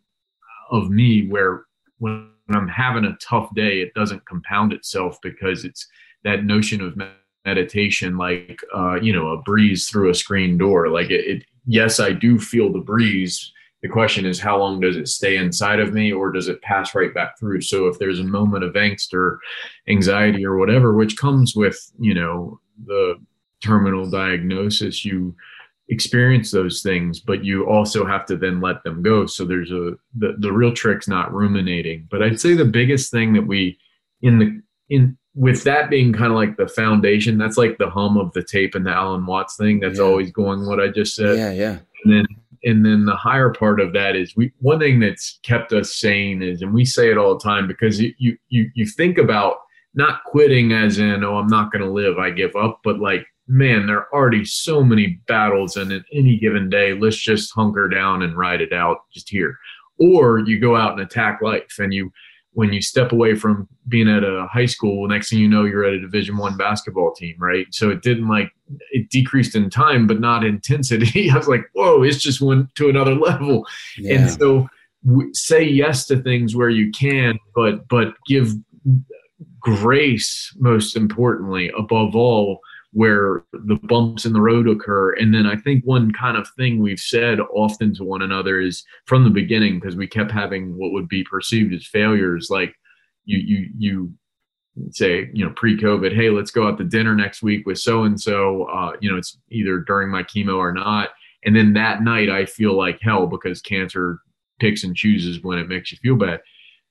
of 0.71 0.89
me 0.89 1.27
where 1.27 1.65
when 1.99 2.29
i'm 2.49 2.67
having 2.67 3.05
a 3.05 3.17
tough 3.21 3.53
day 3.55 3.81
it 3.81 3.93
doesn't 3.93 4.25
compound 4.25 4.73
itself 4.73 5.17
because 5.21 5.63
it's 5.65 5.87
that 6.23 6.43
notion 6.43 6.81
of 6.81 6.95
meditation 7.45 8.17
like 8.17 8.59
uh, 8.75 8.95
you 8.95 9.13
know 9.13 9.29
a 9.29 9.41
breeze 9.41 9.87
through 9.87 10.09
a 10.09 10.15
screen 10.15 10.57
door. 10.57 10.89
Like 10.89 11.11
it, 11.11 11.25
it 11.25 11.45
yes 11.65 11.99
i 11.99 12.11
do 12.11 12.37
feel 12.37 12.73
the 12.73 12.79
breeze. 12.79 13.51
The 13.81 13.89
question 13.89 14.25
is 14.25 14.39
how 14.39 14.57
long 14.57 14.79
does 14.79 14.97
it 14.97 15.07
stay 15.07 15.37
inside 15.37 15.79
of 15.79 15.93
me 15.93 16.11
or 16.11 16.31
does 16.31 16.47
it 16.47 16.61
pass 16.63 16.95
right 16.95 17.13
back 17.13 17.37
through? 17.39 17.61
So 17.61 17.87
if 17.87 17.99
there's 17.99 18.19
a 18.19 18.23
moment 18.23 18.63
of 18.63 18.73
angst 18.73 19.13
or 19.13 19.39
anxiety 19.87 20.43
or 20.43 20.57
whatever 20.57 20.93
which 20.93 21.17
comes 21.17 21.55
with 21.55 21.79
you 21.99 22.15
know 22.15 22.59
the 22.85 23.15
terminal 23.63 24.09
diagnosis 24.09 25.05
you 25.05 25.35
experience 25.89 26.49
those 26.49 26.81
things 26.81 27.19
but 27.19 27.45
you 27.45 27.67
also 27.69 28.05
have 28.05 28.25
to 28.25 28.35
then 28.35 28.59
let 28.59 28.83
them 28.83 29.03
go. 29.03 29.25
So 29.27 29.45
there's 29.45 29.71
a 29.71 29.91
the, 30.17 30.35
the 30.39 30.51
real 30.51 30.73
trick's 30.73 31.07
not 31.07 31.31
ruminating. 31.33 32.07
But 32.09 32.23
i'd 32.23 32.39
say 32.39 32.53
the 32.55 32.65
biggest 32.65 33.11
thing 33.11 33.33
that 33.33 33.45
we 33.45 33.77
in 34.21 34.39
the 34.39 34.61
in 34.89 35.17
with 35.35 35.63
that 35.63 35.89
being 35.89 36.11
kind 36.13 36.31
of 36.31 36.37
like 36.37 36.57
the 36.57 36.67
foundation 36.67 37.37
that's 37.37 37.57
like 37.57 37.77
the 37.77 37.89
hum 37.89 38.17
of 38.17 38.31
the 38.33 38.41
tape 38.43 38.73
and 38.73 38.85
the 38.85 38.89
alan 38.91 39.25
watts 39.25 39.57
thing 39.57 39.79
that's 39.79 39.99
Yeah. 39.99 40.05
always 40.05 40.31
going 40.31 40.65
what 40.65 40.79
i 40.79 40.87
just 40.87 41.13
said. 41.15 41.37
Yeah 41.37 41.51
yeah. 41.51 41.77
And 42.03 42.13
then 42.13 42.25
and 42.63 42.83
then 42.83 43.05
the 43.05 43.15
higher 43.15 43.51
part 43.51 43.79
of 43.79 43.93
that 43.93 44.15
is 44.15 44.35
we 44.35 44.51
one 44.59 44.79
thing 44.79 44.99
that's 44.99 45.39
kept 45.43 45.71
us 45.71 45.95
sane 45.95 46.41
is 46.41 46.61
and 46.63 46.73
we 46.73 46.83
say 46.85 47.11
it 47.11 47.17
all 47.17 47.37
the 47.37 47.43
time 47.43 47.67
because 47.67 48.01
you 48.01 48.11
you 48.17 48.37
you, 48.49 48.71
you 48.73 48.85
think 48.87 49.19
about 49.19 49.57
not 49.93 50.23
quitting 50.23 50.71
as 50.73 50.97
in 50.97 51.23
oh 51.23 51.37
i'm 51.37 51.47
not 51.47 51.71
going 51.71 51.83
to 51.83 51.91
live 51.91 52.17
i 52.17 52.29
give 52.31 52.55
up 52.55 52.79
but 52.83 52.99
like 52.99 53.25
man 53.47 53.87
there 53.87 53.99
are 53.99 54.13
already 54.13 54.43
so 54.43 54.83
many 54.83 55.19
battles 55.27 55.75
and 55.77 55.91
in 55.91 56.03
any 56.11 56.37
given 56.37 56.69
day 56.69 56.93
let's 56.93 57.17
just 57.17 57.53
hunker 57.53 57.87
down 57.87 58.23
and 58.23 58.37
ride 58.37 58.61
it 58.61 58.73
out 58.73 58.97
just 59.13 59.29
here. 59.29 59.57
Or 59.99 60.39
you 60.39 60.59
go 60.59 60.75
out 60.75 60.93
and 60.93 61.01
attack 61.01 61.41
life 61.41 61.75
and 61.79 61.93
you 61.93 62.11
when 62.51 62.71
you 62.71 62.81
step 62.81 63.11
away 63.11 63.35
from 63.35 63.67
being 63.87 64.09
at 64.09 64.23
a 64.23 64.47
high 64.51 64.65
school 64.65 65.07
next 65.07 65.29
thing 65.29 65.39
you 65.39 65.47
know 65.47 65.65
you're 65.65 65.83
at 65.83 65.93
a 65.93 65.99
division 65.99 66.37
one 66.37 66.57
basketball 66.57 67.13
team 67.13 67.35
right? 67.37 67.67
So 67.71 67.89
it 67.89 68.01
didn't 68.01 68.27
like 68.27 68.51
it 68.91 69.09
decreased 69.09 69.55
in 69.55 69.69
time 69.69 70.07
but 70.07 70.19
not 70.19 70.43
intensity. 70.45 71.29
I 71.29 71.37
was 71.37 71.47
like 71.47 71.65
whoa 71.73 72.03
it's 72.03 72.21
just 72.21 72.41
went 72.41 72.73
to 72.75 72.89
another 72.89 73.15
level. 73.15 73.65
Yeah. 73.97 74.21
and 74.21 74.31
so 74.31 74.67
say 75.33 75.63
yes 75.63 76.07
to 76.07 76.19
things 76.21 76.55
where 76.55 76.69
you 76.69 76.91
can 76.91 77.37
but 77.53 77.87
but 77.87 78.15
give 78.25 78.55
grace 79.59 80.51
most 80.57 80.95
importantly 80.95 81.71
above 81.77 82.15
all 82.15 82.59
where 82.95 83.43
the 83.51 83.75
bumps 83.83 84.25
in 84.25 84.31
the 84.31 84.39
road 84.39 84.69
occur. 84.69 85.11
And 85.15 85.33
then 85.33 85.45
i 85.45 85.57
think 85.57 85.83
one 85.83 86.13
kind 86.13 86.37
of 86.37 86.47
thing 86.57 86.79
we've 86.79 86.99
said 86.99 87.39
often 87.53 87.93
to 87.95 88.05
one 88.05 88.21
another 88.21 88.61
is 88.61 88.85
from 89.05 89.25
the 89.25 89.29
beginning 89.29 89.79
because 89.79 89.97
we 89.97 90.07
kept 90.07 90.31
having 90.31 90.77
what 90.77 90.93
would 90.93 91.09
be 91.09 91.23
perceived 91.25 91.73
as 91.73 91.85
failures 91.85 92.47
like 92.49 92.73
you 93.25 93.37
you 93.37 93.69
you 93.77 94.13
say 94.91 95.29
you 95.33 95.43
know 95.43 95.51
pre-covid 95.57 96.15
hey 96.15 96.29
let's 96.29 96.51
go 96.51 96.67
out 96.67 96.77
to 96.77 96.85
dinner 96.85 97.15
next 97.15 97.43
week 97.43 97.65
with 97.65 97.79
so 97.79 98.03
and 98.03 98.19
so 98.19 98.65
you 99.01 99.11
know 99.11 99.17
it's 99.17 99.37
either 99.51 99.79
during 99.79 100.09
my 100.09 100.23
chemo 100.23 100.55
or 100.57 100.71
not. 100.71 101.09
And 101.43 101.53
then 101.53 101.73
that 101.73 102.01
night 102.01 102.29
i 102.29 102.45
feel 102.45 102.77
like 102.77 102.99
hell 103.01 103.27
because 103.27 103.61
cancer 103.61 104.19
picks 104.61 104.85
and 104.85 104.95
chooses 104.95 105.43
when 105.43 105.59
it 105.59 105.67
makes 105.67 105.91
you 105.91 105.97
feel 106.01 106.15
bad. 106.15 106.39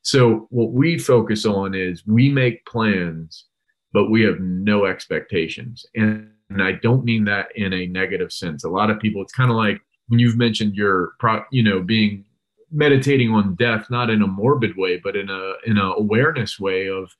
So 0.02 0.48
what 0.50 0.72
we 0.72 0.98
focus 0.98 1.46
on 1.46 1.74
is 1.74 2.06
we 2.06 2.28
make 2.28 2.66
plans 2.66 3.46
but 3.94 4.10
we 4.10 4.20
have 4.22 4.40
no 4.40 4.84
expectations. 4.84 5.86
And, 5.94 6.28
and 6.50 6.62
i 6.62 6.72
don't 6.72 7.04
mean 7.04 7.24
that 7.24 7.48
in 7.56 7.72
a 7.72 7.86
negative 7.86 8.30
sense. 8.30 8.64
A 8.64 8.68
lot 8.68 8.90
of 8.90 9.00
people 9.00 9.22
it's 9.22 9.32
kind 9.32 9.50
of 9.50 9.56
like 9.56 9.80
when 10.08 10.20
you've 10.20 10.36
mentioned 10.36 10.74
your 10.74 11.12
pro 11.18 11.42
you 11.50 11.62
know 11.62 11.80
being 11.80 12.24
meditating 12.70 13.30
on 13.30 13.54
death 13.54 13.86
not 13.88 14.10
in 14.10 14.20
a 14.20 14.26
morbid 14.26 14.76
way 14.76 14.98
but 14.98 15.16
in 15.16 15.30
a 15.30 15.52
in 15.64 15.78
a 15.78 15.92
awareness 15.92 16.60
way 16.60 16.88
of 16.88 17.10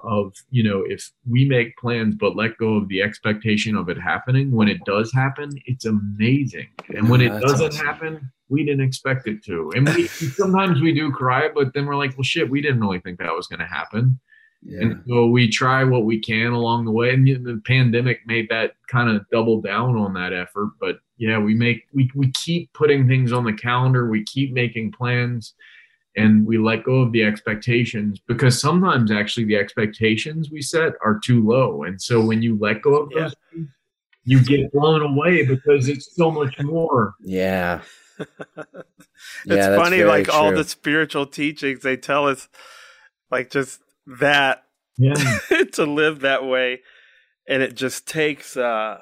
of 0.00 0.34
you 0.50 0.64
know 0.64 0.82
if 0.88 1.12
we 1.30 1.44
make 1.44 1.76
plans 1.76 2.16
but 2.16 2.34
let 2.34 2.58
go 2.58 2.74
of 2.74 2.88
the 2.88 3.00
expectation 3.00 3.76
of 3.76 3.88
it 3.88 3.98
happening 4.00 4.50
when 4.50 4.68
it 4.68 4.84
does 4.84 5.12
happen 5.12 5.48
it's 5.66 5.84
amazing. 5.84 6.68
And 6.96 7.08
when 7.08 7.20
Yeah, 7.20 7.36
it 7.36 7.40
doesn't 7.40 7.74
awesome. 7.74 7.86
happen 7.86 8.32
we 8.48 8.64
didn't 8.64 8.84
expect 8.84 9.28
it 9.28 9.42
to. 9.44 9.72
And 9.74 9.88
we 9.88 10.08
sometimes 10.08 10.80
we 10.80 10.92
do 10.92 11.12
cry 11.12 11.48
but 11.54 11.72
then 11.72 11.86
we're 11.86 11.96
like 11.96 12.16
well 12.16 12.24
shit 12.24 12.50
we 12.50 12.60
didn't 12.60 12.80
really 12.80 13.00
think 13.00 13.18
that 13.20 13.32
was 13.32 13.46
going 13.46 13.60
to 13.60 13.66
happen 13.66 14.18
yeah. 14.64 14.80
and 14.82 15.02
so 15.08 15.26
we 15.26 15.48
try 15.48 15.82
what 15.84 16.04
we 16.04 16.18
can 16.20 16.52
along 16.52 16.84
the 16.84 16.90
way 16.90 17.12
and 17.12 17.26
the 17.26 17.60
pandemic 17.66 18.20
made 18.26 18.48
that 18.48 18.72
kind 18.88 19.10
of 19.10 19.24
double 19.30 19.60
down 19.60 19.96
on 19.96 20.14
that 20.14 20.32
effort 20.32 20.70
but 20.80 20.96
yeah 21.18 21.38
we 21.38 21.54
make 21.54 21.82
we, 21.92 22.10
we 22.14 22.30
keep 22.32 22.72
putting 22.72 23.06
things 23.08 23.32
on 23.32 23.44
the 23.44 23.52
calendar 23.52 24.08
we 24.08 24.22
keep 24.24 24.52
making 24.52 24.92
plans 24.92 25.54
and 26.16 26.46
we 26.46 26.58
let 26.58 26.84
go 26.84 26.96
of 27.00 27.10
the 27.12 27.22
expectations 27.24 28.20
because 28.26 28.60
sometimes 28.60 29.10
actually 29.10 29.44
the 29.46 29.56
expectations 29.56 30.50
we 30.50 30.60
set 30.62 30.92
are 31.04 31.18
too 31.24 31.46
low 31.46 31.82
and 31.84 32.00
so 32.00 32.20
when 32.24 32.42
you 32.42 32.56
let 32.60 32.82
go 32.82 32.96
of 32.96 33.10
Yeah. 33.12 33.22
those 33.22 33.34
things, 33.52 33.68
you 34.24 34.40
get 34.44 34.70
blown 34.72 35.02
away 35.02 35.44
because 35.44 35.88
it's 35.88 36.14
so 36.14 36.30
much 36.30 36.56
more 36.60 37.14
yeah. 37.20 37.80
it's 38.18 38.84
Yeah, 39.46 39.76
funny, 39.76 39.96
very 39.98 40.08
like 40.08 40.28
all 40.28 40.52
the 40.52 40.64
spiritual 40.64 41.26
teachings 41.26 41.80
they 41.80 41.96
tell 41.96 42.28
us, 42.28 42.48
like 43.30 43.50
just 43.50 43.80
that 44.06 44.64
yeah 44.98 45.14
to 45.72 45.84
live 45.84 46.20
that 46.20 46.44
way, 46.44 46.80
and 47.48 47.62
it 47.62 47.74
just 47.74 48.06
takes 48.08 48.56
uh, 48.56 48.98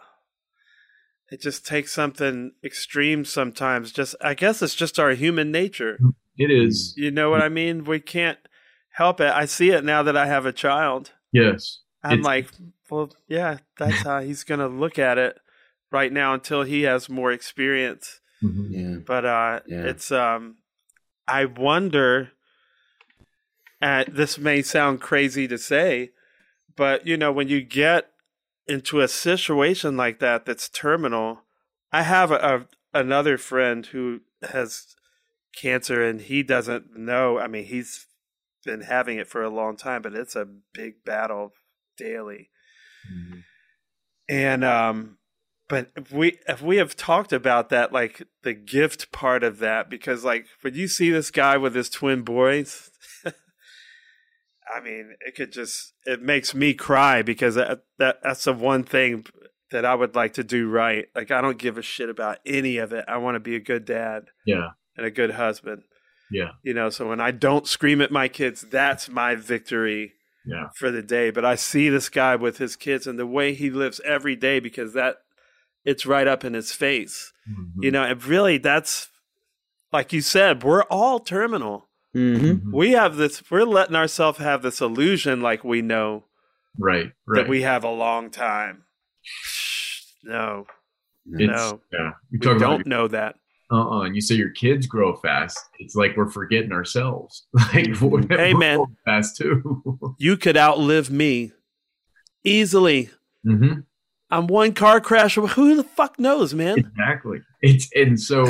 it 1.30 1.40
just 1.40 1.66
takes 1.66 1.92
something 1.92 2.52
extreme 2.64 3.24
sometimes. 3.24 3.92
Just 3.92 4.14
I 4.20 4.34
guess 4.34 4.62
it's 4.62 4.74
just 4.74 4.98
our 4.98 5.10
human 5.12 5.50
nature. 5.52 5.98
it 6.36 6.50
is 6.50 6.94
You 6.96 7.10
know 7.10 7.30
what 7.30 7.42
I 7.42 7.48
mean? 7.48 7.84
We 7.84 8.00
can't 8.00 8.38
help 8.94 9.20
it. 9.20 9.30
I 9.32 9.44
see 9.46 9.70
it 9.70 9.84
now 9.84 10.02
that 10.02 10.16
I 10.16 10.26
have 10.26 10.46
a 10.46 10.52
child. 10.52 11.12
yes 11.32 11.78
I'm 12.02 12.20
It's- 12.20 12.24
like, 12.24 12.48
well, 12.90 13.12
yeah, 13.28 13.58
that's 13.78 14.02
how 14.02 14.20
he's 14.20 14.42
gonna 14.44 14.68
look 14.68 14.98
at 14.98 15.18
it 15.18 15.38
right 15.92 16.12
now 16.12 16.34
until 16.34 16.62
he 16.62 16.82
has 16.82 17.08
more 17.08 17.30
experience. 17.32 18.20
Mhm. 18.42 18.68
Yeah. 18.70 18.96
but 19.06 19.24
uh 19.26 19.60
Yeah. 19.66 19.84
it's 19.84 20.10
um 20.10 20.56
i 21.28 21.44
wonder 21.44 22.32
this 23.80 24.38
may 24.38 24.62
sound 24.62 25.00
crazy 25.00 25.48
to 25.48 25.58
say 25.58 26.10
but 26.76 27.06
you 27.06 27.16
know 27.16 27.32
when 27.32 27.48
you 27.48 27.60
get 27.62 28.10
into 28.66 29.00
a 29.00 29.08
situation 29.08 29.96
like 29.96 30.18
that 30.18 30.44
that's 30.44 30.68
terminal 30.68 31.42
i 31.92 32.02
have 32.02 32.30
a, 32.30 32.36
a 32.36 32.98
another 32.98 33.38
friend 33.38 33.86
who 33.86 34.20
has 34.42 34.94
cancer 35.56 36.02
and 36.02 36.22
he 36.22 36.42
doesn't 36.42 36.96
know 36.96 37.38
i 37.38 37.46
mean 37.46 37.64
he's 37.64 38.06
been 38.64 38.82
having 38.82 39.18
it 39.18 39.26
for 39.28 39.42
a 39.42 39.50
long 39.50 39.76
time 39.76 40.02
but 40.02 40.14
it's 40.14 40.36
a 40.36 40.46
big 40.74 41.02
battle 41.04 41.52
daily 41.96 42.50
Mhm. 43.10 43.44
and 44.28 44.64
um 44.64 45.16
but 45.68 45.90
if 45.96 46.12
we 46.12 46.38
if 46.46 46.60
we 46.60 46.76
have 46.76 46.94
talked 46.96 47.32
about 47.32 47.70
that 47.70 47.92
like 47.92 48.22
the 48.42 48.52
gift 48.52 49.10
part 49.12 49.42
of 49.42 49.58
that 49.60 49.88
because 49.88 50.24
like 50.24 50.46
when 50.60 50.74
you 50.74 50.86
see 50.86 51.10
this 51.10 51.30
guy 51.30 51.56
with 51.56 51.74
his 51.74 51.88
twin 51.88 52.22
boys 52.22 52.89
i 54.74 54.80
mean 54.80 55.14
it 55.20 55.34
could 55.34 55.52
just 55.52 55.94
it 56.04 56.22
makes 56.22 56.54
me 56.54 56.74
cry 56.74 57.22
because 57.22 57.54
that, 57.54 57.80
that 57.98 58.18
that's 58.22 58.44
the 58.44 58.52
one 58.52 58.82
thing 58.84 59.24
that 59.70 59.84
i 59.84 59.94
would 59.94 60.14
like 60.14 60.34
to 60.34 60.44
do 60.44 60.68
right 60.68 61.06
like 61.14 61.30
i 61.30 61.40
don't 61.40 61.58
give 61.58 61.78
a 61.78 61.82
shit 61.82 62.08
about 62.08 62.38
any 62.44 62.76
of 62.78 62.92
it 62.92 63.04
i 63.08 63.16
want 63.16 63.34
to 63.34 63.40
be 63.40 63.56
a 63.56 63.60
good 63.60 63.84
dad 63.84 64.24
yeah 64.46 64.70
and 64.96 65.06
a 65.06 65.10
good 65.10 65.32
husband 65.32 65.82
yeah 66.30 66.50
you 66.62 66.74
know 66.74 66.90
so 66.90 67.08
when 67.08 67.20
i 67.20 67.30
don't 67.30 67.66
scream 67.66 68.00
at 68.00 68.10
my 68.10 68.28
kids 68.28 68.66
that's 68.70 69.08
my 69.08 69.34
victory 69.34 70.12
yeah 70.46 70.68
for 70.74 70.90
the 70.90 71.02
day. 71.02 71.30
But 71.30 71.44
I 71.44 71.54
see 71.54 71.90
this 71.90 72.08
guy 72.08 72.34
with 72.34 72.56
his 72.56 72.74
kids 72.74 73.06
and 73.06 73.18
the 73.18 73.26
way 73.26 73.52
he 73.52 73.68
lives 73.68 74.00
every 74.06 74.36
day 74.36 74.58
because 74.58 74.94
that 74.94 75.16
it's 75.84 76.06
right 76.06 76.26
up 76.26 76.46
in 76.46 76.54
his 76.54 76.72
face. 76.72 77.30
Mhm. 77.46 77.84
You 77.84 77.90
know, 77.90 78.02
and 78.04 78.24
really 78.24 78.56
that's 78.56 79.10
like 79.92 80.14
you 80.14 80.22
said, 80.22 80.62
we're 80.62 80.84
all 80.84 81.18
terminal. 81.20 81.89
Hmm 82.12 82.36
Mhm. 82.36 82.72
We 82.72 82.92
have 82.92 83.16
this 83.16 83.42
we're 83.50 83.64
letting 83.64 83.96
ourselves 83.96 84.38
have 84.38 84.62
this 84.62 84.80
illusion 84.80 85.40
like 85.40 85.62
we 85.64 85.80
know 85.82 86.24
right 86.78 87.12
right 87.26 87.42
that 87.42 87.48
we 87.48 87.62
have 87.62 87.84
a 87.84 87.90
long 87.90 88.30
time. 88.30 88.84
No, 90.22 90.66
it's, 91.26 91.40
no. 91.52 91.80
yeah 91.92 92.12
we 92.30 92.38
we 92.38 92.44
talk 92.44 92.56
about 92.56 92.68
don't 92.70 92.86
know 92.86 93.08
that. 93.08 93.36
uh-uh 93.70 94.02
and 94.02 94.14
you 94.14 94.20
say 94.20 94.34
your 94.34 94.50
kids 94.50 94.86
grow 94.86 95.16
fast 95.16 95.58
it's 95.78 95.94
like 95.94 96.16
we're 96.16 96.28
forgetting 96.30 96.72
ourselves 96.72 97.46
like 97.72 97.98
we're, 98.00 98.26
Hey, 98.28 98.52
man. 98.54 98.84
fast 99.04 99.36
too 99.36 99.62
You 100.18 100.36
could 100.36 100.56
outlive 100.56 101.10
me 101.10 101.52
easily. 102.44 103.10
hmm 103.44 103.80
I'm 104.32 104.46
one 104.46 104.74
car 104.74 105.00
crash. 105.00 105.34
Who 105.34 105.74
the 105.74 105.82
fuck 105.82 106.16
knows, 106.18 106.54
man? 106.54 106.78
exactly 106.78 107.40
it's 107.62 107.88
and 107.94 108.18
so 108.20 108.44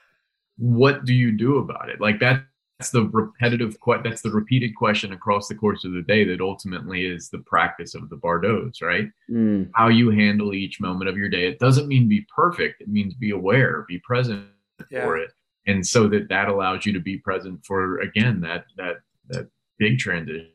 what 0.58 1.04
do 1.04 1.14
you 1.14 1.32
do 1.32 1.56
about 1.58 1.88
it 1.88 2.00
like 2.00 2.20
that 2.20 2.44
that's 2.84 2.90
the 2.92 3.08
repetitive 3.16 3.80
que- 3.80 4.02
that's 4.04 4.20
the 4.20 4.30
repeated 4.30 4.74
question 4.76 5.12
across 5.14 5.48
the 5.48 5.54
course 5.54 5.84
of 5.84 5.92
the 5.92 6.02
day 6.02 6.22
that 6.24 6.40
ultimately 6.42 7.06
is 7.06 7.30
the 7.30 7.38
practice 7.38 7.94
of 7.94 8.10
the 8.10 8.16
bardos 8.16 8.82
right 8.82 9.08
Mm. 9.30 9.70
how 9.74 9.88
you 9.88 10.10
handle 10.10 10.52
each 10.52 10.80
moment 10.80 11.08
of 11.08 11.16
your 11.16 11.30
day 11.30 11.46
it 11.46 11.58
doesn't 11.58 11.88
mean 11.88 12.08
be 12.08 12.26
perfect 12.34 12.82
it 12.82 12.88
means 12.88 13.14
be 13.14 13.30
aware 13.30 13.86
be 13.88 13.98
present 14.00 14.44
Yeah. 14.90 15.04
for 15.04 15.16
it 15.16 15.30
and 15.66 15.86
so 15.86 16.08
that 16.08 16.28
that 16.28 16.48
allows 16.48 16.84
you 16.84 16.92
to 16.92 17.00
be 17.00 17.16
present 17.16 17.64
for 17.64 18.00
again 18.00 18.40
that 18.42 18.66
that 18.76 18.96
that 19.28 19.48
big 19.78 19.98
transition 19.98 20.50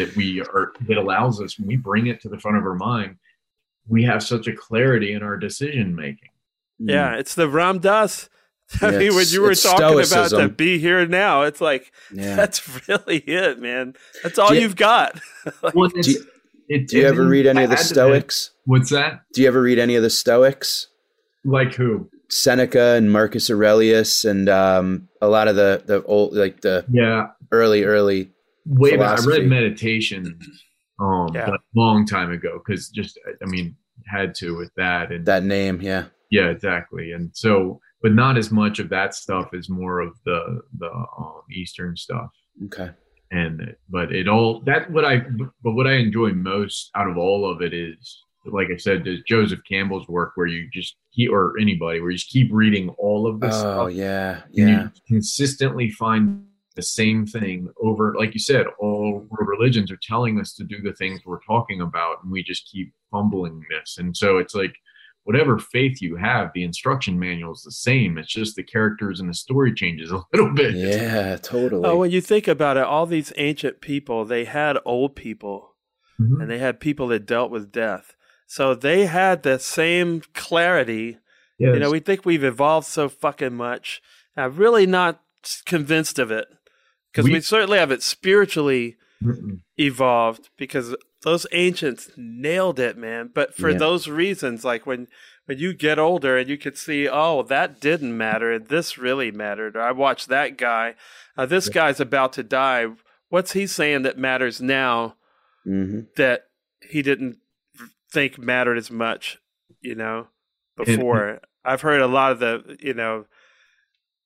that 0.00 0.12
we 0.16 0.40
are 0.40 0.72
that 0.88 0.96
allows 0.98 1.40
us 1.40 1.56
when 1.58 1.68
we 1.68 1.76
bring 1.76 2.08
it 2.08 2.20
to 2.22 2.28
the 2.28 2.38
front 2.38 2.56
of 2.56 2.64
our 2.64 2.74
mind 2.74 3.14
we 3.86 4.02
have 4.02 4.22
such 4.24 4.48
a 4.48 4.52
clarity 4.52 5.12
in 5.12 5.22
our 5.22 5.36
decision 5.36 5.94
making 5.94 6.30
Yeah, 6.80 7.14
it's 7.14 7.34
the 7.36 7.48
Ram 7.48 7.78
Dass. 7.78 8.28
I 8.82 8.90
Yeah, 8.92 8.98
mean, 8.98 9.14
when 9.14 9.26
you 9.28 9.42
were 9.42 9.50
it's 9.52 9.62
talking 9.62 10.00
about 10.00 10.30
to 10.30 10.48
be 10.48 10.78
here 10.78 11.06
now, 11.06 11.42
it's 11.42 11.60
like 11.60 11.92
Yeah. 12.12 12.36
that's 12.36 12.88
really 12.88 13.18
it, 13.18 13.58
man. 13.60 13.94
That's 14.22 14.38
all 14.38 14.54
you- 14.54 14.60
you've 14.62 14.76
got. 14.76 15.20
Well, 15.74 15.88
Do 15.88 16.10
you- 16.10 16.24
it- 16.68 16.88
Do 16.88 16.98
you 16.98 17.06
ever 17.06 17.24
read 17.26 17.46
any 17.46 17.60
I 17.60 17.62
of 17.64 17.70
the 17.70 17.76
Stoics? 17.78 18.50
what's 18.64 18.90
that 18.90 19.22
Do 19.34 19.42
you 19.42 19.48
ever 19.48 19.60
read 19.60 19.78
any 19.78 19.96
of 19.96 20.02
the 20.02 20.10
Stoics? 20.10 20.86
like 21.44 21.74
who 21.74 22.08
Seneca 22.28 22.94
and 22.96 23.10
Marcus 23.10 23.50
Aurelius 23.50 24.24
and 24.24 24.48
um, 24.48 25.08
a 25.22 25.26
lot 25.28 25.48
of 25.48 25.56
the 25.56 25.82
the 25.86 26.02
old 26.04 26.34
like 26.36 26.60
the 26.60 26.84
yeah 26.92 27.28
early 27.50 27.84
early. 27.84 28.30
way 28.66 28.96
back. 28.96 29.20
I 29.20 29.24
read 29.24 29.46
meditation 29.48 30.38
um 31.00 31.28
Yeah. 31.34 31.48
a 31.54 31.58
long 31.74 32.04
time 32.06 32.30
ago 32.30 32.60
because 32.64 32.88
just 32.90 33.18
I 33.42 33.46
mean 33.46 33.74
had 34.06 34.34
to 34.36 34.56
with 34.56 34.70
that 34.76 35.10
and 35.10 35.24
That 35.26 35.42
name, 35.44 35.80
yeah. 35.80 36.04
yeah 36.30 36.50
exactly 36.50 37.10
and 37.12 37.30
so 37.32 37.80
but 38.02 38.12
not 38.12 38.36
as 38.38 38.50
much 38.50 38.78
of 38.78 38.88
that 38.88 39.14
stuff 39.14 39.52
as 39.54 39.68
more 39.68 40.00
of 40.00 40.14
the 40.24 40.60
the 40.78 40.90
um, 40.90 41.42
Eastern 41.52 41.96
stuff 41.96 42.30
Okay. 42.66 42.90
and 43.30 43.74
but 43.88 44.12
it 44.14 44.28
all 44.28 44.60
that 44.62 44.90
what 44.90 45.04
I 45.04 45.18
but 45.62 45.72
what 45.72 45.86
I 45.86 45.94
enjoy 45.94 46.30
most 46.32 46.90
out 46.94 47.08
of 47.10 47.16
all 47.16 47.50
of 47.50 47.62
it 47.62 47.72
is 47.74 48.24
like 48.46 48.68
I 48.72 48.76
said 48.78 49.06
is 49.06 49.20
Joseph 49.26 49.60
Campbell's 49.70 50.08
work 50.08 50.32
where 50.34 50.46
you 50.46 50.68
just 50.72 50.96
he 51.10 51.28
or 51.28 51.58
anybody 51.60 52.00
where 52.00 52.10
you 52.10 52.16
just 52.16 52.30
keep 52.30 52.48
reading 52.52 52.88
all 52.98 53.26
of 53.26 53.38
this 53.40 53.54
Oh 53.54 53.88
stuff 53.88 53.92
yeah, 53.92 54.42
yeah. 54.50 54.84
you 54.84 54.90
consistently 55.06 55.90
find 55.90 56.44
the 56.76 56.82
same 56.82 57.26
thing 57.26 57.68
over 57.82 58.14
like 58.18 58.32
you 58.32 58.40
said 58.40 58.64
all 58.78 59.26
religions 59.30 59.90
are 59.90 59.98
telling 60.02 60.40
us 60.40 60.54
to 60.54 60.64
do 60.64 60.80
the 60.80 60.94
things 60.94 61.20
we're 61.26 61.42
talking 61.46 61.80
about 61.82 62.22
and 62.22 62.30
we 62.32 62.42
just 62.42 62.66
keep 62.70 62.92
fumbling 63.10 63.62
this 63.70 63.98
and 63.98 64.16
so 64.16 64.38
it's 64.38 64.54
like 64.54 64.74
whatever 65.24 65.58
faith 65.58 66.00
you 66.00 66.16
have 66.16 66.50
the 66.54 66.62
instruction 66.64 67.18
manual 67.18 67.52
is 67.52 67.62
the 67.62 67.70
same 67.72 68.16
it's 68.18 68.32
just 68.32 68.56
the 68.56 68.62
characters 68.62 69.20
and 69.20 69.28
the 69.28 69.34
story 69.34 69.72
changes 69.74 70.10
a 70.12 70.20
little 70.32 70.52
bit 70.54 70.74
Yeah, 70.74 71.36
totally. 71.36 71.84
Oh, 71.86 71.96
when 71.96 72.10
you 72.10 72.20
think 72.20 72.48
about 72.48 72.76
it, 72.76 72.84
all 72.84 73.06
these 73.06 73.32
ancient 73.36 73.80
people, 73.80 74.24
they 74.24 74.44
had 74.44 74.78
old 74.84 75.14
people 75.16 75.76
Mhm. 76.20 76.40
and 76.42 76.50
they 76.50 76.58
had 76.58 76.80
people 76.80 77.08
that 77.08 77.24
dealt 77.26 77.50
with 77.50 77.72
death. 77.72 78.14
So 78.46 78.74
they 78.74 79.06
had 79.06 79.42
the 79.42 79.58
same 79.58 80.22
clarity. 80.34 81.18
yes. 81.58 81.74
You 81.74 81.80
know, 81.80 81.90
we 81.90 82.00
think 82.00 82.24
we've 82.26 82.44
evolved 82.44 82.86
so 82.86 83.08
fucking 83.08 83.54
much. 83.54 84.02
I'm 84.36 84.56
really 84.56 84.86
not 84.86 85.20
convinced 85.66 86.18
of 86.18 86.30
it 86.30 86.46
because 87.12 87.26
we, 87.26 87.34
We- 87.34 87.40
certainly 87.40 87.78
have 87.78 87.90
it 87.90 88.02
spiritually 88.02 88.96
Mm-mm. 89.22 89.60
evolved 89.76 90.50
because 90.56 90.94
those 91.22 91.46
ancients 91.52 92.10
nailed 92.16 92.78
it, 92.78 92.96
man. 92.96 93.30
But 93.32 93.54
for 93.54 93.72
Yeah. 93.72 93.78
those 93.78 94.08
reasons, 94.08 94.64
like 94.64 94.86
when 94.86 95.08
when 95.46 95.58
you 95.58 95.74
get 95.74 95.98
older 95.98 96.36
and 96.38 96.48
you 96.48 96.56
could 96.56 96.78
see, 96.78 97.08
oh, 97.08 97.42
that 97.42 97.80
didn't 97.80 98.16
matter, 98.16 98.52
and 98.52 98.68
this 98.68 98.96
really 98.98 99.30
mattered. 99.30 99.76
Or 99.76 99.82
I 99.82 99.92
watched 99.92 100.28
that 100.28 100.56
guy. 100.56 100.94
Uh, 101.36 101.46
this 101.46 101.68
guy's 101.68 101.98
about 102.00 102.32
to 102.34 102.42
die. 102.42 102.86
What's 103.28 103.52
he 103.52 103.66
saying 103.66 104.02
that 104.02 104.18
matters 104.18 104.60
now 104.60 105.16
hmm 105.64 106.00
that 106.16 106.44
he 106.80 107.02
didn't 107.02 107.38
think 108.12 108.38
mattered 108.38 108.78
as 108.78 108.90
much? 108.90 109.38
You 109.80 109.94
know, 109.94 110.28
before 110.76 111.40
I've 111.64 111.82
heard 111.82 112.00
a 112.00 112.06
lot 112.06 112.32
of 112.32 112.38
the 112.38 112.76
you 112.80 112.94
know 112.94 113.26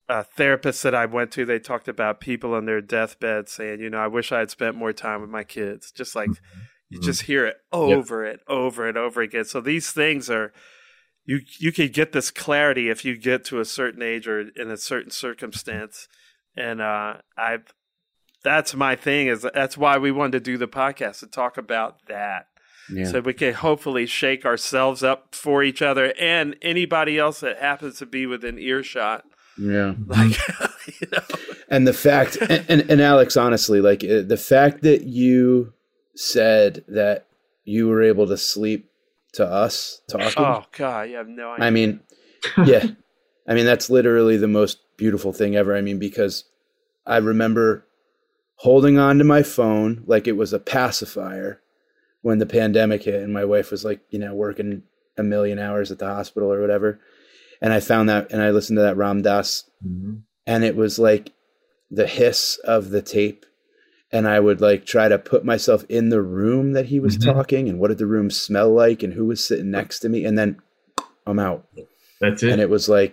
uh, 0.08 0.24
therapists 0.36 0.82
that 0.82 0.94
I 0.94 1.06
went 1.06 1.32
to, 1.32 1.44
they 1.44 1.58
talked 1.58 1.88
about 1.88 2.20
people 2.20 2.54
on 2.54 2.66
their 2.66 2.80
deathbed 2.80 3.48
saying, 3.48 3.80
you 3.80 3.88
know, 3.90 3.98
I 3.98 4.06
wish 4.06 4.32
I 4.32 4.40
had 4.40 4.50
spent 4.50 4.76
more 4.76 4.92
time 4.92 5.20
with 5.22 5.30
my 5.30 5.44
kids. 5.44 5.90
Just 5.90 6.14
like 6.14 6.28
you 6.90 7.00
Mhm. 7.00 7.04
just 7.04 7.22
hear 7.22 7.46
it 7.46 7.56
over 7.72 8.24
and 8.24 8.40
over 8.46 8.86
and 8.86 8.98
over 8.98 9.22
again. 9.22 9.44
So 9.44 9.60
these 9.60 9.92
things 9.92 10.28
are 10.28 10.52
you 11.24 11.40
you 11.58 11.72
can 11.72 11.88
get 11.88 12.12
this 12.12 12.30
clarity 12.30 12.90
if 12.90 13.02
you 13.04 13.16
get 13.16 13.44
to 13.46 13.58
a 13.60 13.64
certain 13.64 14.02
age 14.02 14.28
or 14.28 14.40
in 14.40 14.70
a 14.70 14.76
certain 14.76 15.10
circumstance. 15.10 16.06
And 16.54 16.82
uh 16.82 17.14
I've 17.38 17.72
that's 18.42 18.74
my 18.74 18.94
thing 18.94 19.28
is 19.28 19.46
that's 19.54 19.78
why 19.78 19.96
we 19.96 20.10
wanted 20.12 20.32
to 20.32 20.40
do 20.50 20.58
the 20.58 20.68
podcast 20.68 21.20
to 21.20 21.26
talk 21.26 21.56
about 21.56 22.06
that. 22.08 22.48
Yeah. 22.90 23.06
So 23.06 23.20
we 23.20 23.32
can 23.32 23.54
hopefully 23.54 24.04
shake 24.04 24.44
ourselves 24.44 25.02
up 25.02 25.34
for 25.34 25.62
each 25.62 25.80
other 25.80 26.12
and 26.20 26.54
anybody 26.60 27.18
else 27.18 27.40
that 27.40 27.56
happens 27.58 27.98
to 28.00 28.06
be 28.06 28.26
within 28.26 28.58
earshot. 28.58 29.24
Yeah. 29.58 29.94
Like 30.06 30.36
you 31.00 31.08
know. 31.12 31.20
and 31.68 31.86
the 31.86 31.92
fact 31.92 32.36
and, 32.40 32.64
and, 32.68 32.90
and 32.90 33.00
alex 33.00 33.36
honestly 33.36 33.80
like 33.80 34.04
uh, 34.04 34.22
the 34.22 34.36
fact 34.36 34.82
that 34.82 35.04
you 35.04 35.72
said 36.14 36.84
that 36.88 37.26
you 37.64 37.88
were 37.88 38.02
able 38.02 38.26
to 38.26 38.36
sleep 38.36 38.90
to 39.32 39.44
us 39.44 40.00
talking 40.08 40.32
Oh 40.36 40.64
god, 40.76 41.08
you 41.10 41.16
have 41.16 41.28
no 41.28 41.52
idea. 41.52 41.64
i 41.66 41.70
mean 41.70 42.00
yeah 42.66 42.84
i 43.48 43.54
mean 43.54 43.64
that's 43.64 43.88
literally 43.90 44.36
the 44.36 44.48
most 44.48 44.78
beautiful 44.96 45.32
thing 45.32 45.56
ever 45.56 45.74
i 45.76 45.80
mean 45.80 45.98
because 45.98 46.44
i 47.06 47.16
remember 47.16 47.86
holding 48.56 48.98
on 48.98 49.18
to 49.18 49.24
my 49.24 49.42
phone 49.42 50.04
like 50.06 50.28
it 50.28 50.36
was 50.36 50.52
a 50.52 50.60
pacifier 50.60 51.60
when 52.22 52.38
the 52.38 52.46
pandemic 52.46 53.02
hit 53.04 53.22
and 53.22 53.32
my 53.32 53.44
wife 53.44 53.70
was 53.70 53.84
like 53.84 54.00
you 54.10 54.18
know 54.18 54.34
working 54.34 54.82
a 55.16 55.22
million 55.22 55.58
hours 55.58 55.90
at 55.90 55.98
the 55.98 56.06
hospital 56.06 56.52
or 56.52 56.60
whatever 56.60 57.00
and 57.64 57.72
i 57.72 57.80
found 57.80 58.08
that 58.08 58.30
and 58.32 58.40
i 58.42 58.50
listened 58.50 58.76
to 58.76 58.82
that 58.82 58.96
ram 58.96 59.22
dass 59.22 59.64
Mhm. 59.86 60.22
and 60.46 60.60
it 60.64 60.76
was 60.76 60.98
like 60.98 61.32
the 61.90 62.06
hiss 62.06 62.58
of 62.64 62.90
the 62.90 63.02
tape. 63.02 63.42
And 64.12 64.28
i 64.28 64.38
would 64.46 64.60
like 64.68 64.82
try 64.86 65.06
to 65.08 65.18
put 65.32 65.44
myself 65.52 65.84
in 65.88 66.08
the 66.10 66.22
room 66.22 66.66
that 66.76 66.86
he 66.92 66.98
was 67.00 67.16
Mhm. 67.18 67.24
talking 67.32 67.68
and 67.68 67.78
what 67.80 67.88
did 67.88 67.98
the 67.98 68.06
room 68.16 68.30
smell 68.30 68.70
like 68.84 69.02
and 69.04 69.12
who 69.14 69.24
was 69.26 69.40
sitting 69.44 69.70
next 69.70 69.98
to 70.00 70.08
me 70.08 70.24
and 70.26 70.36
then 70.38 70.50
i'm 71.26 71.38
out. 71.48 71.66
That's 72.20 72.42
it. 72.42 72.50
And 72.52 72.60
it 72.60 72.70
was 72.70 72.88
like 72.88 73.12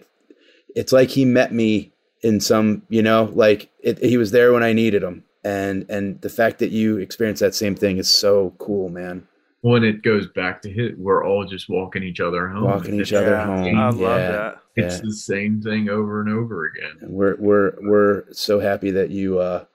it's 0.80 0.94
like 1.00 1.10
he 1.10 1.26
met 1.26 1.52
me 1.54 1.92
in 2.22 2.40
some 2.40 2.84
you 2.90 3.02
know 3.02 3.32
like 3.34 3.70
it, 3.82 3.98
he 4.12 4.18
was 4.18 4.32
there 4.32 4.54
when 4.54 4.64
i 4.64 4.74
needed 4.74 5.02
him. 5.04 5.24
And 5.44 5.86
and 5.90 6.22
the 6.22 6.30
fact 6.40 6.60
that 6.60 6.72
you 6.72 6.98
experienced 7.00 7.42
that 7.42 7.56
same 7.56 7.76
thing 7.76 7.98
is 7.98 8.08
so 8.26 8.54
cool 8.60 8.90
man 8.90 9.28
when 9.62 9.84
it 9.84 10.02
goes 10.04 10.28
back 10.28 10.62
to 10.64 10.70
hit 10.72 10.98
we're 10.98 11.26
all 11.26 11.46
just 11.46 11.70
walking 11.70 12.04
each 12.04 12.20
other 12.20 12.48
home 12.48 12.64
walking 12.64 13.00
each 13.00 13.14
other 13.14 13.30
Yeah, 13.32 13.46
home 13.46 13.78
I 13.78 13.90
love 13.90 14.00
yeah. 14.20 14.32
that. 14.32 14.58
it's 14.76 14.96
yeah. 14.96 15.02
the 15.04 15.14
same 15.14 15.62
thing 15.62 15.88
over 15.90 16.20
and 16.22 16.30
over 16.30 16.66
again 16.66 16.98
And 17.02 17.12
we're 17.12 17.36
we're 17.38 17.74
we're 17.82 18.24
so 18.34 18.60
happy 18.60 18.92
that 18.92 19.10
you 19.12 19.40
uh 19.40 19.66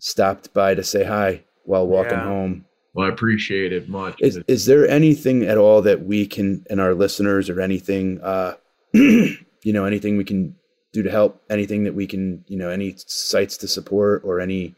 stopped 0.00 0.52
by 0.52 0.74
to 0.74 0.82
say 0.82 1.04
hi 1.04 1.44
while 1.64 1.86
walking 1.86 2.12
Yeah. 2.18 2.24
home 2.24 2.64
well 2.94 3.06
i 3.06 3.08
appreciate 3.08 3.72
it 3.72 3.88
much 3.88 4.16
is 4.20 4.40
is 4.48 4.66
there 4.66 4.86
anything 4.88 5.42
at 5.44 5.56
all 5.58 5.82
that 5.82 6.04
we 6.04 6.26
can 6.26 6.64
and 6.68 6.80
our 6.80 6.94
listeners 6.94 7.48
or 7.48 7.60
anything 7.60 8.20
uh 8.22 8.54
you 8.92 9.36
know 9.72 9.84
anything 9.84 10.16
we 10.16 10.24
can 10.24 10.54
do 10.92 11.02
to 11.02 11.10
help 11.10 11.42
anything 11.50 11.84
that 11.84 11.94
we 11.94 12.06
can 12.06 12.44
you 12.48 12.56
know 12.58 12.68
any 12.70 12.94
sites 12.96 13.56
to 13.58 13.68
support 13.68 14.22
or 14.24 14.40
any 14.40 14.74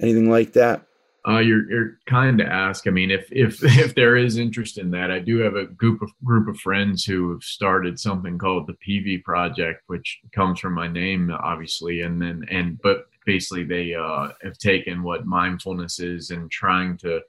anything 0.00 0.30
like 0.30 0.52
that 0.54 0.82
Uh, 1.28 1.38
you're 1.38 1.70
you're 1.70 1.98
kind 2.06 2.38
to 2.38 2.46
ask. 2.46 2.86
I 2.86 2.90
mean, 2.90 3.10
if 3.10 3.28
if 3.30 3.62
if 3.78 3.94
there 3.94 4.16
is 4.16 4.38
interest 4.38 4.78
in 4.78 4.90
that, 4.92 5.10
I 5.10 5.18
do 5.18 5.38
have 5.38 5.54
a 5.54 5.66
group 5.66 6.02
of 6.02 6.10
group 6.24 6.48
of 6.48 6.58
friends 6.58 7.04
who 7.04 7.30
have 7.32 7.42
started 7.42 7.98
something 7.98 8.38
called 8.38 8.66
the 8.66 8.74
Peavey 8.74 9.22
Project, 9.22 9.82
which 9.86 10.20
comes 10.34 10.60
from 10.60 10.74
my 10.74 10.88
name, 10.88 11.30
obviously, 11.30 12.02
and 12.02 12.20
then 12.20 12.44
and 12.50 12.80
but 12.82 13.06
basically 13.26 13.64
they 13.64 13.94
uh, 13.94 14.28
have 14.42 14.58
taken 14.58 15.02
what 15.02 15.26
mindfulness 15.26 16.00
is 16.00 16.30
and 16.30 16.50
trying 16.50 16.96
to, 16.98 17.20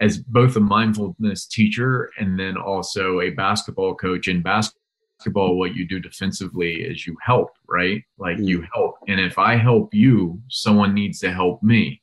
as 0.00 0.18
both 0.18 0.56
a 0.56 0.60
mindfulness 0.60 1.46
teacher 1.46 2.10
and 2.18 2.38
then 2.38 2.56
also 2.56 3.20
a 3.20 3.30
basketball 3.30 3.94
coach 3.94 4.28
in 4.28 4.42
basketball. 4.42 5.58
What 5.58 5.74
you 5.74 5.86
do 5.86 6.00
defensively 6.00 6.82
is 6.82 7.06
you 7.06 7.16
help, 7.22 7.50
right? 7.68 8.02
Like 8.18 8.38
you 8.38 8.66
help, 8.74 8.96
and 9.08 9.18
if 9.20 9.38
I 9.38 9.56
help 9.56 9.92
you, 9.92 10.40
someone 10.48 10.94
needs 10.94 11.18
to 11.20 11.32
help 11.32 11.62
me. 11.62 12.00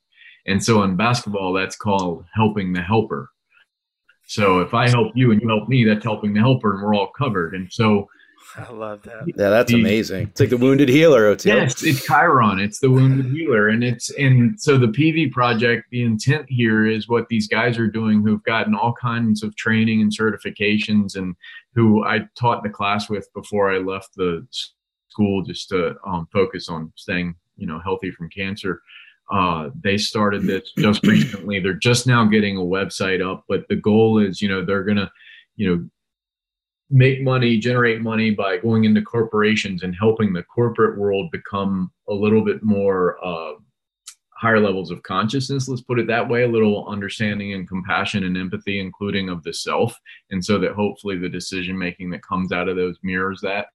And 0.48 0.64
so 0.64 0.84
in 0.84 0.96
basketball, 0.96 1.54
that's 1.54 1.76
called 1.76 2.26
helping 2.34 2.74
the 2.74 2.82
helper. 2.82 3.30
So 4.28 4.60
if 4.60 4.74
I 4.74 4.88
help 4.90 5.12
you 5.16 5.32
and 5.32 5.42
you 5.42 5.48
help 5.48 5.68
me, 5.68 5.84
that's 5.84 6.04
helping 6.04 6.34
the 6.34 6.40
helper, 6.40 6.74
and 6.74 6.82
we're 6.84 6.96
all 6.96 7.12
covered. 7.18 7.54
And 7.54 7.72
so, 7.72 8.08
I 8.58 8.70
love 8.72 9.02
that. 9.04 9.24
yeah 9.28 9.50
that's 9.50 9.72
The- 9.72 9.80
amazing 9.80 10.28
it's 10.28 10.40
like 10.42 10.50
the 10.50 10.58
wounded 10.58 10.90
healer 10.90 11.34
Oteil. 11.34 11.46
yes, 11.56 11.84
it's 11.84 12.06
Chiron, 12.06 12.60
it's 12.60 12.80
the 12.80 12.90
wounded 12.90 13.32
healer, 13.32 13.70
and 13.70 13.84
it's 13.84 14.10
and 14.18 14.60
so 14.60 14.78
the 14.78 14.88
Peavey 14.88 15.32
project. 15.32 15.86
The 15.92 16.04
intent 16.04 16.46
here 16.50 16.86
is 16.86 17.08
what 17.08 17.28
these 17.30 17.48
guys 17.48 17.78
are 17.78 17.88
doing, 17.88 18.22
who've 18.26 18.44
gotten 18.44 18.74
all 18.76 18.94
kinds 18.94 19.44
of 19.44 19.56
training 19.58 20.02
and 20.02 20.12
certifications, 20.12 21.16
and 21.16 21.36
who 21.76 22.04
I 22.06 22.22
taught 22.38 22.64
the 22.64 22.70
class 22.70 23.10
with 23.10 23.28
before 23.34 23.72
I 23.72 23.78
left 23.78 24.16
the 24.16 24.46
school, 25.10 25.44
just 25.44 25.70
to 25.70 25.96
um, 26.06 26.28
focus 26.34 26.68
on 26.68 26.92
staying, 26.96 27.36
you 27.58 27.68
know, 27.68 27.80
healthy 27.80 28.12
from 28.12 28.30
cancer. 28.30 28.82
Uh, 29.32 29.70
they 29.82 29.98
started 29.98 30.44
this 30.44 30.72
just 30.78 31.06
recently. 31.06 31.60
They're 31.60 31.74
just 31.74 32.06
now 32.08 32.26
getting 32.26 32.58
a 32.58 32.62
website 32.62 33.22
up, 33.26 33.46
but 33.48 33.66
the 33.70 33.78
goal 33.78 34.20
is, 34.20 34.42
you 34.42 34.50
know, 34.50 34.66
they're 34.66 34.84
gonna, 34.84 35.10
you 35.56 35.70
know, 35.76 35.90
make 36.90 37.22
money, 37.22 37.58
generate 37.58 38.02
money 38.02 38.32
by 38.32 38.58
going 38.58 38.84
into 38.84 39.02
corporations 39.02 39.84
and 39.84 39.96
helping 39.98 40.34
the 40.34 40.44
corporate 40.44 40.98
world 40.98 41.32
become 41.32 41.90
a 42.10 42.14
little 42.14 42.44
bit 42.44 42.62
more 42.64 43.18
uh, 43.26 43.54
higher 44.36 44.60
levels 44.60 44.92
of 44.92 45.02
consciousness. 45.04 45.70
Let's 45.70 45.82
put 45.84 46.00
it 46.00 46.08
that 46.08 46.28
way, 46.28 46.44
a 46.44 46.48
little 46.48 46.86
understanding 46.90 47.54
and 47.54 47.68
compassion 47.68 48.26
and 48.26 48.36
empathy, 48.36 48.80
including 48.80 49.30
of 49.30 49.42
the 49.44 49.54
self, 49.54 49.96
and 50.32 50.44
so 50.44 50.58
that 50.60 50.74
hopefully 50.74 51.18
the 51.18 51.30
decision 51.30 51.78
making 51.78 52.10
that 52.10 52.24
comes 52.24 52.52
out 52.52 52.68
of 52.68 52.76
those 52.76 52.98
mirrors 53.04 53.40
that 53.42 53.68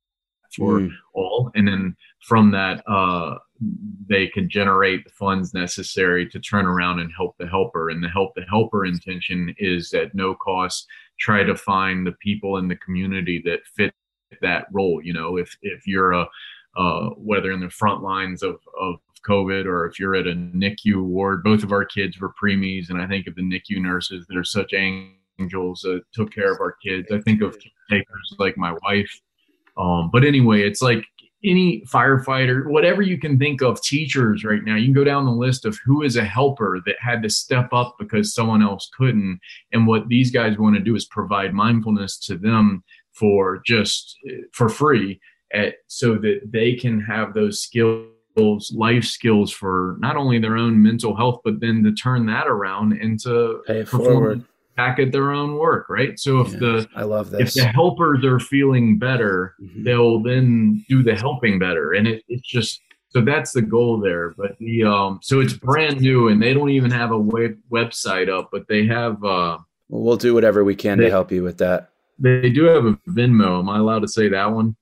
for 0.55 0.81
Mm. 0.81 0.91
all 1.13 1.51
and 1.55 1.67
then 1.67 1.97
from 2.23 2.51
that 2.53 2.83
uh 2.89 3.37
they 4.09 4.27
can 4.29 4.49
generate 4.49 5.05
the 5.05 5.11
funds 5.11 5.55
necessary 5.55 6.29
to 6.29 6.41
turn 6.41 6.67
around 6.67 7.01
and 7.01 7.11
help 7.17 7.37
the 7.39 7.47
helper. 7.47 7.91
And 7.91 8.03
the 8.03 8.09
help 8.09 8.35
the 8.35 8.45
helper 8.49 8.87
intention 8.87 9.55
is 9.59 9.93
at 9.93 10.15
no 10.15 10.35
cost 10.35 10.87
try 11.19 11.43
to 11.43 11.57
find 11.57 12.07
the 12.07 12.13
people 12.13 12.59
in 12.59 12.69
the 12.69 12.77
community 12.77 13.43
that 13.45 13.61
fit 13.75 13.95
that 14.43 14.67
role. 14.73 15.01
You 15.03 15.13
know 15.13 15.37
if 15.37 15.57
if 15.63 15.87
you're 15.87 16.13
a 16.13 16.27
uh, 16.77 17.09
whether 17.17 17.53
in 17.53 17.61
the 17.61 17.71
front 17.71 18.03
lines 18.03 18.43
of, 18.43 18.57
of 18.79 18.97
COVID 19.27 19.65
or 19.65 19.87
if 19.87 19.99
you're 19.99 20.15
at 20.15 20.27
a 20.27 20.35
NICU 20.35 21.03
ward, 21.03 21.43
both 21.43 21.63
of 21.63 21.73
our 21.73 21.85
kids 21.85 22.21
were 22.21 22.35
preemies, 22.41 22.91
and 22.91 23.01
I 23.01 23.07
think 23.07 23.27
of 23.27 23.35
the 23.35 23.43
NICU 23.43 23.81
nurses 23.81 24.27
that 24.27 24.37
are 24.37 24.45
such 24.45 24.75
angels 24.75 25.81
that 25.83 26.03
took 26.13 26.33
care 26.33 26.53
of 26.53 26.61
our 26.61 26.77
kids. 26.85 27.09
I 27.11 27.21
think 27.21 27.43
of 27.43 27.57
caretakers 27.89 28.35
like 28.39 28.57
my 28.57 28.75
wife. 28.83 29.11
Um, 29.77 30.11
but 30.13 30.25
anyway, 30.25 30.63
it's 30.63 30.83
like 30.83 31.05
any 31.45 31.83
firefighter, 31.83 32.67
whatever 32.67 33.03
you 33.03 33.19
can 33.19 33.39
think 33.39 33.63
of, 33.63 33.81
teachers 33.83 34.45
right 34.45 34.65
now, 34.65 34.77
you 34.77 34.87
can 34.87 34.95
go 34.95 35.05
down 35.05 35.25
the 35.25 35.31
list 35.31 35.65
of 35.65 35.79
who 35.85 36.03
is 36.03 36.17
a 36.17 36.25
helper 36.25 36.81
that 36.87 36.97
had 37.01 37.23
to 37.23 37.31
step 37.31 37.73
up 37.73 37.97
because 37.99 38.35
someone 38.35 38.63
else 38.63 38.91
couldn't. 38.97 39.39
And 39.73 39.87
what 39.87 40.09
these 40.09 40.31
guys 40.31 40.59
want 40.59 40.77
to 40.77 40.83
do 40.83 40.97
is 40.97 41.05
provide 41.05 41.53
mindfulness 41.55 42.19
to 42.27 42.37
them 42.37 42.83
for 43.13 43.63
just 43.65 44.17
for 44.53 44.69
free 44.69 45.21
at, 45.55 45.75
so 45.87 46.17
that 46.17 46.41
they 46.47 46.75
can 46.75 47.01
have 47.01 47.35
those 47.35 47.61
skills 47.61 48.09
life 48.75 49.05
skills 49.05 49.51
for 49.51 49.97
not 50.01 50.17
only 50.17 50.39
their 50.39 50.59
own 50.59 50.83
mental 50.83 51.17
health, 51.17 51.41
but 51.43 51.61
then 51.61 51.83
to 51.83 51.93
turn 51.93 52.27
that 52.27 52.47
around 52.47 52.93
into 52.93 53.63
Pay 53.67 53.81
it 53.81 53.89
forward. 53.89 54.45
Back 54.77 54.99
at 54.99 55.11
their 55.13 55.33
own 55.33 55.57
work, 55.57 55.87
right? 55.89 56.19
So 56.19 56.41
if 56.41 56.53
Yeah, 56.53 56.59
the 56.59 56.89
I 56.95 57.03
love 57.05 57.35
if 57.35 57.55
the 57.55 57.65
helpers 57.65 58.25
are 58.25 58.39
feeling 58.39 58.99
better, 58.99 59.55
Mhm. 59.63 59.85
they'll 59.85 60.21
then 60.23 60.85
do 60.89 61.03
the 61.03 61.15
helping 61.17 61.59
better, 61.59 61.93
and 61.93 62.07
it, 62.07 62.23
it's 62.29 62.47
just 62.49 62.81
so 63.09 63.21
that's 63.23 63.53
the 63.53 63.63
goal 63.63 63.99
there. 64.01 64.35
But 64.37 64.57
the 64.59 64.85
um, 64.85 65.21
so 65.23 65.41
it's 65.41 65.55
brand 65.55 66.01
new, 66.01 66.29
and 66.29 66.43
they 66.43 66.53
don't 66.55 66.71
even 66.71 66.91
have 66.91 67.11
a 67.11 67.19
web 67.19 67.57
website 67.73 68.29
up, 68.29 68.51
but 68.53 68.69
they 68.69 68.87
have 68.87 69.15
uh, 69.25 69.59
Well, 69.89 70.03
we'll 70.03 70.17
do 70.17 70.35
whatever 70.35 70.63
we 70.65 70.75
can 70.75 70.99
to 70.99 71.09
help 71.11 71.33
you 71.33 71.43
with 71.43 71.59
that. 71.59 71.91
they 72.19 72.51
do 72.51 72.65
have 72.65 72.85
a 72.87 72.93
Venmo. 73.09 73.59
Am 73.61 73.69
I 73.69 73.79
allowed 73.79 74.01
to 74.01 74.09
say 74.09 74.29
that 74.29 74.53
one? 74.53 74.77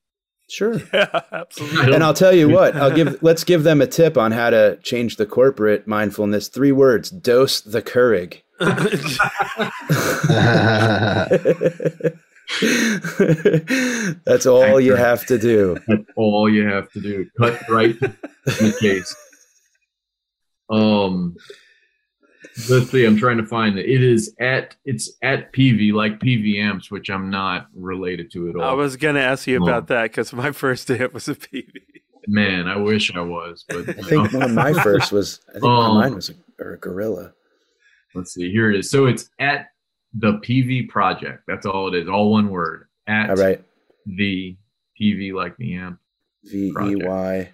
Sure. 0.48 0.80
Yeah, 0.92 1.20
absolutely. 1.32 1.94
And 1.94 2.04
I'll 2.04 2.14
tell 2.14 2.32
you 2.34 2.48
what, 2.58 2.76
I'll 2.76 2.94
give 2.94 3.22
let's 3.22 3.44
give 3.44 3.62
them 3.62 3.80
a 3.80 3.86
tip 3.86 4.18
on 4.18 4.32
how 4.32 4.50
to 4.50 4.78
change 4.82 5.16
the 5.16 5.26
corporate 5.26 5.86
mindfulness. 5.86 6.48
Three 6.48 6.72
words: 6.72 7.10
dose 7.10 7.60
the 7.60 7.82
Keurig. 7.82 8.40
That's 14.24 14.46
all 14.46 14.80
you 14.80 14.94
have 14.96 15.24
to 15.26 15.38
do. 15.38 15.76
That's 15.86 16.04
all 16.16 16.48
you 16.50 16.66
have 16.66 16.90
to 16.92 17.00
do. 17.00 17.26
Cut 17.38 17.60
right 17.68 17.98
to 18.00 18.12
the 18.46 18.76
case. 18.80 19.14
Um, 20.70 21.36
let's 22.68 22.90
see. 22.90 23.04
I'm 23.04 23.16
trying 23.16 23.38
to 23.38 23.46
find 23.46 23.78
it. 23.78 23.86
It 23.86 24.02
is 24.02 24.34
at 24.40 24.76
it's 24.84 25.12
at 25.22 25.52
Peavey 25.52 25.92
like 25.92 26.20
Peavey 26.20 26.60
amps, 26.60 26.90
which 26.90 27.10
I'm 27.10 27.30
not 27.30 27.66
related 27.74 28.30
to 28.32 28.48
at 28.50 28.56
all. 28.56 28.62
I 28.62 28.72
was 28.72 28.96
going 28.96 29.14
to 29.14 29.22
ask 29.22 29.46
you 29.46 29.60
Oh. 29.60 29.64
about 29.66 29.86
that 29.88 30.04
because 30.04 30.32
my 30.32 30.52
first 30.52 30.88
hit 30.88 31.14
was 31.14 31.28
a 31.28 31.34
Peavey. 31.34 31.82
Man, 32.26 32.68
I 32.68 32.76
wish 32.78 33.14
I 33.14 33.20
was, 33.20 33.64
but 33.68 33.86
I 33.88 33.92
think 34.02 34.32
one 34.32 34.42
of 34.44 34.50
my 34.52 34.72
first 34.82 35.12
was. 35.12 35.40
I 35.50 35.52
think 35.54 35.64
Um, 35.64 35.94
mine 35.98 36.14
was 36.14 36.30
a, 36.30 36.34
or 36.62 36.74
a 36.74 36.78
gorilla. 36.78 37.32
Let's 38.14 38.34
see. 38.34 38.50
Here 38.50 38.70
it 38.70 38.78
is. 38.78 38.90
So 38.90 39.06
it's 39.06 39.30
at 39.40 39.68
the 40.14 40.34
Peavey 40.44 40.88
project. 40.88 41.42
That's 41.46 41.66
all 41.66 41.92
it 41.92 41.98
is. 41.98 42.08
All 42.08 42.30
one 42.30 42.50
word. 42.50 42.88
At 43.06 43.30
All 43.30 43.36
right, 43.36 43.62
the 44.06 44.56
Peavey 45.00 45.32
like 45.34 45.56
the 45.56 45.74
amp. 45.74 45.98
V 46.44 46.68
E 46.68 46.96
Y. 46.96 47.50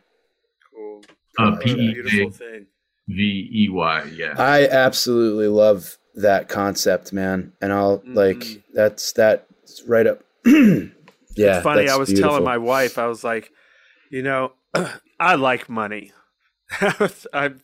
Cool. 0.73 1.03
Uh, 1.39 1.51
Project. 1.57 1.65
P 1.65 1.71
E 1.73 1.95
Beautiful 1.95 2.31
thing. 2.31 2.67
E 3.09 3.69
Y. 3.71 4.05
Yeah. 4.15 4.35
I 4.39 4.69
absolutely 4.69 5.49
love 5.49 5.97
that 6.17 6.49
concept, 6.49 7.13
man. 7.13 7.53
And 7.61 7.73
I'll 7.73 8.03
like 8.07 8.39
Mhm. 8.39 8.63
that's 8.75 9.13
that's 9.13 9.83
right 9.87 10.07
up. 10.07 10.23
yeah, 10.47 10.87
it's 11.37 11.63
funny. 11.63 11.89
I 11.89 11.97
was 11.97 12.09
beautiful. 12.11 12.31
telling 12.31 12.45
my 12.45 12.59
wife, 12.59 12.99
I 12.99 13.07
was 13.07 13.25
like, 13.25 13.51
you 14.11 14.23
know, 14.23 14.53
I 15.21 15.35
like 15.37 15.69
money. 15.69 16.13
I've 17.33 17.63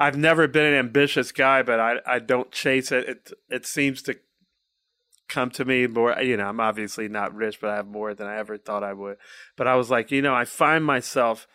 I've 0.00 0.16
never 0.16 0.48
been 0.48 0.64
an 0.64 0.74
ambitious 0.74 1.30
guy, 1.30 1.62
but 1.62 1.78
I 1.78 1.96
I 2.06 2.18
don't 2.18 2.50
chase 2.50 2.90
it. 2.90 3.08
It 3.08 3.32
it 3.50 3.66
seems 3.66 4.00
to 4.02 4.16
come 5.28 5.50
to 5.50 5.64
me 5.64 5.86
more. 5.86 6.18
You 6.20 6.36
know, 6.38 6.46
I'm 6.46 6.58
obviously 6.58 7.06
not 7.08 7.34
rich, 7.34 7.60
but 7.60 7.70
I 7.70 7.76
have 7.76 7.86
more 7.86 8.14
than 8.14 8.26
I 8.26 8.38
ever 8.38 8.56
thought 8.56 8.82
I 8.82 8.94
would. 8.94 9.18
But 9.56 9.66
I 9.68 9.76
was 9.76 9.90
like, 9.90 10.10
you 10.10 10.22
know, 10.22 10.34
I 10.34 10.44
find 10.46 10.84
myself 10.84 11.46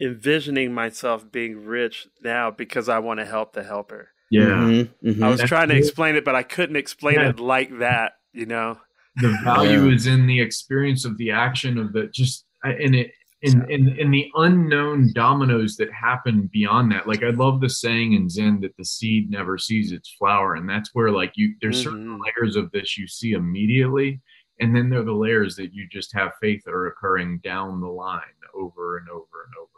envisioning 0.00 0.74
myself 0.74 1.32
being 1.32 1.64
rich 1.64 2.06
now 2.22 2.50
because 2.50 2.88
I 2.88 2.98
want 2.98 3.18
to 3.20 3.24
help 3.26 3.54
the 3.54 3.64
helper. 3.64 4.10
Yeah. 4.30 4.42
Mhm, 4.42 4.88
mhm. 5.02 5.22
I 5.22 5.28
was 5.30 5.38
That's 5.38 5.48
trying 5.48 5.68
to 5.68 5.74
good. 5.74 5.84
explain 5.84 6.16
it, 6.16 6.24
but 6.24 6.34
I 6.34 6.42
couldn't 6.42 6.76
explain 6.76 7.14
Yeah. 7.16 7.30
it 7.30 7.40
like 7.40 7.78
that. 7.78 8.12
You 8.32 8.46
know. 8.46 8.78
the 9.18 9.34
value 9.44 9.86
Yeah. 9.88 9.94
is 9.94 10.06
in 10.06 10.26
the 10.26 10.42
experience 10.42 11.06
of 11.06 11.16
the 11.16 11.30
action 11.30 11.78
of 11.78 11.94
the 11.94 12.06
just 12.08 12.44
in 12.78 12.92
it 12.92 13.12
in, 13.42 13.70
in 13.70 13.88
in 13.98 14.10
the 14.10 14.30
unknown 14.36 15.12
dominoes 15.14 15.76
that 15.76 15.92
happen 15.92 16.48
beyond 16.52 16.90
that 16.90 17.06
like 17.06 17.22
i 17.22 17.30
love 17.30 17.60
the 17.60 17.68
saying 17.68 18.14
in 18.14 18.28
zen 18.28 18.60
that 18.60 18.76
the 18.78 18.84
seed 18.84 19.30
never 19.30 19.58
sees 19.58 19.92
its 19.92 20.10
flower 20.18 20.54
and 20.54 20.68
that's 20.68 20.94
where 20.94 21.10
like 21.10 21.32
you 21.36 21.54
there's 21.60 21.82
certain 21.82 22.18
Mhm. 22.18 22.20
layers 22.24 22.56
of 22.56 22.70
this 22.72 22.96
you 22.96 23.06
see 23.06 23.32
immediately 23.32 24.20
and 24.58 24.74
then 24.74 24.88
there 24.88 25.00
are 25.00 25.04
the 25.04 25.12
layers 25.12 25.54
that 25.56 25.74
you 25.74 25.86
just 25.86 26.14
have 26.14 26.32
faith 26.40 26.62
that 26.64 26.72
are 26.72 26.86
occurring 26.86 27.38
down 27.44 27.80
the 27.80 27.86
line 27.86 28.22
over 28.54 28.96
and 28.96 29.08
over 29.10 29.44
and 29.44 29.54
over 29.60 29.70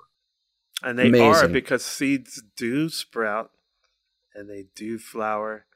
And 0.88 0.98
they 0.98 1.18
are 1.20 1.48
because 1.48 1.84
seeds 1.84 2.40
do 2.56 2.88
sprout 2.88 3.50
and 4.34 4.48
they 4.48 4.66
do 4.76 4.98
flower 4.98 5.66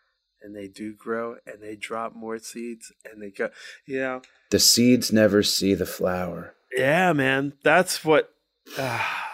and 0.40 0.54
they 0.54 0.68
do 0.68 0.94
grow 0.94 1.36
and 1.46 1.60
they 1.60 1.74
drop 1.74 2.14
more 2.14 2.38
seeds 2.38 2.92
and 3.04 3.20
they 3.20 3.30
go, 3.30 3.50
you 3.86 3.98
know, 3.98 4.22
the 4.50 4.58
seeds 4.60 5.12
never 5.12 5.42
see 5.42 5.74
the 5.74 5.86
flower. 5.86 6.54
Yeah, 6.76 7.12
man, 7.12 7.54
that's 7.62 8.04
what, 8.04 8.30
ah, 8.78 9.30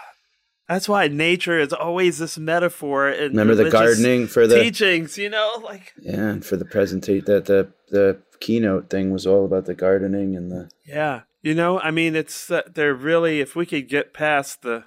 that's 0.67 0.87
why 0.87 1.07
nature 1.07 1.59
is 1.59 1.73
always 1.73 2.19
this 2.19 2.37
metaphor. 2.37 3.09
And 3.09 3.29
Remember 3.31 3.55
the 3.55 3.69
gardening 3.69 4.27
for 4.27 4.47
the 4.47 4.61
teachings, 4.61 5.17
you 5.17 5.29
know, 5.29 5.61
like, 5.63 5.93
yeah, 5.99 6.29
and 6.29 6.45
for 6.45 6.57
the 6.57 6.65
presentation 6.65 7.25
that 7.25 7.45
the 7.45 7.71
the 7.89 8.21
keynote 8.39 8.89
thing 8.89 9.11
was 9.11 9.25
all 9.27 9.45
about 9.45 9.65
the 9.65 9.75
gardening 9.75 10.35
and 10.35 10.51
the 10.51 10.69
yeah, 10.85 11.21
you 11.41 11.55
know, 11.55 11.79
I 11.79 11.91
mean, 11.91 12.15
it's, 12.15 12.51
uh, 12.51 12.61
they're 12.71 12.93
really, 12.93 13.39
if 13.39 13.55
we 13.55 13.65
could 13.65 13.89
get 13.89 14.13
past 14.13 14.61
the, 14.61 14.85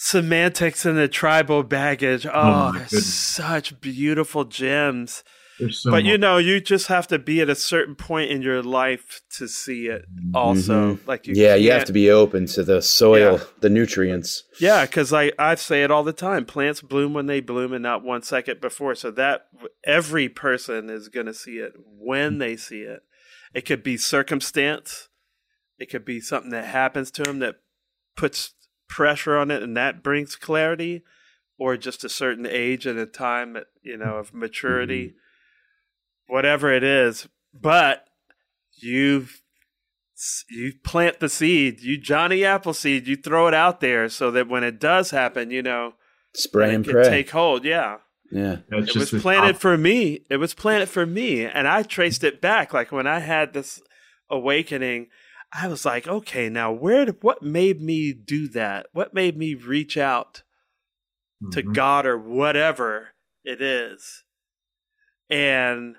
semantics 0.00 0.86
and 0.86 0.96
the 0.96 1.08
tribal 1.08 1.64
baggage. 1.64 2.24
Oh, 2.24 2.72
my 2.72 2.84
such 2.86 3.80
beautiful 3.80 4.44
gems. 4.44 5.24
There's 5.58 5.82
so 5.82 5.90
but 5.90 6.04
you 6.04 6.18
know, 6.18 6.38
you 6.38 6.60
just 6.60 6.86
have 6.86 7.06
to 7.08 7.18
be 7.18 7.40
at 7.40 7.48
a 7.50 7.54
certain 7.54 7.94
point 7.94 8.30
in 8.30 8.42
your 8.42 8.62
life 8.62 9.20
to 9.36 9.48
see 9.48 9.86
it. 9.86 10.04
Also, 10.34 10.96
Mhm. 10.96 11.06
like 11.06 11.26
you 11.26 11.34
yeah, 11.36 11.54
you 11.54 11.70
have 11.72 11.84
to 11.86 11.92
be 11.92 12.10
open 12.10 12.46
to 12.46 12.62
the 12.62 12.80
soil, 12.82 13.38
Yeah. 13.38 13.44
the 13.60 13.70
nutrients. 13.70 14.44
Yeah, 14.60 14.86
because 14.86 15.12
I 15.12 15.32
I 15.38 15.54
say 15.56 15.82
it 15.82 15.90
all 15.90 16.04
the 16.04 16.12
time. 16.12 16.44
Plants 16.44 16.80
bloom 16.80 17.14
when 17.14 17.26
they 17.26 17.40
bloom, 17.40 17.72
and 17.72 17.82
not 17.82 18.02
one 18.04 18.22
second 18.22 18.60
before. 18.60 18.94
So 18.94 19.10
that 19.12 19.46
every 19.84 20.28
person 20.28 20.88
is 20.90 21.08
going 21.08 21.26
to 21.26 21.34
see 21.34 21.58
it 21.58 21.72
when 21.76 22.38
they 22.38 22.56
see 22.56 22.82
it. 22.82 23.02
It 23.54 23.64
could 23.64 23.82
be 23.82 23.96
circumstance. 23.96 25.08
It 25.78 25.90
could 25.90 26.04
be 26.04 26.20
something 26.20 26.50
that 26.50 26.66
happens 26.66 27.10
to 27.12 27.22
them 27.22 27.38
that 27.38 27.56
puts 28.16 28.54
pressure 28.88 29.36
on 29.36 29.50
it, 29.50 29.62
and 29.62 29.76
that 29.76 30.02
brings 30.02 30.34
clarity, 30.36 31.02
or 31.58 31.76
just 31.76 32.04
a 32.04 32.08
certain 32.08 32.46
age 32.46 32.84
and 32.86 32.98
a 32.98 33.06
time, 33.06 33.58
you 33.82 33.96
know, 33.96 34.16
of 34.16 34.32
maturity, 34.34 35.14
whatever 36.28 36.72
it 36.72 36.84
is. 36.84 37.28
But 37.52 38.06
you've 38.76 39.42
you 40.50 40.72
plant 40.82 41.20
the 41.20 41.28
seed, 41.28 41.80
you 41.80 41.96
Johnny 41.98 42.44
Appleseed, 42.44 43.06
you 43.06 43.16
throw 43.16 43.46
it 43.46 43.54
out 43.54 43.80
there 43.80 44.08
so 44.08 44.30
that 44.32 44.48
when 44.48 44.64
it 44.64 44.80
does 44.80 45.10
happen, 45.10 45.50
you 45.50 45.62
know, 45.62 45.94
Spray 46.34 46.74
and 46.74 46.84
pray. 46.84 47.08
take 47.08 47.30
hold. 47.30 47.64
Yeah. 47.64 47.98
yeah. 48.32 48.56
that's 48.68 48.90
It 48.94 48.96
was 48.96 49.22
planted 49.22 49.52
top- 49.52 49.60
for 49.60 49.76
me. 49.78 50.24
It 50.28 50.38
was 50.38 50.54
planted 50.54 50.88
for 50.88 51.06
me. 51.06 51.44
And 51.44 51.68
I 51.68 51.82
traced 51.84 52.24
it 52.24 52.40
back. 52.40 52.72
Like 52.72 52.90
when 52.90 53.06
I 53.06 53.20
had 53.20 53.52
this 53.52 53.80
awakening, 54.28 55.06
I 55.52 55.68
was 55.68 55.84
like, 55.84 56.08
okay, 56.08 56.48
now 56.48 56.72
where 56.72 57.04
did, 57.04 57.22
what 57.22 57.42
made 57.42 57.80
me 57.80 58.12
do 58.12 58.48
that? 58.48 58.86
What 58.92 59.14
made 59.14 59.36
me 59.38 59.54
reach 59.54 59.96
out 59.96 60.42
to 61.52 61.62
Mhm. 61.62 61.74
God 61.74 62.06
or 62.06 62.18
whatever 62.18 63.10
it 63.44 63.62
is? 63.62 64.24
And 65.30 65.96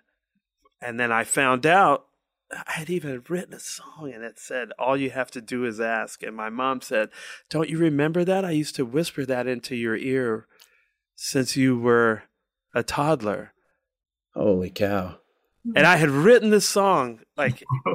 and 0.81 0.99
then 0.99 1.11
I 1.11 1.23
found 1.23 1.65
out 1.65 2.05
I 2.51 2.73
had 2.73 2.89
even 2.89 3.23
written 3.29 3.53
a 3.53 3.59
song 3.59 4.11
and 4.13 4.23
it 4.23 4.39
said, 4.39 4.71
All 4.79 4.97
you 4.97 5.11
have 5.11 5.29
to 5.31 5.41
do 5.41 5.65
is 5.65 5.79
ask. 5.79 6.23
And 6.23 6.35
my 6.35 6.49
mom 6.49 6.81
said, 6.81 7.09
Don't 7.49 7.69
you 7.69 7.77
remember 7.77 8.23
that? 8.25 8.43
I 8.43 8.51
used 8.51 8.75
to 8.75 8.85
whisper 8.85 9.25
that 9.25 9.47
into 9.47 9.75
your 9.75 9.95
ear 9.95 10.47
since 11.15 11.55
you 11.55 11.77
were 11.77 12.23
a 12.73 12.81
toddler. 12.81 13.53
Holy 14.33 14.69
cow. 14.69 15.17
And 15.75 15.85
I 15.85 15.97
had 15.97 16.09
written 16.09 16.49
this 16.49 16.67
song 16.67 17.19
like 17.37 17.63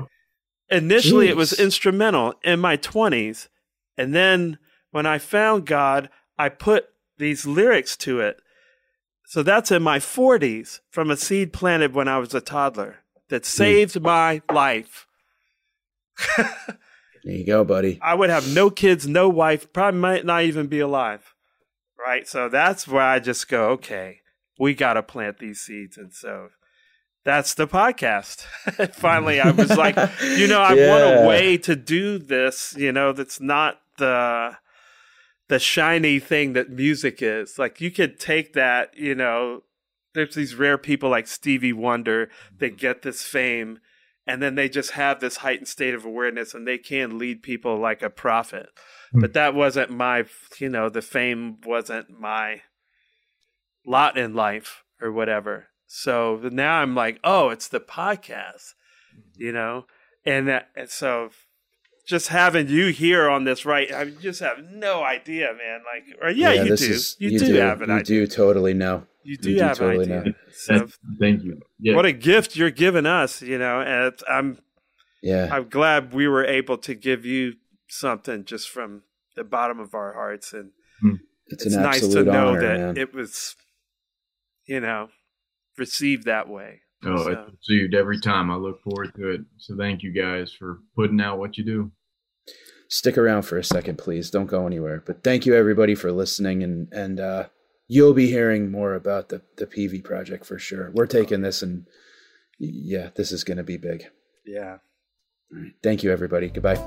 initially 0.70 1.28
it 1.28 1.36
was 1.36 1.58
instrumental 1.58 2.34
in 2.44 2.60
my 2.60 2.76
20s. 2.76 3.48
And 3.96 4.14
then 4.14 4.58
when 4.90 5.06
I 5.06 5.18
found 5.18 5.66
God, 5.66 6.10
I 6.38 6.48
put 6.48 6.86
these 7.18 7.46
lyrics 7.46 7.96
to 7.98 8.20
it. 8.20 8.40
So 9.26 9.42
that's 9.42 9.70
in 9.70 9.82
my 9.82 9.98
40s 9.98 10.80
from 10.90 11.10
a 11.10 11.16
seed 11.16 11.52
planted 11.52 11.94
when 11.94 12.08
I 12.08 12.18
was 12.18 12.34
a 12.34 12.40
toddler 12.40 12.98
that 13.28 13.42
hmm. 13.42 13.48
saved 13.48 14.00
my 14.00 14.42
life. 14.50 15.06
There 17.24 17.34
you 17.34 17.46
go, 17.46 17.64
buddy. 17.64 17.98
I 18.02 18.14
would 18.14 18.28
have 18.28 18.54
no 18.54 18.68
kids, 18.68 19.08
no 19.08 19.30
wife, 19.30 19.72
probably 19.72 19.98
might 19.98 20.26
not 20.26 20.42
even 20.42 20.66
be 20.66 20.80
alive. 20.80 21.34
Right? 21.98 22.28
So 22.28 22.50
that's 22.50 22.86
where 22.86 23.02
I 23.02 23.18
just 23.18 23.48
go, 23.48 23.70
okay, 23.70 24.20
we 24.58 24.74
got 24.74 24.94
to 24.94 25.02
plant 25.02 25.38
these 25.38 25.60
seeds. 25.60 25.96
And 25.96 26.12
so 26.12 26.48
that's 27.24 27.54
the 27.54 27.66
podcast. 27.66 28.42
Finally, 28.94 29.40
I 29.40 29.52
was 29.52 29.74
like, 29.74 29.96
you 30.36 30.46
know, 30.46 30.60
I 30.60 30.74
want 30.88 31.24
a 31.24 31.26
way 31.26 31.56
to 31.58 31.74
do 31.74 32.18
this, 32.18 32.74
you 32.76 32.92
know, 32.92 33.12
that's 33.12 33.40
not 33.40 33.80
the 33.96 34.58
the 35.54 35.60
shiny 35.60 36.18
thing 36.18 36.54
that 36.54 36.68
music 36.68 37.22
is. 37.22 37.60
Like 37.60 37.80
you 37.80 37.92
could 37.92 38.18
take 38.18 38.54
that, 38.54 38.90
you 38.98 39.14
know, 39.14 39.62
there's 40.12 40.34
these 40.34 40.56
rare 40.56 40.76
people 40.76 41.10
like 41.10 41.28
Stevie 41.28 41.72
Wonder 41.72 42.28
that 42.58 42.72
mm-hmm. 42.72 42.76
get 42.76 43.02
this 43.02 43.22
fame 43.22 43.78
and 44.26 44.42
then 44.42 44.56
they 44.56 44.68
just 44.68 44.92
have 44.92 45.20
this 45.20 45.36
heightened 45.36 45.68
state 45.68 45.94
of 45.94 46.04
awareness 46.04 46.54
and 46.54 46.66
they 46.66 46.76
can 46.76 47.18
lead 47.18 47.44
people 47.44 47.78
like 47.78 48.02
a 48.02 48.10
prophet. 48.10 48.66
Hmm. 49.12 49.20
but 49.20 49.32
that 49.34 49.54
wasn't 49.54 49.92
my, 49.92 50.24
you 50.58 50.68
know, 50.68 50.88
the 50.88 51.02
fame 51.02 51.58
wasn't 51.64 52.10
my 52.10 52.62
lot 53.86 54.18
in 54.18 54.34
life 54.34 54.82
or 55.00 55.12
whatever. 55.12 55.68
So 55.86 56.40
now 56.50 56.80
I'm 56.80 56.96
like, 56.96 57.20
oh, 57.22 57.50
it's 57.50 57.68
the 57.68 57.78
podcast, 57.78 58.74
mm-hmm. 59.14 59.40
you 59.40 59.52
know, 59.52 59.86
and 60.26 60.48
that, 60.48 60.70
and 60.74 60.90
so 60.90 61.30
just 62.06 62.28
having 62.28 62.68
you 62.68 62.88
here 62.88 63.28
on 63.28 63.44
this, 63.44 63.64
right? 63.64 63.92
I 63.92 64.06
just 64.06 64.40
have 64.40 64.58
no 64.70 65.02
idea, 65.02 65.48
man. 65.56 65.80
Like, 65.84 66.18
or 66.22 66.30
yeah, 66.30 66.52
you 66.52 66.76
do. 66.76 66.84
is- 66.84 67.16
you, 67.18 67.38
do, 67.38 67.54
have 67.54 67.80
an 67.82 67.88
you 67.88 67.94
idea. 67.96 68.20
do 68.20 68.26
totally 68.26 68.74
know. 68.74 69.06
You 69.22 69.38
do 69.38 69.50
you 69.50 69.58
do 69.58 69.64
have 69.64 69.78
totally 69.78 70.04
an 70.04 70.12
idea. 70.12 70.32
know. 70.32 70.38
So, 70.52 70.88
thank 71.18 71.42
you. 71.42 71.60
Yeah. 71.78 71.96
what 71.96 72.04
a 72.04 72.12
gift 72.12 72.56
you're 72.56 72.70
giving 72.70 73.06
us, 73.06 73.40
you 73.40 73.58
know. 73.58 73.80
And 73.80 74.14
I'm 74.28 74.58
Yeah, 75.22 75.48
I'm 75.50 75.68
glad 75.68 76.12
we 76.12 76.28
were 76.28 76.44
able 76.44 76.76
to 76.78 76.94
give 76.94 77.24
you 77.24 77.54
something 77.88 78.44
just 78.44 78.68
from 78.68 79.02
the 79.34 79.44
bottom 79.44 79.80
of 79.80 79.94
our 79.94 80.12
hearts, 80.12 80.52
and 80.52 80.70
hmm. 81.00 81.14
it's, 81.46 81.66
it's 81.66 81.74
an 81.74 81.82
nice 81.82 82.06
to 82.06 82.22
know 82.22 82.48
honor, 82.48 82.60
that 82.60 82.78
man. 82.78 82.96
it 82.98 83.14
was, 83.14 83.56
you 84.66 84.80
know, 84.80 85.08
received 85.78 86.26
that 86.26 86.48
way. 86.48 86.82
Oh, 87.06 87.24
So- 87.24 87.30
it's 87.30 87.50
received 87.68 87.94
every 87.94 88.20
time. 88.20 88.50
I 88.50 88.56
look 88.56 88.82
forward 88.82 89.12
to 89.16 89.28
it. 89.30 89.40
So 89.58 89.76
thank 89.76 90.02
you 90.02 90.12
guys 90.12 90.52
for 90.52 90.78
putting 90.96 91.20
out 91.20 91.38
what 91.38 91.56
you 91.58 91.64
do. 91.64 91.92
Stick 92.88 93.16
around 93.18 93.42
for 93.42 93.56
a 93.58 93.64
second, 93.64 93.98
please. 93.98 94.30
Don't 94.30 94.46
go 94.46 94.66
anywhere. 94.66 95.02
But 95.04 95.24
thank 95.24 95.46
you 95.46 95.54
everybody 95.54 95.94
for 95.94 96.12
listening, 96.12 96.62
and 96.62 96.92
and 96.92 97.18
uh, 97.18 97.46
you'll 97.88 98.12
be 98.14 98.28
hearing 98.28 98.70
more 98.70 98.94
about 98.94 99.30
the 99.30 99.42
the 99.56 99.66
Peavey 99.66 100.02
project 100.04 100.44
for 100.44 100.58
sure. 100.58 100.90
We're 100.92 101.06
taking 101.06 101.40
this, 101.40 101.62
and 101.62 101.86
yeah, 102.58 103.10
this 103.16 103.32
is 103.32 103.42
going 103.42 103.56
to 103.56 103.64
be 103.64 103.78
big. 103.78 104.04
Yeah. 104.46 104.78
All 105.52 105.60
right. 105.62 105.72
Thank 105.82 106.02
you, 106.02 106.12
everybody. 106.12 106.48
Goodbye. 106.50 106.78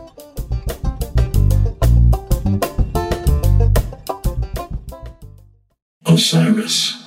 Osiris. 6.06 7.07